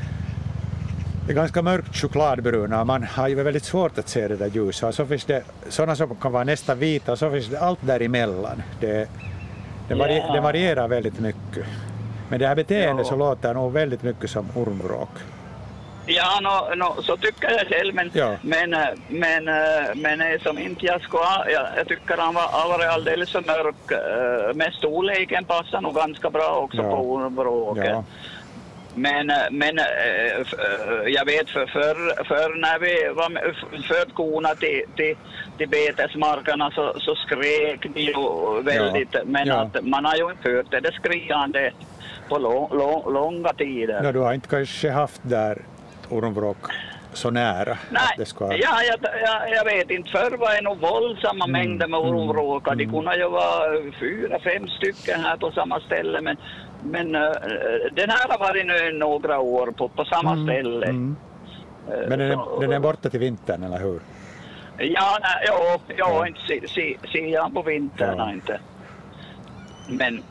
det 1.26 1.32
är 1.32 1.36
ganska 1.36 1.62
mörkt 1.62 1.96
chokladbruna 1.96 2.80
och 2.80 2.86
man 2.86 3.02
har 3.02 3.28
ju 3.28 3.34
väldigt 3.34 3.64
svårt 3.64 3.98
att 3.98 4.08
se 4.08 4.28
det 4.28 4.36
där 4.36 4.46
ljuset. 4.46 4.88
Och 4.88 4.94
så 4.94 5.06
finns 5.06 5.24
det 5.24 5.42
sådana 5.68 5.96
som 5.96 6.16
kan 6.16 6.32
vara 6.32 6.44
nästan 6.44 6.78
vita 6.78 7.12
och 7.12 7.18
så 7.18 7.30
finns 7.30 7.48
det 7.48 7.60
allt 7.60 7.78
däremellan. 7.82 8.62
Det, 8.80 9.08
det, 9.90 9.96
vari, 9.96 10.14
yeah. 10.14 10.32
det 10.32 10.40
varierar 10.40 10.88
väldigt 10.88 11.20
mycket. 11.20 11.66
Men 12.28 12.38
det 12.38 12.46
här 12.46 12.54
beteendet 12.54 13.06
så 13.06 13.16
låter 13.16 13.54
nog 13.54 13.72
väldigt 13.72 14.02
mycket 14.02 14.30
som 14.30 14.48
ormvråk. 14.54 15.08
Ja, 16.06 16.40
no, 16.40 16.74
no, 16.74 17.02
så 17.02 17.16
tycker 17.16 17.50
jag 17.50 17.66
själv, 17.68 17.94
men, 17.94 18.10
ja. 18.12 18.36
men, 18.42 18.70
men, 19.08 19.44
men 19.94 20.40
som 20.40 20.58
inte 20.58 20.86
jag 20.86 21.02
ska, 21.02 21.44
jag, 21.52 21.66
jag 21.76 21.88
tycker 21.88 22.16
han 22.16 22.34
var, 22.34 22.78
var 22.78 22.86
alldeles 22.86 23.32
för 23.32 23.40
mörk. 23.40 23.90
Eh, 23.90 24.54
med 24.54 24.72
storleken 24.72 25.44
passar 25.44 25.80
nog 25.80 25.94
ganska 25.94 26.30
bra 26.30 26.48
också 26.48 26.82
ja. 26.82 26.90
på 26.90 26.96
ormvråket. 26.96 27.84
Ja. 27.84 28.04
Men, 28.94 29.26
men 29.50 29.78
jag 31.06 31.24
vet 31.24 31.50
för, 31.50 31.66
för, 31.66 32.24
för 32.24 32.60
när 32.60 32.78
vi 32.78 33.14
var 33.14 33.30
förde 33.82 34.10
korna 34.12 34.54
till, 34.54 34.82
till, 34.96 35.16
till 35.58 35.68
betesmarkerna 35.68 36.70
så, 36.70 36.94
så 36.98 37.14
skrek 37.14 37.86
de 37.94 38.00
ju 38.00 38.12
väldigt. 38.62 39.08
Ja. 39.12 39.20
Men 39.24 39.46
ja. 39.46 39.54
att 39.54 39.84
man 39.84 40.04
har 40.04 40.16
ju 40.16 40.30
inte 40.30 40.50
hört 40.50 40.70
det, 40.70 40.80
det 40.80 40.92
skriande 40.92 41.72
på 42.28 42.38
lång, 42.38 42.68
lång, 42.78 43.12
långa 43.12 43.52
tider. 43.52 44.04
Ja, 44.04 44.12
du 44.12 44.18
har 44.18 44.32
inte 44.32 44.48
kanske 44.48 44.90
haft 44.90 45.20
där 45.22 45.62
ormvråk 46.08 46.58
så 47.12 47.30
nära? 47.30 47.78
Nej, 47.90 48.14
det 48.16 48.24
ska... 48.24 48.44
ja, 48.44 48.82
jag, 48.82 48.98
jag, 49.22 49.50
jag 49.50 49.64
vet 49.64 49.90
inte. 49.90 50.10
Förr 50.10 50.36
var 50.36 50.54
det 50.54 50.60
nog 50.60 50.78
våldsamma 50.78 51.44
mm. 51.44 51.52
mängder 51.52 51.86
med 51.88 52.00
ormvråkar. 52.00 52.72
Mm. 52.72 52.86
De 52.86 52.92
kunde 52.92 53.16
ju 53.16 53.28
vara 53.28 53.92
fyra, 54.00 54.40
fem 54.40 54.68
stycken 54.68 55.20
här 55.20 55.36
på 55.36 55.50
samma 55.50 55.80
ställe. 55.80 56.20
Men 56.20 56.36
men 56.82 57.14
uh, 57.14 57.32
den 57.92 58.10
här 58.10 58.28
har 58.28 58.38
varit 58.38 58.66
nu 58.66 58.98
några 58.98 59.38
år 59.38 59.66
på, 59.66 59.88
på 59.88 60.04
samma 60.04 60.32
mm, 60.32 60.46
ställe. 60.46 60.86
Mm. 60.86 61.16
Uh, 61.88 62.08
Men 62.08 62.18
den 62.18 62.30
är, 62.30 62.60
den 62.60 62.72
är 62.72 62.80
borta 62.80 63.10
till 63.10 63.20
vintern, 63.20 63.62
eller 63.62 63.78
hur? 63.78 64.00
Ja, 64.78 65.18
nej, 65.22 65.44
ja, 65.46 65.80
ja, 65.96 66.26
inte 66.26 66.40
ser 66.40 66.66
se, 66.66 66.96
se 67.12 67.36
han 67.36 67.54
på 67.54 67.62
vintern, 67.62 68.18
ja. 68.18 68.32
inte. 68.32 68.60
Men, 69.88 70.22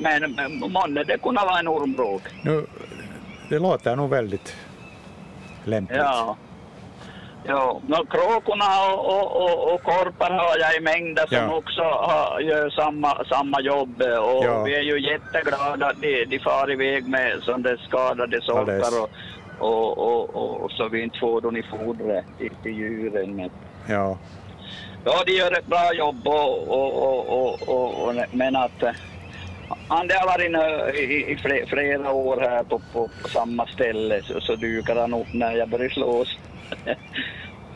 men 0.00 0.36
månne 0.72 1.04
det 1.04 1.18
kunde 1.22 1.40
vara 1.40 1.58
en 1.58 1.68
ormbråk. 1.68 2.22
Nu, 2.44 2.66
det 3.48 3.58
låter 3.58 3.96
nog 3.96 4.10
väldigt 4.10 4.56
lämpligt. 5.70 6.00
Ja. 6.00 6.36
Ja, 7.44 7.80
no, 7.86 8.06
kråkorna 8.06 8.92
och, 8.92 9.06
och, 9.06 9.42
och, 9.42 9.74
och 9.74 9.82
korpar 9.82 10.30
har 10.30 10.58
jag 10.58 10.76
i 10.76 10.80
mängder 10.80 11.26
som 11.26 11.36
ja. 11.36 11.54
också 11.54 11.82
har, 11.82 12.40
gör 12.40 12.70
samma, 12.70 13.24
samma 13.24 13.60
jobb 13.60 14.02
och 14.02 14.44
ja. 14.44 14.62
vi 14.62 14.74
är 14.74 14.82
ju 14.82 15.10
jätteglada 15.12 15.86
att 15.86 16.00
de, 16.00 16.24
de 16.24 16.38
far 16.38 16.72
iväg 16.72 17.08
med 17.08 17.42
som 17.42 17.62
det 17.62 17.78
skadade 17.78 18.40
sorkar 18.42 19.02
och, 19.02 19.10
och, 19.58 19.98
och, 19.98 20.64
och, 20.64 20.70
så 20.72 20.88
vi 20.88 21.02
inte 21.02 21.18
får 21.18 21.40
dem 21.40 21.56
i 21.56 21.62
fodret 21.62 22.24
till, 22.38 22.52
till 22.62 22.72
djuren. 22.72 23.50
Ja. 23.86 24.18
ja, 25.04 25.22
de 25.26 25.32
gör 25.32 25.58
ett 25.58 25.66
bra 25.66 25.94
jobb 25.94 26.26
och, 26.26 26.68
och, 26.68 27.28
och, 27.28 27.68
och, 27.68 28.08
och 28.08 28.14
men 28.32 28.56
att 28.56 28.82
han 29.88 30.06
det 30.06 30.14
har 30.14 30.26
varit 30.26 30.50
i, 30.96 31.32
i 31.32 31.36
flera 31.68 32.12
år 32.12 32.40
här 32.40 32.64
på, 32.64 32.78
på, 32.92 33.08
på 33.22 33.28
samma 33.28 33.66
ställe 33.66 34.22
så, 34.22 34.40
så 34.40 34.56
dukar 34.56 34.96
han 34.96 35.14
upp 35.14 35.32
när 35.32 35.52
jag 35.52 35.68
börjar 35.68 35.88
slås. 35.88 36.38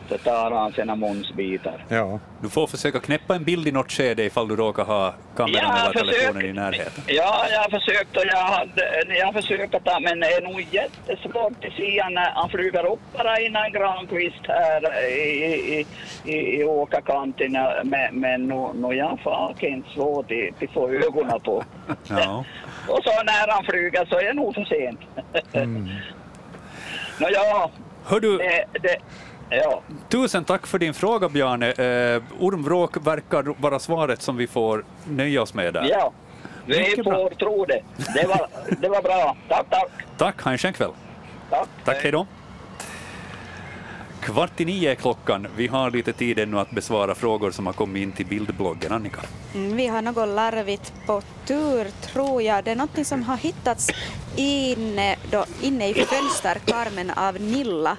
så 0.09 0.17
tar 0.17 0.51
han 0.51 0.73
sina 0.73 0.95
munsbitar. 0.95 1.85
Ja. 1.89 2.19
Du 2.41 2.49
får 2.49 2.67
försöka 2.67 2.99
knäppa 2.99 3.35
en 3.35 3.43
bild 3.43 3.67
i 3.67 3.71
något 3.71 3.91
skede 3.91 4.23
ifall 4.23 4.47
du 4.47 4.55
råkar 4.55 4.85
ha 4.85 5.13
kameran 5.35 5.75
eller 5.75 5.93
telefonen 5.93 6.45
i 6.45 6.53
närheten. 6.53 7.03
Ja, 7.07 7.45
jag 7.51 7.59
har 7.59 7.69
försökt 7.69 8.17
och 8.17 8.23
jag, 8.25 8.37
hade, 8.37 9.15
jag 9.19 9.25
har 9.25 9.33
försökt 9.33 9.85
ta, 9.85 9.99
men 9.99 10.19
det 10.19 10.27
är 10.27 10.41
nog 10.41 10.67
jättesvårt 10.71 11.65
att 11.65 11.73
se 11.73 12.09
när 12.09 12.31
han 12.31 12.49
flyger 12.49 12.85
upp 12.85 12.99
bara 13.17 13.39
innan 13.39 13.71
Granqvist 13.71 14.47
här 14.47 15.07
i, 15.07 15.45
i, 15.79 15.85
i, 16.23 16.59
i 16.59 16.63
åkarkanten, 16.63 17.51
men, 17.83 18.19
men 18.19 18.47
nu, 18.47 18.69
nu 18.73 18.95
jag 18.95 19.19
faken 19.23 19.83
svårt 19.93 20.31
att 20.31 20.73
få 20.73 20.89
ögonen 20.89 21.39
på. 21.39 21.63
Ja. 22.09 22.45
och 22.87 23.03
så 23.03 23.23
när 23.23 23.51
han 23.51 23.63
flyger 23.63 24.05
så 24.05 24.19
är 24.19 24.23
det 24.23 24.33
nog 24.33 24.55
för 24.55 24.65
sent. 24.65 24.99
mm. 25.53 25.89
Nå 27.19 27.27
ja, 27.31 27.71
Hör 28.07 28.19
du, 28.19 28.37
det, 28.37 28.65
det, 28.81 28.97
ja. 29.49 29.81
Tusen 30.09 30.43
tack 30.45 30.67
för 30.67 30.79
din 30.79 30.93
fråga, 30.93 31.29
Bjarne. 31.29 31.71
Eh, 31.71 32.23
ormvråk 32.39 32.97
verkar 33.07 33.61
vara 33.61 33.79
svaret 33.79 34.21
som 34.21 34.37
vi 34.37 34.47
får 34.47 34.85
nöja 35.03 35.41
oss 35.41 35.53
med 35.53 35.73
där. 35.73 35.87
Ja, 35.89 36.11
vi 36.65 36.79
Mycket 36.79 37.03
får 37.03 37.11
bra. 37.11 37.29
tro 37.39 37.65
det. 37.65 37.81
Det 38.13 38.27
var, 38.27 38.47
det 38.81 38.89
var 38.89 39.01
bra. 39.01 39.37
Tack, 39.49 39.65
tack. 39.69 39.89
Tack, 40.17 40.41
ha 40.41 40.51
en 40.51 40.57
skön 40.57 40.73
kväll. 40.73 40.91
Tack. 41.49 41.67
Tack, 41.85 41.97
hej 42.03 42.11
då. 42.11 42.27
Kvart 44.21 44.59
i 44.59 44.65
nio 44.65 44.91
är 44.91 44.95
klockan. 44.95 45.47
Vi 45.57 45.67
har 45.67 45.91
lite 45.91 46.13
tid 46.13 46.39
ännu 46.39 46.59
att 46.59 46.71
besvara 46.71 47.15
frågor 47.15 47.51
som 47.51 47.65
har 47.65 47.73
kommit 47.73 48.03
in 48.03 48.11
till 48.11 48.25
bildbloggen. 48.25 48.91
Annika? 48.91 49.21
Mm, 49.55 49.75
vi 49.77 49.87
har 49.87 50.01
något 50.01 50.27
larvigt 50.29 50.93
på 51.05 51.21
tur, 51.45 51.87
tror 52.01 52.41
jag. 52.41 52.63
Det 52.63 52.71
är 52.71 52.75
något 52.75 53.07
som 53.07 53.23
har 53.23 53.37
hittats 53.37 53.89
inne, 54.35 55.15
då, 55.31 55.45
inne 55.61 55.89
i 55.89 55.93
fönsterkarmen 55.93 57.11
av 57.11 57.41
Nilla 57.41 57.97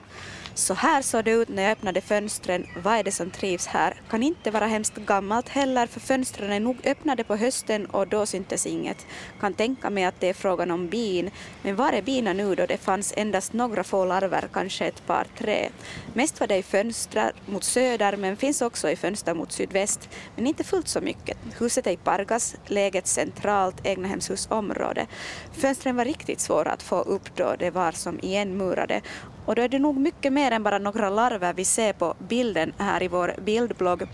så 0.57 0.74
här 0.74 1.03
såg 1.03 1.24
det 1.24 1.31
ut 1.31 1.49
när 1.49 1.62
jag 1.62 1.73
öppnade 1.73 2.01
fönstren. 2.01 2.66
Vad 2.83 2.95
är 2.95 3.05
det 3.05 3.12
som 3.12 3.31
trivs 3.31 3.66
här? 3.66 4.01
Kan 4.11 4.23
inte 4.23 4.51
vara 4.51 4.66
hemskt 4.66 4.97
gammalt 4.97 5.49
heller 5.49 5.87
för 5.87 6.01
fönstren 6.01 6.53
är 6.53 6.61
nog 6.61 6.77
öppnade 6.85 7.24
på 7.24 7.37
hösten 7.37 7.87
och 7.87 8.09
då 8.09 8.27
syntes 8.27 8.66
inget. 8.66 9.07
Kan 9.41 9.55
tänka 9.55 9.91
mig 9.91 10.05
att 10.05 10.20
det 10.20 10.28
är 10.28 10.35
frågan 10.35 10.70
om 10.70 10.89
bin. 10.89 11.31
Men 11.62 11.77
var 11.77 11.93
är 11.93 12.03
bina 12.03 12.33
nu 12.33 12.55
då 12.55 12.66
det 12.66 12.78
fanns 12.78 13.15
endast 13.16 13.53
några 13.53 13.85
få 13.85 14.05
larver, 14.05 14.49
kanske 14.53 14.87
ett 14.87 15.07
par 15.07 15.27
tre? 15.39 15.69
Mest 16.15 16.41
var 16.41 16.47
det 16.47 16.57
i 16.57 16.62
fönster 16.62 17.33
mot 17.47 17.65
söder 17.65 18.16
men 18.16 18.37
finns 18.37 18.62
också 18.62 18.91
i 18.91 18.97
fönster 18.97 19.35
mot 19.35 19.53
sydväst. 19.53 20.09
Men 20.37 20.47
inte 20.47 20.65
fullt 20.65 20.89
så 20.89 21.01
mycket. 21.01 21.39
Huset 21.59 21.87
är 21.87 21.91
i 21.91 21.97
Pargas, 21.97 22.57
läget 22.66 23.07
centralt 23.07 23.87
egnahemshusområde. 23.87 25.07
Fönstren 25.53 25.97
var 25.97 26.05
riktigt 26.05 26.41
svåra 26.41 26.70
att 26.70 26.83
få 26.83 27.01
upp 27.01 27.37
då 27.37 27.57
det 27.59 27.70
var 27.70 27.93
som 27.93 28.19
igenmurade 28.23 29.03
och 29.47 29.55
då 29.55 29.62
är 29.62 29.68
det 29.68 29.78
nog 29.78 29.97
mycket 29.97 30.32
mer 30.32 30.51
än 30.52 30.62
bara 30.62 30.78
några 30.78 31.10
larver 31.10 31.52
vi 31.52 31.64
ser 31.64 31.93
på 31.93 32.14
bilden 32.28 32.73
här 32.78 33.02
i 33.02 33.09
vår 33.09 33.35
bildblogg. 33.44 34.09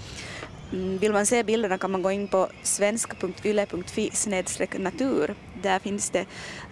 Mm, 0.72 0.98
vill 0.98 1.12
man 1.12 1.26
se 1.26 1.42
bilderna 1.42 1.78
kan 1.78 1.90
man 1.90 2.02
gå 2.02 2.10
in 2.10 2.28
på 2.28 2.48
svensk.yle.fi 2.62 4.10
natur. 4.78 5.34
Där 5.62 5.78
finns 5.78 6.10
det 6.10 6.26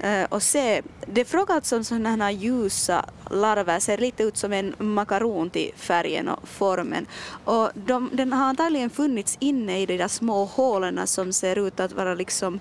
uh, 0.05 0.25
och 0.29 0.43
se. 0.43 0.83
Det 1.07 1.21
är 1.21 1.25
fråga 1.25 1.55
alltså 1.55 1.77
om 1.77 1.85
sådana 1.85 2.25
här 2.25 2.31
ljusa 2.31 3.05
larver, 3.31 3.79
ser 3.79 3.99
lite 3.99 4.23
ut 4.23 4.37
som 4.37 4.53
en 4.53 4.75
makaron 4.79 5.51
till 5.51 5.73
färgen 5.77 6.29
och 6.29 6.49
formen. 6.49 7.07
Och 7.45 7.71
de, 7.75 8.11
den 8.13 8.33
har 8.33 8.45
antagligen 8.45 8.91
funnits 8.91 9.37
inne 9.41 9.81
i 9.81 9.87
de 9.87 9.97
där 9.97 10.09
små 10.09 10.45
hålen 10.45 11.07
som 11.07 11.33
ser 11.33 11.67
ut 11.67 11.81
att 11.81 11.93
vara 11.93 12.15
liksom 12.15 12.61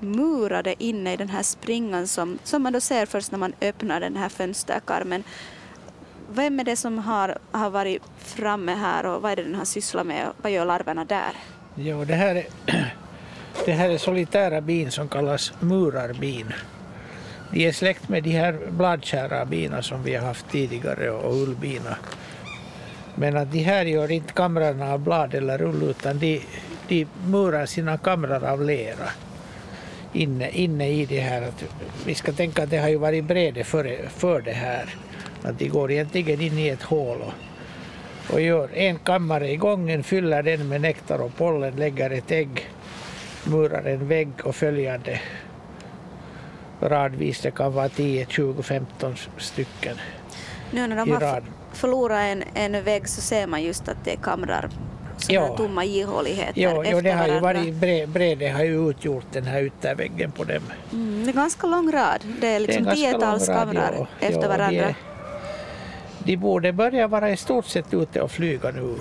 murade 0.00 0.82
inne 0.82 1.12
i 1.12 1.16
den 1.16 1.28
här 1.28 1.42
springan 1.42 2.06
som, 2.06 2.38
som 2.44 2.62
man 2.62 2.72
då 2.72 2.80
ser 2.80 3.06
först 3.06 3.30
när 3.30 3.38
man 3.38 3.52
öppnar 3.60 4.00
den 4.00 4.16
här 4.16 4.28
fönsterkarmen. 4.28 5.24
Vem 6.30 6.60
är 6.60 6.64
det 6.64 6.76
som 6.76 6.98
har, 6.98 7.38
har 7.50 7.70
varit 7.70 8.02
framme 8.18 8.74
här 8.74 9.06
och 9.06 9.22
vad 9.22 9.32
är 9.32 9.36
det 9.36 9.42
den 9.42 9.54
har 9.54 9.64
sysslat 9.64 10.06
med 10.06 10.28
och 10.28 10.34
vad 10.42 10.52
gör 10.52 10.64
larverna 10.64 11.04
där? 11.04 11.32
Jo, 11.74 12.04
det 12.04 12.14
här 12.14 12.34
är, 12.34 12.46
det 13.64 13.72
här 13.72 13.90
är 13.90 13.98
solitära 13.98 14.60
bin 14.60 14.90
som 14.90 15.08
kallas 15.08 15.52
murarbin. 15.60 16.52
De 17.52 17.66
är 17.66 17.72
släkt 17.72 18.08
med 18.08 18.22
de 18.22 18.30
här 18.30 18.58
bladkära 18.70 19.44
bina 19.44 19.82
som 19.82 20.02
vi 20.02 20.14
har 20.14 20.26
haft 20.26 20.50
tidigare 20.50 21.10
och 21.10 21.34
ullbina. 21.42 21.96
Men 23.14 23.36
att 23.36 23.52
de 23.52 23.58
här 23.58 23.84
gör 23.84 24.10
inte 24.10 24.32
kamrarna 24.32 24.92
av 24.92 25.00
blad 25.00 25.34
eller 25.34 25.62
ull 25.62 25.82
utan 25.82 26.18
de, 26.18 26.42
de 26.88 27.06
murar 27.26 27.66
sina 27.66 27.98
kamrar 27.98 28.44
av 28.44 28.62
lera 28.62 29.10
inne, 30.16 30.50
inne 30.50 30.88
i 30.88 31.06
det 31.06 31.20
här. 31.20 31.42
Att 31.42 31.64
vi 32.06 32.14
ska 32.14 32.32
tänka 32.32 32.62
att 32.62 32.70
det 32.70 32.78
har 32.78 32.88
ju 32.88 32.96
varit 32.96 33.24
brede 33.24 33.64
för, 33.64 34.08
för 34.08 34.40
det 34.40 34.52
här. 34.52 34.96
Att 35.42 35.58
de 35.58 35.68
går 35.68 35.92
egentligen 35.92 36.40
in 36.40 36.58
i 36.58 36.68
ett 36.68 36.82
hål 36.82 37.18
och, 37.20 37.32
och 38.34 38.40
gör 38.40 38.70
en 38.74 38.98
kammare 38.98 39.50
i 39.50 39.56
gången, 39.56 40.02
fyller 40.02 40.42
den 40.42 40.68
med 40.68 40.80
nektar 40.80 41.18
och 41.18 41.36
pollen, 41.36 41.76
lägger 41.76 42.10
ett 42.10 42.30
ägg, 42.30 42.70
murar 43.44 43.84
en 43.84 44.08
vägg 44.08 44.28
och 44.44 44.54
följande 44.54 45.20
radvis. 46.80 47.40
Det 47.40 47.50
kan 47.50 47.72
vara 47.72 47.88
10, 47.88 48.26
20, 48.28 48.62
15 48.62 49.14
stycken 49.38 49.96
Nu 50.70 50.86
när 50.86 50.96
de 50.96 51.10
har 51.10 51.42
förlorat 51.72 52.18
en, 52.18 52.42
en 52.54 52.84
vägg 52.84 53.08
så 53.08 53.20
ser 53.20 53.46
man 53.46 53.62
just 53.62 53.88
att 53.88 54.04
det 54.04 54.12
är 54.12 54.16
kamrar 54.16 54.70
ja. 55.28 55.56
tomma 55.56 55.84
ihåligheter 55.84 56.62
ja, 56.62 56.84
efter 56.84 57.02
det 57.02 57.12
har 57.12 57.28
ju 57.28 57.40
varit 57.40 57.74
bre, 57.74 58.06
brede 58.06 58.50
har 58.50 58.64
ju 58.64 58.90
utgjort 58.90 59.24
den 59.32 59.44
här 59.44 59.62
ytterväggen 59.62 60.32
på 60.32 60.44
dem. 60.44 60.62
Mm, 60.92 61.24
det 61.24 61.30
är 61.30 61.34
ganska 61.34 61.66
lång 61.66 61.92
rad. 61.92 62.20
Det 62.40 62.48
är 62.48 62.60
liksom 62.60 62.84
tiotals 62.84 63.46
kamrar 63.46 63.94
ja, 63.98 64.06
efter 64.20 64.42
ja, 64.42 64.48
varandra. 64.48 64.94
De, 66.18 66.32
de 66.32 66.36
borde 66.36 66.72
börja 66.72 67.08
vara 67.08 67.30
i 67.30 67.36
stort 67.36 67.66
sett 67.66 67.94
ute 67.94 68.20
och 68.20 68.30
flyga 68.30 68.70
nu. 68.70 68.94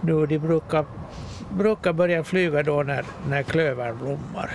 Nu 0.00 0.26
de 0.26 0.38
brukar, 0.38 0.84
brukar 1.50 1.92
börja 1.92 2.24
flyga 2.24 2.62
då 2.62 2.82
när, 2.82 3.04
när 3.28 3.42
klövern 3.42 3.98
blommar. 3.98 4.50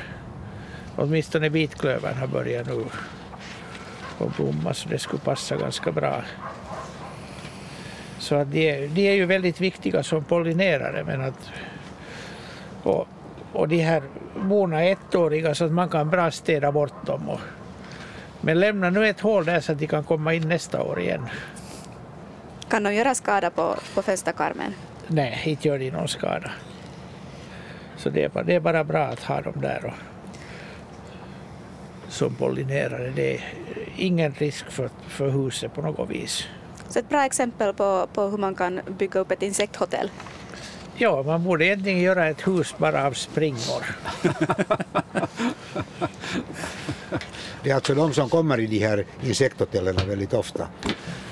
Åtminstone 0.95 1.49
vitklövern 1.49 2.17
har 2.17 2.27
börjat 2.27 2.67
nu 2.67 2.85
och 4.17 4.31
blomma 4.31 4.73
så 4.73 4.89
det 4.89 4.99
skulle 4.99 5.21
passa 5.21 5.55
ganska 5.55 5.91
bra. 5.91 6.23
Så 8.27 8.35
att 8.35 8.51
de, 8.51 8.87
de 8.87 9.09
är 9.09 9.13
ju 9.13 9.25
väldigt 9.25 9.61
viktiga 9.61 10.03
som 10.03 10.23
pollinerare. 10.23 11.03
Men 11.03 11.21
att, 11.21 11.49
och, 12.83 13.07
och 13.53 13.67
de 13.67 13.77
här 13.77 14.03
bona 14.35 14.83
är 14.83 14.91
ettåriga 14.91 15.55
så 15.55 15.65
att 15.65 15.71
man 15.71 15.89
kan 15.89 16.09
bra 16.09 16.31
städa 16.31 16.71
bort 16.71 17.05
dem. 17.05 17.29
Och, 17.29 17.39
men 18.41 18.59
lämna 18.59 18.89
nu 18.89 19.07
ett 19.07 19.19
hål 19.19 19.45
där 19.45 19.59
så 19.59 19.71
att 19.71 19.79
de 19.79 19.87
kan 19.87 20.03
komma 20.03 20.33
in 20.33 20.49
nästa 20.49 20.83
år 20.83 20.99
igen. 20.99 21.29
Kan 22.69 22.83
de 22.83 22.93
göra 22.93 23.15
skada 23.15 23.49
på, 23.49 23.75
på 23.95 24.01
fönsterkarmen? 24.01 24.73
Nej, 25.07 25.41
inte 25.45 25.67
gör 25.67 25.79
de 25.79 25.91
någon 25.91 26.07
skada. 26.07 26.51
Så 27.97 28.09
det 28.09 28.23
är, 28.23 28.29
bara, 28.29 28.43
det 28.43 28.55
är 28.55 28.59
bara 28.59 28.83
bra 28.83 29.03
att 29.03 29.23
ha 29.23 29.41
dem 29.41 29.61
där 29.61 29.85
och, 29.85 29.93
som 32.07 32.35
pollinerare. 32.35 33.11
Det 33.15 33.35
är 33.35 33.41
ingen 33.97 34.33
risk 34.33 34.71
för, 34.71 34.89
för 35.07 35.29
huset 35.29 35.73
på 35.73 35.81
något 35.81 36.09
vis. 36.09 36.47
Så 36.89 36.99
ett 36.99 37.09
bra 37.09 37.25
exempel 37.25 37.73
på, 37.73 38.07
på 38.13 38.21
hur 38.21 38.37
man 38.37 38.55
kan 38.55 38.81
bygga 38.97 39.19
upp 39.19 39.31
ett 39.31 39.41
insekthotell. 39.41 40.11
Ja, 40.95 41.23
man 41.23 41.43
borde 41.43 41.65
egentligen 41.65 41.99
göra 41.99 42.27
ett 42.27 42.47
hus 42.47 42.75
bara 42.77 43.05
av 43.05 43.13
springor. 43.13 43.85
det 47.63 47.69
är 47.69 47.75
alltså 47.75 47.95
de 47.95 48.13
som 48.13 48.29
kommer 48.29 48.59
i 48.59 48.67
de 48.67 48.79
här 48.79 49.05
insekthotellen 49.23 49.95
väldigt 50.07 50.33
ofta, 50.33 50.67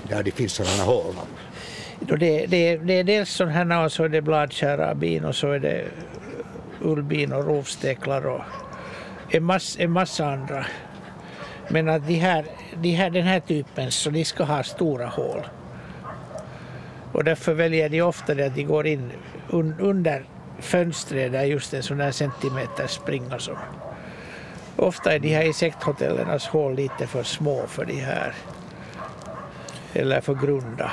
där 0.09 0.23
det 0.23 0.31
finns 0.31 0.53
sådana 0.53 0.83
hål. 0.83 1.15
Det, 1.99 2.45
det, 2.45 2.77
det 2.77 2.93
är 2.93 3.03
dels 3.03 3.29
sådana 3.29 3.75
här 3.75 3.85
och 3.85 3.91
så 3.91 4.03
är 4.03 4.09
det 4.09 4.21
bladkära 4.21 4.95
bin 4.95 5.25
och 5.25 5.35
så 5.35 5.51
är 5.51 5.59
det 5.59 5.85
ullbin 6.81 7.33
och 7.33 7.45
rovsteklar 7.45 8.25
och 8.27 8.41
en 9.29 9.43
massa, 9.43 9.81
en 9.81 9.91
massa 9.91 10.25
andra. 10.25 10.65
Men 11.69 11.89
att 11.89 12.07
de 12.07 12.13
här, 12.13 12.45
de 12.75 12.91
här, 12.91 13.09
den 13.09 13.23
här 13.23 13.39
typen 13.39 13.91
så 13.91 14.09
de 14.09 14.25
ska 14.25 14.43
ha 14.43 14.63
stora 14.63 15.07
hål. 15.07 15.41
Och 17.11 17.23
därför 17.23 17.53
väljer 17.53 17.89
de 17.89 18.01
ofta 18.01 18.35
det 18.35 18.45
att 18.45 18.55
de 18.55 18.63
går 18.63 18.87
in 18.87 19.11
un, 19.49 19.75
under 19.79 20.25
fönstret 20.59 21.31
där 21.31 21.43
just 21.43 21.73
en 21.73 21.83
sån 21.83 21.99
här 21.99 22.11
centimeter 22.11 22.87
springa. 22.87 23.39
Så. 23.39 23.57
Ofta 24.75 25.13
är 25.13 25.19
de 25.19 25.35
här 25.35 25.43
insekthotellernas 25.43 26.47
hål 26.47 26.75
lite 26.75 27.07
för 27.07 27.23
små 27.23 27.67
för 27.67 27.85
de 27.85 27.99
här. 27.99 28.33
Eller 29.93 30.21
för 30.21 30.33
grunda. 30.33 30.91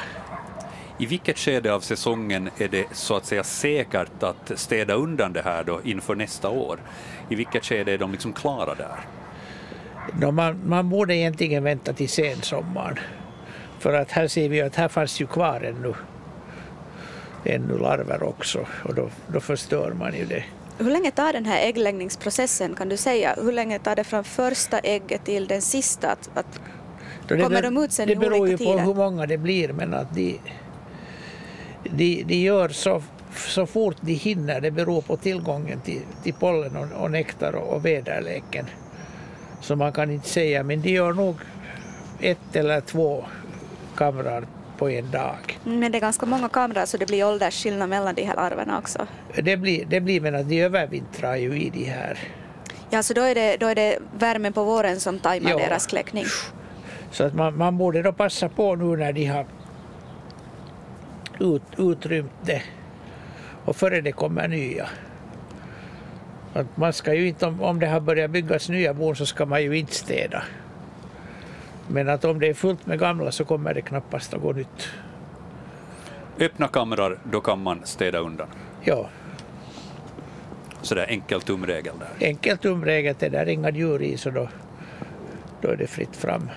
I 0.99 1.07
vilket 1.07 1.39
skede 1.39 1.75
av 1.75 1.81
säsongen 1.81 2.51
är 2.59 2.69
det 2.69 2.87
så 2.93 3.17
att 3.17 3.27
säga 3.27 3.45
säkert 3.45 4.23
att 4.23 4.53
städa 4.55 4.95
undan 4.95 5.33
det 5.33 5.43
här 5.43 5.65
då 5.65 5.81
inför 5.85 6.15
nästa 6.15 6.49
år? 6.49 6.79
I 7.29 7.35
vilket 7.35 7.65
skede 7.65 7.93
är 7.93 7.99
de 7.99 8.13
liksom 8.13 8.33
klara 8.33 8.75
där? 8.75 9.01
No, 10.21 10.31
man, 10.31 10.61
man 10.67 10.89
borde 10.89 11.17
egentligen 11.17 11.65
vänta 11.65 11.93
till 11.93 12.09
sensommaren. 12.09 12.99
För 13.79 13.93
att 13.93 14.11
här 14.11 14.29
ser 14.29 14.49
vi 14.49 14.63
att 14.63 14.77
här 14.77 14.89
fanns 14.89 15.21
ju 15.21 15.27
kvar 15.27 15.61
ännu, 15.61 15.95
ännu 17.45 17.79
larver 17.79 18.23
också 18.23 18.67
och 18.85 18.95
då, 18.95 19.09
då 19.27 19.41
förstör 19.41 19.93
man 19.93 20.15
ju 20.15 20.25
det. 20.25 20.45
Hur 20.79 20.91
länge 20.91 21.11
tar 21.11 21.33
den 21.33 21.45
här 21.45 21.67
äggläggningsprocessen 21.67 22.75
kan 22.75 22.89
du 22.89 22.97
säga? 22.97 23.35
Hur 23.43 23.53
länge 23.53 23.79
tar 23.79 23.97
det 23.97 24.05
från 24.05 24.25
första 24.25 24.79
ägget 24.79 25.25
till 25.25 25.47
den 25.47 25.63
sista 25.63 26.09
att, 26.13 26.31
att 26.35 26.61
Kommer 27.29 27.63
de 27.63 27.77
ut 27.77 27.93
sen 27.93 28.09
Det 28.09 28.17
beror 28.17 28.49
ju 28.49 28.59
på 28.59 28.65
tider? 28.65 28.85
hur 28.85 28.95
många 28.95 29.27
det 29.27 29.39
blir 29.39 29.73
men 29.73 29.95
att 29.95 30.15
de, 30.15 30.39
de, 31.85 32.23
de 32.23 32.35
gör 32.35 32.69
så, 32.69 33.03
så 33.35 33.67
fort 33.67 33.97
de 34.01 34.13
hinner. 34.13 34.61
Det 34.61 34.71
beror 34.71 35.03
på 35.03 35.17
tillgången 35.17 35.81
till, 35.81 36.01
till 36.23 36.35
pollen 36.35 36.77
och, 36.77 37.03
och 37.03 37.11
nektar 37.11 37.53
och, 37.55 37.75
och 37.75 37.85
väderleken. 37.85 38.67
Så 39.63 39.77
man 39.77 39.93
kan 39.93 40.11
inte 40.11 40.29
säga 40.29 40.63
men 40.63 40.83
de 40.83 40.91
gör 40.91 41.13
nog 41.13 41.37
ett 42.21 42.57
eller 42.57 42.81
två 42.81 43.25
kamrar 43.97 44.47
på 44.79 44.91
en 44.91 45.11
dag. 45.11 45.59
Men 45.65 45.93
det 45.93 45.99
är 45.99 46.01
ganska 46.01 46.27
många 46.27 46.49
kameror 46.49 46.87
så 46.87 46.97
det 46.97 47.07
blir 47.07 47.25
åldersskillnad 47.29 47.89
mellan 47.89 48.15
de 48.15 48.23
här 48.25 48.37
larverna 48.37 48.79
också. 48.79 49.07
Det 49.43 49.57
blir, 49.57 49.85
det 49.85 50.01
blir 50.01 50.21
men 50.21 50.35
att 50.35 50.49
de 50.49 50.61
övervintrar 50.61 51.37
ju 51.37 51.63
i 51.63 51.71
de 51.71 51.85
här. 51.85 52.19
Ja, 52.91 53.03
så 53.03 53.15
då 53.15 53.21
är 53.21 53.35
det, 53.35 53.57
då 53.57 53.67
är 53.67 53.75
det 53.75 53.99
värmen 54.19 54.53
på 54.53 54.65
våren 54.65 55.01
som 55.01 55.19
tajmar 55.19 55.51
Ja. 55.51 55.57
deras 55.59 55.87
kläckning. 55.87 56.25
Så 57.11 57.25
att 57.25 57.35
man, 57.35 57.57
man 57.57 57.79
borde 57.79 58.03
då 58.03 58.13
passa 58.13 58.49
på 58.49 58.77
nu 58.77 58.97
när 58.97 59.13
de 59.13 59.27
har 59.27 59.47
ut, 61.41 61.63
utrymt 61.79 62.33
det 62.43 62.63
och 63.65 63.77
före 63.77 64.01
det 64.01 64.13
kommer 64.13 64.49
nya. 64.49 64.89
Att 66.53 66.77
man 66.77 66.93
ska 66.93 67.15
ju 67.15 67.29
inte, 67.29 67.47
om, 67.47 67.81
det 67.81 67.87
har 67.87 68.01
börjat 68.01 68.31
byggas 68.31 68.69
nya 68.69 68.95
bon 68.95 69.17
så 69.17 69.27
ska 69.27 69.47
man 69.47 69.63
ju 69.63 69.79
inte 69.79 69.95
städa. 69.95 70.43
Men 71.89 72.09
att 72.09 72.25
om 72.25 72.41
det 72.41 72.47
är 72.49 72.55
fullt 72.55 72.87
med 72.87 72.99
gamla 72.99 73.33
så 73.33 73.45
kommer 73.45 73.75
det 73.75 73.81
knappast 73.83 74.35
att 74.35 74.43
gå 74.43 74.53
nytt. 74.53 74.89
Öppna 76.41 76.69
kamrar, 76.69 77.19
då 77.25 77.41
kan 77.41 77.63
man 77.63 77.81
städa 77.85 78.19
undan. 78.19 78.47
Ja, 78.81 79.09
Så 80.83 80.95
det 80.95 81.03
är 81.05 81.09
enkel 81.11 81.41
tumregel 81.41 81.95
där. 81.99 82.27
enkelt 82.27 82.63
tumregel, 82.63 83.15
det 83.19 83.29
där 83.29 83.39
är 83.41 83.49
inga 83.49 83.71
djur 83.71 84.03
i 84.03 84.17
så 84.17 84.31
då, 84.31 84.49
då 85.61 85.69
är 85.69 85.77
det 85.77 85.87
fritt 85.87 86.17
fram. 86.17 86.51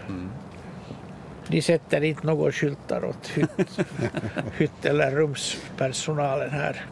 De 1.47 1.61
sätter 1.61 2.03
inte 2.03 2.27
några 2.27 2.51
skyltar 2.51 3.05
åt 3.05 3.27
hytt, 3.27 3.80
hytt 4.57 4.85
eller 4.85 5.11
rumspersonalen 5.11 6.49
här. 6.49 6.85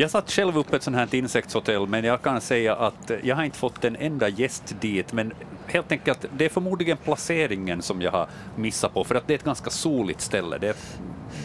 Jag 0.00 0.10
satt 0.10 0.30
själv 0.30 0.58
upp 0.58 0.72
ett 0.72 0.82
sånt 0.82 0.96
här 0.96 1.14
insektshotell, 1.14 1.86
men 1.86 2.04
jag 2.04 2.22
kan 2.22 2.40
säga 2.40 2.76
att 2.76 3.10
jag 3.22 3.36
har 3.36 3.44
inte 3.44 3.58
fått 3.58 3.84
en 3.84 3.96
enda 3.96 4.28
gäst 4.28 4.74
dit, 4.80 5.12
men 5.12 5.32
helt 5.66 5.92
enkelt, 5.92 6.26
det 6.36 6.44
är 6.44 6.48
förmodligen 6.48 6.96
placeringen 6.96 7.82
som 7.82 8.02
jag 8.02 8.10
har 8.10 8.28
missat 8.56 8.94
på, 8.94 9.04
för 9.04 9.14
att 9.14 9.26
det 9.26 9.34
är 9.34 9.38
ett 9.38 9.44
ganska 9.44 9.70
soligt 9.70 10.20
ställe. 10.20 10.58
Det 10.58 10.68
är, 10.68 10.74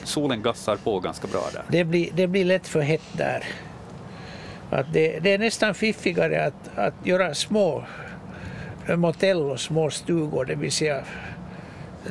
solen 0.03 0.41
gassar 0.41 0.75
på 0.75 0.99
ganska 0.99 1.27
bra 1.27 1.41
där. 1.53 1.63
Det 1.69 1.83
blir, 1.83 2.09
det 2.13 2.27
blir 2.27 2.45
lätt 2.45 2.67
för 2.67 2.81
hett 2.81 3.17
där. 3.17 3.43
Att 4.69 4.93
det, 4.93 5.19
det 5.19 5.33
är 5.33 5.37
nästan 5.37 5.73
fiffigare 5.73 6.45
att, 6.45 6.77
att 6.77 6.93
göra 7.03 7.33
små 7.33 7.85
motell 8.87 9.41
och 9.41 9.59
små 9.59 9.89
stugor, 9.89 10.45
det 10.45 10.55
vill 10.55 10.71
säga 10.71 11.03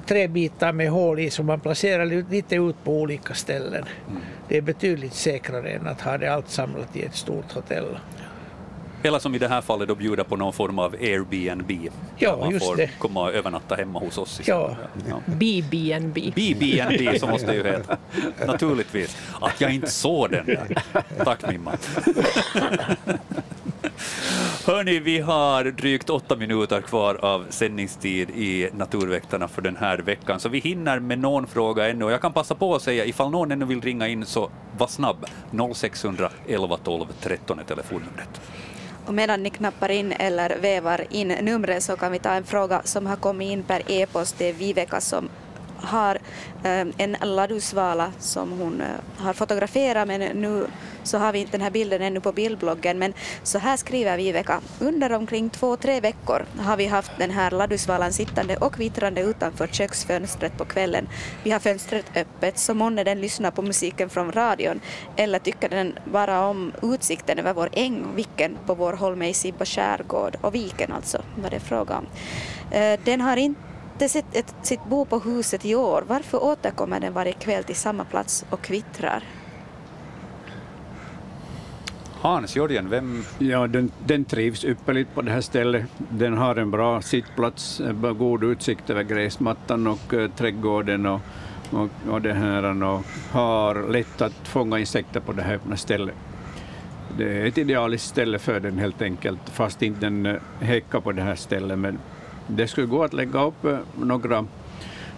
tre 0.06 0.28
bitar 0.28 0.72
med 0.72 0.90
hål 0.90 1.18
i 1.20 1.30
som 1.30 1.46
man 1.46 1.60
placerar 1.60 2.04
li- 2.06 2.24
lite 2.30 2.56
ut 2.56 2.76
på 2.84 3.00
olika 3.00 3.34
ställen. 3.34 3.84
Det 4.48 4.56
är 4.56 4.60
betydligt 4.62 5.14
säkrare 5.14 5.70
än 5.70 5.86
att 5.86 6.00
ha 6.00 6.18
det 6.18 6.28
allt 6.34 6.48
samlat 6.50 6.96
i 6.96 7.02
ett 7.02 7.14
stort 7.16 7.52
hotell. 7.52 7.98
Eller 9.02 9.18
som 9.18 9.34
i 9.34 9.38
det 9.38 9.48
här 9.48 9.60
fallet 9.60 9.88
då 9.88 9.94
bjuda 9.94 10.24
på 10.24 10.36
någon 10.36 10.52
form 10.52 10.78
av 10.78 10.94
Airbnb. 10.94 11.70
Ja, 12.18 12.30
där 12.30 12.38
man 12.38 12.50
just 12.50 12.66
får 12.66 12.76
det. 12.76 12.90
komma 12.98 13.22
och 13.22 13.34
övernatta 13.34 13.74
hemma 13.74 13.98
hos 13.98 14.18
oss. 14.18 14.40
Ja. 14.44 14.76
Ja. 15.08 15.20
BB&B. 15.26 16.32
BB&B 16.34 17.18
så 17.20 17.26
måste 17.26 17.46
det 17.46 17.54
ju 17.54 17.62
heta. 17.64 17.96
Naturligtvis. 18.46 19.16
Att 19.40 19.60
jag 19.60 19.74
inte 19.74 19.90
såg 19.90 20.30
den 20.30 20.46
där. 20.46 20.82
Tack 21.24 21.50
Mimma. 21.50 21.72
Hörni, 24.66 24.98
vi 24.98 25.18
har 25.18 25.64
drygt 25.64 26.10
åtta 26.10 26.36
minuter 26.36 26.80
kvar 26.80 27.14
av 27.14 27.46
sändningstid 27.50 28.30
i 28.30 28.68
Naturväktarna 28.72 29.48
för 29.48 29.62
den 29.62 29.76
här 29.76 29.98
veckan, 29.98 30.40
så 30.40 30.48
vi 30.48 30.58
hinner 30.58 30.98
med 30.98 31.18
någon 31.18 31.46
fråga 31.46 31.90
ännu. 31.90 32.10
Jag 32.10 32.20
kan 32.20 32.32
passa 32.32 32.54
på 32.54 32.74
att 32.74 32.82
säga, 32.82 33.04
ifall 33.04 33.30
någon 33.30 33.52
ännu 33.52 33.64
vill 33.64 33.80
ringa 33.80 34.08
in, 34.08 34.26
så 34.26 34.50
var 34.78 34.86
snabb. 34.86 35.26
0600 35.74 36.30
11 36.48 36.76
12 36.76 37.06
13 37.20 37.58
är 37.58 37.64
telefonnumret. 37.64 38.40
Och 39.06 39.14
medan 39.14 39.42
ni 39.42 39.50
knappar 39.50 39.90
in 39.90 40.12
eller 40.12 40.58
vävar 40.58 41.04
in 41.10 41.28
numret 41.28 41.82
så 41.82 41.96
kan 41.96 42.12
vi 42.12 42.18
ta 42.18 42.30
en 42.30 42.44
fråga 42.44 42.82
som 42.84 43.06
har 43.06 43.16
kommit 43.16 43.50
in 43.50 43.62
per 43.62 43.82
e-post. 43.86 44.34
Det 44.38 44.48
är 44.48 44.52
Viveka 44.52 45.00
som 45.00 45.28
har 45.76 46.18
eh, 46.64 46.86
en 46.96 47.16
ladusvala 47.22 48.12
som 48.18 48.52
hon 48.52 48.80
eh, 48.80 48.86
har 49.24 49.32
fotograferat 49.32 50.08
men 50.08 50.20
nu 50.20 50.66
så 51.04 51.18
har 51.18 51.32
vi 51.32 51.38
inte 51.38 51.52
den 51.52 51.60
här 51.60 51.70
bilden 51.70 52.02
ännu 52.02 52.20
på 52.20 52.32
bildbloggen. 52.32 52.98
Men 52.98 53.14
så 53.42 53.58
här 53.58 53.76
skriver 53.76 54.16
Viveka. 54.16 54.60
Under 54.80 55.12
omkring 55.12 55.50
två, 55.50 55.76
tre 55.76 56.00
veckor 56.00 56.44
har 56.58 56.76
vi 56.76 56.86
haft 56.86 57.12
den 57.18 57.30
här 57.30 57.50
ladusvalan 57.50 58.12
sittande 58.12 58.56
och 58.56 58.80
vittrande 58.80 59.20
utanför 59.20 59.66
köksfönstret 59.66 60.58
på 60.58 60.64
kvällen. 60.64 61.08
Vi 61.42 61.50
har 61.50 61.58
fönstret 61.58 62.16
öppet 62.16 62.58
så 62.58 62.74
månne 62.74 63.04
den 63.04 63.20
lyssnar 63.20 63.50
på 63.50 63.62
musiken 63.62 64.10
från 64.10 64.32
radion 64.32 64.80
eller 65.16 65.38
tycker 65.38 65.68
den 65.68 65.98
bara 66.04 66.46
om 66.46 66.72
utsikten 66.82 67.38
över 67.38 67.52
vår 67.52 67.68
äng, 67.72 68.06
viken 68.14 68.58
på 68.66 68.74
vår 68.74 68.92
holme 68.92 69.28
i 69.28 69.34
Sibba 69.34 69.64
skärgård 69.64 70.36
och 70.40 70.54
viken 70.54 70.92
alltså, 70.92 71.22
vad 71.36 71.50
det 71.50 71.56
är 71.56 71.60
fråga 71.60 71.98
om. 71.98 72.06
Eh, 72.70 73.00
den 73.04 73.20
har 73.20 73.36
inte 73.36 73.73
sett 74.08 74.36
ett, 74.36 74.54
sitt 74.62 74.84
bo 74.84 75.04
på 75.04 75.18
huset 75.18 75.64
i 75.64 75.74
år. 75.74 76.04
Varför 76.06 76.44
återkommer 76.44 77.00
den 77.00 77.12
varje 77.12 77.32
kväll 77.32 77.64
till 77.64 77.76
samma 77.76 78.04
plats 78.04 78.44
och 78.50 78.62
kvittrar? 78.62 79.22
Hans 82.24 82.56
Jörgen, 82.56 82.90
vem... 82.90 83.24
Ja, 83.38 83.66
den, 83.66 83.90
den 84.06 84.24
trivs 84.24 84.64
ypperligt 84.64 85.14
på 85.14 85.22
det 85.22 85.30
här 85.30 85.40
stället. 85.40 85.84
Den 85.98 86.36
har 86.36 86.56
en 86.56 86.70
bra 86.70 87.02
sittplats, 87.02 87.80
god 88.18 88.44
utsikt 88.44 88.90
över 88.90 89.02
gräsmattan 89.02 89.86
och 89.86 90.14
eh, 90.14 90.30
trädgården 90.30 91.06
och, 91.06 91.20
och, 91.70 91.88
och, 92.10 92.22
det 92.22 92.32
här, 92.32 92.82
och 92.82 93.02
har 93.30 93.92
lätt 93.92 94.22
att 94.22 94.48
fånga 94.48 94.78
insekter 94.78 95.20
på 95.20 95.32
det 95.32 95.42
här 95.42 95.54
öppna 95.54 95.76
stället. 95.76 96.14
Det 97.18 97.40
är 97.40 97.46
ett 97.46 97.58
idealiskt 97.58 98.08
ställe 98.08 98.38
för 98.38 98.60
den 98.60 98.78
helt 98.78 99.02
enkelt, 99.02 99.50
fast 99.50 99.82
inte 99.82 100.00
den 100.00 100.26
eh, 100.26 100.36
häckar 100.60 101.00
på 101.00 101.12
det 101.12 101.22
här 101.22 101.34
stället. 101.34 101.78
Men 101.78 101.98
det 102.46 102.68
skulle 102.68 102.86
gå 102.86 103.04
att 103.04 103.12
lägga 103.12 103.44
upp 103.44 103.64
eh, 103.64 103.78
några, 103.98 104.46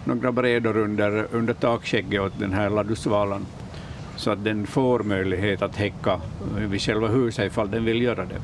några 0.05 0.33
brädor 0.33 0.77
under, 0.77 1.27
under 1.33 1.55
takskägget 1.55 2.21
åt 2.21 2.39
den 2.39 2.53
här 2.53 2.71
ladusvalan 2.71 3.47
så 4.17 4.31
att 4.31 4.45
den 4.45 4.67
får 4.67 5.01
möjlighet 5.01 5.63
att 5.63 5.77
häcka 5.77 6.21
vid 6.57 6.81
själva 6.83 7.09
huset 7.09 7.47
ifall 7.47 7.71
den 7.71 7.85
vill 7.85 8.03
göra 8.03 8.25
det. 8.25 8.41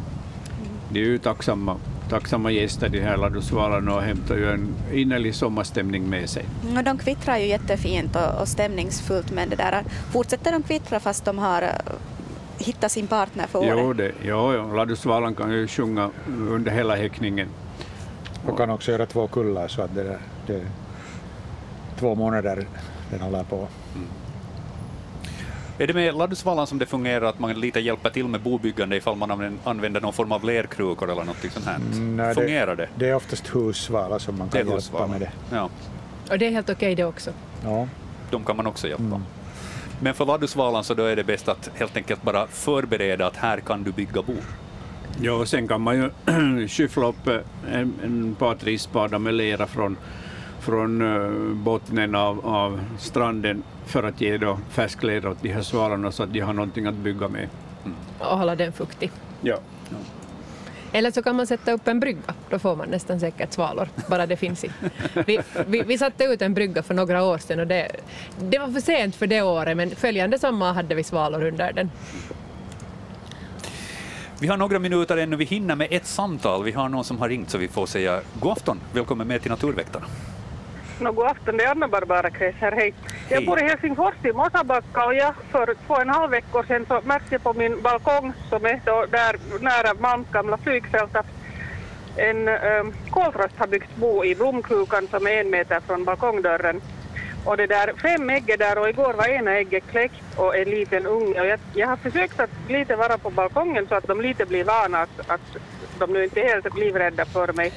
De 0.90 1.00
är 1.00 1.04
ju 1.04 1.18
tacksamma, 1.18 1.76
tacksamma 2.08 2.50
gäster, 2.50 2.88
de 2.88 3.00
här 3.00 3.16
ladusvalarna, 3.16 3.94
och 3.94 4.02
hämtar 4.02 4.36
ju 4.36 4.50
en 4.50 4.74
innerlig 4.92 5.34
sommarstämning 5.34 6.10
med 6.10 6.28
sig. 6.28 6.44
Och 6.76 6.84
de 6.84 6.98
kvittrar 6.98 7.36
ju 7.36 7.46
jättefint 7.46 8.16
och, 8.16 8.40
och 8.40 8.48
stämningsfullt 8.48 9.30
men 9.30 9.48
det 9.48 9.56
där, 9.56 9.84
fortsätter 10.12 10.52
de 10.52 10.62
kvittra 10.62 11.00
fast 11.00 11.24
de 11.24 11.38
har 11.38 11.62
eh, 11.62 11.68
hittat 12.58 12.92
sin 12.92 13.06
partner 13.06 13.46
för 13.46 13.58
året? 13.58 13.74
Jo, 13.78 13.92
det, 13.92 14.12
jo, 14.24 14.52
jo, 14.54 14.74
ladusvalan 14.74 15.34
kan 15.34 15.52
ju 15.52 15.68
sjunga 15.68 16.10
under 16.50 16.70
hela 16.72 16.96
häckningen. 16.96 17.48
Och 18.46 18.56
kan 18.58 18.70
också 18.70 18.92
göra 18.92 19.06
två 19.06 19.28
kullar 19.28 19.68
så 19.68 19.82
att 19.82 19.94
det, 19.94 20.02
där- 20.02 20.18
det 20.46 20.54
är 20.54 20.66
två 21.98 22.14
månader 22.14 22.66
den 23.10 23.20
håller 23.20 23.44
på. 23.44 23.68
Är 25.78 25.86
det 25.86 25.94
med 25.94 26.14
ladusvalan 26.14 26.66
som 26.66 26.78
det 26.78 26.86
fungerar 26.86 27.26
att 27.26 27.38
man 27.38 27.60
lite 27.60 27.80
hjälper 27.80 28.10
till 28.10 28.28
med 28.28 28.40
bobyggande 28.40 28.96
ifall 28.96 29.16
man 29.16 29.58
använder- 29.64 30.00
någon 30.00 30.12
form 30.12 30.32
av 30.32 30.44
lerkrukor 30.44 31.10
eller 31.10 31.24
något 31.24 31.52
sånt 31.52 31.66
här? 31.66 31.76
Mm, 31.76 32.16
nej, 32.16 32.34
Fungerar 32.34 32.76
det? 32.76 32.88
Det 32.96 33.08
är 33.08 33.14
oftast 33.14 33.46
hussvala 33.46 34.18
som 34.18 34.38
man 34.38 34.48
Det 34.48 34.52
kan 34.52 34.58
hjälpa 34.58 34.74
husvala. 34.74 35.06
med 35.06 35.20
det. 35.20 35.30
Ja, 35.50 35.68
Och 36.30 36.38
det 36.38 36.46
är 36.46 36.50
helt 36.50 36.70
okej 36.70 36.94
det 36.94 37.04
också. 37.04 37.30
Ja. 37.64 37.88
de 38.30 38.44
kan 38.44 38.56
man 38.56 38.66
också 38.66 38.88
hjälpa. 38.88 39.02
Mm. 39.04 39.22
Men 40.00 40.14
för 40.14 40.24
ladusvalan 40.26 40.84
så 40.84 40.94
då 40.94 41.04
är 41.04 41.16
det 41.16 41.24
bäst 41.24 41.48
att 41.48 41.70
helt 41.74 41.96
enkelt 41.96 42.22
bara 42.22 42.46
förbereda 42.46 43.26
att 43.26 43.36
här 43.36 43.60
kan 43.60 43.82
du 43.82 43.92
bygga 43.92 44.22
bo. 44.22 44.34
Ja, 45.20 45.32
och 45.32 45.48
sen 45.48 45.68
kan 45.68 45.80
man 45.80 45.96
ju 45.96 46.68
skyffla 46.68 47.06
upp 47.06 47.26
eh, 47.26 47.38
en, 47.72 47.94
en 48.04 48.34
par 48.38 48.54
tre 48.54 48.78
spadar 48.78 49.18
med 49.18 49.34
lera 49.34 49.66
från, 49.66 49.96
från 50.60 51.02
eh, 51.02 51.54
bottnen 51.54 52.14
av, 52.14 52.46
av 52.46 52.80
stranden 52.98 53.62
för 53.86 54.02
att 54.02 54.20
ge 54.20 54.38
då 54.38 54.58
färsk 54.70 55.02
lera 55.02 55.30
åt 55.30 55.42
de 55.42 55.48
här 55.48 55.62
svalarna 55.62 56.12
så 56.12 56.22
att 56.22 56.32
de 56.32 56.40
har 56.40 56.52
någonting 56.52 56.86
att 56.86 56.94
bygga 56.94 57.28
med. 57.28 57.48
Och 58.18 58.38
hålla 58.38 58.56
den 58.56 58.72
fuktig. 58.72 59.10
Ja. 59.40 59.58
Eller 60.92 61.10
så 61.10 61.22
kan 61.22 61.36
man 61.36 61.46
sätta 61.46 61.72
upp 61.72 61.88
en 61.88 62.00
brygga, 62.00 62.34
då 62.50 62.58
får 62.58 62.76
man 62.76 62.88
nästan 62.88 63.20
säkert 63.20 63.52
svalor, 63.52 63.88
bara 64.08 64.26
det 64.26 64.36
finns 64.36 64.64
i. 64.64 64.70
Vi, 65.26 65.38
vi, 65.66 65.82
vi 65.82 65.98
satte 65.98 66.24
ut 66.24 66.42
en 66.42 66.54
brygga 66.54 66.82
för 66.82 66.94
några 66.94 67.24
år 67.24 67.38
sedan 67.38 67.60
och 67.60 67.66
det, 67.66 67.88
det 68.40 68.58
var 68.58 68.68
för 68.68 68.80
sent 68.80 69.16
för 69.16 69.26
det 69.26 69.42
året, 69.42 69.76
men 69.76 69.90
följande 69.90 70.38
sommar 70.38 70.72
hade 70.72 70.94
vi 70.94 71.04
svalor 71.04 71.44
under 71.44 71.72
den. 71.72 71.90
Vi 74.42 74.48
har 74.48 74.56
några 74.56 74.78
minuter 74.78 75.16
ännu, 75.16 75.36
vi 75.36 75.44
hinner 75.44 75.76
med 75.76 75.88
ett 75.90 76.06
samtal. 76.06 76.64
Vi 76.64 76.72
har 76.72 76.88
någon 76.88 77.04
som 77.04 77.18
har 77.18 77.28
ringt 77.28 77.50
så 77.50 77.58
vi 77.58 77.68
får 77.68 77.86
säga 77.86 78.20
god 78.40 78.52
afton, 78.52 78.80
välkommen 78.92 79.28
med 79.28 79.42
till 79.42 79.50
Naturväktarna. 79.50 80.06
No, 81.00 81.12
god 81.12 81.26
afton, 81.26 81.56
det 81.56 81.64
är 81.64 81.70
Anna-Barbara 81.70 82.30
Kress 82.30 82.54
här, 82.58 82.72
hej. 82.72 82.94
Jag 83.28 83.36
Hej. 83.36 83.46
bor 83.46 83.60
i 83.60 83.62
Helsingfors 83.62 84.14
i 84.22 84.32
Mosabacka 84.32 85.04
och 85.06 85.14
jag 85.14 85.34
för 85.50 85.74
två 85.86 85.94
och 85.94 86.00
en 86.00 86.08
halv 86.08 86.30
veckor 86.30 86.64
sedan 86.68 86.86
så 86.88 87.00
märkte 87.04 87.34
jag 87.34 87.42
på 87.42 87.54
min 87.54 87.82
balkong 87.82 88.32
som 88.48 88.64
är 88.64 88.80
då 88.84 89.06
där 89.10 89.36
nära 89.60 89.94
Malms 90.00 90.28
gamla 90.30 90.58
flygfält 90.58 91.16
att 91.16 91.26
en 92.16 92.48
um, 92.48 92.92
koltrast 93.10 93.54
har 93.56 93.66
byggt 93.66 93.96
bo 93.96 94.24
i 94.24 94.34
blomkrukan 94.34 95.08
som 95.10 95.26
är 95.26 95.40
en 95.40 95.50
meter 95.50 95.80
från 95.80 96.04
balkongdörren. 96.04 96.80
Och 97.44 97.56
det 97.56 97.66
där, 97.66 97.92
fem 98.02 98.30
ägg 98.30 98.50
är 98.50 98.56
där 98.56 98.78
och 98.78 98.88
igår 98.88 99.12
var 99.12 99.28
ena 99.28 99.50
ägget 99.50 99.84
kläckt 99.90 100.24
och 100.36 100.56
en 100.56 100.70
liten 100.70 101.06
unge. 101.06 101.40
Och 101.40 101.46
jag, 101.46 101.60
jag 101.74 101.88
har 101.88 101.96
försökt 101.96 102.40
att 102.40 102.50
lite 102.68 102.96
vara 102.96 103.18
på 103.18 103.30
balkongen 103.30 103.86
så 103.88 103.94
att 103.94 104.06
de 104.06 104.20
lite 104.20 104.46
blir 104.46 104.64
vana 104.64 104.98
att, 104.98 105.30
att 105.30 105.56
de 105.98 106.12
nu 106.12 106.24
inte 106.24 106.40
är 106.40 106.48
helt 106.48 106.78
livrädda 106.78 107.24
för 107.24 107.52
mig. 107.52 107.72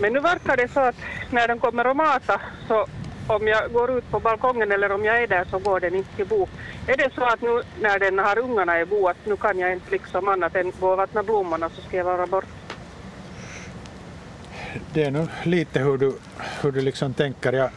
Men 0.00 0.12
nu 0.12 0.20
verkar 0.20 0.56
det 0.56 0.68
så 0.68 0.80
att 0.80 0.96
när 1.30 1.48
de 1.48 1.58
kommer 1.58 1.86
och 1.86 1.96
mata 1.96 2.40
så 2.68 2.86
om 3.26 3.46
jag 3.46 3.72
går 3.72 3.98
ut 3.98 4.10
på 4.10 4.20
balkongen 4.20 4.72
eller 4.72 4.92
om 4.92 5.04
jag 5.04 5.22
är 5.22 5.26
där 5.26 5.44
så 5.50 5.58
går 5.58 5.80
den 5.80 5.94
inte 5.94 6.16
till 6.16 6.26
bo. 6.26 6.48
Är 6.86 6.96
det 6.96 7.14
så 7.14 7.24
att 7.24 7.40
nu 7.42 7.62
när 7.80 7.98
den 7.98 8.18
har 8.18 8.38
ungarna 8.38 8.80
i 8.80 8.84
bo 8.84 9.08
att 9.08 9.26
nu 9.26 9.36
kan 9.36 9.58
jag 9.58 9.72
inte 9.72 9.90
liksom 9.90 10.28
annat 10.28 10.56
än 10.56 10.72
gå 10.80 10.88
och 10.90 10.96
vattna 10.96 11.22
blommorna 11.22 11.68
så 11.68 11.82
ska 11.82 11.96
jag 11.96 12.04
vara 12.04 12.26
bort? 12.26 12.44
Det 14.92 15.04
är 15.04 15.10
nog 15.10 15.28
lite 15.44 15.80
hur 15.80 15.98
du, 15.98 16.12
hur 16.62 16.72
du 16.72 16.80
liksom 16.80 17.14
tänker. 17.14 17.52
Jag, 17.52 17.70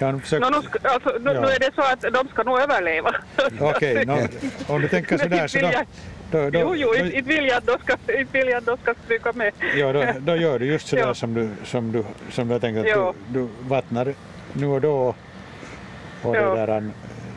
har 0.00 0.18
försökt... 0.18 0.42
No, 0.42 0.50
nu, 0.50 0.88
alltså, 0.88 1.18
nu, 1.20 1.32
ja. 1.32 1.40
nu, 1.40 1.46
är 1.46 1.58
det 1.58 1.70
så 1.74 1.82
att 1.82 2.14
de 2.14 2.28
ska 2.28 2.42
nog 2.42 2.60
överleva. 2.60 3.14
Okej, 3.60 3.92
okay, 3.92 4.04
no, 4.04 4.28
om 4.74 4.80
du 4.80 4.88
tänker 4.88 5.18
sådär 5.24 5.46
så 5.46 5.58
då, 5.58 5.70
då, 6.30 6.50
då, 6.50 6.58
jo, 6.58 6.74
jo, 6.76 7.04
inte 7.04 7.20
vill 7.20 7.46
jag 7.46 7.56
att 7.56 7.66
de 7.66 7.78
ska, 7.78 7.96
vill 8.32 8.48
jag 8.48 8.54
att 8.54 8.66
de 8.66 8.76
ska 8.76 8.94
stryka 9.04 9.32
med. 9.32 9.52
Ja, 9.76 9.92
då, 9.92 10.04
då 10.20 10.36
gör 10.36 10.58
du 10.58 10.66
just 10.66 10.88
sådär 10.88 11.02
ja. 11.02 11.14
som, 11.14 11.34
du, 11.34 11.50
som, 11.64 11.92
du, 11.92 12.04
som 12.30 12.50
jag 12.50 12.60
tänker 12.60 12.80
att 12.80 13.14
du, 13.28 13.40
du 13.40 13.48
vattnar 13.68 14.14
nu 14.52 14.66
och 14.66 14.80
då. 14.80 15.14
Och 16.22 16.36
ja. 16.36 16.54
det 16.54 16.66
där, 16.66 16.90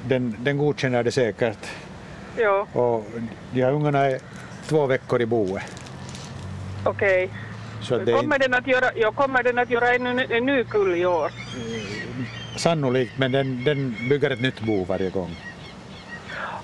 den, 0.06 0.36
den 0.40 0.58
godkänner 0.58 1.04
det 1.04 1.12
säkert. 1.12 1.68
Ja. 2.38 2.68
Och 2.74 3.06
de 3.52 3.62
här 3.62 3.72
ungarna 3.72 4.06
är 4.06 4.20
två 4.68 4.86
veckor 4.86 5.22
i 5.22 5.26
boet. 5.26 5.64
Okej. 6.84 7.24
Okay. 7.26 8.14
Kommer, 8.14 8.40
den 8.40 8.54
att 8.54 8.68
göra, 8.68 8.86
ja, 8.96 9.12
kommer 9.12 9.44
den 9.44 9.58
att 9.58 9.70
göra 9.70 9.94
en, 9.94 10.08
en 10.08 10.46
ny 10.46 10.64
kull 10.64 10.96
i 10.96 11.06
år? 11.06 11.32
Sannolikt, 12.58 13.18
men 13.18 13.32
den, 13.32 13.64
den 13.64 13.96
bygger 14.10 14.30
ett 14.30 14.42
nytt 14.42 14.60
bo 14.60 14.84
varje 14.84 15.10
gång. 15.10 15.36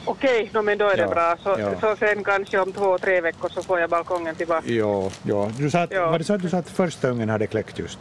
Okej, 0.06 0.50
no, 0.54 0.62
men 0.62 0.78
då 0.78 0.90
är 0.90 0.98
det 0.98 1.04
ja, 1.04 1.10
bra. 1.10 1.38
Så, 1.44 1.56
ja. 1.60 1.80
så 1.80 1.96
sen 1.96 2.24
kanske 2.24 2.60
om 2.60 2.74
två, 2.74 2.98
tre 2.98 3.22
veckor 3.22 3.50
så 3.50 3.64
får 3.64 3.80
jag 3.80 3.90
balkongen 3.90 4.36
tillbaka. 4.36 4.72
Ja, 4.72 5.12
ja. 5.24 5.52
Du 5.58 5.70
sa 5.70 5.80
att, 5.80 5.92
ja. 5.92 6.12
Var 6.12 6.20
det 6.20 6.26
så 6.26 6.34
att 6.34 6.42
du 6.42 6.50
sa 6.50 6.58
att 6.58 6.70
första 6.70 7.08
ungen 7.10 7.30
hade 7.30 7.48
kläckt 7.48 7.80
just? 7.80 8.00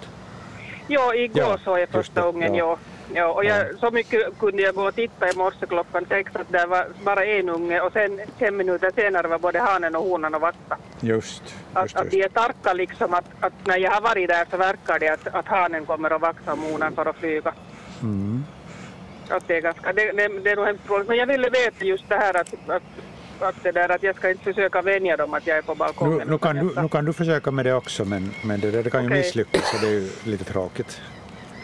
Ja, 0.87 1.15
igår 1.15 1.43
ja, 1.43 1.59
såg 1.65 1.79
jag 1.79 1.89
första 1.89 2.23
ungen, 2.23 2.55
ja. 2.55 2.79
ja. 3.15 3.27
och 3.27 3.45
jag, 3.45 3.79
så 3.79 3.91
mycket 3.91 4.39
kunde 4.39 4.63
jag 4.63 4.75
gå 4.75 4.89
och 4.89 4.95
titta 4.95 5.31
i 5.31 5.37
morse 5.37 5.67
klockan 5.67 6.07
sex 6.09 6.31
att 6.35 6.53
det 6.53 6.67
var 6.67 6.87
bara 7.05 7.25
en 7.25 7.49
unge 7.49 7.81
och 7.81 7.93
sen 7.93 8.21
fem 8.39 8.57
minuter 8.57 8.91
senare 8.95 9.29
var 9.29 9.39
både 9.39 9.59
hanen 9.61 9.97
och 9.97 10.03
honan 10.03 10.35
och 10.35 10.41
vatta. 10.41 10.77
Just, 11.01 11.43
just, 11.43 11.55
att, 11.73 11.97
att 11.97 12.11
de 12.11 12.23
är 12.23 12.29
tarka 12.29 12.73
liksom 12.73 13.15
att, 13.15 13.25
att, 13.41 13.53
när 13.65 13.79
jag 13.79 13.91
har 13.91 14.01
varit 14.01 14.29
där 14.29 14.47
så 14.51 14.57
verkar 14.57 14.99
det 14.99 15.09
att, 15.09 15.27
att 15.27 15.47
hanen 15.47 15.87
kommer 15.87 16.11
att 16.11 16.21
vaxa 16.21 16.53
om 16.53 16.63
honan 16.63 16.95
för 16.95 17.07
att 17.07 17.17
flyga. 17.17 17.55
Mm. 18.03 18.45
Att 19.29 19.49
det, 19.49 19.57
är 19.57 19.61
ganska, 19.61 19.93
det, 19.93 20.13
det, 20.13 20.29
det 20.29 20.51
är 20.51 20.57
nog 20.57 20.67
hemskt 20.67 20.91
roligt. 20.91 21.09
Men 21.09 21.17
jag 21.17 21.27
ville 21.27 21.51
veta 21.51 21.85
just 21.85 22.09
det 22.09 22.17
här 22.17 22.41
att, 22.41 22.55
att 22.67 22.83
att, 23.43 23.63
det 23.63 23.73
där, 23.73 23.89
att 23.89 24.03
jag 24.03 24.17
ska 24.17 24.31
inte 24.31 24.45
försöka 24.45 24.83
vänja 24.83 25.17
dem 25.17 25.35
att 25.35 25.47
jag 25.47 25.59
är 25.59 25.63
på 25.63 25.75
balkongen. 25.75 26.19
Nu, 26.19 26.33
nu, 26.33 26.39
kan, 26.39 26.57
du, 26.57 26.81
nu 26.83 26.89
kan 26.89 27.05
du 27.05 27.13
försöka 27.13 27.51
med 27.51 27.67
det 27.67 27.75
också 27.75 28.05
men, 28.05 28.31
men 28.45 28.61
det, 28.61 28.71
det 28.71 28.91
kan 28.91 29.01
ju 29.01 29.07
okay. 29.07 29.19
misslyckas 29.19 29.71
så 29.71 29.77
det 29.87 29.87
är 29.87 29.93
ju 29.93 30.09
lite 30.25 30.45
tråkigt. 30.45 31.01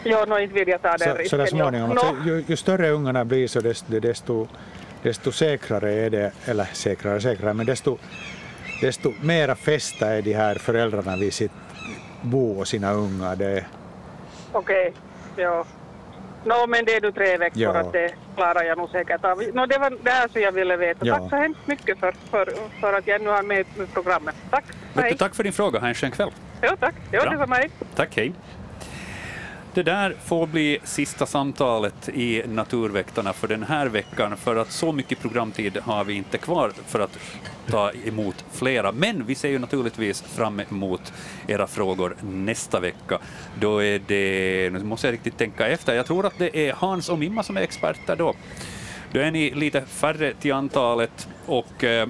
Ja, 0.03 0.25
no, 0.25 0.39
inte 0.39 0.53
vill 0.53 0.67
jag 0.67 0.81
ta 0.81 0.97
den 0.97 0.99
så, 0.99 1.05
risken. 1.05 1.29
Så 1.29 1.37
där 1.37 1.45
småningom, 1.45 1.89
no. 1.89 1.99
alltså, 1.99 2.15
ju, 2.25 2.43
ju, 2.47 2.55
större 2.55 2.89
ungarna 2.89 3.25
blir 3.25 3.47
så 3.47 3.59
desto, 3.59 3.99
desto, 3.99 4.47
desto 5.03 5.31
säkrare 5.31 5.93
är 5.93 6.09
det, 6.09 6.31
eller 6.45 6.65
säkrare 6.73 7.21
säkrare, 7.21 7.53
men 7.53 7.65
desto, 7.65 7.97
desto 8.81 9.13
mera 9.21 9.55
fästa 9.55 10.07
är 10.07 10.21
de 10.21 10.33
här 10.33 10.55
föräldrarna 10.55 11.15
vid 11.15 11.33
sitt 11.33 11.51
bo 12.21 12.59
och 12.59 12.67
sina 12.67 12.93
ungar. 12.93 13.33
Okej, 13.33 13.65
okay. 14.51 14.91
ja. 15.35 15.65
No, 16.45 16.67
men 16.67 16.85
det 16.85 16.95
är 16.95 17.01
du 17.01 17.11
tre 17.11 17.37
veckor 17.37 17.61
ja. 17.61 17.77
att 17.77 17.93
det 17.93 18.13
klarar 18.35 18.63
jag 18.63 18.77
nog 18.77 18.89
säkert 18.89 19.25
av. 19.25 19.37
No, 19.37 19.65
det 19.65 19.77
var 19.77 19.97
det 20.03 20.11
här 20.11 20.27
som 20.27 20.41
jag 20.41 20.51
ville 20.51 20.77
veta. 20.77 21.05
Ja. 21.05 21.17
Tack 21.17 21.29
så 21.29 21.35
hemskt 21.35 21.67
mycket 21.67 21.99
för, 21.99 22.13
för, 22.29 22.53
för 22.81 22.93
att 22.93 23.07
jag 23.07 23.21
nu 23.21 23.29
har 23.29 23.43
med 23.43 23.59
i 23.59 23.65
programmet. 23.93 24.35
Tack. 24.49 24.63
Hej. 24.95 25.17
Tack 25.17 25.35
för 25.35 25.43
din 25.43 25.53
fråga. 25.53 25.79
Ha 25.79 25.87
en 25.87 25.93
skön 25.93 26.11
kväll. 26.11 26.31
Ja, 26.61 26.75
tack. 26.79 26.95
Bra. 27.11 27.25
det 27.25 27.37
var 27.37 27.47
mig. 27.47 27.69
Tack, 27.95 28.15
hej. 28.15 28.33
Det 29.73 29.83
där 29.83 30.15
får 30.25 30.47
bli 30.47 30.79
sista 30.83 31.25
samtalet 31.25 32.09
i 32.09 32.43
Naturväktarna 32.47 33.33
för 33.33 33.47
den 33.47 33.63
här 33.63 33.85
veckan, 33.87 34.37
för 34.37 34.55
att 34.55 34.71
så 34.71 34.91
mycket 34.91 35.19
programtid 35.19 35.77
har 35.77 36.03
vi 36.03 36.13
inte 36.13 36.37
kvar 36.37 36.71
för 36.87 36.99
att 36.99 37.19
ta 37.69 37.91
emot 38.05 38.45
flera. 38.51 38.91
Men 38.91 39.25
vi 39.25 39.35
ser 39.35 39.49
ju 39.49 39.59
naturligtvis 39.59 40.21
fram 40.21 40.59
emot 40.59 41.13
era 41.47 41.67
frågor 41.67 42.15
nästa 42.21 42.79
vecka. 42.79 43.19
Då 43.59 43.83
är 43.83 44.01
det, 44.07 44.69
nu 44.73 44.83
måste 44.83 45.07
jag 45.07 45.13
riktigt 45.13 45.37
tänka 45.37 45.67
efter, 45.67 45.95
jag 45.95 46.05
tror 46.05 46.25
att 46.25 46.37
det 46.37 46.57
är 46.57 46.73
Hans 46.73 47.09
och 47.09 47.19
Mimma 47.19 47.43
som 47.43 47.57
är 47.57 47.61
experter 47.61 48.15
då. 48.15 48.33
Då 49.11 49.19
är 49.19 49.31
ni 49.31 49.51
lite 49.51 49.81
färre 49.81 50.33
till 50.33 50.53
antalet 50.53 51.27
och 51.45 51.83
eh, 51.83 52.07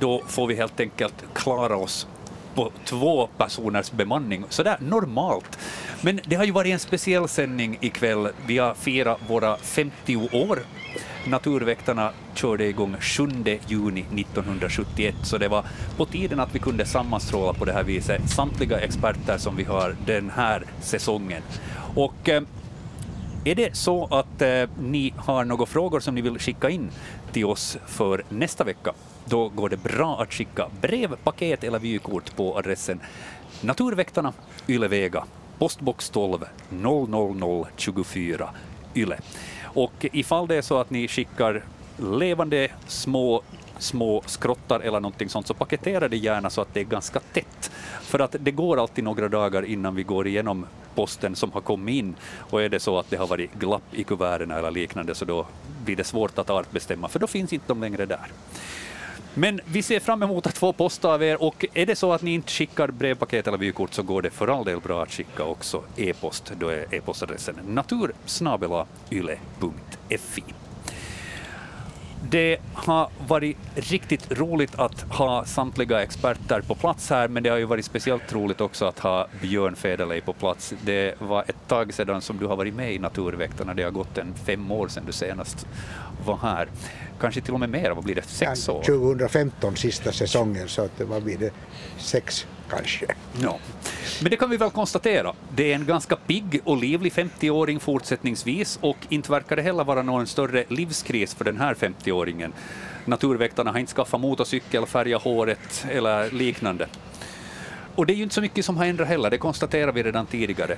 då 0.00 0.22
får 0.26 0.46
vi 0.46 0.54
helt 0.54 0.80
enkelt 0.80 1.14
klara 1.34 1.76
oss 1.76 2.06
på 2.54 2.72
två 2.84 3.26
personers 3.26 3.92
bemanning, 3.92 4.44
sådär 4.48 4.76
normalt. 4.80 5.58
Men 6.00 6.20
det 6.24 6.36
har 6.36 6.44
ju 6.44 6.50
varit 6.50 6.72
en 6.72 6.78
speciell 6.78 7.28
sändning 7.28 7.78
ikväll. 7.80 8.28
Vi 8.46 8.58
har 8.58 8.74
firat 8.74 9.18
våra 9.28 9.56
50 9.56 10.16
år. 10.16 10.58
Naturväktarna 11.26 12.10
körde 12.34 12.66
igång 12.66 12.96
7 13.00 13.28
juni 13.68 14.00
1971, 14.00 15.14
så 15.22 15.38
det 15.38 15.48
var 15.48 15.64
på 15.96 16.06
tiden 16.06 16.40
att 16.40 16.54
vi 16.54 16.58
kunde 16.58 16.86
sammanstråla 16.86 17.52
på 17.52 17.64
det 17.64 17.72
här 17.72 17.82
viset 17.82 18.30
samtliga 18.30 18.80
experter 18.80 19.38
som 19.38 19.56
vi 19.56 19.64
har 19.64 19.96
den 20.06 20.30
här 20.30 20.64
säsongen. 20.80 21.42
Och 21.94 22.28
eh, 22.28 22.42
är 23.44 23.54
det 23.54 23.76
så 23.76 24.04
att 24.04 24.42
eh, 24.42 24.64
ni 24.80 25.14
har 25.16 25.44
några 25.44 25.66
frågor 25.66 26.00
som 26.00 26.14
ni 26.14 26.20
vill 26.20 26.38
skicka 26.38 26.70
in 26.70 26.90
till 27.32 27.44
oss 27.44 27.78
för 27.86 28.22
nästa 28.28 28.64
vecka, 28.64 28.92
då 29.24 29.48
går 29.48 29.68
det 29.68 29.76
bra 29.76 30.22
att 30.22 30.32
skicka 30.32 30.66
brev, 30.80 31.16
paket 31.24 31.64
eller 31.64 31.78
vykort 31.78 32.36
på 32.36 32.58
adressen 32.58 33.00
Naturväktarna, 33.60 34.32
Ylevega, 34.68 35.24
postbox 35.58 36.10
12 36.10 36.44
00024 36.70 38.50
Yle. 38.94 39.18
Och 39.74 40.06
ifall 40.12 40.46
det 40.46 40.56
är 40.56 40.62
så 40.62 40.78
att 40.78 40.90
ni 40.90 41.08
skickar 41.08 41.64
levande 41.98 42.68
små 42.86 43.42
små 43.82 44.22
skrottar 44.26 44.80
eller 44.80 45.00
någonting 45.00 45.28
sånt, 45.28 45.46
så 45.46 45.54
paketera 45.54 46.08
det 46.08 46.16
gärna 46.16 46.50
så 46.50 46.60
att 46.60 46.74
det 46.74 46.80
är 46.80 46.84
ganska 46.84 47.20
tätt. 47.20 47.70
För 48.02 48.18
att 48.18 48.36
det 48.40 48.50
går 48.50 48.80
alltid 48.80 49.04
några 49.04 49.28
dagar 49.28 49.62
innan 49.62 49.94
vi 49.94 50.02
går 50.02 50.26
igenom 50.26 50.66
posten 50.94 51.36
som 51.36 51.52
har 51.52 51.60
kommit 51.60 51.94
in. 51.94 52.14
Och 52.36 52.62
är 52.62 52.68
det 52.68 52.80
så 52.80 52.98
att 52.98 53.10
det 53.10 53.16
har 53.16 53.26
varit 53.26 53.54
glapp 53.54 53.82
i 53.92 54.04
kuverten 54.04 54.50
eller 54.50 54.70
liknande 54.70 55.14
så 55.14 55.24
då 55.24 55.46
blir 55.84 55.96
det 55.96 56.04
svårt 56.04 56.38
att 56.38 56.50
artbestämma, 56.50 57.08
för 57.08 57.18
då 57.18 57.26
finns 57.26 57.52
inte 57.52 57.64
de 57.68 57.80
längre 57.80 58.06
där. 58.06 58.26
Men 59.34 59.60
vi 59.64 59.82
ser 59.82 60.00
fram 60.00 60.22
emot 60.22 60.46
att 60.46 60.58
få 60.58 60.72
post 60.72 61.04
av 61.04 61.22
er 61.22 61.42
och 61.42 61.64
är 61.74 61.86
det 61.86 61.96
så 61.96 62.12
att 62.12 62.22
ni 62.22 62.34
inte 62.34 62.52
skickar 62.52 62.88
brevpaket 62.88 63.46
eller 63.46 63.58
vykort 63.58 63.94
så 63.94 64.02
går 64.02 64.22
det 64.22 64.30
för 64.30 64.48
all 64.48 64.64
del 64.64 64.80
bra 64.80 65.02
att 65.02 65.12
skicka 65.12 65.44
också 65.44 65.82
e-post. 65.96 66.52
Då 66.58 66.68
är 66.68 66.94
e-postadressen 66.94 67.54
natursnabelayle.fi. 67.66 70.44
Det 72.28 72.58
har 72.74 73.08
varit 73.28 73.56
riktigt 73.74 74.32
roligt 74.32 74.74
att 74.74 75.00
ha 75.00 75.44
samtliga 75.44 76.02
experter 76.02 76.60
på 76.60 76.74
plats 76.74 77.10
här, 77.10 77.28
men 77.28 77.42
det 77.42 77.48
har 77.48 77.56
ju 77.56 77.64
varit 77.64 77.84
speciellt 77.84 78.32
roligt 78.32 78.60
också 78.60 78.84
att 78.84 78.98
ha 78.98 79.26
Björn 79.40 79.76
Federley 79.76 80.20
på 80.20 80.32
plats. 80.32 80.74
Det 80.84 81.14
var 81.18 81.44
ett 81.48 81.68
tag 81.68 81.94
sedan 81.94 82.20
som 82.20 82.38
du 82.38 82.46
har 82.46 82.56
varit 82.56 82.74
med 82.74 82.94
i 82.94 82.98
Naturväktarna, 82.98 83.74
det 83.74 83.82
har 83.82 83.90
gått 83.90 84.18
en 84.18 84.34
fem 84.44 84.70
år 84.70 84.88
sedan 84.88 85.02
du 85.06 85.12
senast 85.12 85.66
var 86.26 86.36
här. 86.36 86.68
Kanske 87.20 87.40
till 87.40 87.54
och 87.54 87.60
med 87.60 87.70
mer, 87.70 87.90
vad 87.90 88.04
blir 88.04 88.14
det, 88.14 88.22
sex 88.22 88.68
år? 88.68 88.82
2015 88.82 89.76
sista 89.76 90.12
säsongen, 90.12 90.68
så 90.68 90.82
att, 90.82 91.00
vad 91.00 91.22
blir 91.22 91.38
det, 91.38 91.50
sex 91.98 92.46
kanske. 92.70 93.06
Ja. 93.42 93.58
Men 94.22 94.30
det 94.30 94.36
kan 94.36 94.50
vi 94.50 94.56
väl 94.56 94.70
konstatera, 94.70 95.32
det 95.54 95.72
är 95.72 95.74
en 95.74 95.86
ganska 95.86 96.16
pigg 96.16 96.60
och 96.64 96.76
livlig 96.76 97.12
50-åring 97.12 97.80
fortsättningsvis 97.80 98.78
och 98.82 98.96
inte 99.08 99.32
verkar 99.32 99.56
det 99.56 99.62
heller 99.62 99.84
vara 99.84 100.02
någon 100.02 100.26
större 100.26 100.64
livskris 100.68 101.34
för 101.34 101.44
den 101.44 101.56
här 101.58 101.74
50-åringen. 101.74 102.52
Naturväktarna 103.04 103.72
har 103.72 103.78
inte 103.78 103.92
skaffat 103.92 104.20
motorcykel, 104.20 104.86
färgat 104.86 105.22
håret 105.22 105.86
eller 105.90 106.30
liknande. 106.30 106.86
Och 107.94 108.06
det 108.06 108.12
är 108.12 108.16
ju 108.16 108.22
inte 108.22 108.34
så 108.34 108.40
mycket 108.40 108.64
som 108.64 108.76
har 108.76 108.84
ändrat 108.84 109.08
heller, 109.08 109.30
det 109.30 109.38
konstaterar 109.38 109.92
vi 109.92 110.02
redan 110.02 110.26
tidigare 110.26 110.76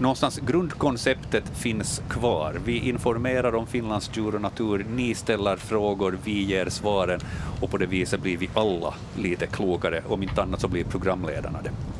någonstans 0.00 0.38
grundkonceptet 0.38 1.44
finns 1.56 2.02
kvar. 2.08 2.60
Vi 2.64 2.88
informerar 2.88 3.54
om 3.54 3.66
Finlands 3.66 4.10
djur 4.14 4.34
och 4.34 4.40
natur, 4.40 4.86
ni 4.94 5.14
ställer 5.14 5.56
frågor, 5.56 6.18
vi 6.24 6.42
ger 6.42 6.68
svaren 6.68 7.20
och 7.60 7.70
på 7.70 7.76
det 7.76 7.86
viset 7.86 8.20
blir 8.20 8.36
vi 8.36 8.50
alla 8.54 8.94
lite 9.16 9.46
klokare, 9.46 10.02
om 10.08 10.22
inte 10.22 10.42
annat 10.42 10.60
så 10.60 10.68
blir 10.68 10.84
programledarna 10.84 11.58
det. 11.62 11.99